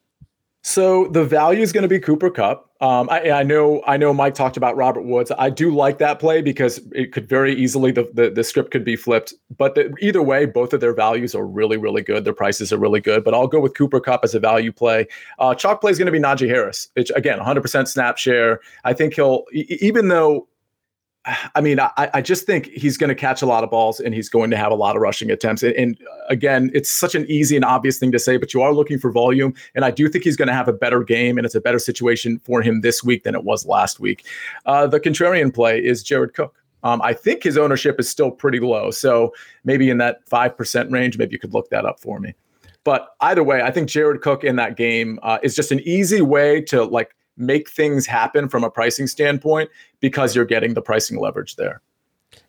So 0.66 1.08
the 1.10 1.26
value 1.26 1.62
is 1.62 1.74
going 1.74 1.82
to 1.82 1.90
be 1.90 2.00
Cooper 2.00 2.30
Kupp. 2.30 2.70
Um, 2.80 3.10
I, 3.10 3.32
I, 3.32 3.44
know, 3.44 3.84
I 3.86 3.98
know. 3.98 4.14
Mike 4.14 4.34
talked 4.34 4.56
about 4.56 4.78
Robert 4.78 5.02
Woods. 5.02 5.30
I 5.38 5.50
do 5.50 5.76
like 5.76 5.98
that 5.98 6.20
play 6.20 6.42
because 6.42 6.80
it 6.94 7.12
could 7.12 7.28
very 7.28 7.54
easily 7.54 7.92
the 7.92 8.10
the, 8.14 8.30
the 8.30 8.44
script 8.46 8.72
could 8.72 8.86
be 8.86 8.96
flipped. 8.96 9.34
But 9.58 9.76
the, 9.76 9.94
either 10.00 10.22
way, 10.22 10.46
both 10.46 10.74
of 10.74 10.80
their 10.80 10.94
values 10.94 11.36
are 11.36 11.46
really, 11.46 11.76
really 11.76 12.02
good. 12.02 12.24
Their 12.24 12.34
prices 12.34 12.72
are 12.72 12.78
really 12.78 13.02
good. 13.02 13.26
But 13.26 13.34
I'll 13.34 13.48
go 13.48 13.60
with 13.60 13.74
Cooper 13.76 14.00
Kupp 14.00 14.22
as 14.24 14.36
a 14.36 14.40
value 14.40 14.72
play. 14.72 15.06
Uh, 15.38 15.54
chalk 15.54 15.82
play 15.82 15.92
is 15.92 15.98
going 15.98 16.06
to 16.06 16.12
be 16.14 16.20
Najee 16.20 16.48
Harris. 16.48 16.88
It's 16.96 17.12
again 17.12 17.40
100% 17.40 17.88
snap 17.88 18.18
share. 18.18 18.62
I 18.86 18.94
think 18.94 19.16
he'll 19.16 19.44
even 19.52 20.08
though 20.08 20.48
I 21.56 21.62
mean, 21.62 21.80
I, 21.80 22.10
I 22.14 22.22
just 22.22 22.46
think 22.46 22.68
he's 22.68 22.98
going 22.98 23.08
to 23.08 23.16
catch 23.16 23.42
a 23.42 23.46
lot 23.46 23.64
of 23.64 23.70
balls 23.70 24.00
and 24.00 24.14
he's 24.14 24.28
going 24.28 24.50
to 24.52 24.58
have 24.58 24.72
a 24.72 24.76
lot 24.76 24.96
of 24.96 25.02
rushing 25.02 25.32
attempts. 25.32 25.64
And, 25.64 25.74
and, 25.76 25.98
again, 26.30 26.70
it's 26.74 26.90
such 26.90 27.16
an 27.16 27.26
easy 27.30 27.56
and 27.56 27.64
obvious 27.64 27.98
thing 27.98 28.12
to 28.12 28.20
say, 28.20 28.38
but 28.38 28.54
you 28.54 28.62
are 28.62 28.74
looking 28.74 29.00
for 29.00 29.12
volume. 29.12 29.54
And 29.76 29.86
I 29.86 29.92
do 29.92 30.10
think 30.10 30.24
he's 30.24 30.36
going 30.36 30.48
to 30.48 30.54
have 30.54 30.68
a 30.68 30.74
better 30.74 31.04
game 31.04 31.38
and 31.38 31.46
it's 31.46 31.56
a 31.56 31.62
better 31.62 31.80
situation 31.80 32.40
for 32.40 32.62
him 32.62 32.82
this 32.82 33.04
week 33.04 33.24
than 33.24 33.36
it 33.36 33.44
was 33.44 33.66
last 33.66 34.00
week. 34.00 34.26
Uh, 34.66 34.88
the 34.88 35.00
contrarian 35.00 35.54
play 35.54 35.84
is 35.84 36.04
Jared 36.04 36.34
Cook. 36.34 36.56
Um, 36.84 37.02
I 37.02 37.14
think 37.14 37.44
his 37.44 37.58
ownership 37.58 38.00
is 38.00 38.10
still 38.10 38.32
pretty 38.32 38.60
low. 38.60 38.92
So 38.92 39.34
maybe 39.64 39.90
in 39.90 39.98
that 40.00 40.26
5% 40.30 40.92
range, 40.92 41.18
maybe 41.18 41.32
you 41.32 41.40
could 41.40 41.54
look 41.54 41.70
that 41.70 41.86
up 41.86 42.00
for 42.00 42.20
me. 42.20 42.36
But 42.84 43.16
either 43.22 43.44
way, 43.44 43.62
I 43.62 43.72
think 43.72 43.88
Jared 43.88 44.22
Cook 44.22 44.44
in 44.44 44.58
that 44.58 44.76
game 44.76 45.20
uh, 45.24 45.40
is 45.42 45.56
just 45.56 45.72
an 45.72 45.80
easy 45.82 46.22
way 46.22 46.62
to 46.64 46.84
like 46.84 47.16
make 47.38 47.70
things 47.70 48.06
happen 48.06 48.48
from 48.48 48.64
a 48.64 48.70
pricing 48.70 49.08
standpoint 49.08 49.70
because 50.00 50.36
you're 50.36 50.46
getting 50.46 50.74
the 50.74 50.82
pricing 50.82 51.20
leverage 51.20 51.56
there. 51.56 51.82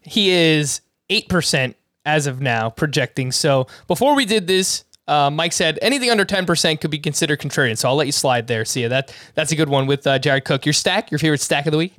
He 0.00 0.30
is 0.30 0.80
8% 1.10 1.74
as 2.06 2.26
of 2.26 2.40
now 2.40 2.70
projecting. 2.70 3.32
So 3.32 3.66
before 3.86 4.14
we 4.14 4.24
did 4.24 4.46
this, 4.46 4.84
uh, 5.06 5.30
Mike 5.30 5.52
said 5.52 5.78
anything 5.82 6.10
under 6.10 6.24
10% 6.24 6.80
could 6.80 6.90
be 6.90 6.98
considered 6.98 7.40
contrarian. 7.40 7.76
So 7.76 7.88
I'll 7.88 7.96
let 7.96 8.06
you 8.06 8.12
slide 8.12 8.46
there. 8.46 8.64
See, 8.64 8.86
that 8.86 9.14
that's 9.34 9.52
a 9.52 9.56
good 9.56 9.68
one 9.68 9.86
with 9.86 10.06
uh, 10.06 10.18
Jared 10.18 10.44
Cook. 10.44 10.64
Your 10.64 10.72
stack, 10.72 11.10
your 11.10 11.18
favorite 11.18 11.40
stack 11.40 11.66
of 11.66 11.72
the 11.72 11.78
week? 11.78 11.92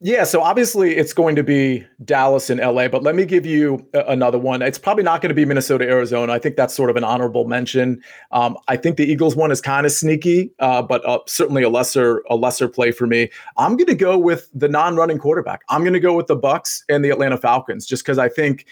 Yeah, 0.00 0.24
so 0.24 0.40
obviously 0.42 0.96
it's 0.96 1.12
going 1.12 1.36
to 1.36 1.42
be 1.42 1.86
Dallas 2.04 2.50
and 2.50 2.60
LA, 2.60 2.88
but 2.88 3.02
let 3.02 3.14
me 3.14 3.24
give 3.24 3.44
you 3.44 3.86
another 3.92 4.38
one. 4.38 4.62
It's 4.62 4.78
probably 4.78 5.04
not 5.04 5.20
going 5.20 5.30
to 5.30 5.34
be 5.34 5.44
Minnesota, 5.44 5.84
Arizona. 5.84 6.32
I 6.32 6.38
think 6.38 6.56
that's 6.56 6.74
sort 6.74 6.90
of 6.90 6.96
an 6.96 7.04
honorable 7.04 7.46
mention. 7.46 8.02
Um, 8.32 8.56
I 8.68 8.76
think 8.76 8.96
the 8.96 9.04
Eagles 9.04 9.36
one 9.36 9.50
is 9.50 9.60
kind 9.60 9.86
of 9.86 9.92
sneaky, 9.92 10.52
uh, 10.58 10.82
but 10.82 11.04
uh, 11.06 11.20
certainly 11.26 11.62
a 11.62 11.68
lesser 11.68 12.22
a 12.30 12.36
lesser 12.36 12.68
play 12.68 12.92
for 12.92 13.06
me. 13.06 13.30
I'm 13.56 13.76
going 13.76 13.86
to 13.86 13.94
go 13.94 14.18
with 14.18 14.48
the 14.54 14.68
non-running 14.68 15.18
quarterback. 15.18 15.62
I'm 15.68 15.82
going 15.82 15.94
to 15.94 16.00
go 16.00 16.14
with 16.14 16.26
the 16.26 16.36
Bucks 16.36 16.84
and 16.88 17.04
the 17.04 17.10
Atlanta 17.10 17.36
Falcons, 17.36 17.86
just 17.86 18.02
because 18.04 18.18
I 18.18 18.28
think 18.28 18.66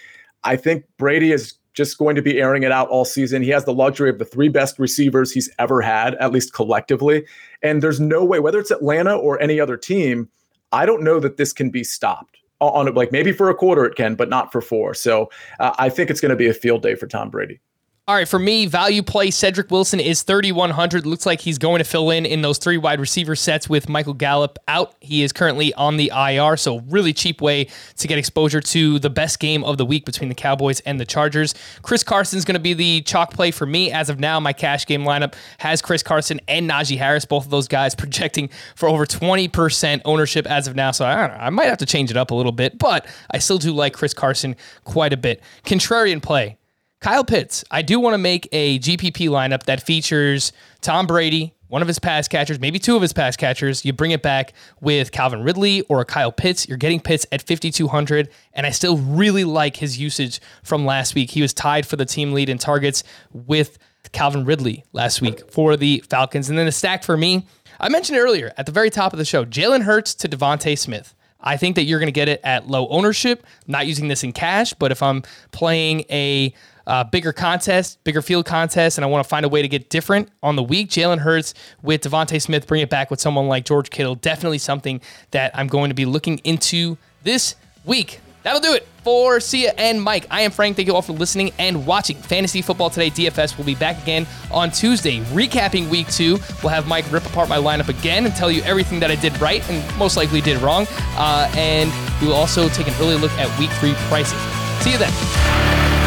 I 0.45 0.57
think 0.57 0.85
Brady 0.99 1.33
is 1.33 1.55
just 1.75 1.97
going 1.97 2.17
to 2.17 2.23
be 2.23 2.41
airing 2.41 2.65
it 2.65 2.73
out 2.73 2.89
all 2.89 3.05
season. 3.05 3.41
He 3.43 3.51
has 3.51 3.65
the 3.65 3.73
luxury 3.73 4.11
of 4.11 4.19
the 4.19 4.25
three 4.25 4.49
best 4.49 4.79
receivers 4.81 5.31
he's 5.31 5.49
ever 5.61 5.81
had, 5.81 6.17
at 6.17 6.33
least 6.33 6.53
collectively. 6.53 7.25
And 7.63 7.83
there's 7.83 8.01
no 8.01 8.25
way, 8.25 8.41
whether 8.41 8.59
it's 8.59 8.73
Atlanta 8.73 9.17
or 9.17 9.41
any 9.41 9.61
other 9.61 9.77
team 9.77 10.29
I 10.73 10.87
don't 10.87 11.03
know 11.03 11.21
that 11.21 11.37
this 11.37 11.53
can 11.53 11.71
be 11.71 11.85
stopped 11.85 12.39
on 12.61 12.89
it. 12.89 12.95
Like 12.95 13.13
maybe 13.13 13.33
for 13.33 13.49
a 13.51 13.55
quarter 13.55 13.85
it 13.85 13.97
can, 13.97 14.15
but 14.15 14.29
not 14.29 14.53
for 14.53 14.61
four. 14.61 14.95
So 14.95 15.31
uh, 15.61 15.75
I 15.79 15.89
think 15.89 16.11
it's 16.11 16.21
going 16.21 16.31
to 16.31 16.37
be 16.37 16.49
a 16.49 16.55
field 16.55 16.83
day 16.83 16.95
for 16.95 17.07
Tom 17.07 17.31
Brady. 17.31 17.61
All 18.09 18.15
right, 18.15 18.27
for 18.27 18.39
me, 18.39 18.65
value 18.65 19.03
play 19.03 19.29
Cedrick 19.29 19.71
Wilson 19.71 20.01
is 20.01 20.23
3,100. 20.23 21.05
Looks 21.05 21.27
like 21.27 21.43
he's 21.43 21.59
going 21.59 21.81
to 21.81 21.85
fill 21.85 22.09
in 22.09 22.25
in 22.25 22.41
those 22.41 22.57
three 22.57 22.79
wide 22.79 23.01
receiver 23.01 23.37
sets 23.37 23.69
with 23.69 23.87
Michael 23.87 24.15
Gallup 24.15 24.59
out. 24.67 24.95
He 25.03 25.23
is 25.23 25.31
currently 25.31 25.75
on 25.75 25.99
the 25.99 26.11
IR, 26.17 26.57
so 26.57 26.79
really 26.89 27.13
cheap 27.13 27.43
way 27.43 27.69
to 27.99 28.09
get 28.09 28.17
exposure 28.17 28.63
to 28.63 28.99
the 28.99 29.11
best 29.11 29.41
game 29.41 29.63
of 29.63 29.77
the 29.77 29.85
week 29.85 30.07
between 30.07 30.31
the 30.31 30.35
Cowboys 30.35 30.81
and 30.87 30.99
the 30.99 31.05
Chargers. 31.05 31.55
Chris 31.83 32.03
Carson's 32.03 32.47
going 32.47 32.55
to 32.55 32.61
be 32.61 32.73
the 32.73 33.03
chalk 33.03 33.35
play 33.35 33.51
for 33.51 33.67
me. 33.67 33.93
As 33.93 34.09
of 34.09 34.19
now, 34.19 34.41
my 34.41 34.55
cash 34.55 34.87
game 34.87 35.05
lineup 35.05 35.35
has 35.59 35.83
Chris 35.83 36.03
Carson 36.03 36.41
and 36.49 36.67
Najee 36.67 36.97
Harris, 36.97 37.27
both 37.27 37.45
of 37.45 37.51
those 37.51 37.69
guys 37.69 37.95
projecting 37.95 38.49
for 38.75 38.89
over 38.89 39.05
20% 39.05 40.01
ownership 40.07 40.47
as 40.47 40.67
of 40.67 40.75
now. 40.75 40.93
So 40.93 41.05
I 41.05 41.27
know, 41.27 41.35
I 41.35 41.51
might 41.51 41.67
have 41.67 41.77
to 41.77 41.87
change 41.87 42.11
it 42.11 42.17
up 42.17 42.31
a 42.31 42.35
little 42.35 42.53
bit, 42.53 42.79
but 42.79 43.07
I 43.33 43.37
still 43.37 43.59
do 43.59 43.75
like 43.75 43.93
Chris 43.93 44.15
Carson 44.15 44.57
quite 44.85 45.13
a 45.13 45.19
bit. 45.19 45.43
Contrarian 45.67 46.23
play. 46.23 46.57
Kyle 47.01 47.25
Pitts, 47.25 47.65
I 47.71 47.83
do 47.83 48.01
want 48.01 48.15
to 48.15 48.19
make 48.19 48.49
a 48.51 48.81
GPP 48.81 49.29
lineup 49.29 49.65
that 49.65 49.81
features 49.81 50.53
Tom 50.81 51.07
Brady, 51.07 51.55
one 51.69 51.81
of 51.81 51.87
his 51.87 52.01
pass 52.01 52.27
catchers, 52.27 52.59
maybe 52.59 52.81
two 52.81 52.97
of 52.97 53.03
his 53.03 53.13
pass 53.13 53.37
catchers. 53.37 53.85
You 53.85 53.93
bring 53.93 54.11
it 54.11 54.21
back 54.21 54.53
with 54.81 55.13
Calvin 55.13 55.45
Ridley 55.45 55.83
or 55.83 56.01
a 56.01 56.05
Kyle 56.05 56.33
Pitts. 56.33 56.67
You're 56.67 56.77
getting 56.77 56.99
Pitts 56.99 57.25
at 57.31 57.41
5,200. 57.47 58.29
And 58.53 58.67
I 58.67 58.71
still 58.71 58.97
really 58.97 59.45
like 59.45 59.77
his 59.77 59.97
usage 59.97 60.41
from 60.65 60.85
last 60.85 61.15
week. 61.15 61.31
He 61.31 61.41
was 61.41 61.55
tied 61.55 61.87
for 61.87 61.95
the 61.95 62.05
team 62.05 62.33
lead 62.33 62.49
in 62.49 62.59
targets 62.59 63.05
with 63.33 63.79
Calvin 64.11 64.45
Ridley 64.45 64.85
last 64.93 65.21
week 65.21 65.49
for 65.53 65.77
the 65.77 66.03
Falcons. 66.11 66.49
And 66.49 66.59
then 66.59 66.67
the 66.67 66.73
stack 66.73 67.05
for 67.05 67.17
me, 67.17 67.47
I 67.79 67.91
mentioned 67.91 68.19
earlier 68.19 68.53
at 68.57 68.67
the 68.67 68.73
very 68.73 68.91
top 68.91 69.13
of 69.13 69.21
the 69.21 69.25
show 69.25 69.45
Jalen 69.45 69.83
Hurts 69.83 70.15
to 70.17 70.29
DeVonta 70.29 70.77
Smith. 70.77 71.15
I 71.41 71.57
think 71.57 71.77
that 71.77 71.85
you're 71.85 72.01
going 72.01 72.09
to 72.09 72.13
get 72.13 72.29
it 72.29 72.41
at 72.43 72.67
low 72.67 72.89
ownership. 72.89 73.47
Not 73.69 73.87
using 73.87 74.09
this 74.09 74.25
in 74.25 74.33
cash, 74.33 74.75
but 74.75 74.91
if 74.91 75.03
I'm 75.03 75.23
playing 75.53 76.05
a 76.11 76.53
uh, 76.89 77.05
bigger 77.05 77.33
contest, 77.33 78.03
bigger 78.03 78.23
field 78.23 78.47
contest, 78.47 78.99
and 78.99 79.05
I 79.05 79.09
want 79.09 79.23
to 79.23 79.29
find 79.29 79.45
a 79.45 79.49
way 79.49 79.63
to 79.63 79.69
get 79.69 79.91
different 79.91 80.31
on 80.43 80.57
the 80.57 80.63
week. 80.63 80.89
Jalen 80.89 81.19
Hurts 81.19 81.55
with 81.83 82.01
DeVonta 82.01 82.41
Smith, 82.41 82.67
bring 82.67 82.81
it 82.81 82.89
back 82.89 83.11
with 83.11 83.21
someone 83.21 83.47
like 83.47 83.67
George 83.67 83.91
Kittle. 83.91 84.15
Definitely 84.15 84.59
something 84.59 85.01
that 85.31 85.57
I'm 85.57 85.69
going 85.69 85.91
to 85.91 85.95
be 85.95 86.07
looking 86.07 86.39
into 86.39 86.97
this 87.23 87.55
week. 87.85 88.21
That'll 88.43 88.61
do 88.61 88.73
it 88.73 88.87
for 89.05 89.41
Sia 89.41 89.75
and 89.77 90.01
Mike. 90.01 90.27
I 90.31 90.43
am 90.43 90.51
Frank. 90.51 90.77
Thank 90.77 90.89
you 90.89 90.95
all 90.95 91.03
for 91.03 91.13
listening 91.13 91.53
and 91.59 91.85
watching 91.87 92.17
Fantasy 92.17 92.63
Football 92.63 92.89
Today 92.89 93.11
DFS. 93.11 93.59
will 93.59 93.65
be 93.65 93.75
back 93.75 94.01
again 94.03 94.27
on 94.51 94.71
Tuesday, 94.71 95.21
recapping 95.25 95.91
week 95.91 96.09
two. 96.09 96.39
We'll 96.63 96.71
have 96.71 96.89
Mike 96.89 97.11
rip 97.13 97.27
apart 97.27 97.51
my 97.51 97.59
lineup 97.59 97.89
again 97.89 98.25
and 98.25 98.35
tell 98.35 98.51
you 98.51 98.63
everything 98.63 99.01
that 99.01 99.11
I 99.11 99.17
did 99.17 99.39
right 99.41 99.69
and 99.69 99.99
most 99.99 100.17
likely 100.17 100.41
did 100.41 100.63
wrong. 100.63 100.87
Uh, 101.17 101.53
and 101.55 101.93
we 102.23 102.29
will 102.29 102.35
also 102.35 102.71
take 102.71 102.89
an 102.89 102.95
early 103.01 103.17
look 103.17 103.33
at 103.33 103.59
week 103.59 103.71
three 103.73 103.93
pricing. 104.09 104.39
See 104.81 104.93
you 104.93 104.99
then. 104.99 105.98